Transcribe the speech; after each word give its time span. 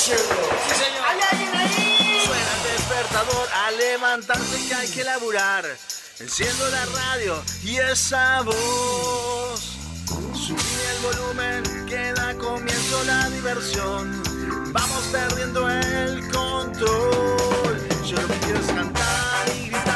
Sí, 0.00 0.12
señor. 0.12 1.04
¿Hay 1.06 1.20
alguien 1.30 1.54
ahí? 1.54 2.22
Suena 2.24 2.56
el 2.56 2.62
despertador 2.72 3.48
a 3.52 3.70
levantarse 3.72 4.66
que 4.66 4.74
hay 4.74 4.88
que 4.88 5.04
laburar. 5.04 5.66
Enciendo 6.18 6.68
la 6.70 6.86
radio 6.86 7.42
y 7.62 7.76
esa 7.76 8.40
voz. 8.40 9.76
Subí 10.32 10.58
el 10.90 10.98
volumen 11.02 11.86
que 11.86 12.14
da 12.14 12.34
comienzo 12.38 13.04
la 13.04 13.28
diversión. 13.28 14.22
Vamos 14.72 15.04
perdiendo 15.12 15.68
el 15.68 16.26
control. 16.30 17.88
Yo 18.06 18.16
lo 18.22 18.28
que 18.28 18.38
quiero 18.38 18.58
es 18.58 18.66
cantar 18.68 19.48
y 19.54 19.68
gritar, 19.68 19.89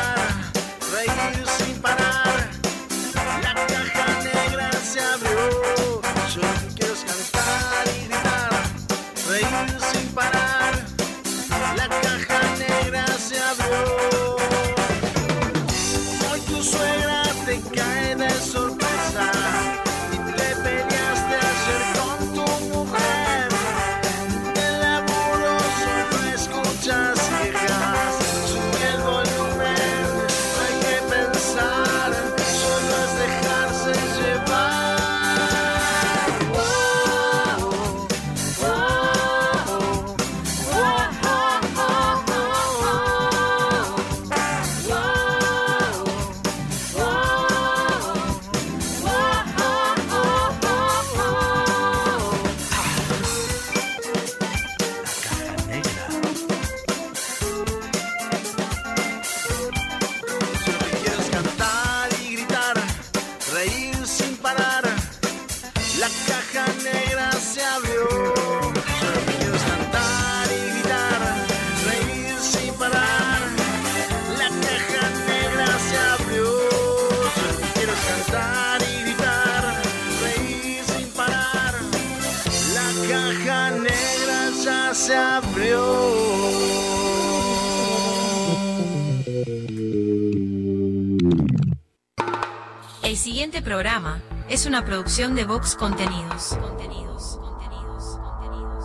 programa 93.64 94.20
es 94.48 94.66
una 94.66 94.84
producción 94.84 95.34
de 95.34 95.44
Vox 95.44 95.74
Contenidos. 95.74 96.56
Contenidos, 96.60 97.38
contenidos, 97.40 98.18
contenidos. 98.22 98.84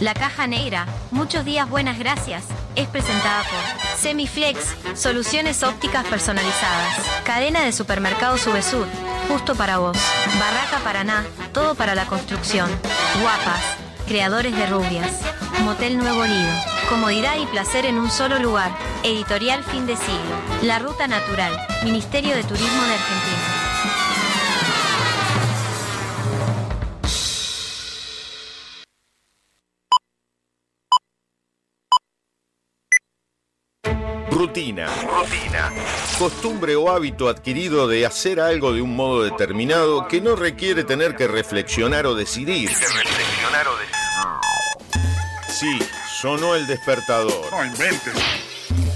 La 0.00 0.12
Caja 0.12 0.46
Negra, 0.46 0.86
muchos 1.10 1.46
días 1.46 1.68
buenas 1.70 1.98
gracias, 1.98 2.44
es 2.76 2.86
presentada 2.86 3.42
por 3.44 3.98
Semiflex, 3.98 4.76
soluciones 4.94 5.62
ópticas 5.62 6.04
personalizadas, 6.04 6.94
cadena 7.24 7.64
de 7.64 7.72
supermercados 7.72 8.42
Subesur, 8.42 8.86
justo 9.26 9.54
para 9.54 9.78
vos, 9.78 9.96
Barraca 10.38 10.84
Paraná, 10.84 11.24
todo 11.52 11.74
para 11.74 11.94
la 11.94 12.04
construcción, 12.04 12.70
Guapas, 13.22 13.62
creadores 14.06 14.54
de 14.54 14.66
rubias, 14.66 15.10
Motel 15.64 15.96
Nuevo 15.96 16.24
Lido, 16.24 16.52
comodidad 16.88 17.36
y 17.40 17.46
placer 17.46 17.86
en 17.86 17.98
un 17.98 18.10
solo 18.10 18.38
lugar, 18.38 18.70
editorial 19.02 19.62
fin 19.64 19.86
de 19.86 19.96
siglo, 19.96 20.36
La 20.62 20.78
Ruta 20.78 21.06
Natural, 21.06 21.52
Ministerio 21.84 22.34
de 22.34 22.42
Turismo 22.42 22.82
de 22.82 22.94
Argentina. 22.94 23.58
Rutina. 34.30 34.86
Rutina. 34.86 35.72
Costumbre 36.18 36.76
o 36.76 36.90
hábito 36.90 37.28
adquirido 37.28 37.88
de 37.88 38.06
hacer 38.06 38.40
algo 38.40 38.72
de 38.72 38.80
un 38.80 38.94
modo 38.94 39.22
determinado 39.22 40.06
que 40.06 40.20
no 40.20 40.36
requiere 40.36 40.84
tener 40.84 41.16
que 41.16 41.26
reflexionar 41.26 42.06
o 42.06 42.14
decidir. 42.14 42.68
reflexionar 42.68 43.66
o 43.68 43.72
Sí, 45.48 45.78
sonó 46.20 46.54
el 46.54 46.68
despertador. 46.68 47.50
No 47.50 47.64
inventes. 47.64 48.14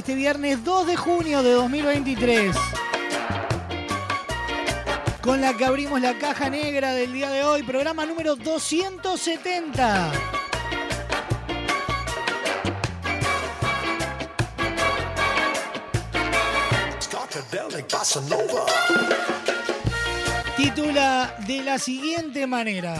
Este 0.00 0.14
viernes 0.14 0.64
2 0.64 0.86
de 0.86 0.96
junio 0.96 1.42
de 1.42 1.52
2023. 1.52 2.56
Con 5.20 5.42
la 5.42 5.54
que 5.54 5.66
abrimos 5.66 6.00
la 6.00 6.16
caja 6.16 6.48
negra 6.48 6.94
del 6.94 7.12
día 7.12 7.28
de 7.28 7.44
hoy, 7.44 7.62
programa 7.62 8.06
número 8.06 8.34
270. 8.34 10.10
Skakadelic 16.98 17.92
Bossa 17.92 18.22
Nova. 18.22 18.64
Titula 20.56 21.36
de 21.46 21.62
la 21.62 21.78
siguiente 21.78 22.46
manera. 22.46 22.94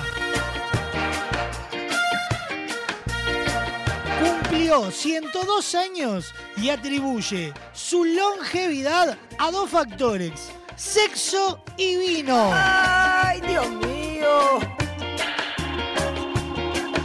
Cumplió 4.20 4.90
102 4.90 5.74
años 5.74 6.34
y 6.60 6.70
atribuye 6.70 7.52
su 7.72 8.04
longevidad 8.04 9.16
a 9.38 9.50
dos 9.50 9.70
factores, 9.70 10.32
sexo 10.76 11.62
y 11.76 11.96
vino. 11.96 12.50
¡Ay, 12.52 13.40
Dios 13.42 13.68
mío! 13.70 14.58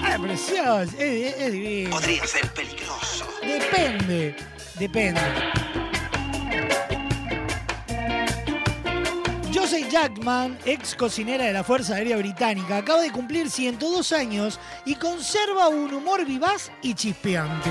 Es 0.10 0.20
precioso, 0.22 0.82
es, 0.84 0.94
es- 1.00 1.36
es 1.38 1.52
divino. 1.52 1.90
Podría 1.92 2.26
ser 2.28 2.48
peligroso. 2.54 3.26
Depende, 3.42 4.36
depende. 4.80 5.22
Josie 9.54 9.88
Jackman, 9.90 10.58
ex 10.66 10.96
cocinera 10.96 11.46
de 11.46 11.54
la 11.54 11.64
Fuerza 11.64 11.96
Aérea 11.96 12.18
Británica, 12.18 12.78
acaba 12.78 13.02
de 13.02 13.12
cumplir 13.12 13.50
102 13.50 14.12
años 14.12 14.60
y 14.86 14.96
conserva 14.96 15.70
un 15.70 15.94
humor 15.94 16.26
vivaz 16.26 16.72
y 16.82 16.94
chispeante. 16.94 17.70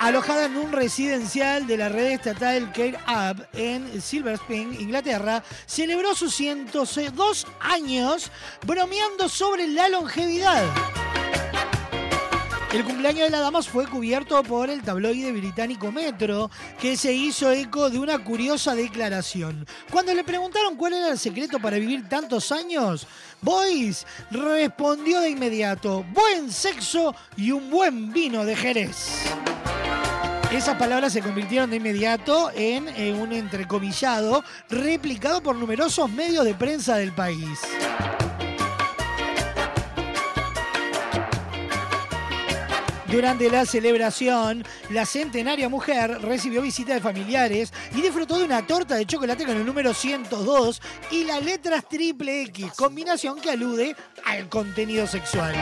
Alojada 0.00 0.46
en 0.46 0.56
un 0.56 0.72
residencial 0.72 1.66
de 1.66 1.76
la 1.76 1.90
red 1.90 2.12
estatal 2.12 2.72
Care 2.72 2.98
Up 3.06 3.46
en 3.52 4.00
Silver 4.00 4.32
Spring, 4.36 4.72
Inglaterra, 4.80 5.44
celebró 5.66 6.14
sus 6.14 6.34
102 6.36 7.46
años 7.60 8.32
bromeando 8.66 9.28
sobre 9.28 9.68
la 9.68 9.90
longevidad. 9.90 10.64
El 12.72 12.82
cumpleaños 12.84 13.24
de 13.24 13.30
la 13.30 13.40
dama 13.40 13.60
fue 13.60 13.86
cubierto 13.86 14.42
por 14.42 14.70
el 14.70 14.80
tabloide 14.80 15.32
británico 15.32 15.92
Metro, 15.92 16.50
que 16.80 16.96
se 16.96 17.12
hizo 17.12 17.50
eco 17.50 17.90
de 17.90 17.98
una 17.98 18.24
curiosa 18.24 18.74
declaración. 18.74 19.66
Cuando 19.90 20.14
le 20.14 20.24
preguntaron 20.24 20.76
cuál 20.76 20.94
era 20.94 21.10
el 21.10 21.18
secreto 21.18 21.58
para 21.60 21.76
vivir 21.76 22.08
tantos 22.08 22.52
años, 22.52 23.06
Boyce 23.42 24.06
respondió 24.30 25.20
de 25.20 25.28
inmediato, 25.28 26.06
buen 26.14 26.50
sexo 26.50 27.14
y 27.36 27.50
un 27.50 27.68
buen 27.68 28.14
vino 28.14 28.46
de 28.46 28.56
Jerez. 28.56 29.30
Esas 30.52 30.76
palabras 30.78 31.12
se 31.12 31.22
convirtieron 31.22 31.70
de 31.70 31.76
inmediato 31.76 32.50
en, 32.56 32.88
eh, 32.88 33.12
un 33.12 33.32
entrecomillado 33.32 34.42
replicado 34.68 35.40
por 35.44 35.54
numerosos 35.54 36.10
medios 36.10 36.44
de 36.44 36.54
prensa 36.54 36.96
del 36.96 37.12
país. 37.12 37.60
Durante 43.10 43.50
la 43.50 43.66
celebración, 43.66 44.64
la 44.90 45.04
centenaria 45.04 45.68
mujer 45.68 46.22
recibió 46.22 46.62
visita 46.62 46.94
de 46.94 47.00
familiares 47.00 47.72
y 47.92 48.00
disfrutó 48.00 48.38
de 48.38 48.44
una 48.44 48.64
torta 48.64 48.94
de 48.94 49.04
chocolate 49.04 49.44
con 49.44 49.56
el 49.56 49.66
número 49.66 49.92
102 49.92 50.80
y 51.10 51.24
las 51.24 51.44
letras 51.44 51.88
triple 51.88 52.42
X, 52.42 52.72
combinación 52.76 53.40
que 53.40 53.50
alude 53.50 53.96
al 54.24 54.48
contenido 54.48 55.08
sexual. 55.08 55.56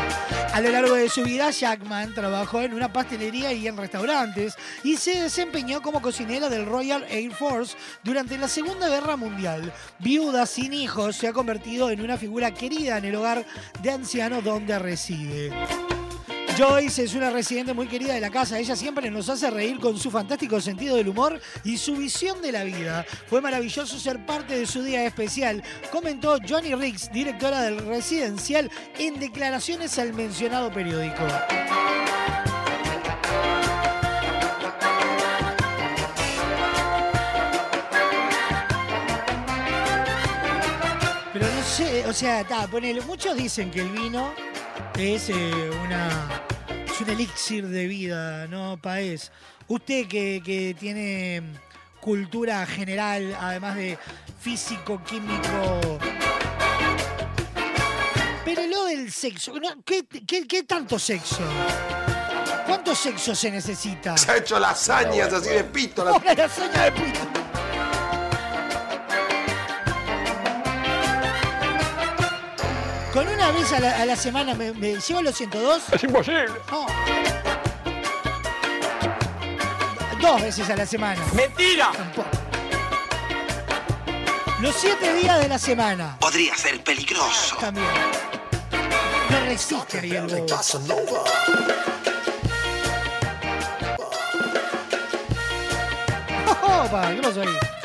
A 0.52 0.60
lo 0.60 0.70
largo 0.70 0.94
de 0.94 1.08
su 1.08 1.22
vida, 1.24 1.50
Jackman 1.50 2.14
trabajó 2.14 2.60
en 2.60 2.74
una 2.74 2.92
pastelería 2.92 3.50
y 3.54 3.66
en 3.66 3.78
restaurantes 3.78 4.54
y 4.84 4.98
se 4.98 5.22
desempeñó 5.22 5.80
como 5.80 6.02
cocinera 6.02 6.50
del 6.50 6.66
Royal 6.66 7.06
Air 7.08 7.32
Force 7.32 7.76
durante 8.04 8.36
la 8.36 8.48
Segunda 8.48 8.90
Guerra 8.90 9.16
Mundial. 9.16 9.72
Viuda 10.00 10.44
sin 10.44 10.74
hijos, 10.74 11.16
se 11.16 11.28
ha 11.28 11.32
convertido 11.32 11.90
en 11.90 12.02
una 12.02 12.18
figura 12.18 12.52
querida 12.52 12.98
en 12.98 13.06
el 13.06 13.14
hogar 13.14 13.46
de 13.82 13.90
ancianos 13.90 14.44
donde 14.44 14.78
reside. 14.78 15.50
Joyce 16.58 17.04
es 17.04 17.14
una 17.14 17.30
residente 17.30 17.72
muy 17.72 17.86
querida 17.86 18.14
de 18.14 18.20
la 18.20 18.30
casa. 18.30 18.58
Ella 18.58 18.74
siempre 18.74 19.08
nos 19.12 19.28
hace 19.28 19.48
reír 19.48 19.78
con 19.78 19.96
su 19.96 20.10
fantástico 20.10 20.60
sentido 20.60 20.96
del 20.96 21.06
humor 21.06 21.40
y 21.62 21.76
su 21.76 21.94
visión 21.94 22.42
de 22.42 22.50
la 22.50 22.64
vida. 22.64 23.06
Fue 23.28 23.40
maravilloso 23.40 23.96
ser 23.96 24.26
parte 24.26 24.58
de 24.58 24.66
su 24.66 24.82
día 24.82 25.04
especial, 25.04 25.62
comentó 25.92 26.36
Johnny 26.48 26.74
Riggs, 26.74 27.12
directora 27.12 27.62
del 27.62 27.78
residencial, 27.86 28.68
en 28.98 29.20
declaraciones 29.20 29.96
al 30.00 30.12
mencionado 30.14 30.72
periódico. 30.72 31.22
Pero 41.32 41.46
no 41.46 41.62
sé, 41.62 42.04
o 42.04 42.12
sea, 42.12 42.44
muchos 43.06 43.36
dicen 43.36 43.70
que 43.70 43.82
el 43.82 43.90
vino 43.90 44.34
es 44.96 45.30
eh, 45.30 45.70
una 45.84 46.47
es 46.98 47.06
un 47.06 47.10
elixir 47.10 47.66
de 47.66 47.86
vida, 47.86 48.46
¿no, 48.48 48.76
Paez? 48.80 49.30
Usted 49.68 50.06
que, 50.08 50.42
que 50.44 50.74
tiene 50.78 51.42
cultura 52.00 52.64
general, 52.66 53.36
además 53.40 53.76
de 53.76 53.98
físico, 54.40 55.00
químico. 55.04 55.98
Pero 58.44 58.66
lo 58.66 58.84
del 58.86 59.12
sexo, 59.12 59.52
¿no? 59.60 59.68
¿qué, 59.84 60.04
qué, 60.26 60.46
qué 60.46 60.62
tanto 60.64 60.98
sexo? 60.98 61.40
¿Cuánto 62.66 62.94
sexo 62.94 63.34
se 63.34 63.50
necesita? 63.50 64.16
Se 64.16 64.30
ha 64.32 64.36
hecho 64.38 64.58
lasañas 64.58 65.32
así 65.32 65.50
de 65.50 65.64
pito. 65.64 66.04
la- 66.04 66.12
Ahora 66.12 66.34
lasaña 66.34 66.84
de 66.84 66.92
pito. 66.92 67.20
Con 73.18 73.26
una 73.26 73.50
vez 73.50 73.72
a 73.72 73.80
la, 73.80 74.00
a 74.00 74.06
la 74.06 74.14
semana 74.14 74.54
me, 74.54 74.72
me 74.74 74.94
llevo 75.00 75.22
los 75.22 75.36
102. 75.36 75.82
Es 75.92 76.04
imposible. 76.04 76.46
No. 76.70 76.86
Dos 80.20 80.40
veces 80.40 80.70
a 80.70 80.76
la 80.76 80.86
semana. 80.86 81.20
¡Mentira! 81.34 81.90
Tampoco. 81.90 82.28
Los 84.60 84.72
siete 84.76 85.14
días 85.14 85.40
de 85.40 85.48
la 85.48 85.58
semana. 85.58 86.16
Podría 86.20 86.56
ser 86.56 86.80
peligroso. 86.84 87.56
También. 87.56 87.88
No 89.30 89.40
resiste 89.46 90.00
Nova. 90.86 91.24
Opa, 96.62 97.14
¿qué 97.16 97.20
pasó 97.20 97.42
ahí? 97.42 97.77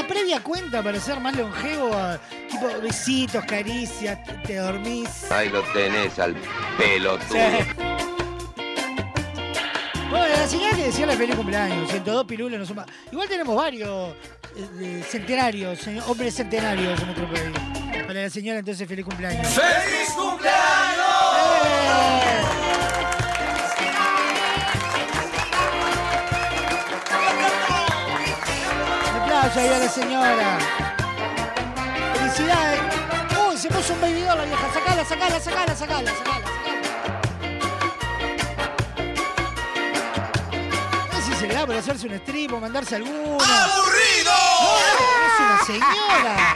La, 0.00 0.06
previa 0.08 0.40
cuenta 0.42 0.82
para 0.82 0.98
ser 0.98 1.20
más 1.20 1.36
longevo, 1.36 1.94
a- 1.94 2.18
tipo 2.50 2.66
besitos, 2.82 3.44
caricias, 3.44 4.18
te- 4.44 4.56
dormís. 4.56 5.30
Ahí 5.30 5.48
lo 5.50 5.62
tenés 5.72 6.18
al 6.18 6.34
pelotudo. 6.78 7.28
Sí. 7.28 7.36
Bueno, 10.08 10.26
la 10.28 10.46
señora 10.48 10.76
que 10.76 10.82
decía 10.84 11.06
la 11.06 11.12
feliz 11.16 11.36
cumpleaños, 11.36 11.88
102 11.90 12.24
pirulos 12.24 12.58
no 12.58 12.66
son 12.66 12.76
más. 12.76 12.86
Igual 13.12 13.28
tenemos 13.28 13.54
varios 13.54 14.14
eh, 14.56 14.66
eh, 14.80 15.04
centenarios, 15.08 15.78
señor- 15.78 16.04
hombres 16.08 16.34
centenarios 16.34 16.98
en 17.00 17.06
nuestro 17.06 17.28
país. 17.32 18.04
Para 18.06 18.22
la 18.22 18.30
señora 18.30 18.58
entonces 18.60 18.88
feliz 18.88 19.04
cumpleaños. 19.04 19.46
¡Feliz 19.48 20.10
cumpleaños! 20.16 21.06
¡Eh! 21.64 22.49
Aplauso 29.40 29.60
ahí 29.60 29.68
a 29.68 29.78
la 29.78 29.88
señora. 29.88 30.58
Felicidades. 32.14 32.80
Uy, 33.48 33.56
se 33.56 33.68
puso 33.68 33.94
un 33.94 34.00
baby 34.00 34.22
doll 34.22 34.38
la 34.38 34.44
vieja. 34.44 34.72
Sacala, 34.72 35.04
sacala, 35.04 35.40
sacala, 35.40 35.74
sacala, 35.74 36.12
sacala, 36.14 36.44
si 41.24 41.34
se 41.34 41.46
le 41.46 41.54
da 41.54 41.66
por 41.66 41.76
hacerse 41.76 42.06
un 42.06 42.14
strip 42.14 42.52
o 42.52 42.60
mandarse 42.60 42.96
alguno. 42.96 43.38
¡Aburrido! 43.40 44.32
No, 44.62 44.78
es 45.26 45.40
una 45.40 45.58
señora. 45.66 46.54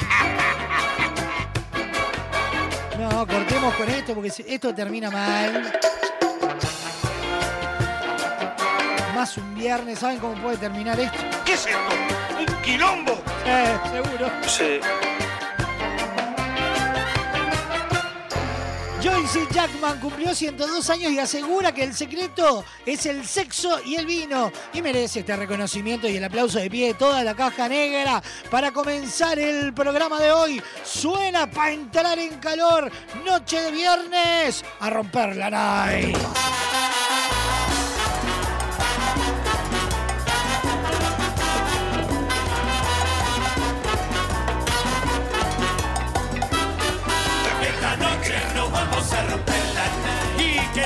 No, 2.98 3.26
cortemos 3.26 3.74
con 3.74 3.88
esto 3.88 4.14
porque 4.14 4.32
esto 4.46 4.74
termina 4.74 5.10
mal. 5.10 5.72
Más 9.24 9.38
un 9.38 9.54
viernes, 9.54 10.00
¿saben 10.00 10.18
cómo 10.18 10.34
puede 10.34 10.58
terminar 10.58 11.00
esto? 11.00 11.16
¿Qué 11.46 11.54
es 11.54 11.64
esto? 11.64 11.78
¡Un 12.38 12.62
quilombo! 12.62 13.22
Eh, 13.46 13.78
seguro. 13.90 14.30
Sí. 14.46 14.80
Joyce 19.02 19.46
Jackman 19.50 19.98
cumplió 19.98 20.34
102 20.34 20.90
años 20.90 21.10
y 21.10 21.18
asegura 21.18 21.72
que 21.72 21.84
el 21.84 21.94
secreto 21.94 22.66
es 22.84 23.06
el 23.06 23.26
sexo 23.26 23.82
y 23.82 23.94
el 23.94 24.04
vino. 24.04 24.52
Y 24.74 24.82
merece 24.82 25.20
este 25.20 25.34
reconocimiento 25.34 26.06
y 26.06 26.18
el 26.18 26.24
aplauso 26.24 26.58
de 26.58 26.68
pie 26.68 26.88
de 26.88 26.94
toda 26.94 27.24
la 27.24 27.34
caja 27.34 27.66
negra 27.66 28.22
para 28.50 28.72
comenzar 28.72 29.38
el 29.38 29.72
programa 29.72 30.20
de 30.20 30.32
hoy. 30.32 30.62
Suena 30.84 31.50
para 31.50 31.72
entrar 31.72 32.18
en 32.18 32.34
calor. 32.40 32.92
Noche 33.24 33.58
de 33.62 33.72
viernes 33.72 34.62
a 34.80 34.90
romper 34.90 35.34
la 35.34 35.48
night. 35.48 36.14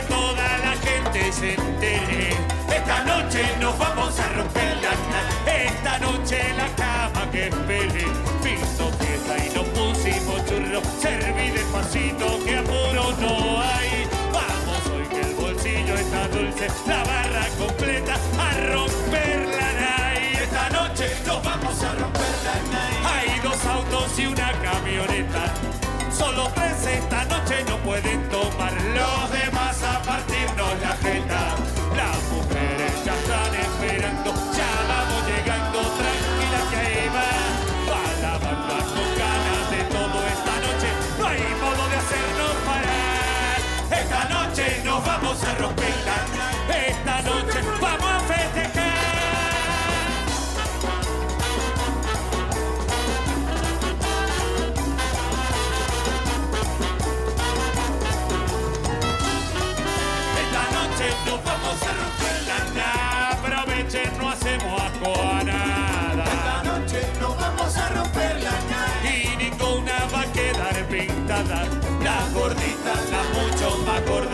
Que 0.00 0.06
toda 0.06 0.58
la 0.58 0.74
gente 0.76 1.32
se 1.32 1.54
entere. 1.54 2.30
Esta 2.74 3.04
noche 3.04 3.42
nos 3.60 3.76
vamos 3.78 4.18
a 4.18 4.28
romper 4.28 4.76
la 4.76 4.92
nariz. 5.10 5.72
Esta 5.72 5.98
noche 5.98 6.38
la 6.56 6.68
cama 6.76 7.30
que 7.30 7.48
espere. 7.48 8.04
Piso 8.42 8.90
fiesta 8.98 9.44
y 9.44 9.50
nos 9.54 9.66
pusimos 9.68 10.44
churros. 10.46 10.82
Serví 11.00 11.50
despacito 11.50 12.26
que 12.44 12.58
apuro 12.58 13.12
no 13.20 13.62
hay. 13.62 14.06
Vamos 14.32 14.82
hoy 14.92 15.06
que 15.08 15.20
el 15.20 15.34
bolsillo 15.34 15.94
está 15.94 16.28
dulce. 16.28 16.68
La 16.86 17.02
barra 17.04 17.46
completa 17.58 18.14
a 18.38 18.50
romper 18.72 19.48
la 19.58 19.72
nariz. 19.80 20.40
Esta 20.40 20.68
noche 20.70 21.16
nos 21.26 21.42
vamos 21.42 21.82
a 21.82 21.92
romper 21.94 22.34
la 22.44 22.56
nariz. 22.72 22.98
Hay 23.04 23.40
dos 23.40 23.64
autos 23.64 24.18
y 24.18 24.26
una 24.26 24.52
camioneta. 24.62 25.44
Solo 26.12 26.50
tres 26.54 26.86
esta 26.86 27.24
noche 27.26 27.64
no 27.68 27.76
pueden 27.78 28.28
tomar 28.28 28.72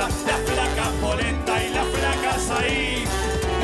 Las 0.05 0.13
flacas 0.13 0.89
polentas 1.01 1.63
y 1.65 1.69
las 1.73 1.87
flacas 1.87 2.51
ahí. 2.61 3.05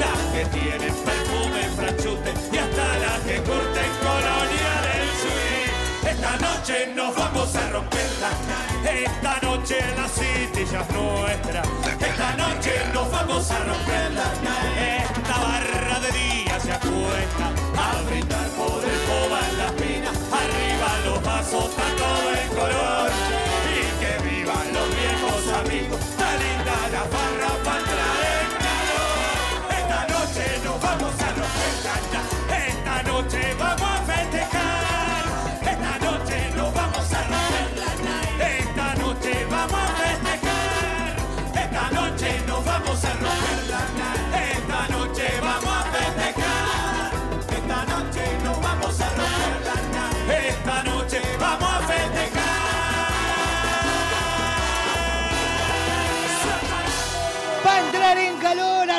Las 0.01 0.21
que 0.33 0.59
tienen 0.59 0.95
perfume, 0.95 1.69
franchute. 1.77 2.33
Y 2.51 2.57
hasta 2.57 2.99
las 2.99 3.21
que 3.27 3.37
corten 3.43 3.91
colonia 4.01 4.73
del 4.89 5.09
suite. 5.21 6.11
Esta 6.11 6.37
noche 6.39 6.95
nos 6.97 7.15
vamos 7.15 7.55
a 7.55 7.71
romper 7.71 8.11
la 8.23 8.31
nada. 8.49 8.91
Esta 8.91 9.39
noche 9.43 9.77
la 9.99 10.09
city 10.09 10.65
ya 10.73 10.81
es 10.81 10.91
nuestra. 10.95 11.63
Esta 12.09 12.37
noche 12.37 12.73
nos 12.95 13.11
vamos 13.11 13.51
a 13.51 13.59
romper 13.59 14.11
la 14.13 14.33
nada. 14.43 14.97
Esta 14.97 15.39
barra 15.45 16.01
de 16.01 16.11
día 16.19 16.59
se 16.59 16.73
acuesta 16.73 17.47
a 17.77 18.03
brindar 18.09 18.49
por 18.57 18.83
el 18.83 18.99
coba 19.11 19.41
en 19.47 19.59
las 19.59 19.73
pinas. 19.73 20.17
Arriba 20.33 20.89
los 21.05 21.23
vasos, 21.23 21.65
está 21.67 21.85
todo 21.99 22.31
el 22.33 22.49
color. 22.49 23.30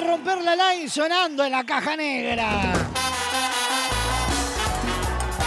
Romper 0.01 0.41
la 0.43 0.55
line 0.55 0.89
sonando 0.89 1.43
en 1.45 1.51
la 1.51 1.63
caja 1.63 1.95
negra. 1.95 2.73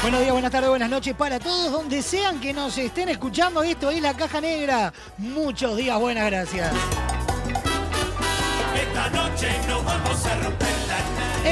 Buenos 0.02 0.20
días, 0.20 0.32
buenas 0.32 0.50
tardes, 0.50 0.68
buenas 0.68 0.90
noches 0.90 1.14
para 1.14 1.38
todos, 1.38 1.72
donde 1.72 2.02
sean 2.02 2.38
que 2.40 2.52
nos 2.52 2.76
estén 2.76 3.08
escuchando. 3.08 3.62
Esto 3.62 3.90
es 3.90 4.02
la 4.02 4.14
caja 4.14 4.40
negra. 4.40 4.92
Muchos 5.18 5.76
días, 5.76 5.98
buenas 5.98 6.26
gracias. 6.26 6.72
Esta 8.74 9.10
noche 9.10 9.48
nos 9.68 9.84
vamos 9.84 10.13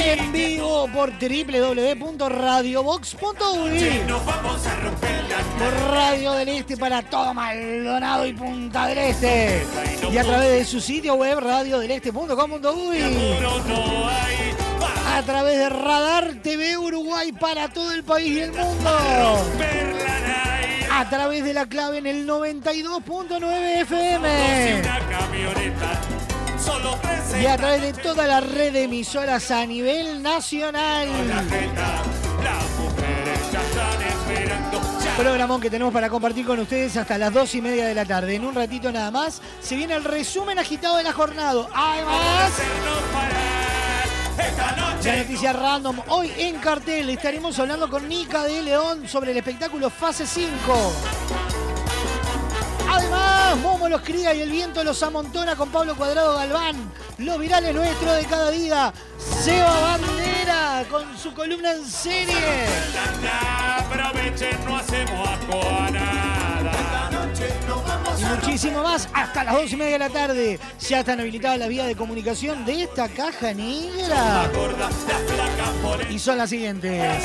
En 0.04 0.32
vivo 0.32 0.88
por 0.92 1.12
www.radiobox.uy. 1.12 4.02
Nos 4.08 4.26
vamos 4.26 4.66
a 4.66 4.74
romper 4.80 5.24
la 5.28 5.36
Por 5.64 5.72
Radio 5.92 6.32
del 6.32 6.48
Este 6.48 6.76
para 6.76 7.02
todo 7.02 7.32
Maldonado 7.32 8.26
y 8.26 8.32
Punta 8.32 8.88
del 8.88 8.98
Este. 8.98 9.64
Y 10.10 10.18
a 10.18 10.24
través 10.24 10.50
de 10.50 10.64
su 10.64 10.80
sitio 10.80 11.14
web 11.14 11.38
radiodeleste.com.uy. 11.38 12.98
A 15.14 15.22
través 15.22 15.58
de 15.58 15.68
Radar 15.68 16.34
TV 16.42 16.76
Uruguay 16.76 17.30
para 17.30 17.68
todo 17.68 17.92
el 17.92 18.02
país 18.02 18.38
y 18.38 18.40
el 18.40 18.50
mundo. 18.50 18.90
A 20.90 21.08
través 21.08 21.44
de 21.44 21.54
la 21.54 21.66
clave 21.66 21.98
en 21.98 22.08
el 22.08 22.26
92.9 22.26 23.82
FM. 23.82 24.82
Y 27.40 27.46
a 27.46 27.56
través 27.56 27.82
de 27.82 27.92
toda 27.92 28.26
la 28.26 28.40
red 28.40 28.72
de 28.72 28.84
emisoras 28.84 29.50
a 29.50 29.66
nivel 29.66 30.22
nacional. 30.22 31.08
Programón 35.16 35.60
que 35.60 35.70
tenemos 35.70 35.92
para 35.92 36.08
compartir 36.08 36.46
con 36.46 36.58
ustedes 36.58 36.96
hasta 36.96 37.18
las 37.18 37.32
dos 37.32 37.54
y 37.54 37.60
media 37.60 37.86
de 37.86 37.94
la 37.94 38.04
tarde. 38.04 38.34
En 38.34 38.44
un 38.44 38.54
ratito 38.54 38.90
nada 38.92 39.10
más 39.10 39.40
se 39.60 39.76
viene 39.76 39.94
el 39.94 40.04
resumen 40.04 40.58
agitado 40.58 40.96
de 40.96 41.04
la 41.04 41.12
jornada. 41.12 41.66
Además, 41.74 42.52
la 45.04 45.16
noticia 45.16 45.52
random. 45.52 46.00
Hoy 46.08 46.30
en 46.38 46.56
cartel 46.56 47.10
estaremos 47.10 47.58
hablando 47.58 47.90
con 47.90 48.08
Nica 48.08 48.44
de 48.44 48.62
León 48.62 49.08
sobre 49.08 49.32
el 49.32 49.36
espectáculo 49.36 49.90
Fase 49.90 50.26
5. 50.26 51.61
Además, 53.42 53.58
Momo 53.62 53.88
los 53.88 54.02
cría 54.02 54.34
y 54.34 54.40
el 54.40 54.50
viento 54.50 54.84
los 54.84 55.02
amontona 55.02 55.56
con 55.56 55.70
Pablo 55.70 55.96
Cuadrado 55.96 56.36
Galván. 56.36 56.92
Los 57.18 57.38
virales 57.38 57.74
nuestros 57.74 58.16
de 58.16 58.24
cada 58.24 58.50
día. 58.50 58.92
Seba 59.18 59.80
Bandera 59.80 60.84
con 60.90 61.18
su 61.18 61.34
columna 61.34 61.72
en 61.72 61.84
serie. 61.84 62.34
Y 68.18 68.24
muchísimo 68.24 68.82
más 68.82 69.08
hasta 69.12 69.44
las 69.44 69.54
dos 69.54 69.72
y 69.72 69.76
media 69.76 69.92
de 69.92 69.98
la 69.98 70.10
tarde. 70.10 70.60
Ya 70.88 71.00
están 71.00 71.20
habilitadas 71.20 71.58
las 71.58 71.68
vías 71.68 71.86
de 71.86 71.96
comunicación 71.96 72.64
de 72.64 72.84
esta 72.84 73.08
caja 73.08 73.52
negra. 73.52 74.50
Y 76.10 76.18
son 76.18 76.38
las 76.38 76.50
siguientes. 76.50 77.24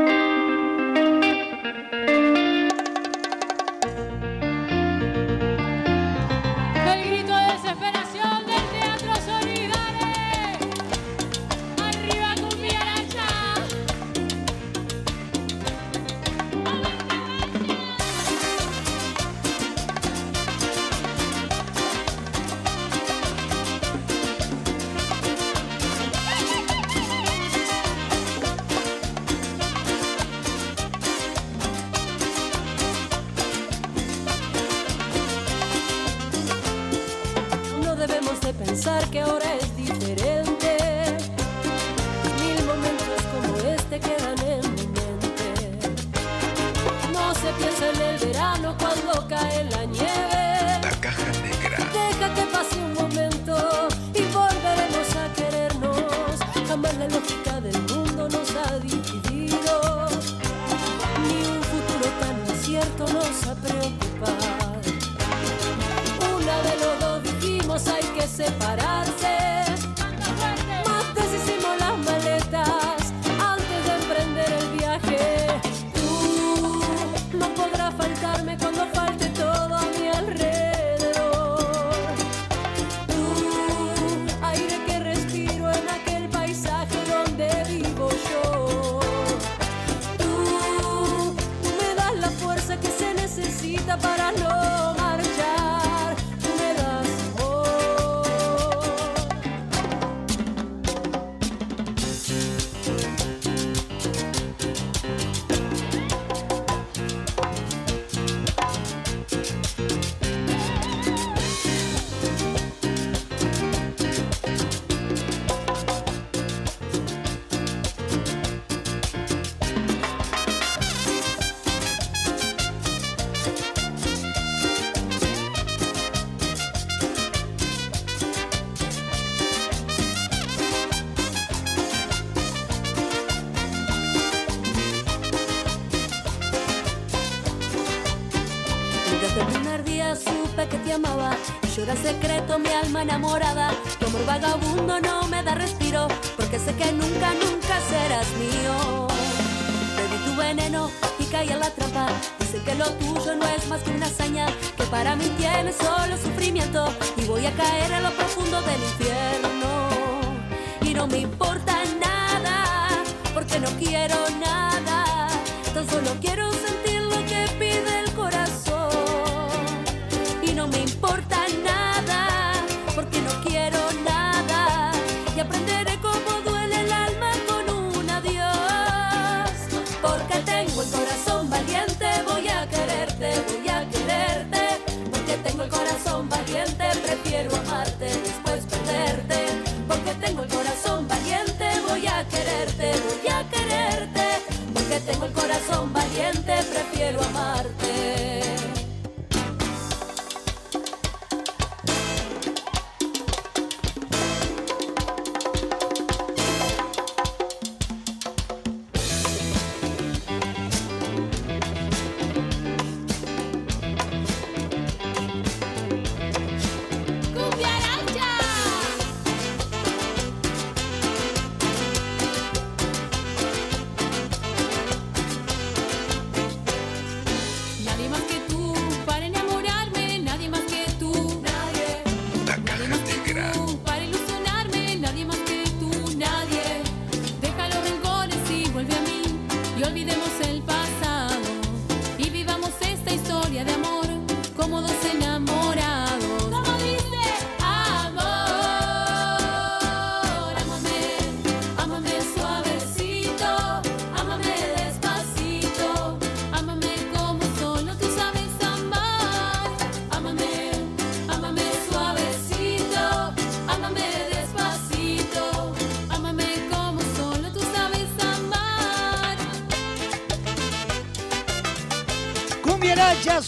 Enamorada. 143.01 143.50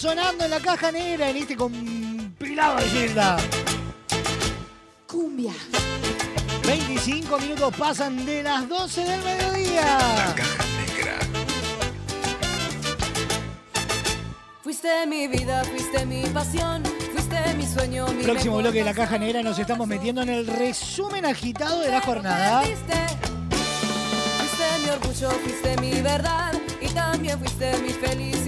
Sonando 0.04 0.44
en 0.44 0.50
la 0.50 0.60
caja 0.60 0.92
negra 0.92 1.30
en 1.30 1.36
este 1.38 1.56
compilado 1.56 2.76
de 2.76 2.88
Gilda. 2.90 3.38
Cumbia. 5.06 5.54
25 6.66 7.38
minutos 7.38 7.74
pasan 7.74 8.26
de 8.26 8.42
las 8.42 8.68
12 8.68 9.02
del 9.02 9.24
mediodía. 9.24 9.98
Caja 10.36 10.64
negra. 10.76 11.18
Fuiste 14.62 15.06
mi 15.06 15.26
vida, 15.26 15.64
fuiste 15.64 16.04
mi 16.04 16.26
pasión, 16.26 16.82
fuiste 17.12 17.54
mi 17.54 17.66
sueño, 17.66 18.06
mi 18.08 18.24
Próximo 18.24 18.58
bloque 18.58 18.80
de 18.80 18.84
la 18.84 18.92
caja 18.92 19.16
negra 19.16 19.42
nos 19.42 19.58
estamos 19.58 19.88
metiendo 19.88 20.20
en 20.20 20.28
el 20.28 20.46
resumen 20.46 21.24
agitado 21.24 21.80
de 21.80 21.88
la 21.88 22.02
jornada. 22.02 22.60
Fuiste, 22.60 23.06
fuiste 24.36 24.64
mi 24.82 24.90
orgullo, 24.90 25.30
fuiste 25.30 25.80
mi 25.80 26.02
verdad 26.02 26.52
y 26.78 26.88
también 26.88 27.38
fuiste 27.38 27.78
mi 27.78 27.88
felicidad. 27.88 28.43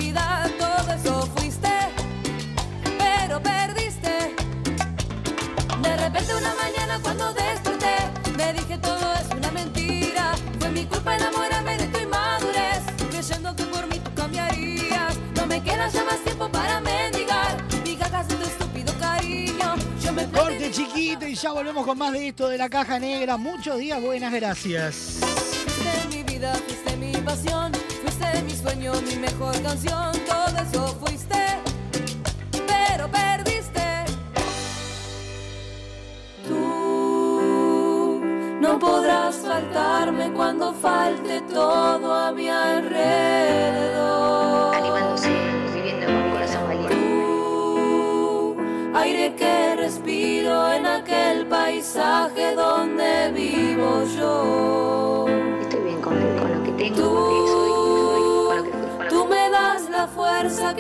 Culpa 10.88 11.16
enamorarme 11.16 11.76
de 11.76 11.86
tu 11.88 11.98
inmadurez, 11.98 12.82
creyendo 13.10 13.54
que 13.56 13.64
por 13.64 13.86
mí 13.86 13.98
tú 13.98 14.10
cambiarías. 14.14 15.16
No 15.34 15.46
me 15.46 15.62
queda 15.62 15.88
ya 15.88 16.04
más 16.04 16.20
tiempo 16.24 16.48
para 16.48 16.80
mendigar, 16.80 17.64
migajas 17.84 18.28
de 18.28 18.34
tu 18.36 18.44
estúpido 18.44 18.92
cariño. 18.98 19.74
Yo 20.02 20.12
me 20.12 20.26
Corte 20.30 20.70
chiquito 20.70 21.26
y 21.26 21.34
ya 21.34 21.52
volvemos 21.52 21.84
con 21.84 21.98
más 21.98 22.12
de 22.12 22.28
esto 22.28 22.48
de 22.48 22.58
la 22.58 22.68
caja 22.68 22.98
negra. 22.98 23.36
Muchos 23.36 23.78
días, 23.78 24.00
buenas 24.00 24.32
gracias. 24.32 25.20
Fuiste 25.20 26.16
mi 26.16 26.22
vida, 26.22 26.54
fuiste 26.54 26.96
mi 26.96 27.12
pasión, 27.12 27.72
fuiste 28.02 28.42
mi 28.42 28.52
sueño, 28.52 28.92
mi 29.02 29.16
mejor 29.16 29.60
canción, 29.62 30.12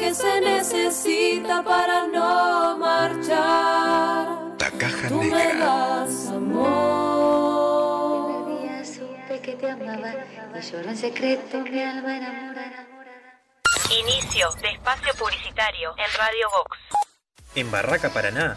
que 0.06 0.14
se 0.14 0.40
necesita 0.40 1.64
para 1.64 2.06
no 2.06 2.78
marchar. 2.78 4.28
La 4.60 4.70
caja 4.78 5.08
Tú 5.08 5.20
me 5.22 5.30
negra. 5.30 5.66
das 5.66 6.28
amor. 6.28 7.66
que 8.46 8.52
día 8.62 8.84
supe 8.84 9.40
que 9.40 9.52
te 9.54 9.68
amaba 9.70 10.12
y 10.54 10.60
lloró 10.60 10.90
en 10.90 10.96
secreto 10.96 11.58
mi 11.58 11.82
alma 11.82 12.16
enamorada. 12.18 12.86
Inicio 14.00 14.52
de 14.62 14.68
espacio 14.70 15.12
publicitario 15.18 15.90
en 15.98 16.18
Radio 16.18 16.46
Vox. 16.56 16.78
En 17.56 17.70
Barraca 17.72 18.10
Paraná 18.10 18.56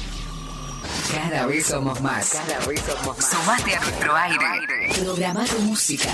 Cada 1.11 1.45
vez 1.45 1.65
somos 1.67 2.01
más. 2.01 2.29
Cada 2.29 2.65
vez 2.65 2.81
somos 2.81 3.17
más. 3.17 3.29
Sumate 3.29 3.75
a 3.75 3.81
nuestro 3.81 4.15
aire. 4.15 5.03
Programa 5.03 5.45
tu 5.45 5.59
música. 5.59 6.11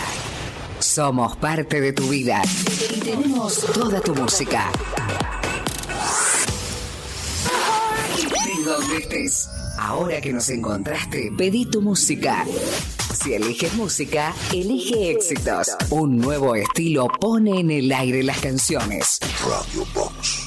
Somos 0.80 1.36
parte 1.38 1.82
de 1.82 1.94
tu 1.94 2.08
vida. 2.10 2.42
Y 2.96 3.00
tenemos 3.00 3.66
toda 3.74 4.00
tu 4.02 4.16
música. 4.16 4.72
De 8.46 8.64
donde 8.64 8.98
estés. 8.98 9.50
Ahora 9.80 10.20
que 10.22 10.34
nos 10.34 10.50
encontraste, 10.50 11.32
pedí 11.38 11.66
tu 11.66 11.82
música. 11.82 12.46
Si 13.14 13.34
eliges 13.34 13.74
música, 13.74 14.34
elige 14.52 15.12
éxitos. 15.12 15.70
Un 15.90 16.18
nuevo 16.18 16.56
estilo 16.56 17.08
pone 17.08 17.60
en 17.60 17.72
el 17.72 17.92
aire 17.92 18.24
las 18.24 18.40
canciones. 18.40 19.20
Radio 19.44 19.86
Box. 19.94 20.47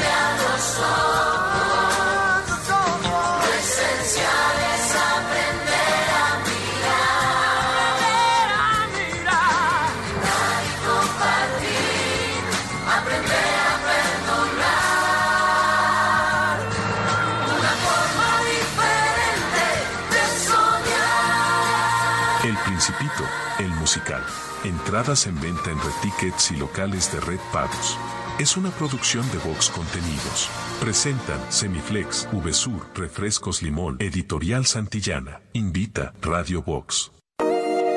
Entradas 24.63 25.27
en 25.27 25.39
venta 25.39 25.71
en 25.71 25.77
Red 25.77 25.93
Tickets 26.01 26.51
y 26.51 26.57
locales 26.57 27.11
de 27.11 27.19
Red 27.19 27.39
Pagos. 27.51 27.97
Es 28.39 28.57
una 28.57 28.71
producción 28.71 29.29
de 29.31 29.37
Vox 29.39 29.69
Contenidos. 29.69 30.49
Presentan 30.79 31.39
Semiflex, 31.49 32.27
VSUR, 32.31 32.87
Refrescos 32.95 33.61
Limón, 33.61 33.97
Editorial 33.99 34.65
Santillana. 34.65 35.41
Invita 35.53 36.13
Radio 36.21 36.61
Vox. 36.61 37.11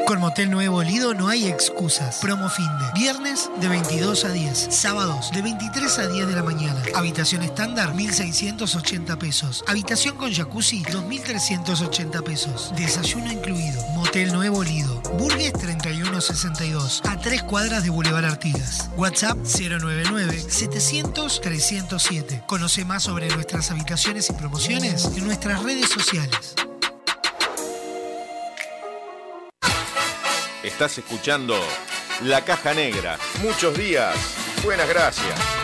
Con 0.07 0.20
Motel 0.20 0.50
Nuevo 0.50 0.83
Lido 0.83 1.14
no 1.14 1.29
hay 1.29 1.46
excusas. 1.46 2.18
Promo 2.18 2.50
fin 2.50 2.68
de 2.79 3.00
viernes 3.00 3.50
de 3.59 3.68
22 3.68 4.27
a 4.27 4.33
10, 4.33 4.68
sábados 4.70 5.31
de 5.33 5.40
23 5.40 5.98
a 5.98 6.07
10 6.09 6.29
de 6.29 6.35
la 6.35 6.42
mañana. 6.42 6.83
Habitación 6.94 7.42
estándar 7.42 7.94
1680 7.94 9.18
pesos. 9.18 9.64
Habitación 9.66 10.16
con 10.16 10.31
jacuzzi 10.31 10.83
2380 10.92 12.20
pesos. 12.20 12.70
Desayuno 12.77 13.33
incluido. 13.33 13.83
Motel 13.94 14.31
Nuevo 14.35 14.62
Lido. 14.62 15.00
Burgues 15.18 15.55
3162 16.14 17.03
a 17.09 17.18
3 17.18 17.42
cuadras 17.42 17.83
de 17.83 17.90
Boulevard 17.90 18.24
Artigas. 18.24 18.88
WhatsApp 18.96 19.37
099 19.38 20.38
700 20.48 21.40
307. 21.40 22.44
Conoce 22.46 22.85
más 22.85 23.03
sobre 23.03 23.29
nuestras 23.29 23.70
habitaciones 23.70 24.31
y 24.31 24.33
promociones 24.35 25.07
en 25.16 25.27
nuestras 25.27 25.62
redes 25.62 25.88
sociales. 25.88 26.55
Estás 30.62 30.98
escuchando 30.98 31.57
La 32.22 32.44
Caja 32.44 32.74
Negra. 32.74 33.18
Muchos 33.42 33.77
días. 33.77 34.14
Buenas 34.62 34.88
gracias. 34.88 35.63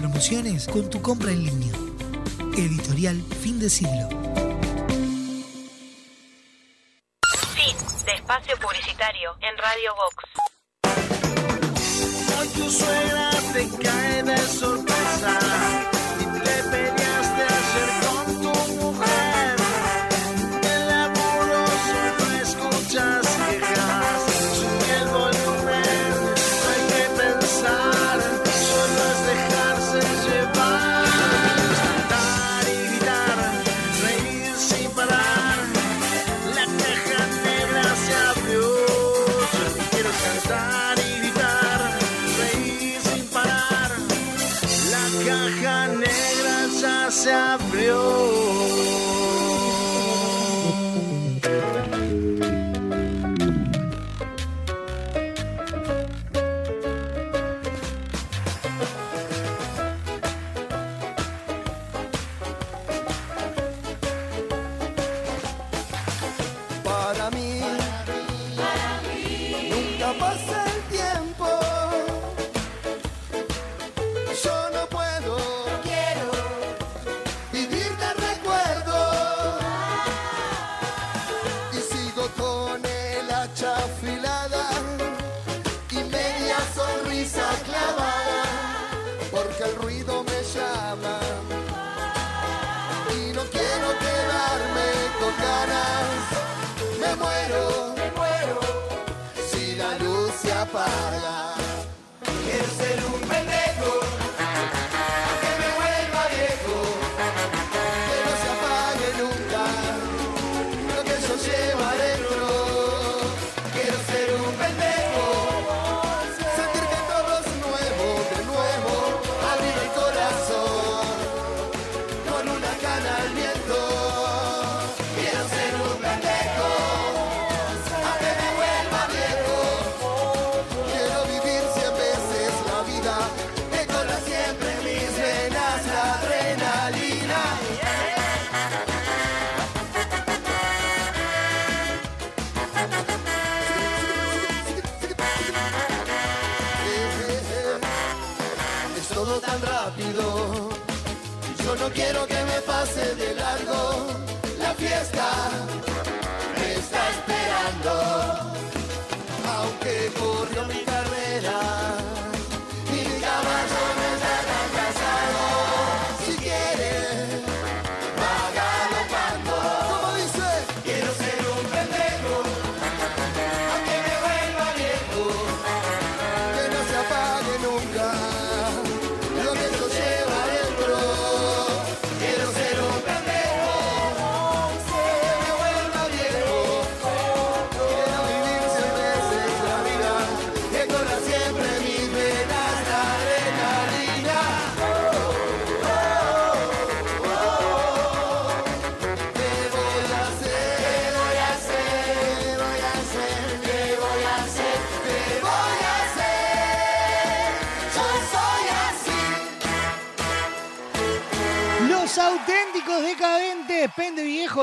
promociones 0.00 0.66
con 0.66 0.88
tu 0.88 1.02
compra 1.02 1.30
en 1.30 1.44
línea. 1.44 1.72
Editorial 2.56 3.22
Fin 3.42 3.58
de 3.58 3.68
Siglo. 3.68 4.08
Fin 7.54 7.76
de 8.06 8.12
espacio 8.12 8.56
publicitario 8.56 9.36
en 9.42 9.58
Radio 9.58 9.94
Vox. 10.00 10.24
Hoy 12.38 12.48
tu 12.48 12.70
suegra 12.70 13.30
te 13.52 13.68
cae 13.82 14.22
de 14.22 14.38
sorpresa 14.38 15.90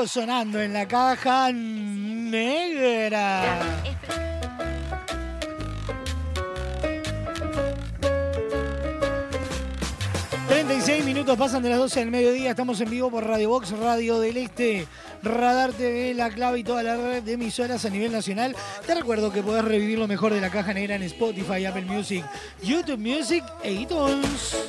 sonando 0.06 0.60
en 0.60 0.72
la 0.72 0.86
caja 0.86 1.50
negra. 1.52 2.38
36 10.48 11.04
minutos 11.04 11.36
pasan 11.36 11.62
de 11.62 11.70
las 11.70 11.78
12 11.78 12.00
del 12.00 12.10
mediodía. 12.10 12.50
Estamos 12.50 12.80
en 12.80 12.90
vivo 12.90 13.10
por 13.10 13.26
Radio 13.26 13.48
Box, 13.48 13.70
Radio 13.70 14.20
del 14.20 14.36
Este, 14.36 14.86
Radar 15.22 15.72
TV, 15.72 16.14
La 16.14 16.30
Clave 16.30 16.60
y 16.60 16.64
toda 16.64 16.82
la 16.82 16.96
red 16.96 17.22
de 17.22 17.32
emisoras 17.32 17.84
a 17.84 17.90
nivel 17.90 18.12
nacional. 18.12 18.54
Te 18.86 18.94
recuerdo 18.94 19.32
que 19.32 19.42
podés 19.42 19.64
revivir 19.64 19.98
lo 19.98 20.06
mejor 20.06 20.32
de 20.32 20.40
la 20.40 20.50
caja 20.50 20.72
negra 20.72 20.94
en 20.94 21.02
Spotify, 21.02 21.64
Apple 21.64 21.86
Music, 21.86 22.24
YouTube 22.62 22.98
Music 22.98 23.44
e 23.64 23.72
iTunes. 23.72 24.67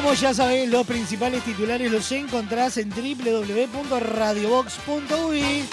Como 0.00 0.14
ya 0.14 0.32
sabés, 0.32 0.68
los 0.68 0.86
principales 0.86 1.42
titulares 1.42 1.90
los 1.90 2.12
encontrás 2.12 2.76
en 2.76 2.88
www.radiobox.uy. 2.90 5.64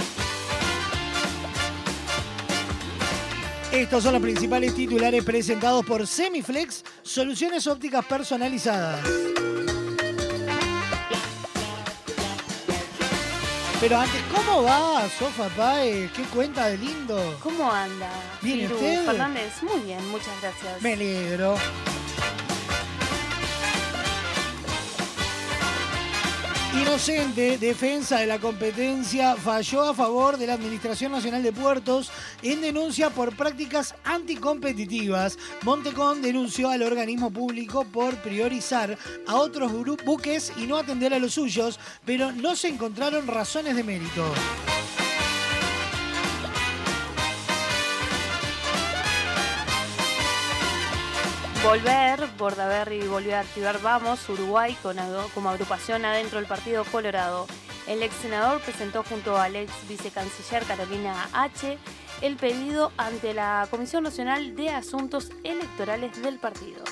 Estos 3.71 4.01
son 4.01 4.13
los 4.13 4.21
principales 4.23 4.73
titulares 4.73 5.23
presentados 5.23 5.85
por 5.85 6.07
Semiflex, 6.07 6.83
soluciones 7.03 7.67
ópticas 7.67 8.03
personalizadas. 8.05 9.07
Pero 13.79 13.99
antes, 13.99 14.23
¿cómo 14.33 14.63
va, 14.63 15.07
Sofa 15.19 15.49
Paez? 15.49 16.11
¿Qué 16.13 16.23
cuenta 16.23 16.65
de 16.65 16.79
lindo? 16.79 17.37
¿Cómo 17.43 17.71
anda? 17.71 18.09
Bien, 18.41 18.61
¿y 18.61 18.63
Firu 18.63 18.73
usted? 18.73 19.05
Fernández, 19.05 19.61
muy 19.61 19.81
bien, 19.81 20.03
muchas 20.09 20.33
gracias. 20.41 20.81
Me 20.81 20.93
alegro. 20.93 21.55
Inocente, 26.85 27.57
defensa 27.57 28.19
de 28.19 28.27
la 28.27 28.37
competencia, 28.37 29.35
falló 29.35 29.89
a 29.89 29.93
favor 29.95 30.37
de 30.37 30.45
la 30.45 30.53
Administración 30.53 31.11
Nacional 31.11 31.41
de 31.41 31.51
Puertos 31.51 32.11
en 32.43 32.61
denuncia 32.61 33.09
por 33.09 33.35
prácticas 33.35 33.95
anticompetitivas. 34.03 35.39
Montecón 35.63 36.21
denunció 36.21 36.69
al 36.69 36.83
organismo 36.83 37.31
público 37.31 37.85
por 37.85 38.15
priorizar 38.17 38.99
a 39.25 39.35
otros 39.35 39.71
buques 40.05 40.53
y 40.57 40.67
no 40.67 40.77
atender 40.77 41.11
a 41.15 41.19
los 41.19 41.33
suyos, 41.33 41.79
pero 42.05 42.31
no 42.31 42.55
se 42.55 42.67
encontraron 42.67 43.25
razones 43.25 43.75
de 43.75 43.83
mérito. 43.83 44.23
Volver, 51.65 52.27
Bordaberry 52.37 53.07
volvió 53.07 53.35
a 53.35 53.39
activar 53.39 53.81
Vamos, 53.81 54.29
Uruguay, 54.29 54.77
con 54.83 54.97
como 55.33 55.49
agrupación 55.49 56.05
adentro 56.05 56.37
del 56.37 56.47
Partido 56.47 56.85
Colorado. 56.85 57.47
El 57.87 58.03
ex 58.03 58.13
senador 58.17 58.61
presentó 58.61 59.01
junto 59.01 59.35
al 59.35 59.55
ex 59.55 59.71
vicecanciller 59.89 60.63
Carolina 60.65 61.27
H. 61.33 61.79
el 62.21 62.35
pedido 62.35 62.91
ante 62.97 63.33
la 63.33 63.67
Comisión 63.71 64.03
Nacional 64.03 64.55
de 64.55 64.69
Asuntos 64.69 65.31
Electorales 65.43 66.21
del 66.21 66.37
partido. 66.37 66.83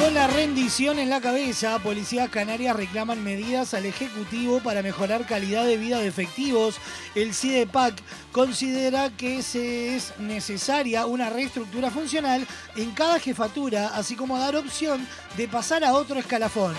Con 0.00 0.14
la 0.14 0.28
rendición 0.28 0.98
en 0.98 1.10
la 1.10 1.20
cabeza, 1.20 1.78
policías 1.78 2.30
canarias 2.30 2.74
reclaman 2.74 3.22
medidas 3.22 3.74
al 3.74 3.84
Ejecutivo 3.84 4.60
para 4.60 4.82
mejorar 4.82 5.26
calidad 5.26 5.66
de 5.66 5.76
vida 5.76 5.98
de 5.98 6.06
efectivos. 6.06 6.76
El 7.14 7.34
CIDEPAC 7.34 8.00
considera 8.32 9.10
que 9.10 9.42
se 9.42 9.96
es 9.96 10.18
necesaria 10.18 11.04
una 11.04 11.28
reestructura 11.28 11.90
funcional 11.90 12.46
en 12.76 12.92
cada 12.92 13.20
jefatura, 13.20 13.88
así 13.88 14.16
como 14.16 14.38
dar 14.38 14.56
opción 14.56 15.06
de 15.36 15.48
pasar 15.48 15.84
a 15.84 15.92
otro 15.92 16.18
escalafón. 16.18 16.74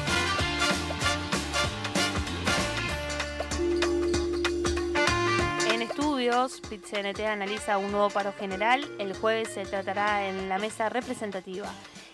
Analiza 7.27 7.77
un 7.77 7.91
nuevo 7.91 8.09
paro 8.09 8.33
general. 8.33 8.89
El 8.99 9.15
jueves 9.15 9.49
se 9.49 9.65
tratará 9.65 10.27
en 10.27 10.47
la 10.47 10.59
mesa 10.59 10.89
representativa. 10.89 11.67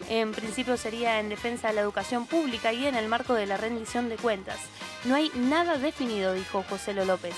En 0.10 0.32
principio 0.32 0.76
sería 0.78 1.20
en 1.20 1.30
defensa 1.30 1.68
de 1.68 1.76
la 1.76 1.82
educación 1.82 2.26
pública 2.26 2.74
y 2.74 2.88
en 2.88 2.96
el 2.96 3.08
marco 3.08 3.34
de 3.34 3.46
la 3.46 3.58
rendición 3.58 4.10
de 4.10 4.16
cuentas. 4.16 4.60
No 5.06 5.16
hay 5.16 5.32
nada 5.36 5.78
definido, 5.78 6.34
dijo 6.34 6.64
José 6.68 6.94
López. 6.94 7.36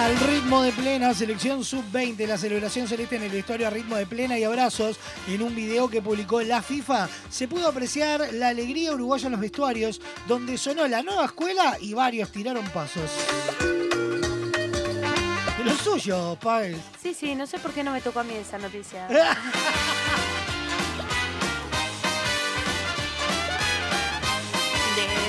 Al 0.00 0.18
ritmo 0.18 0.62
de 0.62 0.72
plena, 0.72 1.12
selección 1.12 1.62
sub-20, 1.62 2.26
la 2.26 2.38
celebración 2.38 2.88
celeste 2.88 3.16
en 3.16 3.24
el 3.24 3.30
vestuario 3.30 3.66
a 3.66 3.70
ritmo 3.70 3.96
de 3.96 4.06
plena 4.06 4.38
y 4.38 4.44
abrazos. 4.44 4.98
En 5.28 5.42
un 5.42 5.54
video 5.54 5.90
que 5.90 6.00
publicó 6.00 6.40
la 6.40 6.62
FIFA, 6.62 7.06
se 7.28 7.46
pudo 7.46 7.68
apreciar 7.68 8.32
la 8.32 8.48
alegría 8.48 8.94
uruguaya 8.94 9.26
en 9.26 9.32
los 9.32 9.40
vestuarios, 9.42 10.00
donde 10.26 10.56
sonó 10.56 10.88
la 10.88 11.02
nueva 11.02 11.26
escuela 11.26 11.76
y 11.82 11.92
varios 11.92 12.32
tiraron 12.32 12.64
pasos. 12.70 13.10
De 15.58 15.64
lo 15.64 15.76
suyo, 15.76 16.38
Páez. 16.40 16.78
Sí, 17.02 17.12
sí, 17.12 17.34
no 17.34 17.46
sé 17.46 17.58
por 17.58 17.72
qué 17.72 17.84
no 17.84 17.92
me 17.92 18.00
tocó 18.00 18.20
a 18.20 18.24
mí 18.24 18.32
esa 18.36 18.56
noticia. 18.56 19.06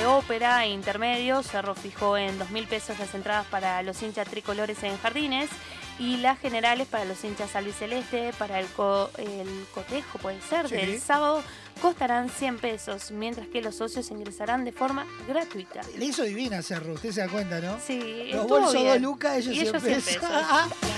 De 0.02 0.08
ópera 0.08 0.64
e 0.64 0.70
intermedio, 0.70 1.44
Cerro 1.44 1.76
fijó 1.76 2.16
en 2.16 2.36
2.000 2.36 2.66
pesos 2.66 2.98
las 2.98 3.14
entradas 3.14 3.46
para 3.46 3.80
los 3.84 4.02
hinchas 4.02 4.26
tricolores 4.28 4.82
en 4.82 4.98
jardines 4.98 5.48
y 5.96 6.16
las 6.16 6.40
generales 6.40 6.88
para 6.88 7.04
los 7.04 7.22
hinchas 7.22 7.54
albiceleste, 7.54 8.32
para 8.36 8.58
el, 8.58 8.66
co- 8.66 9.10
el 9.16 9.64
cotejo, 9.72 10.18
puede 10.18 10.40
ser, 10.40 10.68
Sí. 10.68 10.74
del 10.74 11.00
sábado, 11.00 11.44
costarán 11.80 12.30
100 12.30 12.58
pesos, 12.58 13.12
mientras 13.12 13.46
que 13.46 13.62
los 13.62 13.76
socios 13.76 14.10
ingresarán 14.10 14.64
de 14.64 14.72
forma 14.72 15.06
gratuita. 15.28 15.82
Le 15.96 16.06
hizo 16.06 16.24
divina 16.24 16.62
Cerro, 16.62 16.94
usted 16.94 17.12
se 17.12 17.20
da 17.20 17.28
cuenta, 17.28 17.60
¿no? 17.60 17.78
Sí, 17.86 18.30
Los 18.32 18.48
bolsos 18.48 18.72
bien. 18.74 18.86
dos 18.88 19.00
lucas, 19.02 19.36
ellos 19.36 19.54
Y 19.54 19.60
100 19.60 19.68
ellos 19.68 19.82
100 19.84 19.94
pesos. 20.02 20.22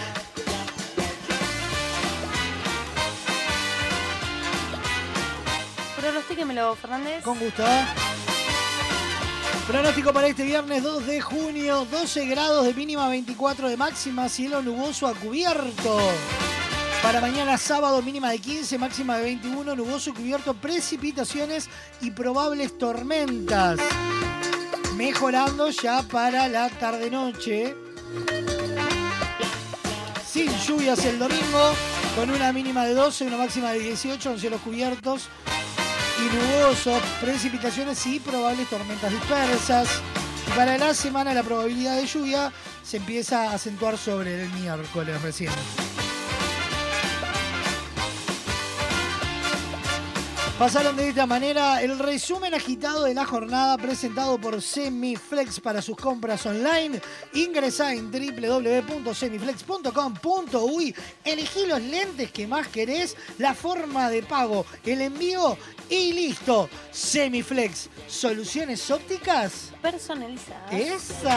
Fernández. 6.81 7.23
Con 7.23 7.39
gusto. 7.39 7.65
Pronóstico 9.67 10.13
para 10.13 10.27
este 10.27 10.45
viernes 10.45 10.83
2 10.83 11.07
de 11.07 11.23
junio, 11.23 11.87
12 11.91 12.27
grados 12.27 12.67
de 12.67 12.75
mínima, 12.75 13.09
24 13.09 13.71
de 13.71 13.79
máxima, 13.79 14.29
cielo 14.29 14.61
nuboso 14.61 15.07
a 15.07 15.15
cubierto. 15.15 15.99
Para 17.03 17.23
mañana 17.23 17.57
sábado 17.57 18.03
mínima 18.03 18.31
de 18.31 18.41
15, 18.41 18.77
máxima 18.77 19.17
de 19.17 19.25
21, 19.25 19.75
nuboso 19.75 20.13
cubierto, 20.13 20.53
precipitaciones 20.53 21.71
y 22.03 22.11
probables 22.11 22.77
tormentas. 22.77 23.81
Mejorando 24.97 25.71
ya 25.71 26.03
para 26.03 26.47
la 26.47 26.69
tarde-noche. 26.69 27.75
Sin 30.31 30.53
lluvias 30.59 31.03
el 31.07 31.19
domingo, 31.19 31.73
con 32.15 32.31
una 32.31 32.53
mínima 32.53 32.85
de 32.85 32.93
12, 32.93 33.29
una 33.29 33.39
máxima 33.39 33.73
de 33.73 33.79
18 33.79 34.31
en 34.31 34.39
cielos 34.39 34.61
cubiertos 34.61 35.31
y 36.19 36.37
nubosos, 36.37 37.03
precipitaciones 37.21 38.07
y 38.07 38.21
probables 38.21 38.69
tormentas 38.69 39.11
dispersas. 39.11 39.89
Para 40.55 40.79
la 40.79 40.95
semana 40.95 41.35
la 41.35 41.43
probabilidad 41.43 41.97
de 41.97 42.07
lluvia 42.07 42.53
se 42.83 42.99
empieza 42.99 43.51
a 43.51 43.55
acentuar 43.55 43.99
sobre 43.99 44.43
el 44.43 44.51
miércoles 44.51 45.21
recién. 45.23 45.53
Pasaron 50.59 50.97
de 50.97 51.09
esta 51.09 51.27
manera 51.27 51.83
el 51.83 51.99
resumen 51.99 52.55
agitado 52.55 53.05
de 53.05 53.13
la 53.13 53.27
jornada 53.27 53.77
presentado 53.77 54.39
por 54.39 54.63
Semiflex 54.63 55.59
para 55.59 55.83
sus 55.83 55.97
compras 55.97 56.47
online. 56.47 57.03
Ingresa 57.33 57.93
en 57.93 58.13
www.semiflex.com.uy, 58.13 60.95
elegí 61.25 61.67
los 61.67 61.83
lentes 61.83 62.31
que 62.31 62.47
más 62.47 62.69
querés, 62.69 63.17
la 63.39 63.55
forma 63.55 64.09
de 64.11 64.23
pago, 64.23 64.65
el 64.87 65.01
envío 65.01 65.59
y 65.91 66.13
listo. 66.13 66.69
Semiflex, 66.93 67.89
soluciones 68.07 68.89
ópticas. 68.93 69.73
Personalizadas. 69.83 70.73
Esa. 70.73 71.37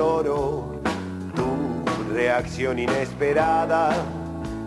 Tesoro. 0.00 0.80
Tu 1.34 2.14
reacción 2.14 2.78
inesperada, 2.78 3.90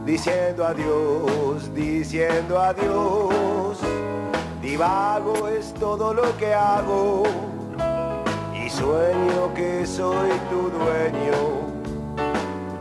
diciendo 0.06 0.64
adiós, 0.66 1.74
diciendo 1.74 2.60
adiós. 2.60 3.80
Divago 4.62 5.48
es 5.48 5.74
todo 5.74 6.14
lo 6.14 6.38
que 6.38 6.54
hago. 6.54 7.24
Y 8.54 8.70
sueño 8.70 9.54
que 9.56 9.86
soy 9.86 10.30
tu 10.50 10.70
dueño. 10.78 11.40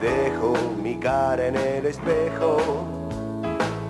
Dejo 0.00 0.54
mi 0.82 0.96
cara 0.96 1.46
en 1.46 1.56
el 1.56 1.86
espejo 1.86 2.58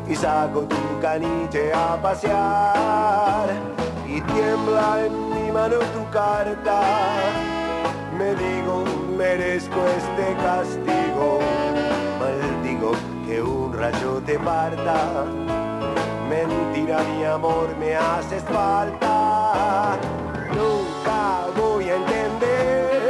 y 0.08 0.14
saco 0.14 0.60
tu 0.60 1.00
caniche 1.00 1.72
a 1.72 2.00
pasear 2.00 3.48
y 4.06 4.20
tiembla 4.20 5.06
en 5.06 5.30
mi 5.30 5.50
mano 5.50 5.78
tu 5.94 6.10
carta. 6.10 7.51
Me 8.18 8.34
digo, 8.34 8.84
merezco 9.16 9.80
este 9.86 10.34
castigo, 10.42 11.38
maldigo 12.20 12.92
que 13.26 13.40
un 13.42 13.72
rayo 13.72 14.20
te 14.26 14.38
parta. 14.38 15.24
Mentira, 16.28 17.02
mi 17.02 17.24
amor, 17.24 17.74
me 17.78 17.94
haces 17.96 18.42
falta. 18.44 19.96
Nunca 20.54 21.46
voy 21.56 21.88
a 21.88 21.96
entender 21.96 23.00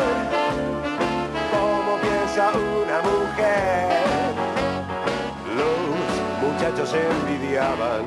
cómo 1.51 1.99
piensa 2.01 2.51
una 2.51 2.99
mujer. 3.03 4.35
Los 5.59 6.53
muchachos 6.53 6.95
envidiaban 6.95 8.03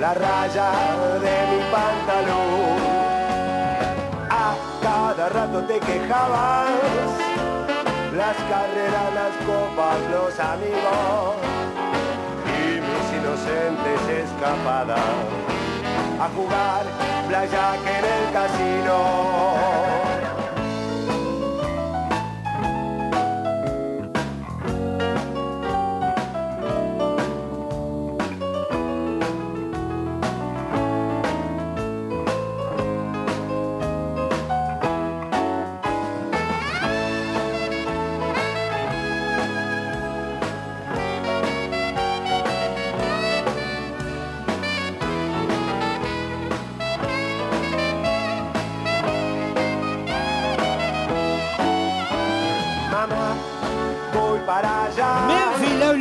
la 0.00 0.14
raya 0.14 0.72
de 1.20 1.36
mi 1.50 1.62
pantalón. 1.70 2.89
Cada 5.20 5.46
rato 5.46 5.62
te 5.64 5.78
quejabas, 5.80 6.70
las 8.16 8.36
carreras, 8.48 9.14
las 9.14 9.36
copas, 9.44 9.98
los 10.10 10.40
amigos 10.40 11.36
y 12.46 12.80
mis 12.80 13.20
inocentes 13.20 14.00
escapadas 14.24 14.98
a 16.18 16.28
jugar 16.34 16.86
blackjack 17.28 17.80
en 17.86 18.04
el 18.06 18.32
casino. 18.32 20.09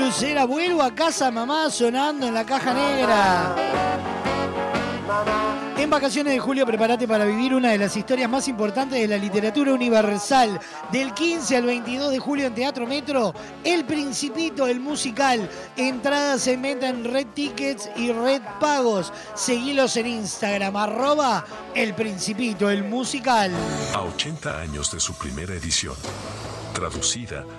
Pulsera. 0.09 0.45
Vuelvo 0.45 0.81
a 0.81 0.93
casa, 0.93 1.29
mamá, 1.29 1.69
sonando 1.69 2.27
en 2.27 2.33
la 2.33 2.45
caja 2.45 2.73
negra. 2.73 3.55
En 5.77 5.89
vacaciones 5.89 6.33
de 6.33 6.39
julio, 6.39 6.65
prepárate 6.65 7.07
para 7.07 7.25
vivir 7.25 7.53
una 7.53 7.71
de 7.71 7.77
las 7.77 7.95
historias 7.95 8.29
más 8.29 8.47
importantes 8.47 8.99
de 8.99 9.07
la 9.07 9.17
literatura 9.17 9.71
universal. 9.71 10.59
Del 10.91 11.13
15 11.13 11.57
al 11.57 11.65
22 11.65 12.11
de 12.11 12.19
julio 12.19 12.47
en 12.47 12.55
Teatro 12.55 12.87
Metro, 12.87 13.33
El 13.63 13.85
Principito, 13.85 14.67
el 14.67 14.79
musical. 14.79 15.47
Entradas 15.77 16.47
en 16.47 16.61
venta 16.61 16.89
en 16.89 17.05
Red 17.05 17.27
Tickets 17.33 17.89
y 17.95 18.11
Red 18.11 18.41
Pagos. 18.59 19.13
Seguilos 19.35 19.95
en 19.95 20.07
Instagram, 20.07 20.75
arroba 20.75 21.45
El 21.75 21.93
Principito, 21.93 22.69
el 22.69 22.83
musical. 22.83 23.51
A 23.93 24.01
80 24.01 24.59
años 24.59 24.91
de 24.91 24.99
su 24.99 25.13
primera 25.13 25.53
edición, 25.53 25.95
traducida 26.73 27.45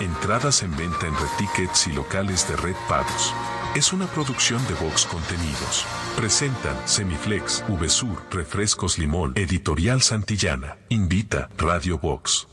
Entradas 0.00 0.62
en 0.62 0.74
venta 0.74 1.06
en 1.06 1.14
Red 1.14 1.28
Tickets 1.36 1.86
y 1.86 1.92
locales 1.92 2.48
de 2.48 2.56
Red 2.56 2.76
Pagos. 2.88 3.34
Es 3.74 3.92
una 3.92 4.06
producción 4.06 4.66
de 4.68 4.74
Vox 4.74 5.04
Contenidos. 5.04 5.84
Presentan 6.16 6.76
Semiflex, 6.88 7.62
VSUR, 7.68 8.22
Refrescos 8.30 8.96
Limón, 8.96 9.32
Editorial 9.34 10.00
Santillana. 10.00 10.78
Invita 10.88 11.50
Radio 11.58 11.98
Vox. 11.98 12.48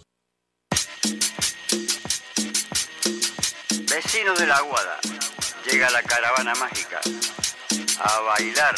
Vecinos 3.90 4.38
de 4.38 4.48
la 4.48 4.58
Aguada, 4.58 5.00
llega 5.72 5.90
la 5.92 6.02
caravana 6.04 6.56
mágica. 6.56 7.00
A 8.02 8.20
bailar, 8.22 8.76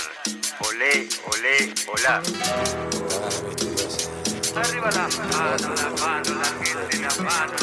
olé, 0.60 1.10
olé, 1.32 1.74
olá. 1.88 2.22
Arriba 4.58 4.90
la 4.92 5.08
mano, 5.08 5.74
la 5.76 5.90
mano, 6.00 6.32
la 6.42 6.50
gente, 6.64 6.98
la 7.00 7.14
mano. 7.24 7.56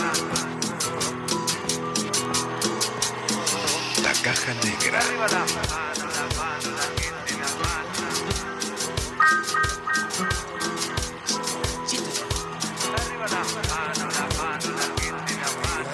La 4.03 4.13
caja 4.23 4.53
negra. 4.63 4.99
Arriba 5.01 5.27
la 5.27 5.45
mano, 5.55 6.05
la 6.15 6.27
mano, 6.37 6.69
la 6.79 6.87
gente, 6.95 7.33
la 7.41 7.51
mano. 7.61 7.99
Arriba 12.95 13.27
la 13.27 13.43
mano, 13.43 14.05
la 14.15 14.27
mano, 14.39 14.69
la 14.79 14.87
gente, 15.01 15.35
la 15.43 15.51
mano. 15.63 15.91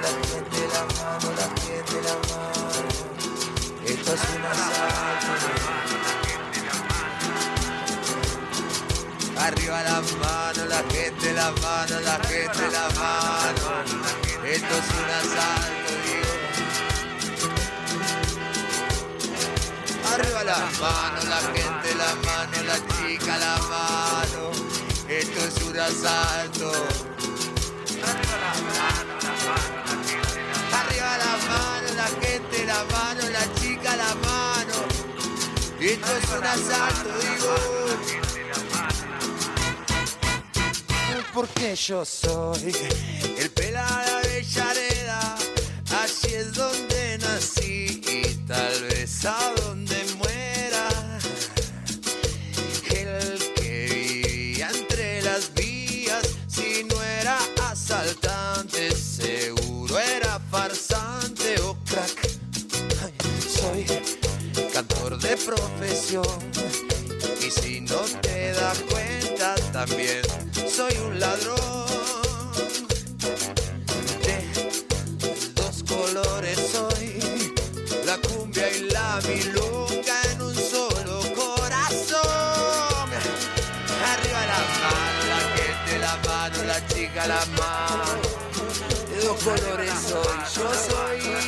La 0.00 0.10
gente, 0.28 0.60
la 0.72 0.82
mano, 0.96 1.28
la 1.38 1.46
gente, 1.62 1.96
la 2.02 2.16
mano. 2.28 2.88
Esto 3.84 4.10
es 4.14 4.22
un 4.36 4.42
Arriba 9.50 9.82
la 9.82 10.00
mano, 10.00 10.64
la 10.66 10.82
gente, 10.92 11.32
la 11.32 11.50
mano, 11.50 12.00
la 12.02 12.20
gente, 12.28 12.70
la 12.70 12.88
mano. 12.94 13.82
Esto 14.44 14.74
es 14.78 14.88
un 15.00 15.10
asalto, 15.20 15.92
digo. 16.06 16.32
Arriba 20.14 20.42
la 20.44 20.58
mano, 20.78 21.18
la 21.28 21.40
gente, 21.52 21.94
la 21.96 22.14
mano, 22.26 22.62
la 22.62 22.78
chica, 22.94 23.38
la 23.38 23.56
mano. 23.72 24.52
Esto 25.08 25.40
es 25.44 25.62
un 25.64 25.78
asalto. 25.80 26.70
Arriba 30.78 31.16
la 31.24 31.34
mano, 31.50 31.88
la 31.96 32.08
gente, 32.22 32.56
la 32.66 32.84
mano, 32.84 33.22
la 33.30 33.44
chica, 33.54 33.96
la 33.96 34.14
mano. 34.14 34.78
Esto 35.80 36.16
es 36.18 36.28
un 36.38 36.46
asalto, 36.46 37.18
digo. 37.18 37.79
Porque 41.40 41.74
yo 41.74 42.04
soy 42.04 42.70
el 43.38 43.50
pelada 43.52 44.20
de 44.20 44.44
Yareda. 44.44 45.38
Allí 46.02 46.34
es 46.34 46.52
donde 46.52 47.16
nací 47.16 48.02
y 48.06 48.34
tal 48.46 48.82
vez 48.82 49.24
a 49.24 49.54
donde 49.64 50.04
muera. 50.18 51.18
El 52.90 53.38
que 53.54 53.88
vivía 53.90 54.68
entre 54.68 55.22
las 55.22 55.54
vías, 55.54 56.28
si 56.46 56.84
no 56.84 57.02
era 57.02 57.38
asaltante, 57.70 58.94
seguro 58.94 59.98
era 59.98 60.38
farsante 60.50 61.58
o 61.62 61.74
crack. 61.86 62.28
Soy 63.48 63.86
cantor 64.74 65.18
de 65.18 65.38
profesión 65.38 66.38
y 67.40 67.50
si 67.50 67.80
no 67.80 68.00
te 68.20 68.52
das 68.52 68.78
cuenta 68.90 69.54
también 69.72 70.29
colores 89.44 89.92
soy 90.08 90.38
yo 90.54 90.74
soy 90.74 91.40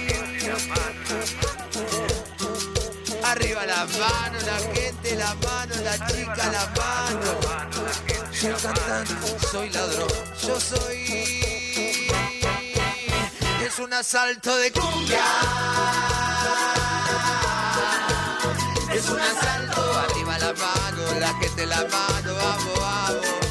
Arriba 3.25 3.65
la 3.65 3.87
mano, 3.87 4.39
la 4.45 4.59
gente, 4.75 5.15
la 5.17 5.35
mano, 5.37 5.75
la 5.83 6.07
chica, 6.07 6.51
la 6.51 6.67
mano. 6.77 7.41
Soy 8.33 8.53
cantante, 8.53 9.15
soy 9.51 9.71
ladrón, 9.71 10.09
yo 10.43 10.61
soy. 10.61 12.11
Es 13.65 13.79
un 13.79 13.93
asalto 13.93 14.55
de 14.57 14.73
cumbia. 14.73 15.25
Es 18.93 19.09
un 19.09 19.21
asalto, 19.21 19.99
arriba 20.01 20.39
la 20.39 20.53
mano, 20.53 21.21
la 21.21 21.35
gente, 21.39 21.67
la 21.67 21.77
mano, 21.77 22.35
vamos, 22.35 22.79
vamos. 22.79 23.42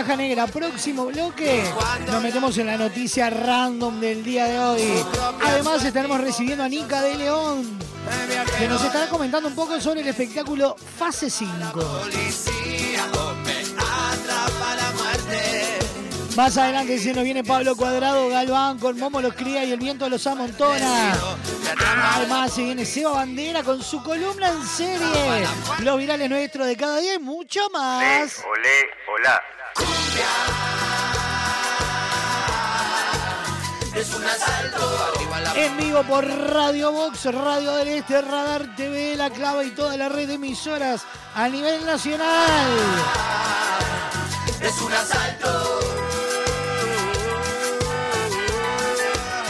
Caja 0.00 0.16
negra. 0.16 0.46
Próximo 0.46 1.06
bloque. 1.06 1.62
Nos 2.06 2.22
metemos 2.22 2.56
en 2.56 2.66
la 2.66 2.78
noticia 2.78 3.28
random 3.28 4.00
del 4.00 4.24
día 4.24 4.46
de 4.46 4.58
hoy. 4.58 5.04
Además, 5.44 5.84
estaremos 5.84 6.18
recibiendo 6.20 6.64
a 6.64 6.68
Nica 6.68 7.02
de 7.02 7.16
León, 7.16 7.78
que 8.58 8.66
nos 8.66 8.82
estará 8.82 9.08
comentando 9.08 9.48
un 9.48 9.54
poco 9.54 9.78
sobre 9.78 10.00
el 10.00 10.08
espectáculo 10.08 10.74
Fase 10.98 11.28
5. 11.28 11.50
Policía, 11.72 13.06
me 13.44 13.60
atrapa 13.76 14.74
la 14.74 14.90
muerte. 14.92 15.78
Más 16.34 16.56
adelante 16.56 16.98
se 16.98 17.12
nos 17.12 17.24
viene 17.24 17.44
Pablo 17.44 17.76
Cuadrado, 17.76 18.28
Galván 18.28 18.78
con 18.78 18.98
Momo 18.98 19.20
los 19.20 19.34
cría 19.34 19.64
y 19.64 19.72
el 19.72 19.78
viento 19.78 20.08
los 20.08 20.26
amontona. 20.26 21.12
Además 22.14 22.54
se 22.54 22.62
viene 22.62 22.86
Seba 22.86 23.10
Bandera 23.10 23.62
con 23.62 23.82
su 23.82 24.02
columna 24.02 24.48
en 24.48 24.66
serie. 24.66 25.46
Los 25.80 25.98
virales 25.98 26.30
nuestros 26.30 26.66
de 26.66 26.76
cada 26.76 26.98
día 27.00 27.16
y 27.16 27.18
mucho 27.18 27.60
más. 27.70 28.42
En 35.60 35.76
vivo 35.76 36.02
por 36.04 36.26
Radio 36.26 36.90
Box, 36.90 37.26
Radio 37.26 37.74
del 37.74 37.88
Este, 37.88 38.22
Radar 38.22 38.74
TV, 38.76 39.14
La 39.14 39.28
Clava 39.28 39.62
y 39.62 39.70
toda 39.72 39.94
la 39.94 40.08
red 40.08 40.26
de 40.26 40.34
emisoras 40.34 41.02
a 41.34 41.50
nivel 41.50 41.84
nacional. 41.84 42.70
Es 44.58 44.80
un 44.80 44.90
asalto. 44.90 45.80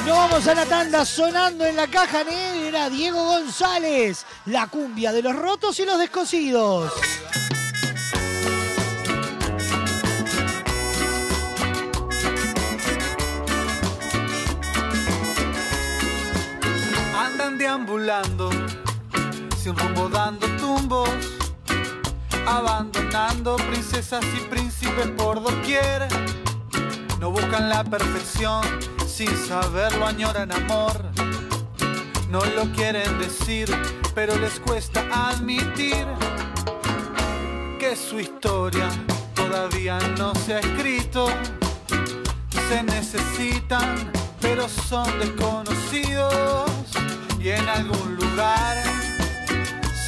Nos 0.05 0.17
vamos 0.17 0.49
a 0.49 0.55
la 0.57 0.67
tanda 0.67 1.05
sonando 1.05 1.65
en 1.65 1.77
la 1.77 1.87
caja 1.87 2.25
negra 2.25 2.91
Diego 2.91 3.25
González, 3.27 4.27
la 4.47 4.67
cumbia 4.67 5.13
de 5.13 5.23
los 5.23 5.37
rotos 5.37 5.79
y 5.79 5.85
los 5.85 5.97
descosidos. 5.97 6.93
Sin 19.63 19.77
rumbo 19.77 20.09
dando 20.09 20.47
tumbos, 20.57 21.11
abandonando 22.47 23.57
princesas 23.57 24.25
y 24.39 24.41
príncipes 24.49 25.09
por 25.19 25.43
doquier. 25.43 26.09
No 27.19 27.31
buscan 27.31 27.69
la 27.69 27.85
perfección, 27.85 28.63
sin 29.07 29.29
saberlo 29.37 30.07
añoran 30.07 30.51
amor. 30.51 31.11
No 32.31 32.43
lo 32.57 32.73
quieren 32.73 33.19
decir, 33.19 33.69
pero 34.15 34.35
les 34.39 34.59
cuesta 34.61 35.05
admitir 35.13 36.07
que 37.79 37.97
su 37.97 38.19
historia 38.19 38.89
todavía 39.35 39.99
no 40.17 40.35
se 40.35 40.55
ha 40.55 40.61
escrito. 40.61 41.29
Se 42.71 42.83
necesitan, 42.83 44.11
pero 44.41 44.67
son 44.71 45.07
desconocidos 45.19 46.71
y 47.43 47.49
en 47.49 47.69
algún 47.69 48.17
lugar 48.17 48.83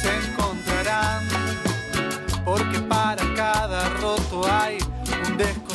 se 0.01 0.15
encontrarán. 0.15 1.27
Porque 2.45 2.79
para 2.79 3.23
cada 3.33 3.89
roto 4.01 4.43
hay 4.47 4.77
un 5.27 5.37
descosido. 5.37 5.67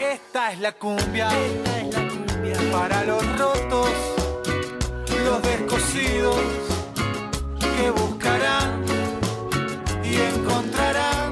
Esta 0.00 0.52
es 0.52 0.60
la 0.60 0.72
cumbia, 0.72 1.28
para 2.72 3.04
los 3.04 3.22
rotos, 3.38 3.90
los 5.24 5.42
descosidos 5.42 6.40
que 7.60 7.90
buscarán 7.90 8.82
y 10.02 10.16
encontrarán 10.16 11.31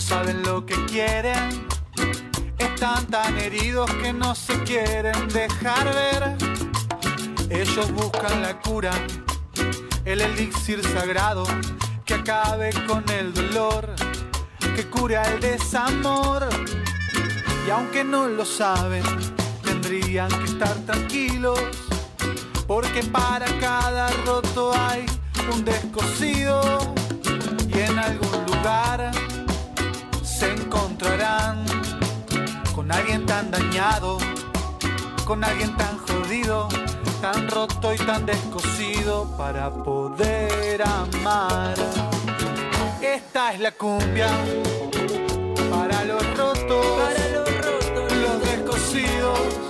saben 0.00 0.42
lo 0.42 0.64
que 0.64 0.74
quieren, 0.86 1.66
están 2.58 3.06
tan 3.06 3.36
heridos 3.38 3.90
que 4.02 4.12
no 4.12 4.34
se 4.34 4.58
quieren 4.64 5.28
dejar 5.28 5.94
ver. 5.94 6.36
Ellos 7.50 7.92
buscan 7.92 8.42
la 8.42 8.58
cura, 8.60 8.92
el 10.04 10.22
elixir 10.22 10.82
sagrado 10.82 11.44
que 12.04 12.14
acabe 12.14 12.70
con 12.86 13.04
el 13.10 13.34
dolor, 13.34 13.94
que 14.74 14.88
cure 14.88 15.16
al 15.16 15.38
desamor. 15.40 16.48
Y 17.66 17.70
aunque 17.70 18.02
no 18.02 18.26
lo 18.26 18.44
saben, 18.44 19.02
tendrían 19.62 20.30
que 20.30 20.44
estar 20.44 20.74
tranquilos, 20.86 21.60
porque 22.66 23.02
para 23.02 23.46
cada 23.60 24.08
roto 24.24 24.72
hay 24.74 25.04
un 25.52 25.64
descosido 25.64 26.94
y 27.74 27.78
en 27.80 27.98
algún 27.98 28.46
lugar 28.46 29.29
encontrarán 31.00 31.64
con 32.74 32.90
con 32.90 32.92
alguien 32.92 33.24
tan 33.24 33.50
dañado, 33.50 34.18
con 35.24 35.42
alguien 35.44 35.74
tan 35.76 35.96
jodido, 35.98 36.68
tan 37.22 37.48
roto 37.48 37.94
y 37.94 37.96
tan 37.96 38.26
descosido 38.26 39.26
para 39.36 39.70
poder 39.70 40.82
amar. 40.82 41.74
Esta 43.00 43.52
es 43.54 43.60
la 43.60 43.72
cumbia 43.72 44.28
para 45.70 46.04
los 46.04 46.22
rotos, 46.36 46.86
para 46.98 47.28
los 47.28 47.48
rotos, 47.64 48.12
los 48.12 48.42
descosidos 48.42 49.69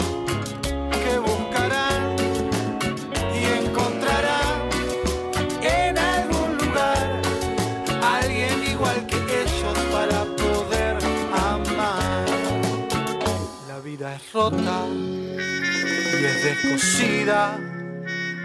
rota 14.33 14.87
y 14.89 16.25
es 16.25 16.45
descosida 16.45 17.59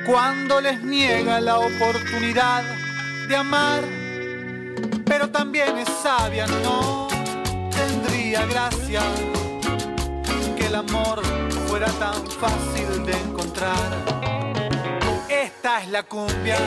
cuando 0.06 0.62
les 0.62 0.82
niega 0.82 1.40
la 1.40 1.60
oportunidad 1.60 2.64
de 3.28 3.36
amar, 3.36 3.84
pero 5.06 5.30
también 5.30 5.78
es 5.78 5.90
sabia, 6.02 6.48
no 6.48 7.08
tendría 7.72 8.46
gracia 8.46 9.02
que 10.58 10.68
el 10.68 10.76
amor 10.76 11.22
fuera 11.68 11.88
tan 11.94 12.26
fácil 12.32 13.06
de 13.06 13.14
encontrar. 13.14 13.76
Esta 15.30 15.82
es 15.84 15.90
la 15.90 16.04
cumbia, 16.04 16.58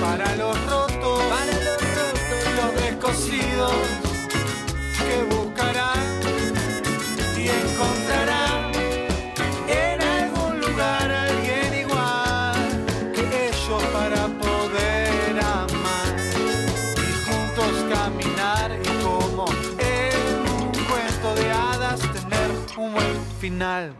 para 0.00 0.36
los 0.36 0.56
rotos, 0.66 1.22
para 1.24 1.46
los 1.46 1.80
rotos, 1.96 2.54
los 2.56 2.82
descosidos 2.82 3.72
que 4.98 5.34
buscarán 5.34 6.11
final. 23.42 23.96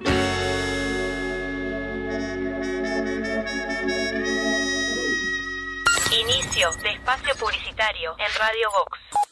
Inicio 6.12 6.70
de 6.82 6.90
espacio 6.90 7.34
publicitario 7.34 8.14
en 8.18 8.38
Radio 8.38 8.70
Vox. 8.70 9.31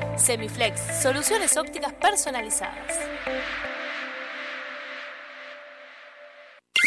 Semiflex, 0.21 0.79
soluciones 1.01 1.57
ópticas 1.57 1.93
personalizadas. 1.93 2.95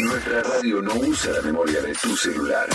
Nuestra 0.00 0.42
radio 0.42 0.80
no 0.80 0.94
usa 0.94 1.32
la 1.32 1.42
memoria 1.42 1.82
de 1.82 1.92
tu 1.94 2.16
celular. 2.16 2.68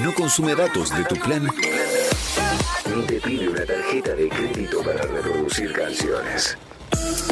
No 0.00 0.14
consume 0.14 0.54
datos 0.54 0.96
de 0.96 1.04
tu 1.04 1.16
plan. 1.16 1.48
No 2.94 3.02
te 3.02 3.20
pide 3.20 3.48
una 3.48 3.64
tarjeta 3.64 4.14
de 4.14 4.28
crédito 4.28 4.82
para 4.82 5.02
reproducir 5.02 5.72
canciones. 5.72 6.56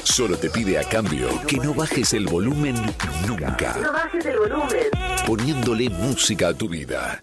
Solo 0.02 0.36
te 0.36 0.50
pide 0.50 0.78
a 0.78 0.88
cambio 0.88 1.28
que 1.46 1.56
no 1.58 1.72
bajes 1.72 2.12
el 2.14 2.26
volumen 2.26 2.74
nunca. 3.26 3.76
No 3.80 3.92
bajes 3.92 4.26
el 4.26 4.38
volumen. 4.38 4.90
Poniéndole 5.26 5.88
música 5.88 6.48
a 6.48 6.54
tu 6.54 6.68
vida. 6.68 7.22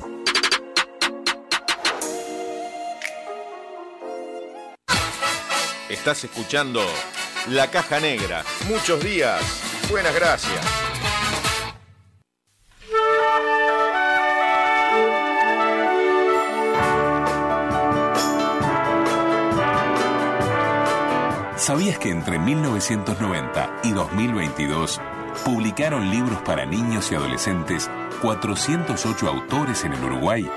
Estás 5.91 6.23
escuchando 6.23 6.79
La 7.49 7.69
Caja 7.69 7.99
Negra. 7.99 8.45
Muchos 8.69 9.03
días. 9.03 9.41
Buenas 9.89 10.15
gracias. 10.15 10.65
¿Sabías 21.57 21.99
que 21.99 22.09
entre 22.09 22.39
1990 22.39 23.81
y 23.83 23.91
2022 23.91 25.01
publicaron 25.43 26.09
libros 26.09 26.41
para 26.43 26.65
niños 26.65 27.11
y 27.11 27.15
adolescentes 27.15 27.91
408 28.21 29.27
autores 29.27 29.83
en 29.83 29.91
el 29.91 30.03
Uruguay? 30.05 30.49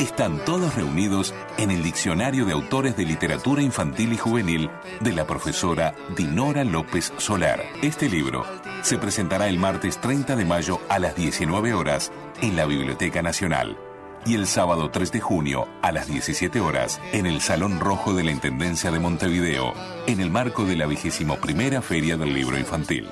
Están 0.00 0.42
todos 0.46 0.76
reunidos 0.76 1.34
en 1.58 1.70
el 1.70 1.82
Diccionario 1.82 2.46
de 2.46 2.54
Autores 2.54 2.96
de 2.96 3.04
Literatura 3.04 3.60
Infantil 3.60 4.14
y 4.14 4.16
Juvenil 4.16 4.70
de 5.00 5.12
la 5.12 5.26
profesora 5.26 5.94
Dinora 6.16 6.64
López 6.64 7.12
Solar. 7.18 7.62
Este 7.82 8.08
libro 8.08 8.46
se 8.80 8.96
presentará 8.96 9.46
el 9.46 9.58
martes 9.58 9.98
30 10.00 10.36
de 10.36 10.46
mayo 10.46 10.80
a 10.88 10.98
las 10.98 11.14
19 11.16 11.74
horas 11.74 12.12
en 12.40 12.56
la 12.56 12.64
Biblioteca 12.64 13.20
Nacional 13.20 13.76
y 14.24 14.36
el 14.36 14.46
sábado 14.46 14.90
3 14.90 15.12
de 15.12 15.20
junio 15.20 15.68
a 15.82 15.92
las 15.92 16.06
17 16.06 16.60
horas 16.60 16.98
en 17.12 17.26
el 17.26 17.42
Salón 17.42 17.78
Rojo 17.78 18.14
de 18.14 18.24
la 18.24 18.30
Intendencia 18.30 18.90
de 18.90 19.00
Montevideo, 19.00 19.74
en 20.06 20.20
el 20.20 20.30
marco 20.30 20.64
de 20.64 20.76
la 20.76 20.86
vigésimo 20.86 21.36
primera 21.36 21.82
Feria 21.82 22.16
del 22.16 22.32
Libro 22.32 22.58
Infantil. 22.58 23.06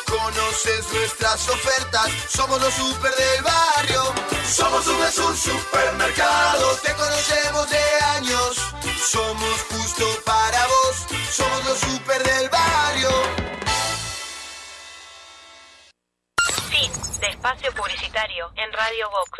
Conoces 0.07 0.92
nuestras 0.92 1.49
ofertas, 1.49 2.11
somos 2.28 2.61
los 2.61 2.74
super 2.74 3.14
del 3.14 3.42
barrio. 3.42 4.03
Somos 4.46 4.84
VSUR 4.84 5.34
Supermercado, 5.34 6.76
te 6.82 6.92
conocemos 6.92 7.70
de 7.70 7.82
años. 8.16 8.59
Somos 9.11 9.62
justo 9.70 10.05
para 10.26 10.66
vos, 10.66 11.07
somos 11.32 11.64
los 11.64 11.78
super 11.78 12.22
del 12.22 12.51
barrio. 12.51 13.11
Fin 16.68 16.92
de 17.20 17.26
espacio 17.26 17.72
publicitario 17.72 18.53
en 18.55 18.70
Radio 18.70 19.09
Vox. 19.09 19.38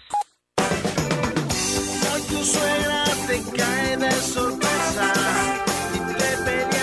Hoy 2.15 2.23
tu 2.23 2.45
suegra 2.47 3.05
te 3.27 3.43
cae 3.59 3.97
de 3.99 4.23
sorpresa 4.23 5.68
y 6.49 6.78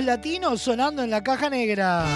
Somos 0.00 0.06
Latinos 0.06 0.62
sonando 0.62 1.02
en 1.02 1.10
la 1.10 1.22
caja 1.22 1.50
negra. 1.50 2.06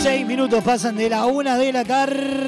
Seis 0.00 0.24
minutos 0.24 0.62
pasan 0.62 0.94
de 0.96 1.08
la 1.08 1.26
una 1.26 1.58
de 1.58 1.72
la 1.72 1.84
tarde. 1.84 2.39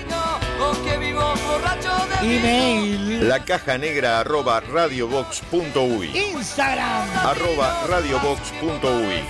aunque 0.61 0.99
vivo 0.99 1.21
borracho 1.21 1.93
de 2.23 2.37
Email. 2.37 3.29
La 3.29 3.45
caja 3.45 3.77
negra 3.77 4.21
arroba 4.21 4.61
radiobox.uy. 4.61 6.17
Instagram. 6.17 7.05
Arroba 7.25 7.83
radiobox.uy. 7.87 9.25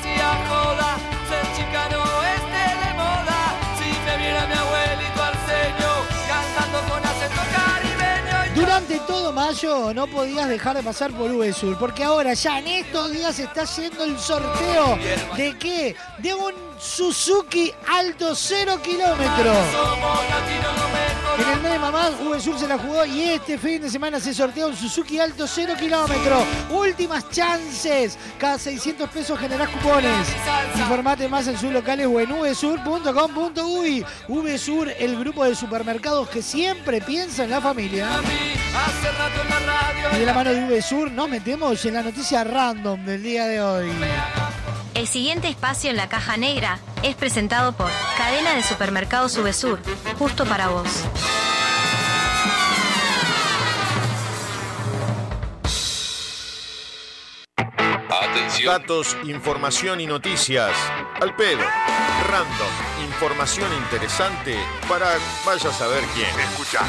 todo 9.06 9.32
mayo 9.32 9.94
no 9.94 10.06
podías 10.06 10.48
dejar 10.48 10.76
de 10.76 10.82
pasar 10.82 11.12
por 11.12 11.30
VSUR, 11.30 11.78
porque 11.78 12.04
ahora 12.04 12.34
ya 12.34 12.58
en 12.58 12.66
estos 12.66 13.10
días 13.12 13.38
está 13.38 13.62
haciendo 13.62 14.04
el 14.04 14.18
sorteo 14.18 14.98
de 15.36 15.56
qué? 15.58 15.96
De 16.18 16.34
un 16.34 16.52
Suzuki 16.78 17.72
Alto 17.88 18.34
0 18.34 18.80
kilómetros. 18.82 19.56
somos 19.72 20.20
latinos, 20.28 20.76
no 20.76 20.88
me 20.88 21.42
En 21.42 21.56
el 21.56 21.62
mes 21.62 21.72
de 21.72 21.78
mamás, 21.78 22.12
VSUR 22.20 22.58
se 22.58 22.68
la 22.68 22.78
jugó 22.78 23.04
y 23.04 23.22
este 23.22 23.56
fin 23.58 23.80
de 23.80 23.90
semana 23.90 24.20
se 24.20 24.34
sortea 24.34 24.66
un 24.66 24.76
Suzuki 24.76 25.18
Alto 25.18 25.46
0 25.46 25.74
kilómetros. 25.78 26.44
Últimas 26.70 27.30
chances. 27.30 28.18
Cada 28.38 28.58
600 28.58 29.08
pesos 29.08 29.38
generás 29.38 29.68
cupones. 29.70 30.28
Informate 30.76 31.28
más 31.28 31.46
en 31.48 31.58
sus 31.58 31.72
locales 31.72 32.06
o 32.06 32.20
en 32.20 32.30
vsur.com.uy. 32.30 34.04
VSUR, 34.28 34.90
el 34.98 35.18
grupo 35.18 35.44
de 35.44 35.54
supermercados 35.54 36.28
que 36.28 36.42
siempre 36.42 37.00
piensa 37.00 37.44
en 37.44 37.50
la 37.50 37.60
familia. 37.60 38.08
Hace 38.76 39.12
rato 39.12 39.42
en 39.42 39.48
la 39.48 39.58
radio. 39.60 40.16
Y 40.16 40.20
de 40.20 40.26
la 40.26 40.34
mano 40.34 40.50
de 40.50 40.66
VSUR 40.66 41.10
nos 41.10 41.28
metemos 41.28 41.84
en 41.84 41.94
la 41.94 42.02
noticia 42.02 42.44
random 42.44 43.04
del 43.04 43.22
día 43.22 43.46
de 43.46 43.62
hoy. 43.62 43.90
El 44.94 45.06
siguiente 45.06 45.48
espacio 45.48 45.90
en 45.90 45.96
la 45.96 46.08
caja 46.08 46.36
negra 46.36 46.78
es 47.02 47.14
presentado 47.14 47.72
por 47.72 47.90
Cadena 48.16 48.54
de 48.54 48.62
Supermercados 48.62 49.32
Subesur, 49.32 49.80
justo 50.18 50.46
para 50.46 50.68
vos. 50.68 51.04
Datos, 58.64 59.16
información 59.24 60.00
y 60.00 60.06
noticias. 60.06 60.72
Al 61.20 61.36
pedo. 61.36 61.62
Random. 62.28 63.04
Información 63.04 63.72
interesante 63.72 64.56
para 64.88 65.18
vaya 65.44 65.70
a 65.70 65.72
saber 65.72 66.02
quién. 66.14 66.28
Escucha. 66.40 66.80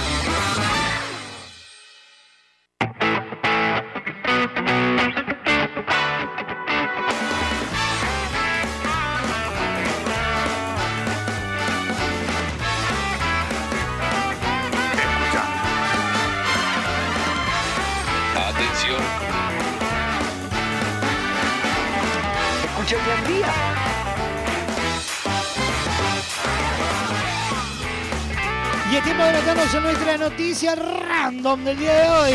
Random 31.27 31.65
del 31.65 31.77
día 31.77 31.93
de 31.93 32.09
hoy. 32.09 32.33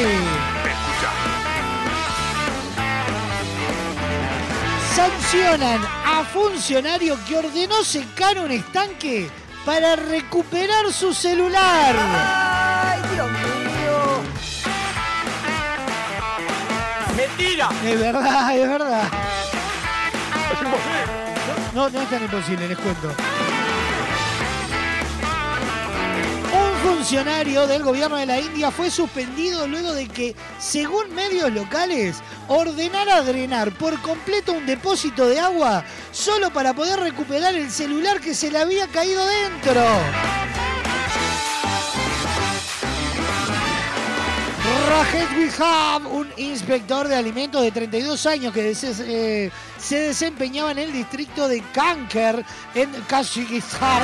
Sancionan 4.95 5.80
a 6.05 6.24
funcionario 6.24 7.16
que 7.26 7.38
ordenó 7.38 7.82
secar 7.84 8.38
un 8.38 8.51
estanque 8.51 9.30
para 9.64 9.97
recuperar 9.97 10.93
su 10.93 11.14
celular. 11.14 11.95
¡Ay, 11.99 13.01
Dios 13.14 13.30
mío! 13.30 14.20
¡Mentira! 17.16 17.70
Es 17.84 17.99
verdad, 17.99 18.57
es 18.57 18.68
verdad. 18.68 19.05
No, 21.74 21.88
no 21.88 22.03
es 22.03 22.11
tan 22.11 22.22
imposible, 22.22 22.68
les 22.68 22.76
cuento. 22.76 23.14
Funcionario 27.03 27.67
del 27.67 27.83
gobierno 27.83 28.17
de 28.17 28.27
la 28.27 28.39
India 28.39 28.71
fue 28.71 28.89
suspendido 28.89 29.67
luego 29.67 29.93
de 29.93 30.07
que, 30.07 30.37
según 30.61 31.13
medios 31.13 31.53
locales, 31.53 32.23
ordenara 32.47 33.23
drenar 33.23 33.73
por 33.73 34.01
completo 34.03 34.53
un 34.53 34.65
depósito 34.67 35.27
de 35.27 35.41
agua 35.41 35.85
solo 36.13 36.53
para 36.53 36.75
poder 36.75 37.01
recuperar 37.01 37.57
el 37.57 37.73
celular 37.73 38.21
que 38.21 38.37
se 38.37 38.53
le 38.53 38.59
había 38.59 38.87
caído 38.87 39.21
dentro. 39.27 39.83
Rajet 44.89 45.37
Wihab, 45.37 46.07
un 46.07 46.29
inspector 46.37 47.09
de 47.09 47.17
alimentos 47.17 47.63
de 47.63 47.73
32 47.73 48.27
años 48.27 48.55
que 48.55 48.71
eh, 48.71 49.51
se 49.77 50.01
desempeñaba 50.01 50.71
en 50.71 50.79
el 50.79 50.93
distrito 50.93 51.49
de 51.49 51.63
Kanker, 51.73 52.45
en 52.77 52.93
Kazajistán, 53.09 54.03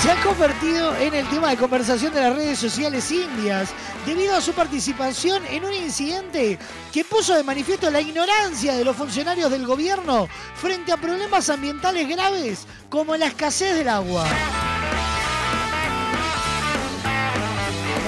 se 0.00 0.12
ha 0.12 0.22
convertido 0.22 0.94
en 0.96 1.12
el 1.12 1.28
tema 1.28 1.50
de 1.50 1.56
conversación 1.56 2.14
de 2.14 2.20
las 2.20 2.36
redes 2.36 2.58
sociales 2.58 3.10
indias 3.10 3.70
debido 4.06 4.36
a 4.36 4.40
su 4.40 4.52
participación 4.52 5.42
en 5.46 5.64
un 5.64 5.74
incidente 5.74 6.56
que 6.92 7.04
puso 7.04 7.34
de 7.34 7.42
manifiesto 7.42 7.90
la 7.90 8.00
ignorancia 8.00 8.74
de 8.74 8.84
los 8.84 8.96
funcionarios 8.96 9.50
del 9.50 9.66
gobierno 9.66 10.28
frente 10.54 10.92
a 10.92 10.96
problemas 10.96 11.50
ambientales 11.50 12.08
graves 12.08 12.66
como 12.88 13.16
la 13.16 13.26
escasez 13.26 13.74
del 13.74 13.88
agua. 13.88 14.24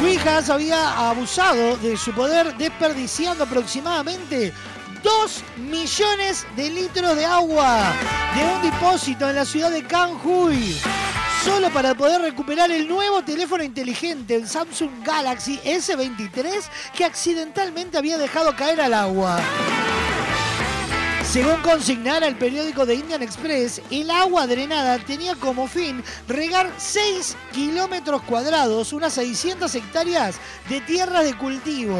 Wijas 0.03 0.49
había 0.49 1.11
abusado 1.11 1.77
de 1.79 1.97
su 1.97 2.13
poder 2.13 2.57
desperdiciando 2.57 3.45
aproximadamente 3.45 4.53
2 5.03 5.45
millones 5.57 6.47
de 6.57 6.71
litros 6.71 7.17
de 7.17 7.25
agua 7.25 7.93
de 8.35 8.45
un 8.45 8.63
depósito 8.63 9.29
en 9.29 9.37
la 9.37 9.45
ciudad 9.45 9.71
de 9.71 9.83
Kanhui. 9.85 10.77
Solo 11.45 11.71
para 11.71 11.95
poder 11.95 12.21
recuperar 12.21 12.71
el 12.71 12.87
nuevo 12.87 13.23
teléfono 13.23 13.65
inteligente, 13.65 14.35
el 14.35 14.47
Samsung 14.47 15.03
Galaxy 15.03 15.59
S23, 15.65 16.65
que 16.95 17.05
accidentalmente 17.05 17.97
había 17.97 18.19
dejado 18.19 18.55
caer 18.55 18.81
al 18.81 18.93
agua. 18.93 19.41
Según 21.25 21.63
consignara 21.63 22.27
el 22.27 22.37
periódico 22.37 22.85
de 22.85 22.97
Indian 22.97 23.23
Express, 23.23 23.81
el 23.91 24.11
agua 24.11 24.47
drenada 24.47 24.99
tenía 24.99 25.35
como 25.37 25.69
fin 25.69 26.03
regar 26.27 26.71
6 26.77 27.37
kilómetros 27.53 28.23
cuadrados, 28.23 28.93
unas 28.93 29.15
600 29.15 29.73
hectáreas 29.77 30.37
de 30.69 30.81
tierras 30.81 31.25
de 31.25 31.35
cultivo. 31.35 31.97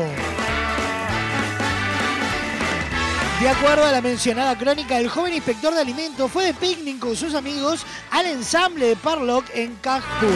De 3.41 3.49
acuerdo 3.49 3.87
a 3.87 3.91
la 3.91 4.03
mencionada 4.03 4.57
crónica, 4.59 4.99
el 4.99 5.09
joven 5.09 5.33
inspector 5.33 5.73
de 5.73 5.81
alimentos 5.81 6.31
fue 6.31 6.45
de 6.45 6.53
picnic 6.53 6.99
con 6.99 7.17
sus 7.17 7.35
amigos 7.35 7.87
al 8.11 8.27
ensamble 8.27 8.89
de 8.89 8.97
Parlock 8.97 9.47
en 9.55 9.77
Kajpur 9.77 10.29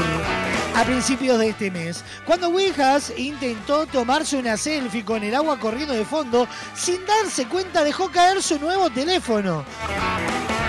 a 0.74 0.84
principios 0.84 1.38
de 1.38 1.50
este 1.50 1.70
mes, 1.70 2.02
cuando 2.24 2.48
Wijas 2.48 3.12
intentó 3.16 3.86
tomarse 3.86 4.36
una 4.36 4.56
selfie 4.56 5.04
con 5.04 5.22
el 5.22 5.34
agua 5.34 5.60
corriendo 5.60 5.94
de 5.94 6.04
fondo, 6.04 6.48
sin 6.74 7.04
darse 7.06 7.46
cuenta 7.46 7.84
dejó 7.84 8.10
caer 8.10 8.42
su 8.42 8.58
nuevo 8.58 8.90
teléfono. 8.90 9.64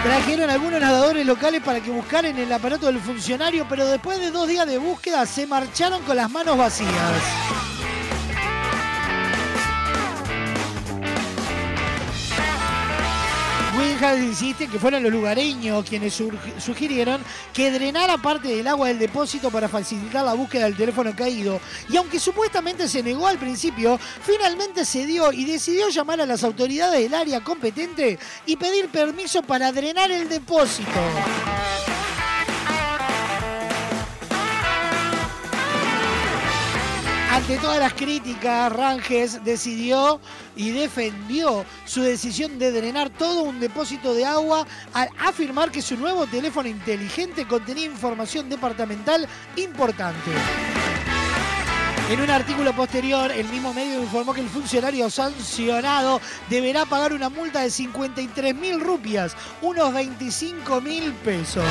Trajeron 0.03 0.49
algunos 0.49 0.79
nadadores 0.79 1.25
locales 1.25 1.63
para 1.63 1.79
que 1.79 1.89
buscaran 1.89 2.37
el 2.37 2.51
aparato 2.51 2.85
del 2.85 2.99
funcionario, 2.99 3.65
pero 3.67 3.87
después 3.87 4.19
de 4.19 4.29
dos 4.29 4.47
días 4.47 4.67
de 4.67 4.77
búsqueda 4.77 5.25
se 5.25 5.47
marcharon 5.47 6.03
con 6.03 6.17
las 6.17 6.29
manos 6.29 6.57
vacías. 6.57 6.91
Insiste 13.95 14.67
que 14.67 14.77
fueron 14.77 15.03
los 15.03 15.11
lugareños 15.11 15.85
quienes 15.87 16.21
sugirieron 16.59 17.23
que 17.53 17.71
drenara 17.71 18.17
parte 18.17 18.49
del 18.49 18.67
agua 18.67 18.89
del 18.89 18.99
depósito 18.99 19.49
para 19.49 19.69
facilitar 19.69 20.25
la 20.25 20.33
búsqueda 20.33 20.65
del 20.65 20.75
teléfono 20.75 21.15
caído. 21.15 21.61
Y 21.89 21.95
aunque 21.95 22.19
supuestamente 22.19 22.89
se 22.89 23.01
negó 23.01 23.25
al 23.25 23.37
principio, 23.37 23.97
finalmente 24.21 24.85
cedió 24.85 25.31
y 25.31 25.45
decidió 25.45 25.87
llamar 25.89 26.19
a 26.19 26.25
las 26.25 26.43
autoridades 26.43 27.01
del 27.01 27.13
área 27.13 27.41
competente 27.41 28.19
y 28.45 28.57
pedir 28.57 28.89
permiso 28.89 29.41
para 29.41 29.71
drenar 29.71 30.11
el 30.11 30.27
depósito. 30.27 30.91
Ante 37.47 37.59
todas 37.59 37.77
las 37.77 37.93
críticas, 37.93 38.73
Ranges 38.73 39.43
decidió 39.43 40.19
y 40.55 40.71
defendió 40.71 41.63
su 41.85 42.01
decisión 42.01 42.57
de 42.57 42.71
drenar 42.71 43.11
todo 43.11 43.43
un 43.43 43.59
depósito 43.59 44.15
de 44.15 44.25
agua 44.25 44.65
al 44.93 45.09
afirmar 45.19 45.69
que 45.69 45.83
su 45.83 45.95
nuevo 45.95 46.25
teléfono 46.25 46.67
inteligente 46.67 47.45
contenía 47.45 47.85
información 47.85 48.49
departamental 48.49 49.27
importante. 49.57 50.31
En 52.09 52.19
un 52.19 52.31
artículo 52.31 52.75
posterior, 52.75 53.31
el 53.31 53.47
mismo 53.49 53.75
medio 53.75 54.01
informó 54.01 54.33
que 54.33 54.41
el 54.41 54.49
funcionario 54.49 55.07
sancionado 55.11 56.21
deberá 56.49 56.87
pagar 56.87 57.13
una 57.13 57.29
multa 57.29 57.61
de 57.61 57.69
53 57.69 58.55
mil 58.55 58.79
rupias, 58.79 59.35
unos 59.61 59.93
25 59.93 60.81
mil 60.81 61.13
pesos. 61.13 61.63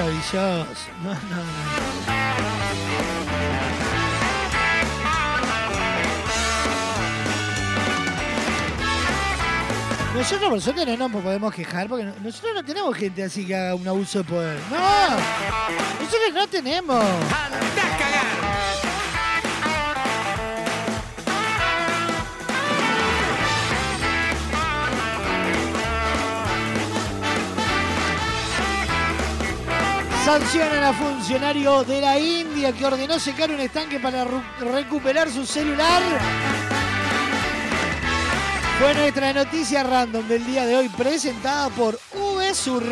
Maravilloso. 0.00 0.66
No, 1.02 1.14
no, 1.14 2.20
Nosotros 10.14 10.50
por 10.50 10.60
suerte 10.60 10.84
no 10.84 11.08
nos 11.08 11.22
podemos 11.22 11.54
quejar 11.54 11.88
porque 11.88 12.04
nosotros 12.04 12.52
no 12.54 12.64
tenemos 12.64 12.94
gente 12.96 13.22
así 13.22 13.46
que 13.46 13.54
haga 13.54 13.74
un 13.74 13.88
abuso 13.88 14.18
de 14.18 14.24
poder. 14.24 14.58
No, 14.70 15.16
nosotros 16.04 16.34
no 16.34 16.46
tenemos. 16.48 17.04
Sancionan 30.30 30.84
a 30.84 30.92
funcionario 30.92 31.82
de 31.82 32.00
la 32.00 32.16
India 32.16 32.72
que 32.72 32.86
ordenó 32.86 33.18
secar 33.18 33.50
un 33.50 33.58
estanque 33.58 33.98
para 33.98 34.24
recuperar 34.60 35.28
su 35.28 35.44
celular. 35.44 36.00
Fue 38.78 38.94
nuestra 38.94 39.32
noticia 39.32 39.82
random 39.82 40.28
del 40.28 40.46
día 40.46 40.66
de 40.66 40.76
hoy 40.76 40.88
presentada 40.88 41.68
por 41.70 41.98
VSUR. 42.14 42.84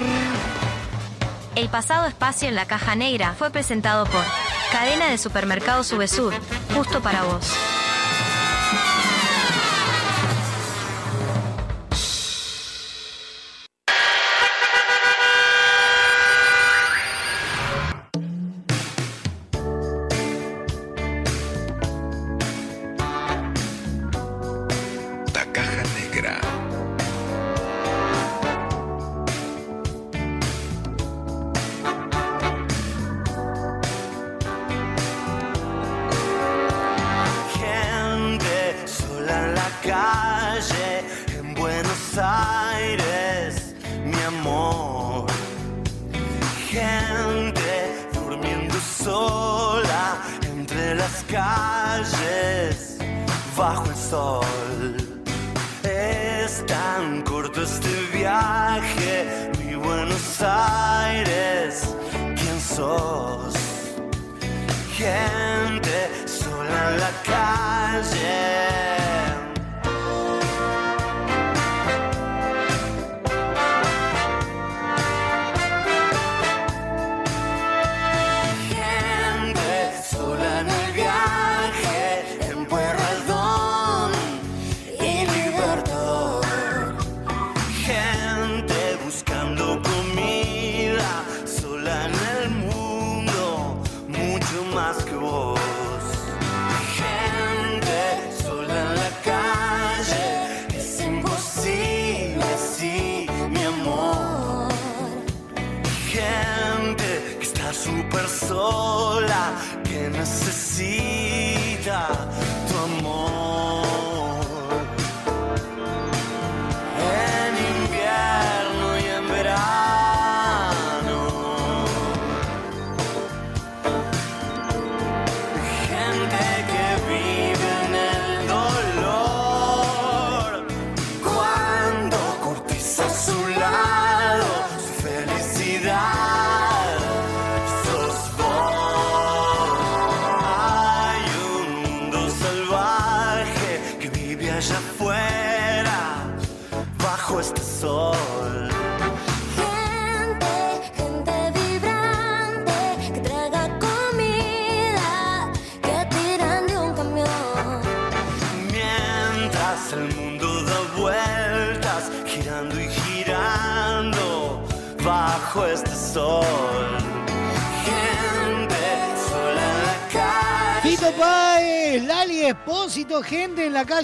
El 1.54 1.68
pasado 1.68 2.08
espacio 2.08 2.48
en 2.48 2.56
la 2.56 2.66
caja 2.66 2.96
negra 2.96 3.36
fue 3.38 3.50
presentado 3.50 4.04
por 4.06 4.24
Cadena 4.72 5.06
de 5.06 5.16
Supermercados 5.16 5.92
VSUR, 5.92 6.34
justo 6.74 7.00
para 7.00 7.22
vos. 7.22 7.52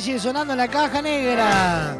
Sonando 0.05 0.55
la 0.55 0.69
caja 0.69 1.01
negra. 1.01 1.97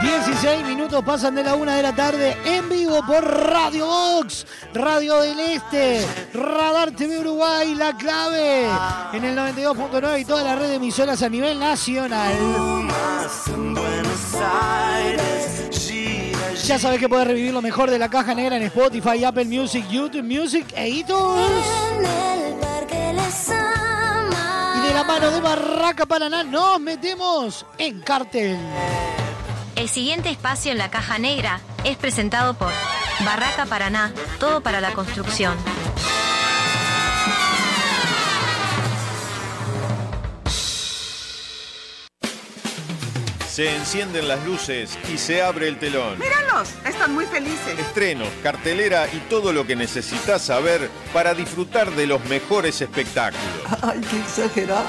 16 0.00 0.64
minutos 0.66 1.02
pasan 1.04 1.34
de 1.34 1.42
la 1.42 1.56
una 1.56 1.76
de 1.76 1.82
la 1.82 1.94
tarde 1.94 2.36
en 2.44 2.68
vivo 2.68 3.04
por 3.04 3.24
Radio 3.24 3.86
Box, 3.86 4.46
Radio 4.72 5.20
del 5.20 5.40
Este, 5.40 6.06
Radar 6.32 6.92
TV 6.92 7.18
Uruguay, 7.18 7.74
La 7.74 7.96
Clave, 7.96 8.66
en 9.12 9.24
el 9.24 9.36
92.9 9.36 10.20
y 10.20 10.24
toda 10.24 10.44
la 10.44 10.54
red 10.54 10.68
de 10.68 10.74
emisoras 10.76 11.22
a 11.22 11.28
nivel 11.28 11.58
nacional. 11.58 12.34
Ya 16.64 16.78
sabes 16.78 17.00
que 17.00 17.08
puedes 17.08 17.26
revivir 17.26 17.52
lo 17.52 17.62
mejor 17.62 17.90
de 17.90 17.98
la 17.98 18.08
caja 18.08 18.32
negra 18.34 18.56
en 18.56 18.62
Spotify, 18.62 19.24
Apple 19.24 19.46
Music, 19.46 19.84
YouTube 19.90 20.22
Music 20.22 20.66
e 20.76 20.88
iTunes. 20.88 22.41
La 25.02 25.08
mano 25.08 25.30
de 25.32 25.40
Barraca 25.40 26.06
Paraná 26.06 26.44
nos 26.44 26.78
metemos 26.78 27.66
en 27.78 28.00
cartel. 28.02 28.56
El 29.74 29.88
siguiente 29.88 30.30
espacio 30.30 30.70
en 30.70 30.78
la 30.78 30.90
caja 30.90 31.18
negra 31.18 31.60
es 31.82 31.96
presentado 31.96 32.54
por 32.54 32.70
Barraca 33.24 33.66
Paraná, 33.66 34.12
todo 34.38 34.60
para 34.60 34.80
la 34.80 34.92
construcción. 34.92 35.56
Se 43.52 43.76
encienden 43.76 44.28
las 44.28 44.42
luces 44.46 44.98
y 45.12 45.18
se 45.18 45.42
abre 45.42 45.68
el 45.68 45.78
telón. 45.78 46.18
Míralos, 46.18 46.70
están 46.86 47.12
muy 47.12 47.26
felices. 47.26 47.78
Estrenos, 47.78 48.26
cartelera 48.42 49.06
y 49.12 49.18
todo 49.28 49.52
lo 49.52 49.66
que 49.66 49.76
necesitas 49.76 50.40
saber 50.40 50.88
para 51.12 51.34
disfrutar 51.34 51.90
de 51.90 52.06
los 52.06 52.24
mejores 52.30 52.80
espectáculos. 52.80 53.44
Ay, 53.82 54.00
qué 54.10 54.20
exagerado. 54.20 54.82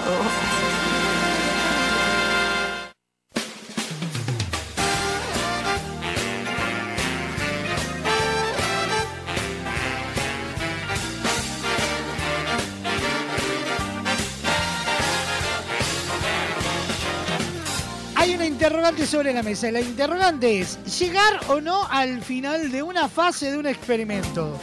Sobre 19.13 19.31
la 19.31 19.43
mesa. 19.43 19.69
La 19.69 19.79
interrogante 19.79 20.59
es, 20.59 20.79
¿llegar 20.97 21.39
o 21.47 21.61
no 21.61 21.87
al 21.87 22.19
final 22.23 22.71
de 22.71 22.81
una 22.81 23.07
fase 23.07 23.51
de 23.51 23.59
un 23.59 23.67
experimento? 23.67 24.57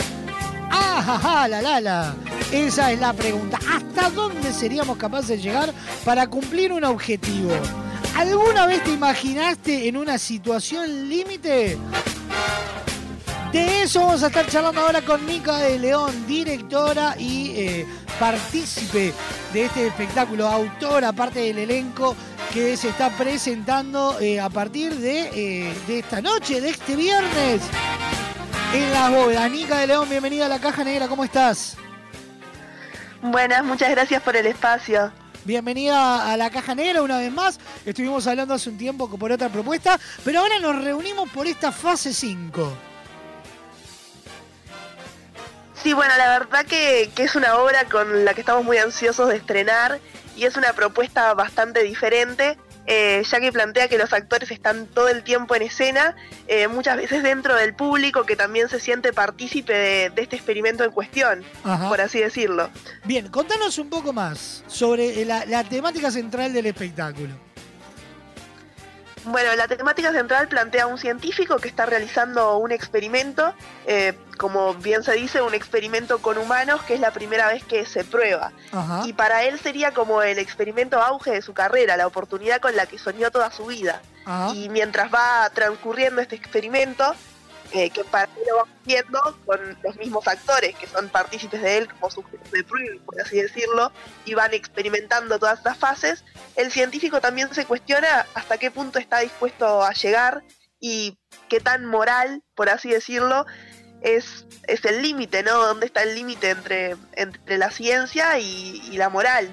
¡Ah, 0.72 1.00
ja, 1.06 1.18
ja, 1.20 1.46
la, 1.46 1.62
la, 1.62 1.80
la! 1.80 2.14
Esa 2.50 2.90
es 2.90 2.98
la 2.98 3.12
pregunta. 3.12 3.60
¿Hasta 3.72 4.10
dónde 4.10 4.52
seríamos 4.52 4.96
capaces 4.96 5.28
de 5.28 5.38
llegar 5.38 5.72
para 6.04 6.26
cumplir 6.26 6.72
un 6.72 6.82
objetivo? 6.82 7.52
¿Alguna 8.16 8.66
vez 8.66 8.82
te 8.82 8.90
imaginaste 8.90 9.86
en 9.86 9.96
una 9.96 10.18
situación 10.18 11.08
límite? 11.08 11.78
De 13.52 13.82
eso 13.82 14.00
vamos 14.00 14.24
a 14.24 14.26
estar 14.26 14.48
charlando 14.48 14.80
ahora 14.80 15.00
con 15.02 15.24
Mica 15.26 15.58
de 15.58 15.78
León, 15.78 16.26
directora 16.26 17.14
y 17.16 17.52
eh, 17.54 17.86
partícipe 18.18 19.12
de 19.52 19.64
este 19.64 19.86
espectáculo, 19.86 20.48
autora, 20.48 21.12
parte 21.12 21.38
del 21.38 21.58
elenco 21.58 22.16
que 22.52 22.76
se 22.76 22.88
está 22.88 23.10
presentando 23.10 24.18
eh, 24.20 24.40
a 24.40 24.48
partir 24.48 24.92
de, 24.96 25.30
eh, 25.34 25.74
de 25.86 26.00
esta 26.00 26.20
noche, 26.20 26.60
de 26.60 26.70
este 26.70 26.96
viernes, 26.96 27.62
en 28.74 28.90
las 28.92 29.10
bóvedas. 29.10 29.50
Mica 29.50 29.78
de 29.78 29.86
León, 29.86 30.08
bienvenida 30.08 30.46
a 30.46 30.48
la 30.48 30.58
Caja 30.58 30.82
Negra, 30.82 31.06
¿cómo 31.06 31.22
estás? 31.22 31.76
Buenas, 33.22 33.64
muchas 33.64 33.90
gracias 33.90 34.20
por 34.22 34.34
el 34.34 34.46
espacio. 34.46 35.12
Bienvenida 35.44 36.32
a 36.32 36.36
la 36.36 36.50
Caja 36.50 36.74
Negra 36.74 37.02
una 37.02 37.18
vez 37.18 37.32
más. 37.32 37.60
Estuvimos 37.86 38.26
hablando 38.26 38.54
hace 38.54 38.68
un 38.68 38.78
tiempo 38.78 39.08
por 39.08 39.30
otra 39.30 39.48
propuesta, 39.48 39.98
pero 40.24 40.40
ahora 40.40 40.58
nos 40.58 40.82
reunimos 40.82 41.30
por 41.30 41.46
esta 41.46 41.70
fase 41.70 42.12
5. 42.12 42.76
Sí, 45.80 45.92
bueno, 45.92 46.12
la 46.18 46.38
verdad 46.38 46.66
que, 46.66 47.10
que 47.14 47.22
es 47.22 47.36
una 47.36 47.56
obra 47.56 47.84
con 47.84 48.24
la 48.24 48.34
que 48.34 48.40
estamos 48.40 48.64
muy 48.64 48.76
ansiosos 48.76 49.28
de 49.28 49.36
estrenar 49.36 50.00
y 50.40 50.46
es 50.46 50.56
una 50.56 50.72
propuesta 50.72 51.34
bastante 51.34 51.82
diferente, 51.82 52.56
eh, 52.86 53.22
ya 53.30 53.40
que 53.40 53.52
plantea 53.52 53.88
que 53.88 53.98
los 53.98 54.10
actores 54.14 54.50
están 54.50 54.86
todo 54.86 55.08
el 55.08 55.22
tiempo 55.22 55.54
en 55.54 55.60
escena, 55.60 56.16
eh, 56.48 56.66
muchas 56.66 56.96
veces 56.96 57.22
dentro 57.22 57.54
del 57.54 57.74
público 57.74 58.24
que 58.24 58.36
también 58.36 58.70
se 58.70 58.80
siente 58.80 59.12
partícipe 59.12 59.74
de, 59.74 60.08
de 60.08 60.22
este 60.22 60.36
experimento 60.36 60.82
en 60.82 60.92
cuestión, 60.92 61.44
Ajá. 61.62 61.90
por 61.90 62.00
así 62.00 62.20
decirlo. 62.20 62.70
Bien, 63.04 63.28
contanos 63.28 63.76
un 63.76 63.90
poco 63.90 64.14
más 64.14 64.64
sobre 64.66 65.26
la, 65.26 65.44
la 65.44 65.62
temática 65.62 66.10
central 66.10 66.54
del 66.54 66.64
espectáculo. 66.64 67.34
Bueno, 69.24 69.54
la 69.54 69.68
temática 69.68 70.12
central 70.12 70.48
plantea 70.48 70.84
a 70.84 70.86
un 70.86 70.98
científico 70.98 71.56
que 71.56 71.68
está 71.68 71.84
realizando 71.86 72.56
un 72.56 72.72
experimento, 72.72 73.54
eh, 73.86 74.14
como 74.38 74.74
bien 74.74 75.02
se 75.02 75.12
dice, 75.12 75.42
un 75.42 75.54
experimento 75.54 76.20
con 76.20 76.38
humanos, 76.38 76.82
que 76.82 76.94
es 76.94 77.00
la 77.00 77.10
primera 77.10 77.48
vez 77.48 77.62
que 77.64 77.84
se 77.84 78.04
prueba. 78.04 78.52
Ajá. 78.72 79.02
Y 79.06 79.12
para 79.12 79.44
él 79.44 79.58
sería 79.60 79.92
como 79.92 80.22
el 80.22 80.38
experimento 80.38 81.00
auge 81.00 81.32
de 81.32 81.42
su 81.42 81.52
carrera, 81.52 81.96
la 81.96 82.06
oportunidad 82.06 82.60
con 82.60 82.74
la 82.76 82.86
que 82.86 82.98
soñó 82.98 83.30
toda 83.30 83.50
su 83.50 83.66
vida. 83.66 84.00
Ajá. 84.24 84.54
Y 84.54 84.68
mientras 84.70 85.12
va 85.12 85.50
transcurriendo 85.52 86.22
este 86.22 86.36
experimento, 86.36 87.14
eh, 87.72 87.90
que 87.90 88.04
para 88.04 88.24
él 88.24 88.42
lo 88.48 88.56
va 88.56 88.66
haciendo 88.82 89.38
con 89.46 89.78
los 89.82 89.96
mismos 89.96 90.26
actores 90.26 90.74
que 90.76 90.86
son 90.86 91.08
partícipes 91.08 91.62
de 91.62 91.78
él 91.78 91.88
como 91.88 92.10
sujetos 92.10 92.50
de 92.50 92.64
prueba, 92.64 93.00
por 93.04 93.20
así 93.20 93.40
decirlo, 93.40 93.92
y 94.24 94.34
van 94.34 94.54
experimentando 94.54 95.38
todas 95.38 95.58
estas 95.58 95.78
fases, 95.78 96.24
el 96.56 96.72
científico 96.72 97.20
también 97.20 97.52
se 97.54 97.66
cuestiona 97.66 98.26
hasta 98.34 98.58
qué 98.58 98.70
punto 98.70 98.98
está 98.98 99.20
dispuesto 99.20 99.82
a 99.82 99.92
llegar 99.92 100.42
y 100.80 101.18
qué 101.48 101.60
tan 101.60 101.84
moral, 101.84 102.42
por 102.54 102.70
así 102.70 102.90
decirlo, 102.90 103.46
es, 104.00 104.46
es 104.66 104.84
el 104.84 105.02
límite, 105.02 105.42
¿no? 105.42 105.58
¿Dónde 105.58 105.86
está 105.86 106.02
el 106.02 106.14
límite 106.14 106.50
entre, 106.50 106.96
entre 107.12 107.58
la 107.58 107.70
ciencia 107.70 108.38
y, 108.38 108.80
y 108.90 108.96
la 108.96 109.08
moral? 109.08 109.52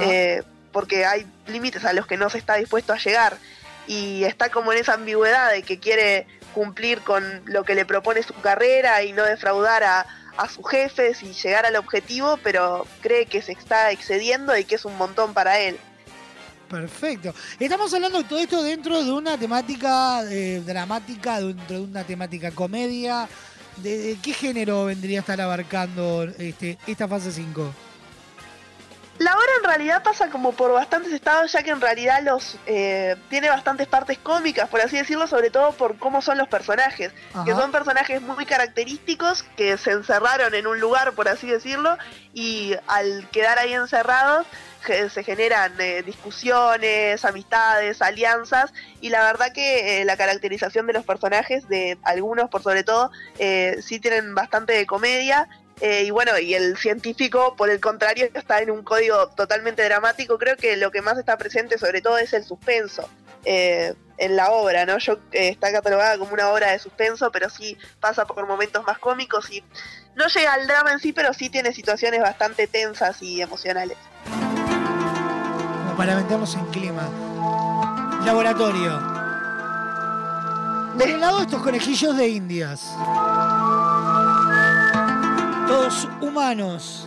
Eh, 0.00 0.42
porque 0.72 1.06
hay 1.06 1.26
límites 1.46 1.84
a 1.84 1.92
los 1.92 2.06
que 2.06 2.16
no 2.16 2.28
se 2.28 2.38
está 2.38 2.56
dispuesto 2.56 2.92
a 2.92 2.98
llegar 2.98 3.38
y 3.86 4.24
está 4.24 4.50
como 4.50 4.72
en 4.72 4.78
esa 4.78 4.94
ambigüedad 4.94 5.52
de 5.52 5.62
que 5.62 5.78
quiere 5.78 6.26
cumplir 6.56 7.02
con 7.02 7.22
lo 7.44 7.64
que 7.64 7.74
le 7.74 7.84
propone 7.84 8.22
su 8.22 8.32
carrera 8.32 9.02
y 9.02 9.12
no 9.12 9.24
defraudar 9.24 9.84
a, 9.84 10.06
a 10.38 10.48
sus 10.48 10.66
jefes 10.66 11.22
y 11.22 11.34
llegar 11.34 11.66
al 11.66 11.76
objetivo, 11.76 12.38
pero 12.42 12.86
cree 13.02 13.26
que 13.26 13.42
se 13.42 13.52
está 13.52 13.90
excediendo 13.90 14.56
y 14.56 14.64
que 14.64 14.76
es 14.76 14.86
un 14.86 14.96
montón 14.96 15.34
para 15.34 15.60
él. 15.60 15.76
Perfecto. 16.70 17.34
Estamos 17.60 17.92
hablando 17.92 18.22
de 18.22 18.24
todo 18.24 18.38
esto 18.38 18.62
dentro 18.62 19.04
de 19.04 19.12
una 19.12 19.36
temática 19.36 20.22
eh, 20.30 20.62
dramática, 20.64 21.40
dentro 21.42 21.76
de 21.76 21.82
una 21.82 22.04
temática 22.04 22.50
comedia. 22.50 23.28
¿De, 23.76 23.98
de 23.98 24.18
qué 24.22 24.32
género 24.32 24.86
vendría 24.86 25.18
a 25.18 25.20
estar 25.20 25.38
abarcando 25.38 26.24
este, 26.38 26.78
esta 26.86 27.06
fase 27.06 27.30
5? 27.32 27.70
La 29.18 29.32
obra 29.32 29.46
en 29.58 29.64
realidad 29.64 30.02
pasa 30.02 30.28
como 30.28 30.52
por 30.52 30.72
bastantes 30.72 31.12
estados, 31.12 31.50
ya 31.52 31.62
que 31.62 31.70
en 31.70 31.80
realidad 31.80 32.22
los 32.22 32.58
eh, 32.66 33.16
tiene 33.30 33.48
bastantes 33.48 33.86
partes 33.86 34.18
cómicas, 34.18 34.68
por 34.68 34.80
así 34.80 34.96
decirlo, 34.96 35.26
sobre 35.26 35.50
todo 35.50 35.72
por 35.72 35.96
cómo 35.96 36.20
son 36.20 36.36
los 36.38 36.48
personajes, 36.48 37.12
que 37.44 37.52
son 37.52 37.72
personajes 37.72 38.20
muy 38.20 38.44
característicos, 38.44 39.42
que 39.56 39.78
se 39.78 39.92
encerraron 39.92 40.54
en 40.54 40.66
un 40.66 40.80
lugar, 40.80 41.12
por 41.12 41.28
así 41.28 41.46
decirlo, 41.46 41.96
y 42.34 42.74
al 42.86 43.28
quedar 43.30 43.58
ahí 43.58 43.72
encerrados 43.72 44.46
se 45.10 45.24
generan 45.24 45.72
eh, 45.80 46.02
discusiones, 46.02 47.24
amistades, 47.24 48.02
alianzas, 48.02 48.72
y 49.00 49.08
la 49.08 49.24
verdad 49.24 49.52
que 49.52 50.00
eh, 50.00 50.04
la 50.04 50.16
caracterización 50.16 50.86
de 50.86 50.92
los 50.92 51.04
personajes, 51.04 51.68
de 51.68 51.98
algunos 52.02 52.48
por 52.50 52.62
sobre 52.62 52.84
todo, 52.84 53.10
eh, 53.38 53.78
sí 53.82 53.98
tienen 53.98 54.34
bastante 54.34 54.74
de 54.74 54.86
comedia, 54.86 55.48
eh, 55.80 56.04
y 56.04 56.10
bueno, 56.10 56.38
y 56.38 56.54
el 56.54 56.76
científico, 56.78 57.54
por 57.56 57.68
el 57.68 57.80
contrario, 57.80 58.28
está 58.32 58.60
en 58.60 58.70
un 58.70 58.82
código 58.82 59.28
totalmente 59.28 59.84
dramático. 59.84 60.38
Creo 60.38 60.56
que 60.56 60.76
lo 60.76 60.90
que 60.90 61.02
más 61.02 61.18
está 61.18 61.36
presente, 61.36 61.76
sobre 61.76 62.00
todo, 62.00 62.16
es 62.16 62.32
el 62.32 62.44
suspenso 62.44 63.08
eh, 63.44 63.94
en 64.16 64.36
la 64.36 64.50
obra, 64.50 64.86
¿no? 64.86 64.96
Yo 64.96 65.18
eh, 65.32 65.48
está 65.48 65.70
catalogada 65.70 66.16
como 66.16 66.32
una 66.32 66.48
obra 66.50 66.72
de 66.72 66.78
suspenso, 66.78 67.30
pero 67.30 67.50
sí 67.50 67.76
pasa 68.00 68.24
por 68.24 68.46
momentos 68.46 68.84
más 68.86 68.98
cómicos 68.98 69.50
y 69.50 69.62
no 70.14 70.26
llega 70.28 70.54
al 70.54 70.66
drama 70.66 70.92
en 70.92 70.98
sí, 70.98 71.12
pero 71.12 71.34
sí 71.34 71.50
tiene 71.50 71.74
situaciones 71.74 72.22
bastante 72.22 72.66
tensas 72.66 73.20
y 73.20 73.42
emocionales. 73.42 73.98
para 75.94 76.16
meternos 76.16 76.54
en 76.54 76.64
clima. 76.66 77.08
Laboratorio. 78.24 78.98
Por 80.98 81.08
un 81.10 81.20
lado, 81.20 81.42
estos 81.42 81.62
conejillos 81.62 82.16
de 82.16 82.28
indias. 82.28 82.80
Todos 85.66 86.08
humanos. 86.20 87.06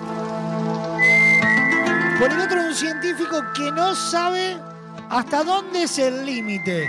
Por 2.20 2.32
el 2.32 2.40
otro, 2.42 2.62
un 2.62 2.74
científico 2.76 3.42
que 3.56 3.72
no 3.72 3.96
sabe 3.96 4.58
hasta 5.10 5.44
dónde 5.44 5.84
es 5.84 5.98
el 6.00 6.26
límite 6.26 6.88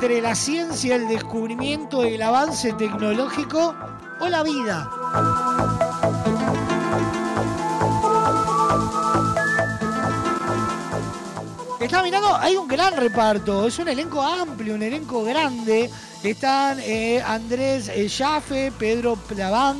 entre 0.00 0.22
la 0.22 0.34
ciencia, 0.34 0.96
el 0.96 1.08
descubrimiento 1.08 2.02
el 2.04 2.22
avance 2.22 2.72
tecnológico 2.72 3.74
o 4.18 4.28
la 4.28 4.42
vida. 4.42 4.88
Estaba 11.80 12.02
mirando, 12.02 12.36
hay 12.36 12.56
un 12.56 12.68
gran 12.68 12.94
reparto, 12.94 13.66
es 13.66 13.78
un 13.78 13.88
elenco 13.88 14.20
amplio, 14.20 14.74
un 14.74 14.82
elenco 14.82 15.24
grande. 15.24 15.90
Están 16.22 16.78
eh, 16.80 17.22
Andrés 17.24 17.88
eh, 17.88 18.06
Jaffe, 18.06 18.70
Pedro 18.78 19.16
Plaván, 19.16 19.78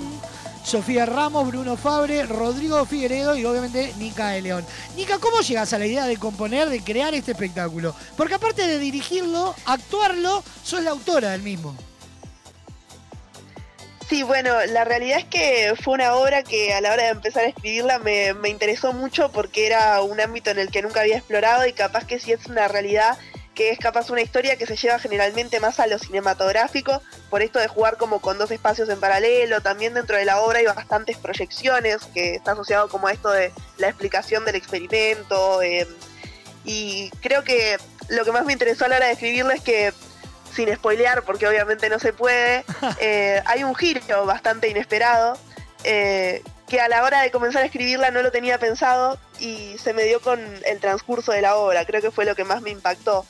Sofía 0.65 1.05
Ramos, 1.05 1.47
Bruno 1.49 1.77
Fabre, 1.77 2.25
Rodrigo 2.25 2.87
Figueredo 2.87 3.37
y 3.37 3.45
obviamente 3.45 3.93
Nica 3.99 4.31
de 4.31 4.41
León. 4.41 4.65
Nica, 4.97 5.19
¿cómo 5.19 5.41
llegas 5.43 5.75
a 5.75 5.79
la 5.79 5.87
idea 5.87 6.07
de 6.07 6.17
componer, 6.17 6.71
de 6.71 6.83
crear 6.83 7.15
este 7.15 7.33
espectáculo? 7.33 7.95
Porque 8.17 8.35
aparte 8.35 8.67
de 8.67 8.79
dirigirlo, 8.79 9.55
actuarlo, 9.67 10.43
sos 10.65 10.83
la 10.83 10.93
autora 10.93 11.33
del 11.33 11.43
mismo. 11.43 11.77
Sí, 14.11 14.25
bueno, 14.25 14.53
la 14.67 14.85
realidad 14.85 15.21
es 15.21 15.25
que 15.25 15.73
fue 15.81 15.95
una 15.95 16.17
obra 16.17 16.43
que 16.43 16.75
a 16.75 16.81
la 16.81 16.93
hora 16.93 17.05
de 17.05 17.11
empezar 17.11 17.45
a 17.45 17.47
escribirla 17.47 18.01
me, 18.01 18.35
me 18.35 18.49
interesó 18.49 18.93
mucho 18.93 19.31
porque 19.31 19.67
era 19.69 20.03
un 20.03 20.21
ámbito 20.21 20.51
en 20.51 20.59
el 20.59 20.69
que 20.69 20.83
nunca 20.83 21.03
había 21.03 21.19
explorado 21.19 21.65
y 21.65 21.73
capaz 21.73 22.09
que 22.09 22.19
sí 22.19 22.33
es 22.33 22.45
una 22.47 22.67
realidad 22.67 23.17
que 23.55 23.71
es 23.71 23.79
capaz 23.79 24.11
una 24.11 24.21
historia 24.21 24.57
que 24.57 24.67
se 24.67 24.75
lleva 24.75 24.99
generalmente 24.99 25.61
más 25.61 25.79
a 25.79 25.87
lo 25.87 25.97
cinematográfico, 26.01 27.01
por 27.29 27.41
esto 27.41 27.61
de 27.61 27.69
jugar 27.69 27.99
como 27.99 28.21
con 28.21 28.37
dos 28.37 28.51
espacios 28.51 28.89
en 28.89 28.99
paralelo, 28.99 29.61
también 29.61 29.95
dentro 29.95 30.17
de 30.17 30.25
la 30.25 30.41
obra 30.41 30.59
hay 30.59 30.67
bastantes 30.67 31.17
proyecciones, 31.17 31.99
que 32.13 32.35
está 32.35 32.53
asociado 32.53 32.89
como 32.89 33.07
a 33.07 33.13
esto 33.13 33.31
de 33.31 33.53
la 33.79 33.89
explicación 33.89 34.45
del 34.45 34.57
experimento, 34.57 35.63
eh, 35.63 35.87
y 36.65 37.11
creo 37.21 37.45
que 37.45 37.77
lo 38.09 38.25
que 38.25 38.33
más 38.33 38.45
me 38.45 38.55
interesó 38.55 38.87
a 38.87 38.89
la 38.89 38.97
hora 38.97 39.07
de 39.07 39.13
escribirla 39.13 39.55
es 39.55 39.63
que, 39.63 39.93
sin 40.55 40.75
spoilear, 40.75 41.23
porque 41.23 41.47
obviamente 41.47 41.89
no 41.89 41.99
se 41.99 42.13
puede, 42.13 42.65
eh, 43.01 43.43
hay 43.47 43.65
un 43.65 43.75
giro 43.75 44.27
bastante 44.27 44.69
inesperado, 44.69 45.39
eh, 45.85 46.43
que 46.69 46.81
a 46.81 46.89
la 46.89 47.03
hora 47.03 47.23
de 47.23 47.31
comenzar 47.31 47.63
a 47.63 47.67
escribirla 47.67 48.11
no 48.11 48.23
lo 48.23 48.31
tenía 48.31 48.59
pensado 48.59 49.19
y 49.39 49.77
se 49.79 49.93
me 49.93 50.05
dio 50.05 50.21
con 50.21 50.41
el 50.65 50.79
transcurso 50.79 51.33
de 51.33 51.43
la 51.43 51.57
obra, 51.57 51.85
creo 51.85 52.01
que 52.01 52.11
fue 52.11 52.25
lo 52.25 52.37
que 52.37 52.45
más 52.45 52.63
me 52.63 52.71
impactó. 52.71 53.27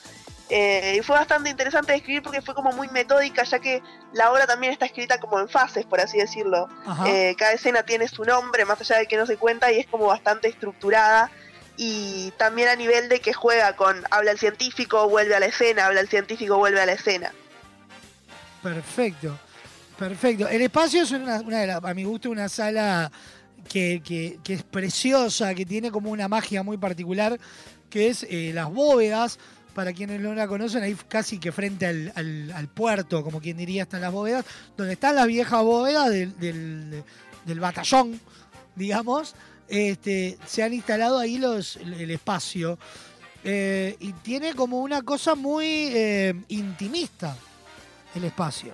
Eh, 0.53 0.97
y 0.99 1.01
fue 1.01 1.15
bastante 1.15 1.49
interesante 1.49 1.93
de 1.93 1.99
escribir 1.99 2.21
porque 2.21 2.41
fue 2.41 2.53
como 2.53 2.73
muy 2.73 2.89
metódica, 2.89 3.43
ya 3.43 3.59
que 3.59 3.81
la 4.11 4.33
obra 4.33 4.45
también 4.45 4.73
está 4.73 4.85
escrita 4.85 5.17
como 5.17 5.39
en 5.39 5.47
fases, 5.47 5.85
por 5.85 6.01
así 6.01 6.17
decirlo. 6.17 6.67
Eh, 7.05 7.35
cada 7.37 7.53
escena 7.53 7.83
tiene 7.83 8.09
su 8.09 8.25
nombre, 8.25 8.65
más 8.65 8.81
allá 8.81 8.97
de 8.97 9.07
que 9.07 9.15
no 9.15 9.25
se 9.25 9.37
cuenta, 9.37 9.71
y 9.71 9.79
es 9.79 9.87
como 9.87 10.07
bastante 10.07 10.49
estructurada. 10.49 11.31
Y 11.77 12.31
también 12.37 12.67
a 12.69 12.75
nivel 12.75 13.09
de 13.09 13.19
que 13.21 13.33
juega 13.33 13.75
con 13.75 14.03
habla 14.11 14.31
el 14.31 14.37
científico, 14.39 15.09
vuelve 15.09 15.35
a 15.35 15.39
la 15.39 15.47
escena, 15.47 15.87
habla 15.87 16.01
el 16.01 16.09
científico, 16.09 16.57
vuelve 16.57 16.79
a 16.81 16.85
la 16.85 16.93
escena. 16.93 17.31
Perfecto, 18.61 19.37
perfecto. 19.97 20.47
El 20.47 20.61
espacio 20.61 21.01
es 21.03 21.11
una, 21.11 21.39
una 21.41 21.59
de 21.61 21.67
las, 21.67 21.83
a 21.83 21.93
mi 21.93 22.03
gusto, 22.03 22.29
una 22.29 22.47
sala 22.49 23.11
que, 23.69 24.01
que- 24.03 24.39
que 24.43 24.53
es 24.53 24.63
preciosa, 24.63 25.53
que 25.55 25.65
tiene 25.65 25.89
como 25.91 26.11
una 26.11 26.27
magia 26.27 26.61
muy 26.61 26.77
particular, 26.77 27.39
que 27.89 28.09
es 28.09 28.25
eh, 28.29 28.51
las 28.53 28.69
bóvedas. 28.71 29.39
Para 29.73 29.93
quienes 29.93 30.19
no 30.19 30.35
la 30.35 30.49
conocen, 30.49 30.83
ahí 30.83 30.97
casi 31.07 31.39
que 31.39 31.53
frente 31.53 31.85
al, 31.85 32.11
al- 32.15 32.51
al 32.53 32.67
puerto, 32.67 33.23
como 33.23 33.39
quien 33.39 33.55
diría, 33.55 33.83
están 33.83 34.01
las 34.01 34.11
bóvedas, 34.11 34.43
donde 34.75 34.93
están 34.93 35.15
las 35.15 35.25
viejas 35.27 35.63
bóvedas 35.63 36.09
del, 36.09 36.37
del- 36.37 37.03
del 37.45 37.59
batallón, 37.61 38.19
digamos. 38.75 39.33
Este, 39.71 40.37
se 40.45 40.63
han 40.63 40.73
instalado 40.73 41.17
ahí 41.17 41.37
los, 41.37 41.77
el 41.77 42.11
espacio. 42.11 42.77
Eh, 43.43 43.95
y 43.99 44.11
tiene 44.13 44.53
como 44.53 44.81
una 44.81 45.01
cosa 45.01 45.33
muy 45.33 45.65
eh, 45.65 46.35
intimista 46.49 47.35
el 48.13 48.25
espacio. 48.25 48.73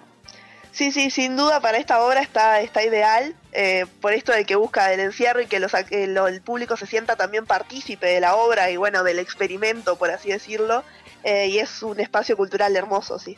Sí, 0.71 0.91
sí, 0.91 1.09
sin 1.09 1.37
duda 1.37 1.59
para 1.59 1.77
esta 1.77 2.03
obra 2.03 2.21
está, 2.21 2.61
está 2.61 2.83
ideal, 2.83 3.35
eh, 3.51 3.85
por 4.01 4.13
esto 4.13 4.31
de 4.31 4.45
que 4.45 4.55
busca 4.55 4.87
del 4.87 4.99
encierro 4.99 5.41
y 5.41 5.47
que 5.47 5.57
eh, 5.57 6.15
el 6.27 6.41
público 6.41 6.75
se 6.77 6.87
sienta 6.87 7.15
también 7.15 7.45
partícipe 7.45 8.07
de 8.07 8.19
la 8.19 8.35
obra 8.35 8.69
y 8.69 8.77
bueno, 8.77 9.03
del 9.03 9.19
experimento, 9.19 9.95
por 9.95 10.11
así 10.11 10.29
decirlo, 10.29 10.83
y 11.23 11.57
es 11.57 11.83
un 11.83 11.99
espacio 11.99 12.37
cultural 12.37 12.75
hermoso, 12.75 13.19
sí. 13.19 13.37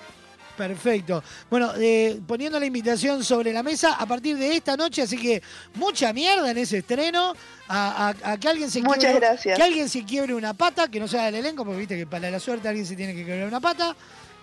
Perfecto. 0.67 1.23
Bueno, 1.49 1.71
eh, 1.77 2.19
poniendo 2.27 2.59
la 2.59 2.65
invitación 2.65 3.23
sobre 3.23 3.53
la 3.53 3.63
mesa 3.63 3.93
a 3.93 4.05
partir 4.05 4.37
de 4.37 4.57
esta 4.57 4.75
noche, 4.75 5.01
así 5.03 5.17
que 5.17 5.41
mucha 5.75 6.11
mierda 6.11 6.51
en 6.51 6.57
ese 6.57 6.79
estreno. 6.79 7.33
A, 7.71 8.09
a- 8.09 8.31
a 8.33 8.37
que 8.37 8.47
alguien 8.49 8.69
se 8.69 8.81
Muchas 8.81 8.99
quiebre, 8.99 9.19
gracias. 9.19 9.55
Que 9.57 9.63
alguien 9.63 9.87
se 9.87 10.03
quiebre 10.03 10.33
una 10.33 10.53
pata, 10.53 10.89
que 10.89 10.99
no 10.99 11.07
sea 11.07 11.25
del 11.25 11.35
elenco, 11.35 11.63
porque 11.63 11.79
viste 11.79 11.95
que 11.97 12.05
para 12.07 12.29
la 12.29 12.39
suerte 12.39 12.67
alguien 12.67 12.85
se 12.85 12.95
tiene 12.95 13.13
que 13.15 13.23
quebrar 13.25 13.47
una 13.47 13.59
pata. 13.61 13.95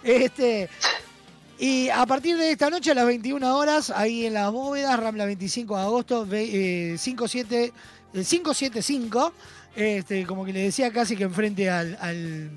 Este. 0.03 0.71
Y 1.59 1.89
a 1.91 2.07
partir 2.07 2.37
de 2.37 2.51
esta 2.53 2.71
noche 2.71 2.91
a 2.93 2.95
las 2.95 3.07
21 3.07 3.57
horas, 3.57 3.91
ahí 3.91 4.27
en 4.27 4.35
las 4.35 4.51
bóvedas, 4.53 4.99
Rambla 4.99 5.25
25 5.27 5.77
de 5.77 5.83
agosto, 5.83 6.27
eh, 6.33 6.97
57, 6.99 7.73
eh, 8.15 8.25
575, 8.25 9.33
este, 9.75 10.25
como 10.25 10.45
que 10.45 10.53
le 10.53 10.61
decía 10.63 10.93
casi 10.93 11.17
que 11.17 11.25
enfrente 11.25 11.69
al, 11.69 11.99
al, 12.01 12.51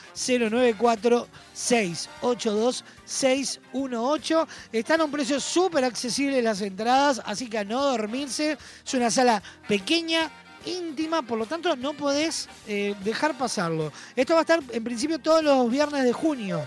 094-682-618. 3.10 4.46
Están 4.72 5.00
a 5.00 5.04
un 5.04 5.10
precio 5.10 5.40
súper 5.40 5.84
accesible 5.84 6.42
las 6.42 6.60
entradas, 6.60 7.20
así 7.24 7.48
que 7.48 7.58
a 7.58 7.64
no 7.64 7.82
dormirse. 7.84 8.56
Es 8.84 8.94
una 8.94 9.10
sala 9.10 9.42
pequeña, 9.68 10.30
íntima, 10.64 11.22
por 11.22 11.38
lo 11.38 11.46
tanto 11.46 11.74
no 11.76 11.94
podés 11.94 12.48
eh, 12.66 12.94
dejar 13.02 13.36
pasarlo. 13.36 13.92
Esto 14.16 14.34
va 14.34 14.40
a 14.40 14.42
estar 14.42 14.60
en 14.70 14.84
principio 14.84 15.18
todos 15.18 15.42
los 15.42 15.70
viernes 15.70 16.04
de 16.04 16.12
junio. 16.12 16.62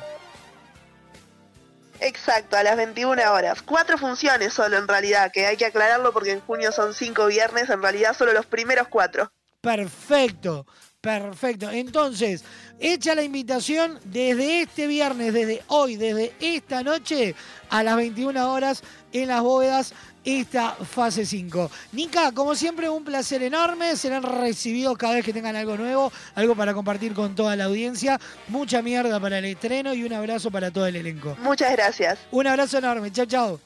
Exacto, 2.00 2.58
a 2.58 2.64
las 2.64 2.76
21 2.76 3.32
horas. 3.32 3.62
Cuatro 3.62 3.98
funciones 3.98 4.54
solo 4.54 4.78
en 4.78 4.88
realidad, 4.88 5.32
que 5.32 5.46
hay 5.46 5.56
que 5.56 5.66
aclararlo 5.66 6.12
porque 6.12 6.32
en 6.32 6.42
junio 6.42 6.72
son 6.72 6.94
cinco 6.94 7.28
viernes, 7.28 7.70
en 7.70 7.82
realidad 7.82 8.16
solo 8.18 8.34
los 8.34 8.46
primeros 8.46 8.90
cuatro. 8.90 9.32
Perfecto, 9.62 10.66
perfecto. 11.00 11.72
Entonces, 11.72 12.44
hecha 12.80 13.16
la 13.16 13.24
invitación 13.24 13.98
desde 14.04 14.64
este 14.64 14.88
viernes, 14.88 15.34
desde 15.34 15.64
hoy, 15.68 15.96
desde 15.96 16.34
esta 16.42 16.84
noche, 16.84 17.36
a 17.70 17.84
las 17.84 17.96
21 17.96 18.52
horas 18.52 18.84
en 19.14 19.30
las 19.30 19.42
bóvedas, 19.42 19.94
esta 20.24 20.72
fase 20.72 21.26
5. 21.26 21.70
Nica, 21.92 22.32
como 22.32 22.56
siempre, 22.56 22.90
un 22.90 23.04
placer 23.04 23.44
enorme. 23.44 23.96
Serán 23.96 24.24
recibidos 24.24 24.98
cada 24.98 25.16
vez 25.16 25.26
que 25.26 25.34
tengan 25.34 25.56
algo 25.56 25.78
nuevo, 25.78 26.12
algo 26.36 26.56
para 26.56 26.74
compartir 26.74 27.14
con 27.14 27.36
toda 27.36 27.56
la 27.56 27.66
audiencia. 27.66 28.20
Mucha 28.48 28.82
mierda 28.82 29.20
para 29.20 29.40
el 29.40 29.46
estreno 29.46 29.94
y 29.94 30.04
un 30.04 30.14
abrazo 30.14 30.52
para 30.52 30.72
todo 30.72 30.88
el 30.88 30.96
elenco. 30.96 31.36
Muchas 31.42 31.72
gracias. 31.72 32.20
Un 32.32 32.48
abrazo 32.48 32.78
enorme. 32.78 33.12
Chao, 33.12 33.26
chao. 33.26 33.60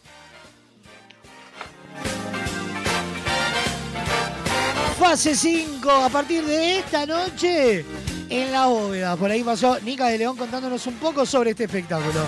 Fase 4.99 5.35
5, 5.35 5.91
a 5.91 6.09
partir 6.09 6.43
de 6.43 6.79
esta 6.79 7.05
noche 7.05 7.85
en 8.29 8.51
la 8.51 8.65
bóveda. 8.65 9.15
Por 9.15 9.29
ahí 9.29 9.43
pasó 9.43 9.79
Nica 9.81 10.07
de 10.07 10.17
León 10.17 10.35
contándonos 10.35 10.88
un 10.88 10.95
poco 10.95 11.25
sobre 11.25 11.51
este 11.51 11.65
espectáculo. 11.65 12.25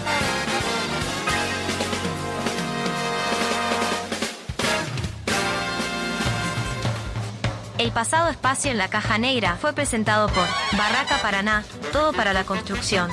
El 7.80 7.94
pasado 7.94 8.30
espacio 8.30 8.72
en 8.72 8.78
la 8.78 8.90
caja 8.90 9.18
negra 9.18 9.56
fue 9.56 9.72
presentado 9.72 10.28
por 10.28 10.46
Barraca 10.78 11.18
Paraná, 11.22 11.64
todo 11.94 12.12
para 12.12 12.34
la 12.34 12.44
construcción. 12.44 13.10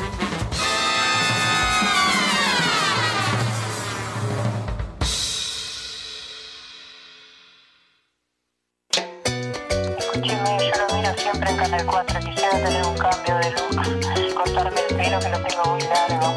Escúcheme, 9.98 10.58
yo 10.58 10.72
lo 10.88 10.96
miro 10.96 11.14
siempre 11.16 11.50
en 11.50 11.56
Canal 11.58 11.86
4. 11.86 12.18
Quisiera 12.18 12.50
tener 12.50 12.86
un 12.86 12.98
cambio 12.98 13.36
de 13.36 13.50
look. 13.52 14.34
Cortarme 14.34 14.80
el 14.80 14.96
pelo 14.96 15.20
que 15.20 15.28
lo 15.28 15.40
tengo 15.42 15.64
muy 15.66 15.82
largo. 15.82 16.36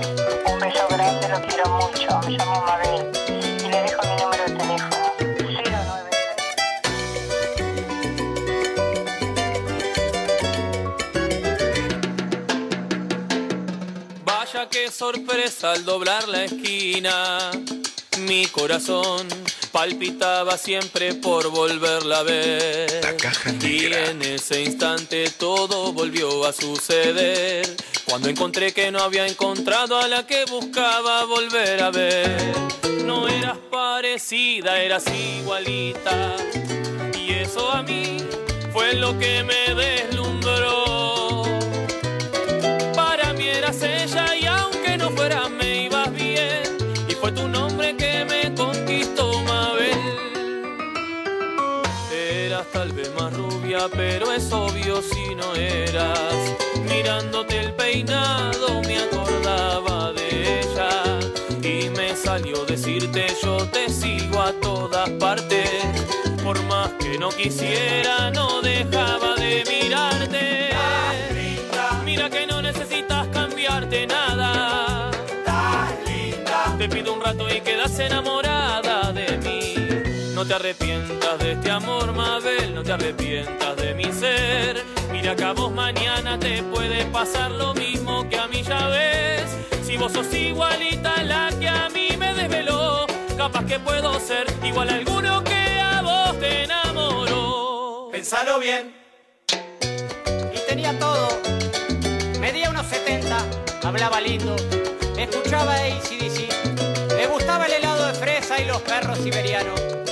Un 0.54 0.60
beso 0.60 0.88
grande, 0.88 1.30
lo 1.30 1.42
quiero 1.42 1.68
mucho. 1.68 2.20
Me 2.28 2.38
llamo 2.38 2.62
Mabel. 2.62 2.79
Sorpresa 15.00 15.72
al 15.72 15.86
doblar 15.86 16.28
la 16.28 16.44
esquina. 16.44 17.52
Mi 18.28 18.48
corazón 18.48 19.30
palpitaba 19.72 20.58
siempre 20.58 21.14
por 21.14 21.50
volverla 21.52 22.20
a 22.20 22.24
ver. 22.24 23.18
y 23.62 23.86
en 23.86 24.22
ese 24.22 24.62
instante 24.62 25.32
todo 25.38 25.94
volvió 25.94 26.46
a 26.46 26.52
suceder. 26.52 27.78
Cuando 28.10 28.28
encontré 28.28 28.74
que 28.74 28.92
no 28.92 29.00
había 29.00 29.26
encontrado 29.26 29.98
a 29.98 30.10
la 30.10 30.28
que 30.28 30.44
buscaba 30.44 31.24
volver 31.24 31.82
a 31.82 31.92
ver. 31.92 32.54
No 33.06 33.30
eras 33.30 33.58
parecida, 33.72 34.82
eras 34.82 35.06
igualita. 35.08 36.36
Y 37.18 37.32
eso 37.36 37.72
a 37.72 37.84
mí 37.84 38.18
fue 38.74 38.96
lo 38.96 39.18
que 39.18 39.44
me 39.44 39.74
deslumbró. 39.76 41.46
Para 42.94 43.32
mí 43.32 43.48
eras 43.48 43.82
ella 43.82 44.36
y 44.36 44.44
no 44.44 44.79
fuera 45.30 45.50
me 45.50 45.84
ibas 45.84 46.12
bien. 46.14 46.64
Y 47.08 47.14
fue 47.14 47.32
tu 47.32 47.48
nombre 47.48 47.96
que 47.96 48.26
me 48.26 48.54
conquistó, 48.56 49.42
Mabel. 49.44 49.98
Eras 52.12 52.66
tal 52.72 52.92
vez 52.92 53.12
más 53.16 53.34
rubia, 53.34 53.88
pero 53.96 54.32
es 54.32 54.52
obvio 54.52 55.02
si 55.02 55.36
no 55.36 55.56
eras. 55.56 56.36
Mirándote 56.88 57.60
el 57.60 57.74
peinado 57.74 58.82
me 58.82 59.00
acordaba 59.00 60.14
de 60.14 60.62
ella. 60.62 61.20
Y 61.62 61.90
me 61.90 62.16
salió 62.16 62.66
decirte 62.66 63.28
yo 63.44 63.58
te 63.68 63.90
sigo 63.90 64.42
a 64.42 64.52
todas 64.54 65.10
partes. 65.12 65.70
Por 66.44 66.62
más 66.64 66.92
que 67.00 67.18
no 67.20 67.30
quisiera, 67.30 68.32
no 68.32 68.62
dejaba 68.62 69.36
de 69.36 69.39
arrepientas 80.60 81.40
de 81.40 81.54
este 81.54 81.72
amor, 81.72 82.14
Mabel, 82.14 82.76
no 82.76 82.84
te 82.84 82.92
arrepientas 82.92 83.78
de 83.78 83.94
mi 83.94 84.12
ser. 84.12 84.84
Mira 85.10 85.34
que 85.34 85.44
a 85.46 85.54
vos 85.54 85.72
mañana 85.72 86.38
te 86.38 86.62
puede 86.64 87.06
pasar 87.06 87.52
lo 87.52 87.74
mismo 87.74 88.28
que 88.30 88.38
a 88.38 88.48
mí 88.48 88.62
ya 88.62 88.88
ves. 88.90 89.46
Si 89.86 89.96
vos 89.96 90.12
sos 90.12 90.34
igualita 90.34 91.14
a 91.14 91.24
la 91.24 91.50
que 91.58 91.70
a 91.70 91.88
mí 91.90 92.10
me 92.18 92.34
desveló, 92.34 93.08
capaz 93.38 93.66
que 93.66 93.80
puedo 93.80 94.20
ser 94.20 94.48
igual 94.62 94.90
a 94.90 94.96
alguno 94.96 95.44
que 95.46 95.80
a 95.80 96.02
vos 96.02 96.38
te 96.40 96.66
enamoró. 96.66 98.10
Pensalo 98.12 98.60
bien. 98.60 98.94
Y 100.54 100.60
tenía 100.68 100.98
todo. 101.00 101.40
Medía 102.42 102.70
unos 102.70 102.86
70, 102.88 103.38
hablaba 103.84 104.20
lindo, 104.20 104.58
escuchaba 105.18 105.76
ACDC, 105.76 107.18
le 107.18 107.28
gustaba 107.28 107.66
el 107.66 107.74
helado 107.74 108.08
de 108.08 108.14
fresa 108.14 108.62
y 108.62 108.66
los 108.66 108.82
perros 108.82 109.20
siberianos. 109.20 110.09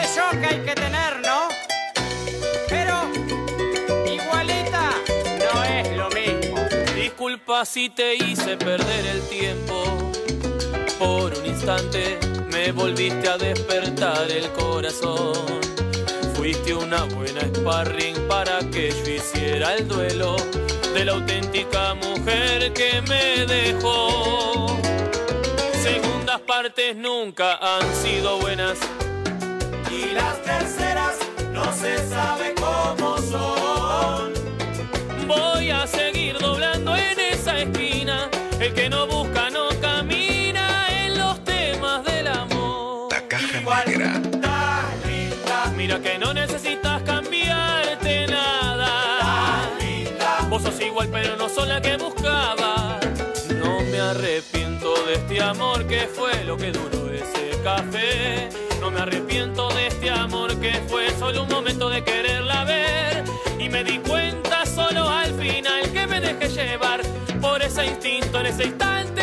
Ese 0.00 0.20
que 0.40 0.46
hay 0.46 0.60
que 0.60 0.74
tener, 0.74 1.20
¿no? 1.26 1.48
Pero 2.68 3.10
igualita 4.06 4.92
no 5.38 5.64
es 5.64 5.96
lo 5.96 6.08
mismo. 6.10 6.56
Disculpa 6.94 7.64
si 7.64 7.88
te 7.88 8.14
hice 8.14 8.56
perder 8.56 9.06
el 9.06 9.22
tiempo. 9.28 10.12
Por 11.00 11.34
un 11.36 11.46
instante 11.46 12.18
me 12.52 12.70
volviste 12.70 13.28
a 13.28 13.38
despertar 13.38 14.30
el 14.30 14.48
corazón. 14.52 15.34
Fuiste 16.34 16.74
una 16.74 17.02
buena 17.04 17.40
sparring 17.40 18.28
para 18.28 18.60
que 18.70 18.90
yo 18.90 19.14
hiciera 19.14 19.74
el 19.74 19.88
duelo 19.88 20.36
de 20.94 21.04
la 21.04 21.12
auténtica 21.12 21.94
mujer 21.94 22.72
que 22.72 23.02
me 23.02 23.46
dejó. 23.46 24.76
Segundas 25.82 26.40
partes 26.42 26.94
nunca 26.94 27.56
han 27.56 27.94
sido 27.96 28.38
buenas. 28.38 28.78
Y 30.00 30.12
las 30.12 30.40
terceras 30.42 31.16
no 31.52 31.72
se 31.72 31.98
sabe 32.08 32.54
cómo 32.54 33.18
son. 33.18 34.32
Voy 35.26 35.70
a 35.70 35.86
seguir 35.88 36.38
doblando 36.38 36.94
en 36.96 37.18
esa 37.18 37.58
esquina. 37.58 38.30
El 38.60 38.74
que 38.74 38.88
no 38.88 39.08
busca 39.08 39.50
no 39.50 39.68
camina 39.80 40.86
en 41.02 41.18
los 41.18 41.42
temas 41.42 42.04
del 42.04 42.28
amor. 42.28 43.08
La 43.10 43.22
caja 43.26 43.60
negra. 43.86 44.20
Mira 45.76 45.98
que 46.00 46.16
no 46.18 46.32
necesitas 46.32 47.02
cambiarte 47.02 48.28
nada. 48.28 49.68
Vos 50.48 50.62
sos 50.62 50.80
igual 50.80 51.08
pero 51.10 51.36
no 51.36 51.48
sos 51.48 51.66
la 51.66 51.80
que 51.80 51.96
buscaba. 51.96 53.00
Este 55.28 55.42
amor 55.42 55.86
que 55.86 56.08
fue 56.08 56.42
lo 56.44 56.56
que 56.56 56.72
duró 56.72 57.12
ese 57.12 57.50
café. 57.62 58.48
No 58.80 58.90
me 58.90 59.00
arrepiento 59.00 59.68
de 59.74 59.88
este 59.88 60.08
amor 60.08 60.58
que 60.58 60.72
fue 60.88 61.10
solo 61.18 61.42
un 61.42 61.50
momento 61.50 61.90
de 61.90 62.02
quererla 62.02 62.64
ver. 62.64 63.24
Y 63.58 63.68
me 63.68 63.84
di 63.84 63.98
cuenta 63.98 64.64
solo 64.64 65.06
al 65.06 65.34
final 65.34 65.82
que 65.92 66.06
me 66.06 66.20
dejé 66.22 66.48
llevar 66.48 67.02
por 67.42 67.60
ese 67.60 67.84
instinto 67.84 68.40
en 68.40 68.46
ese 68.46 68.64
instante 68.64 69.17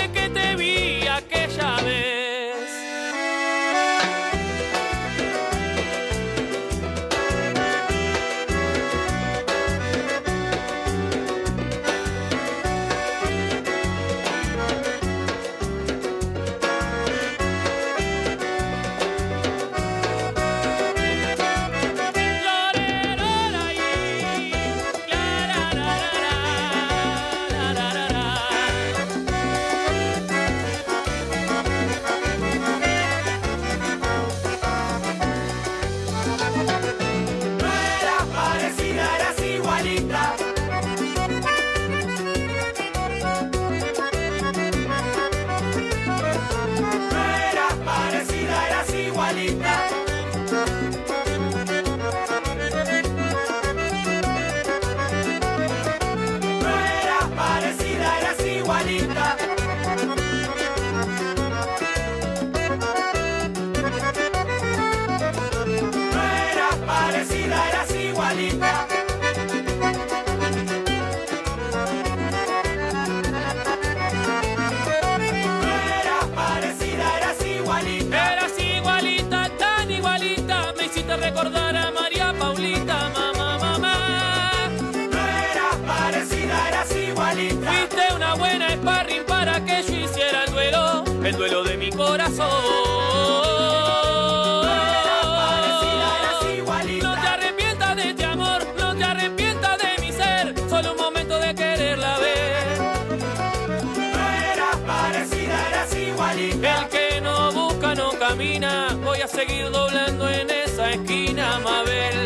doblando 109.62 110.30
en 110.30 110.50
esa 110.50 110.92
esquina, 110.92 111.60
Mabel. 111.60 112.18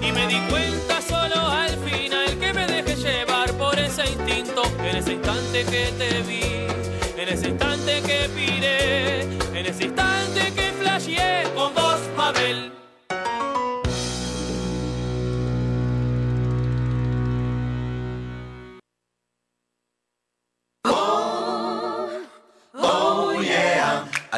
Y 0.00 0.12
me 0.12 0.26
di 0.26 0.38
cuenta 0.48 1.00
solo 1.00 1.48
al 1.48 1.76
final 1.78 2.38
que 2.38 2.52
me 2.52 2.66
dejé 2.66 2.96
llevar 2.96 3.52
por 3.54 3.78
ese 3.78 4.10
instinto, 4.10 4.62
en 4.82 4.96
ese 4.96 5.12
instante 5.14 5.64
que 5.64 5.92
te 5.98 6.22
vi, 6.22 6.66
en 7.20 7.28
ese 7.28 7.48
instante 7.48 8.02
que 8.02 8.28
piré, 8.34 9.22
en 9.58 9.66
ese 9.66 9.84
instante 9.84 10.52
que 10.54 10.72
flasheé 10.80 11.44
con 11.54 11.74
vos, 11.74 12.00
Mabel. 12.16 12.79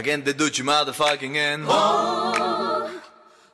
Again, 0.03 0.25
the 0.25 0.35
Dutch 0.35 0.61
motherfucking 0.61 1.37
end. 1.37 1.65
Oh, 1.69 2.91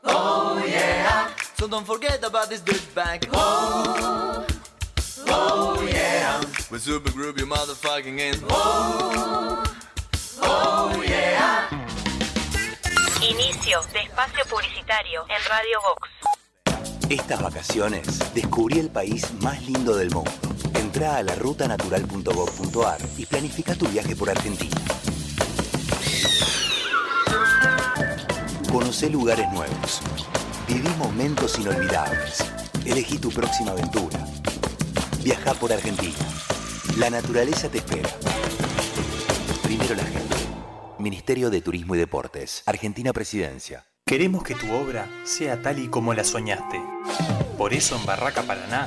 oh 0.05 0.65
yeah. 0.67 1.29
So 1.59 1.69
don't 1.69 1.85
forget 1.85 2.25
about 2.25 2.49
this 2.49 2.63
Dutch 2.63 2.95
bag. 2.95 3.29
Oh, 3.35 4.47
oh 5.27 5.87
yeah. 5.93 6.41
With 6.71 6.81
super 6.81 7.13
group, 7.13 7.39
you 7.39 7.45
motherfucking 7.45 8.19
end. 8.19 8.43
Oh, 8.49 9.63
oh 10.41 11.05
yeah. 11.07 11.69
Inicio 13.21 13.83
de 13.93 13.99
espacio 14.09 14.43
publicitario 14.49 15.27
en 15.29 15.45
Radio 15.51 15.81
Vox. 15.83 16.09
Estas 17.11 17.43
vacaciones 17.43 18.33
descubrí 18.33 18.79
el 18.79 18.89
país 18.89 19.27
más 19.43 19.63
lindo 19.65 19.95
del 19.95 20.11
mundo. 20.13 20.33
Entra 20.81 21.17
a 21.17 21.23
la 21.23 21.35
rutanatural.gov.ar 21.35 23.01
y 23.19 23.27
planifica 23.27 23.75
tu 23.75 23.87
viaje 23.89 24.17
por 24.17 24.31
Argentina. 24.31 24.77
Conoce 28.73 29.09
lugares 29.09 29.51
nuevos. 29.51 30.03
Viví 30.69 30.89
momentos 30.99 31.59
inolvidables. 31.59 32.45
Elegí 32.85 33.19
tu 33.19 33.31
próxima 33.31 33.71
aventura. 33.71 34.19
Viaja 35.25 35.55
por 35.55 35.73
Argentina. 35.73 36.19
La 36.99 37.09
naturaleza 37.09 37.71
te 37.71 37.79
espera. 37.79 38.11
Primero 39.63 39.95
la 39.95 40.05
gente. 40.05 40.37
Ministerio 40.99 41.49
de 41.49 41.63
Turismo 41.63 41.95
y 41.95 41.99
Deportes. 41.99 42.63
Argentina 42.67 43.15
Presidencia. 43.15 43.87
Queremos 44.05 44.43
que 44.43 44.55
tu 44.55 44.71
obra 44.73 45.09
sea 45.25 45.63
tal 45.63 45.79
y 45.79 45.89
como 45.89 46.13
la 46.13 46.25
soñaste. 46.25 46.79
Por 47.57 47.73
eso 47.73 47.97
en 47.97 48.05
Barraca 48.05 48.43
Paraná 48.43 48.87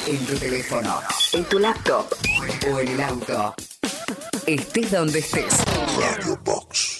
En 0.06 0.24
tu 0.24 0.36
teléfono, 0.36 1.00
en 1.32 1.44
tu 1.46 1.58
laptop 1.58 2.06
o 2.72 2.78
en 2.78 2.88
el 2.88 3.00
auto. 3.00 3.56
Estés 4.46 4.92
donde 4.92 5.18
estés. 5.18 5.52
Radio 5.98 6.38
Box. 6.44 6.99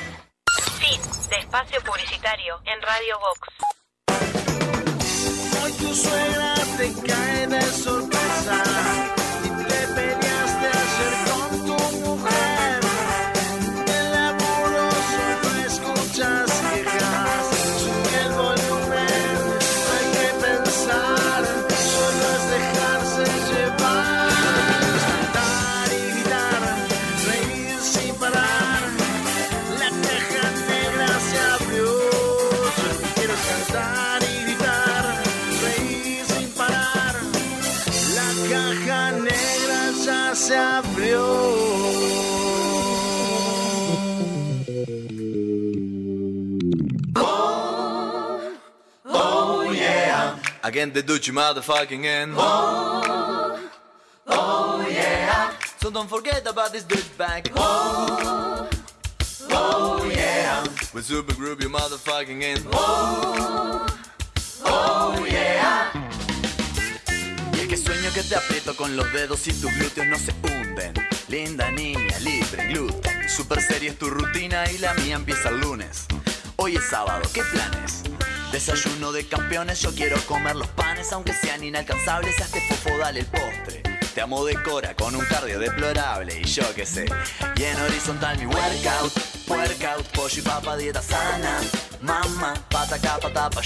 Fin 0.81 0.99
de 1.29 1.35
espacio 1.37 1.79
publicitario 1.83 2.59
en 2.65 2.81
Radio 2.81 3.19
Vox. 3.19 3.71
Again 50.63 50.93
the 50.93 51.01
Dutch 51.01 51.31
motherfucking 51.31 52.05
end. 52.05 52.35
Oh, 52.37 53.59
oh 54.27 54.87
yeah. 54.87 55.53
So 55.81 55.89
don't 55.89 56.07
forget 56.07 56.45
about 56.45 56.71
this 56.71 56.83
douchebag. 56.83 57.51
Oh, 57.55 58.69
oh 59.49 60.11
yeah. 60.13 60.63
With 60.93 61.05
super 61.05 61.33
group 61.33 61.63
you 61.63 61.69
motherfucking 61.69 62.43
end. 62.43 62.67
Oh, 62.73 63.87
oh 64.65 65.25
yeah. 65.25 65.91
Y 67.55 67.61
es 67.61 67.67
que 67.67 67.77
sueño 67.77 68.13
que 68.13 68.21
te 68.21 68.35
aprieto 68.35 68.75
con 68.75 68.95
los 68.95 69.11
dedos 69.13 69.47
y 69.47 69.53
tus 69.53 69.73
glúteos 69.73 70.05
no 70.05 70.19
se 70.19 70.31
hunden. 70.43 70.93
Linda 71.27 71.71
niña, 71.71 72.19
libre, 72.19 72.67
gluten. 72.67 73.27
Super 73.27 73.63
seria 73.63 73.89
es 73.89 73.97
tu 73.97 74.11
rutina 74.11 74.69
y 74.69 74.77
la 74.77 74.93
mía 74.93 75.15
empieza 75.15 75.49
el 75.49 75.59
lunes. 75.59 76.05
Hoy 76.57 76.75
es 76.75 76.87
sábado, 76.87 77.27
¿qué 77.33 77.41
planes? 77.45 78.03
Desayuno 78.51 79.13
de 79.13 79.25
campeones, 79.25 79.79
yo 79.79 79.95
quiero 79.95 80.17
comer 80.25 80.57
los 80.57 80.67
panes, 80.69 81.13
aunque 81.13 81.33
sean 81.33 81.63
inalcanzables, 81.63 82.37
este 82.37 82.59
fofo 82.61 82.97
dale 82.97 83.21
el 83.21 83.25
postre. 83.25 83.81
Te 84.13 84.19
amo 84.19 84.43
de 84.43 84.61
cora 84.61 84.93
con 84.93 85.15
un 85.15 85.23
cardio 85.25 85.57
deplorable 85.57 86.41
y 86.41 86.43
yo 86.43 86.63
qué 86.75 86.85
sé. 86.85 87.05
Y 87.55 87.63
en 87.63 87.79
horizontal 87.79 88.37
mi 88.37 88.45
workout, 88.45 89.13
workout, 89.47 90.05
pollo 90.07 90.37
y 90.37 90.41
papa, 90.41 90.75
dieta 90.75 91.01
sana. 91.01 91.61
Mamá, 92.01 92.53
pata 92.69 92.95
acá, 92.95 93.19
pata 93.21 93.49
pa, 93.49 93.61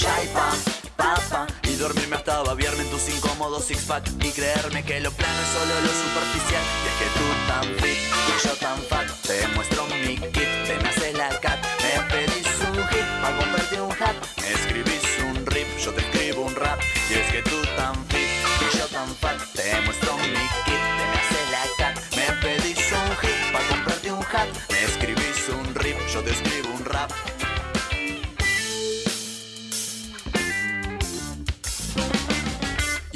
papa. 0.96 1.48
Y 1.64 1.76
dormirme 1.78 2.18
hasta 2.18 2.44
babiarme 2.44 2.84
en 2.84 2.90
tus 2.92 3.10
incómodos 3.10 3.66
six 3.66 3.86
pack. 3.86 4.08
Y 4.22 4.30
creerme 4.30 4.84
que 4.84 5.00
lo 5.00 5.12
plano 5.12 5.40
es 5.42 5.50
solo 5.50 5.82
lo 5.82 5.88
superficial. 5.88 6.64
Y 6.84 6.88
es 6.88 6.96
que 7.00 7.08
tú 7.18 7.26
tan 7.48 7.66
fit 7.82 7.98
y 7.98 8.48
yo 8.48 8.54
tan 8.58 8.80
fat. 8.84 9.08
Te 9.24 9.48
muestro 9.48 9.88
mi 9.88 10.18
kit, 10.32 10.55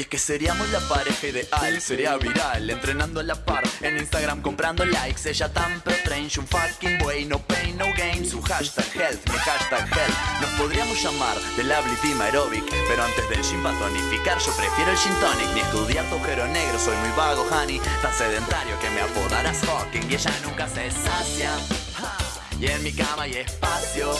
que 0.09 0.17
seríamos 0.17 0.67
la 0.69 0.79
pareja 0.79 1.27
ideal, 1.27 1.79
sería 1.79 2.17
viral, 2.17 2.67
entrenando 2.67 3.19
a 3.19 3.23
la 3.23 3.35
par, 3.35 3.63
en 3.81 3.97
Instagram 3.97 4.41
comprando 4.41 4.83
likes, 4.83 5.29
ella 5.29 5.53
tan 5.53 5.81
pre-strange, 5.81 6.39
un 6.39 6.47
fucking 6.47 7.01
way, 7.03 7.25
no 7.25 7.37
pain, 7.39 7.77
no 7.77 7.85
gain, 7.95 8.27
su 8.27 8.41
hashtag 8.41 8.85
health, 8.95 9.29
mi 9.29 9.37
hashtag 9.37 9.87
health, 9.87 10.41
nos 10.41 10.49
podríamos 10.59 11.01
llamar 11.03 11.37
The 11.55 11.63
Lovely 11.63 11.95
Team 11.97 12.19
Aerobic, 12.21 12.65
pero 12.87 13.03
antes 13.03 13.29
del 13.29 13.43
gym 13.43 13.61
para 13.61 13.77
tonificar, 13.77 14.39
yo 14.39 14.51
prefiero 14.55 14.91
el 14.91 14.97
gin 14.97 15.13
tonic, 15.21 15.53
ni 15.53 15.59
estudiar 15.59 16.05
tu 16.09 16.15
agujero 16.15 16.47
negro, 16.47 16.79
soy 16.79 16.97
muy 16.97 17.11
vago, 17.15 17.47
honey, 17.51 17.79
tan 18.01 18.13
sedentario 18.13 18.79
que 18.79 18.89
me 18.89 19.01
apodarás 19.01 19.61
Hawking, 19.63 20.09
y 20.09 20.15
ella 20.15 20.31
nunca 20.43 20.67
se 20.67 20.89
sacia. 20.89 21.51
Y 22.59 22.67
en 22.67 22.83
mi 22.83 22.91
cama 22.91 23.23
hay 23.23 23.35
espacio, 23.35 24.11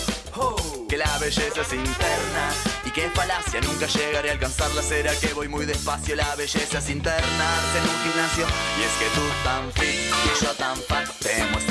que 0.88 0.98
la 0.98 1.18
belleza 1.18 1.61
es 1.61 1.74
interna. 1.74 2.53
Y 2.86 2.91
que 2.91 3.10
falacia 3.10 3.60
nunca 3.60 3.86
llegaré 3.86 4.30
a 4.30 4.34
alcanzarla. 4.34 4.82
Será 4.82 5.14
que 5.16 5.34
voy 5.34 5.49
muy 5.49 5.66
despacio, 5.66 6.16
la 6.16 6.36
belleza 6.36 6.80
es 6.80 6.90
internarse 6.90 7.78
en 7.78 7.84
un 7.84 7.99
gimnasio. 8.03 8.45
Y 8.80 8.84
es 8.84 8.94
que 8.98 9.10
tú 9.14 9.26
tan 9.44 9.72
fit 9.74 10.10
y 10.10 10.45
yo 10.45 10.52
tan 10.53 10.78
fat, 10.78 11.10
te 11.20 11.44
muestro 11.52 11.69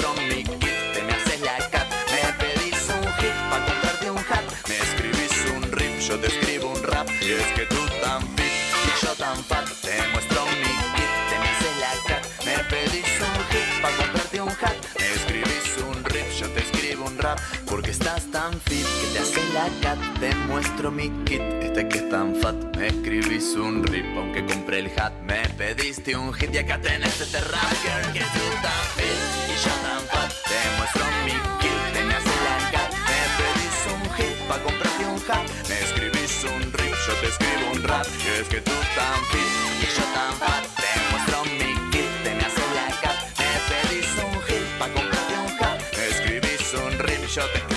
que 18.50 19.06
te 19.12 19.18
hace 19.18 19.42
la 19.52 19.68
cat 19.82 19.98
Te 20.20 20.34
muestro 20.46 20.90
mi 20.90 21.10
kit, 21.24 21.40
este 21.62 21.86
que 21.88 21.98
es 21.98 22.08
tan 22.08 22.34
fat 22.36 22.54
Me 22.76 22.88
escribís 22.88 23.54
un 23.54 23.84
rip. 23.84 24.06
Aunque 24.16 24.44
compré 24.46 24.78
el 24.80 24.90
hat 24.98 25.12
Me 25.22 25.42
pediste 25.56 26.16
un 26.16 26.32
hit. 26.32 26.54
Y 26.54 26.58
acá 26.58 26.80
tenés 26.80 27.20
este 27.20 27.40
rap 27.40 27.72
Girl, 27.82 28.12
que 28.12 28.20
tú 28.20 28.44
tan 28.62 28.84
fit. 28.96 29.20
Y 29.48 29.54
yo 29.64 29.72
tan 29.84 30.02
fat 30.08 30.32
Te 30.48 30.60
muestro 30.78 31.04
mi 31.24 31.32
kit, 31.60 31.92
te 31.92 32.04
me 32.04 32.14
hace 32.14 32.36
la 32.46 32.70
cat 32.70 32.92
Me 33.08 33.20
pedís 33.38 33.80
un 33.92 34.14
hit. 34.16 34.36
Pa' 34.48 34.58
comprarte 34.62 35.04
un 35.04 35.20
hat 35.28 35.46
Me 35.68 35.80
escribís 35.80 36.44
un 36.44 36.72
rip, 36.72 36.94
yo 37.06 37.12
te 37.20 37.26
escribo 37.28 37.72
un 37.74 37.82
rap 37.82 38.06
Y 38.24 38.40
es 38.40 38.48
que 38.48 38.60
tú 38.62 38.72
tan 38.96 39.20
fit. 39.30 39.52
Y 39.82 39.86
yo 39.96 40.04
tan 40.14 40.32
fat 40.40 40.64
Te 40.80 40.90
muestro 41.10 41.44
mi 41.44 41.90
kit, 41.90 42.10
te 42.24 42.34
me 42.34 42.44
hace 42.44 42.64
la 42.78 42.88
cat 43.02 43.18
Me 43.36 43.50
pedís 43.68 44.08
un 44.24 44.40
hit. 44.46 44.66
Pa' 44.78 44.88
comprarte 44.88 45.34
un 45.36 45.52
hat 45.60 45.80
Me 45.96 46.08
escribís 46.08 46.74
un 46.74 46.98
rip. 46.98 47.28
Yo 47.28 47.42
te 47.52 47.67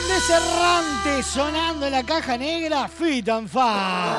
holandés 0.00 0.30
errante 0.30 1.22
sonando 1.22 1.86
en 1.86 1.92
la 1.92 2.02
caja 2.02 2.36
negra, 2.36 2.88
Fit 2.88 3.28
and 3.28 3.48
Fat. 3.48 4.18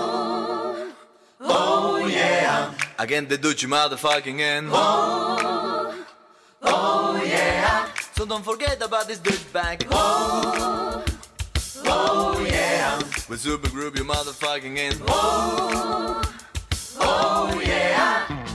Oh 1.44 2.08
yeah 2.08 2.72
Again 3.00 3.28
the 3.28 3.36
Dutch 3.38 3.66
motherfucking 3.66 4.40
end 4.40 4.70
Oh, 4.72 5.92
oh 6.62 7.24
yeah. 7.26 7.88
So 8.16 8.26
don't 8.26 8.44
forget 8.46 8.80
about 8.84 9.08
this 9.08 9.18
douchebag 9.18 9.88
Oh, 9.90 11.04
oh 11.86 12.46
yeah. 12.48 13.00
With 13.28 13.40
super 13.40 13.70
group 13.70 13.98
you 13.98 14.06
motherfucking 14.06 14.78
end 14.78 15.02
Oh, 15.08 16.22
oh 17.00 17.62
yeah. 17.66 18.46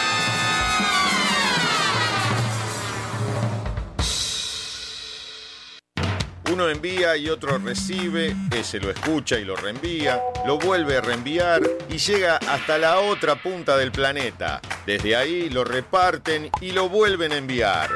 Uno 6.51 6.67
envía 6.67 7.15
y 7.15 7.29
otro 7.29 7.57
recibe, 7.59 8.35
ese 8.53 8.81
lo 8.81 8.91
escucha 8.91 9.39
y 9.39 9.45
lo 9.45 9.55
reenvía, 9.55 10.21
lo 10.45 10.59
vuelve 10.59 10.97
a 10.97 11.01
reenviar 11.01 11.61
y 11.87 11.97
llega 11.97 12.39
hasta 12.45 12.77
la 12.77 12.99
otra 12.99 13.41
punta 13.41 13.77
del 13.77 13.93
planeta. 13.93 14.59
Desde 14.85 15.15
ahí 15.15 15.49
lo 15.49 15.63
reparten 15.63 16.51
y 16.59 16.71
lo 16.71 16.89
vuelven 16.89 17.31
a 17.31 17.37
enviar. 17.37 17.89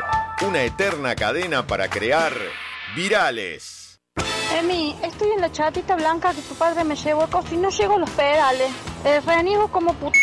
Una 0.48 0.64
eterna 0.64 1.16
cadena 1.16 1.68
para 1.68 1.90
crear 1.90 2.32
virales. 2.96 4.00
Emi, 4.58 4.96
estoy 5.04 5.32
en 5.32 5.42
la 5.42 5.52
chatita 5.52 5.98
blanca 5.98 6.34
que 6.34 6.42
tu 6.42 6.56
padre 6.56 6.86
me 6.86 6.96
llevó 6.96 7.24
a 7.24 7.44
y 7.52 7.58
no 7.58 7.70
llego 7.70 7.96
a 7.96 8.00
los 8.00 8.10
pedales. 8.12 8.72
Eh, 9.04 9.20
reniego 9.20 9.68
como 9.68 9.94
puta. 9.96 10.18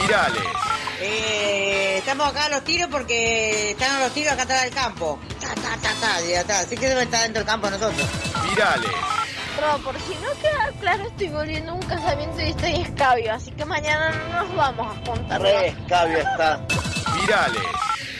Virales. 0.00 0.75
Eh, 1.00 1.98
estamos 1.98 2.28
acá 2.28 2.46
a 2.46 2.48
los 2.48 2.64
tiros 2.64 2.88
porque 2.90 3.72
están 3.72 3.96
a 3.96 4.00
los 4.00 4.12
tiros 4.12 4.32
acá 4.32 4.42
atrás 4.42 4.62
del 4.64 4.74
campo. 4.74 5.18
Ta, 5.40 5.54
ta, 5.54 5.76
ta, 5.82 6.46
ta. 6.46 6.58
Así 6.60 6.76
que 6.76 6.88
deben 6.88 7.04
estar 7.04 7.22
dentro 7.22 7.40
del 7.40 7.46
campo 7.46 7.70
nosotros. 7.70 8.08
Virales. 8.48 8.90
Bro, 9.56 9.78
¿por 9.78 9.94
qué 9.94 10.14
no 10.16 10.28
das 10.28 10.74
claro, 10.80 11.06
estoy 11.06 11.28
volviendo 11.28 11.72
a 11.72 11.74
un 11.74 11.82
casamiento 11.82 12.40
y 12.40 12.50
estoy 12.50 12.72
escabio, 12.82 13.32
así 13.32 13.50
que 13.52 13.64
mañana 13.64 14.10
no 14.10 14.42
nos 14.42 14.54
vamos 14.54 14.86
a 14.86 15.06
juntar. 15.06 15.40
Re 15.40 15.68
escabio 15.68 16.18
está. 16.18 16.60
Virales. 17.20 17.62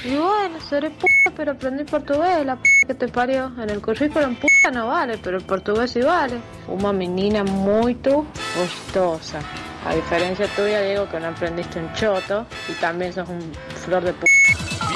Y 0.04 0.16
bueno, 0.16 0.60
seré 0.68 0.90
puta, 0.90 1.32
pero 1.36 1.52
aprendí 1.52 1.84
portugués, 1.84 2.46
la 2.46 2.56
p 2.56 2.62
que 2.86 2.94
te 2.94 3.08
parió. 3.08 3.52
En 3.58 3.68
el 3.68 3.82
currículum 3.82 4.36
puta 4.36 4.70
no 4.72 4.86
vale, 4.88 5.18
pero 5.18 5.38
el 5.38 5.44
portugués 5.44 5.90
sí 5.90 6.00
vale. 6.00 6.38
Una 6.68 6.92
menina 6.92 7.42
muy 7.44 7.94
gustosa. 7.94 9.40
A 9.86 9.94
diferencia 9.94 10.48
tuya, 10.48 10.80
Diego, 10.82 11.08
que 11.08 11.20
no 11.20 11.28
aprendiste 11.28 11.78
un 11.78 11.92
choto 11.94 12.44
y 12.68 12.72
también 12.72 13.12
sos 13.12 13.28
un 13.28 13.52
flor 13.84 14.02
de 14.02 14.12
puta. 14.12 14.32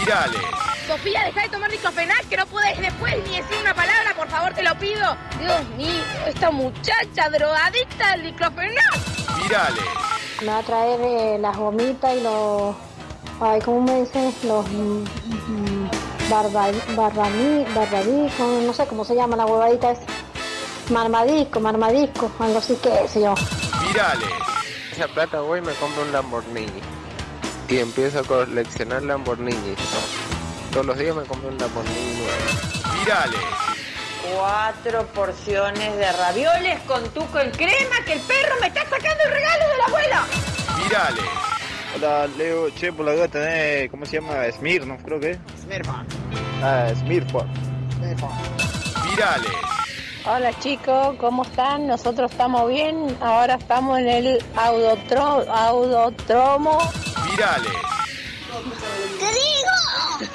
Virales. 0.01 0.41
Sofía, 0.89 1.25
deja 1.27 1.43
de 1.43 1.49
tomar 1.49 1.71
diclofenac, 1.71 2.29
que 2.29 2.37
no 2.37 2.45
puedes 2.47 2.77
después 2.81 3.15
ni 3.29 3.37
decir 3.37 3.57
una 3.61 3.73
palabra, 3.73 4.13
por 4.17 4.29
favor, 4.29 4.53
te 4.53 4.65
lo 4.65 4.75
pido. 4.81 5.17
Dios 5.39 5.69
mío, 5.77 6.03
esta 6.27 6.51
muchacha 6.51 7.31
drogadicta 7.31 8.11
del 8.17 8.23
diclofenac. 8.25 8.99
Virales. 9.41 9.85
Me 10.41 10.49
va 10.49 10.59
a 10.59 10.63
traer 10.65 11.01
eh, 11.01 11.39
las 11.39 11.57
gomitas 11.57 12.17
y 12.17 12.21
los... 12.23 12.75
Ay, 13.41 13.61
¿cómo 13.61 13.83
me 13.83 14.01
dicen? 14.01 14.35
Los... 14.43 14.67
mm, 14.69 15.05
mm, 15.05 15.91
barba, 16.29 16.67
no 18.67 18.73
sé 18.73 18.87
cómo 18.89 19.05
se 19.05 19.15
llama 19.15 19.37
la 19.37 19.47
huevadita 19.47 19.93
esa. 19.93 20.03
Marmadisco, 20.91 21.61
marmadisco, 21.61 22.33
algo 22.41 22.59
así 22.59 22.75
que 22.83 23.07
sé 23.07 23.21
yo. 23.21 23.35
Virales. 23.87 24.50
Esa 25.01 25.09
plata 25.09 25.41
voy 25.41 25.61
y 25.61 25.63
me 25.63 25.73
compro 25.73 26.03
un 26.03 26.13
Lamborghini. 26.13 26.83
Y 27.71 27.79
empiezo 27.79 28.19
a 28.19 28.23
coleccionar 28.23 29.03
Lamborghinis. 29.03 29.79
Todos 30.73 30.85
los 30.85 30.99
días 30.99 31.17
me 31.17 31.23
compro 31.23 31.49
un 31.49 31.57
Lamborghini 31.57 32.17
nuevo. 32.17 32.99
Virales. 32.99 33.41
Cuatro 34.35 35.07
porciones 35.15 35.97
de 35.97 36.13
ravioles 36.13 36.81
con 36.81 37.03
tuco 37.15 37.39
en 37.39 37.51
crema 37.53 38.05
que 38.05 38.13
el 38.13 38.21
perro 38.21 38.57
me 38.61 38.67
está 38.67 38.83
sacando 38.83 39.25
el 39.25 39.31
regalo 39.31 39.69
de 39.71 39.79
la 39.79 39.85
abuela. 39.87 40.27
Virales. 40.85 41.25
Hola, 41.97 42.27
Leo. 42.37 42.69
Che, 42.69 42.93
por 42.93 43.07
la 43.07 43.15
duda 43.15 43.29
tenés, 43.29 43.91
¿cómo 43.91 44.05
se 44.05 44.21
llama? 44.21 44.53
Smirnoff, 44.53 45.03
creo 45.03 45.19
que 45.19 45.31
es. 45.31 45.39
Ah, 46.63 46.93
Smirnoff. 46.95 47.47
Virales. 49.09 49.80
Hola 50.27 50.53
chicos, 50.61 51.17
¿cómo 51.19 51.43
están? 51.45 51.87
Nosotros 51.87 52.31
estamos 52.31 52.69
bien. 52.69 53.17
Ahora 53.21 53.55
estamos 53.55 53.99
en 53.99 54.09
el 54.09 54.45
audotro, 54.57 55.45
audotromo. 55.51 56.79
Virales. 57.31 57.73
¿Qué 59.19 59.27
digo? 59.33 60.31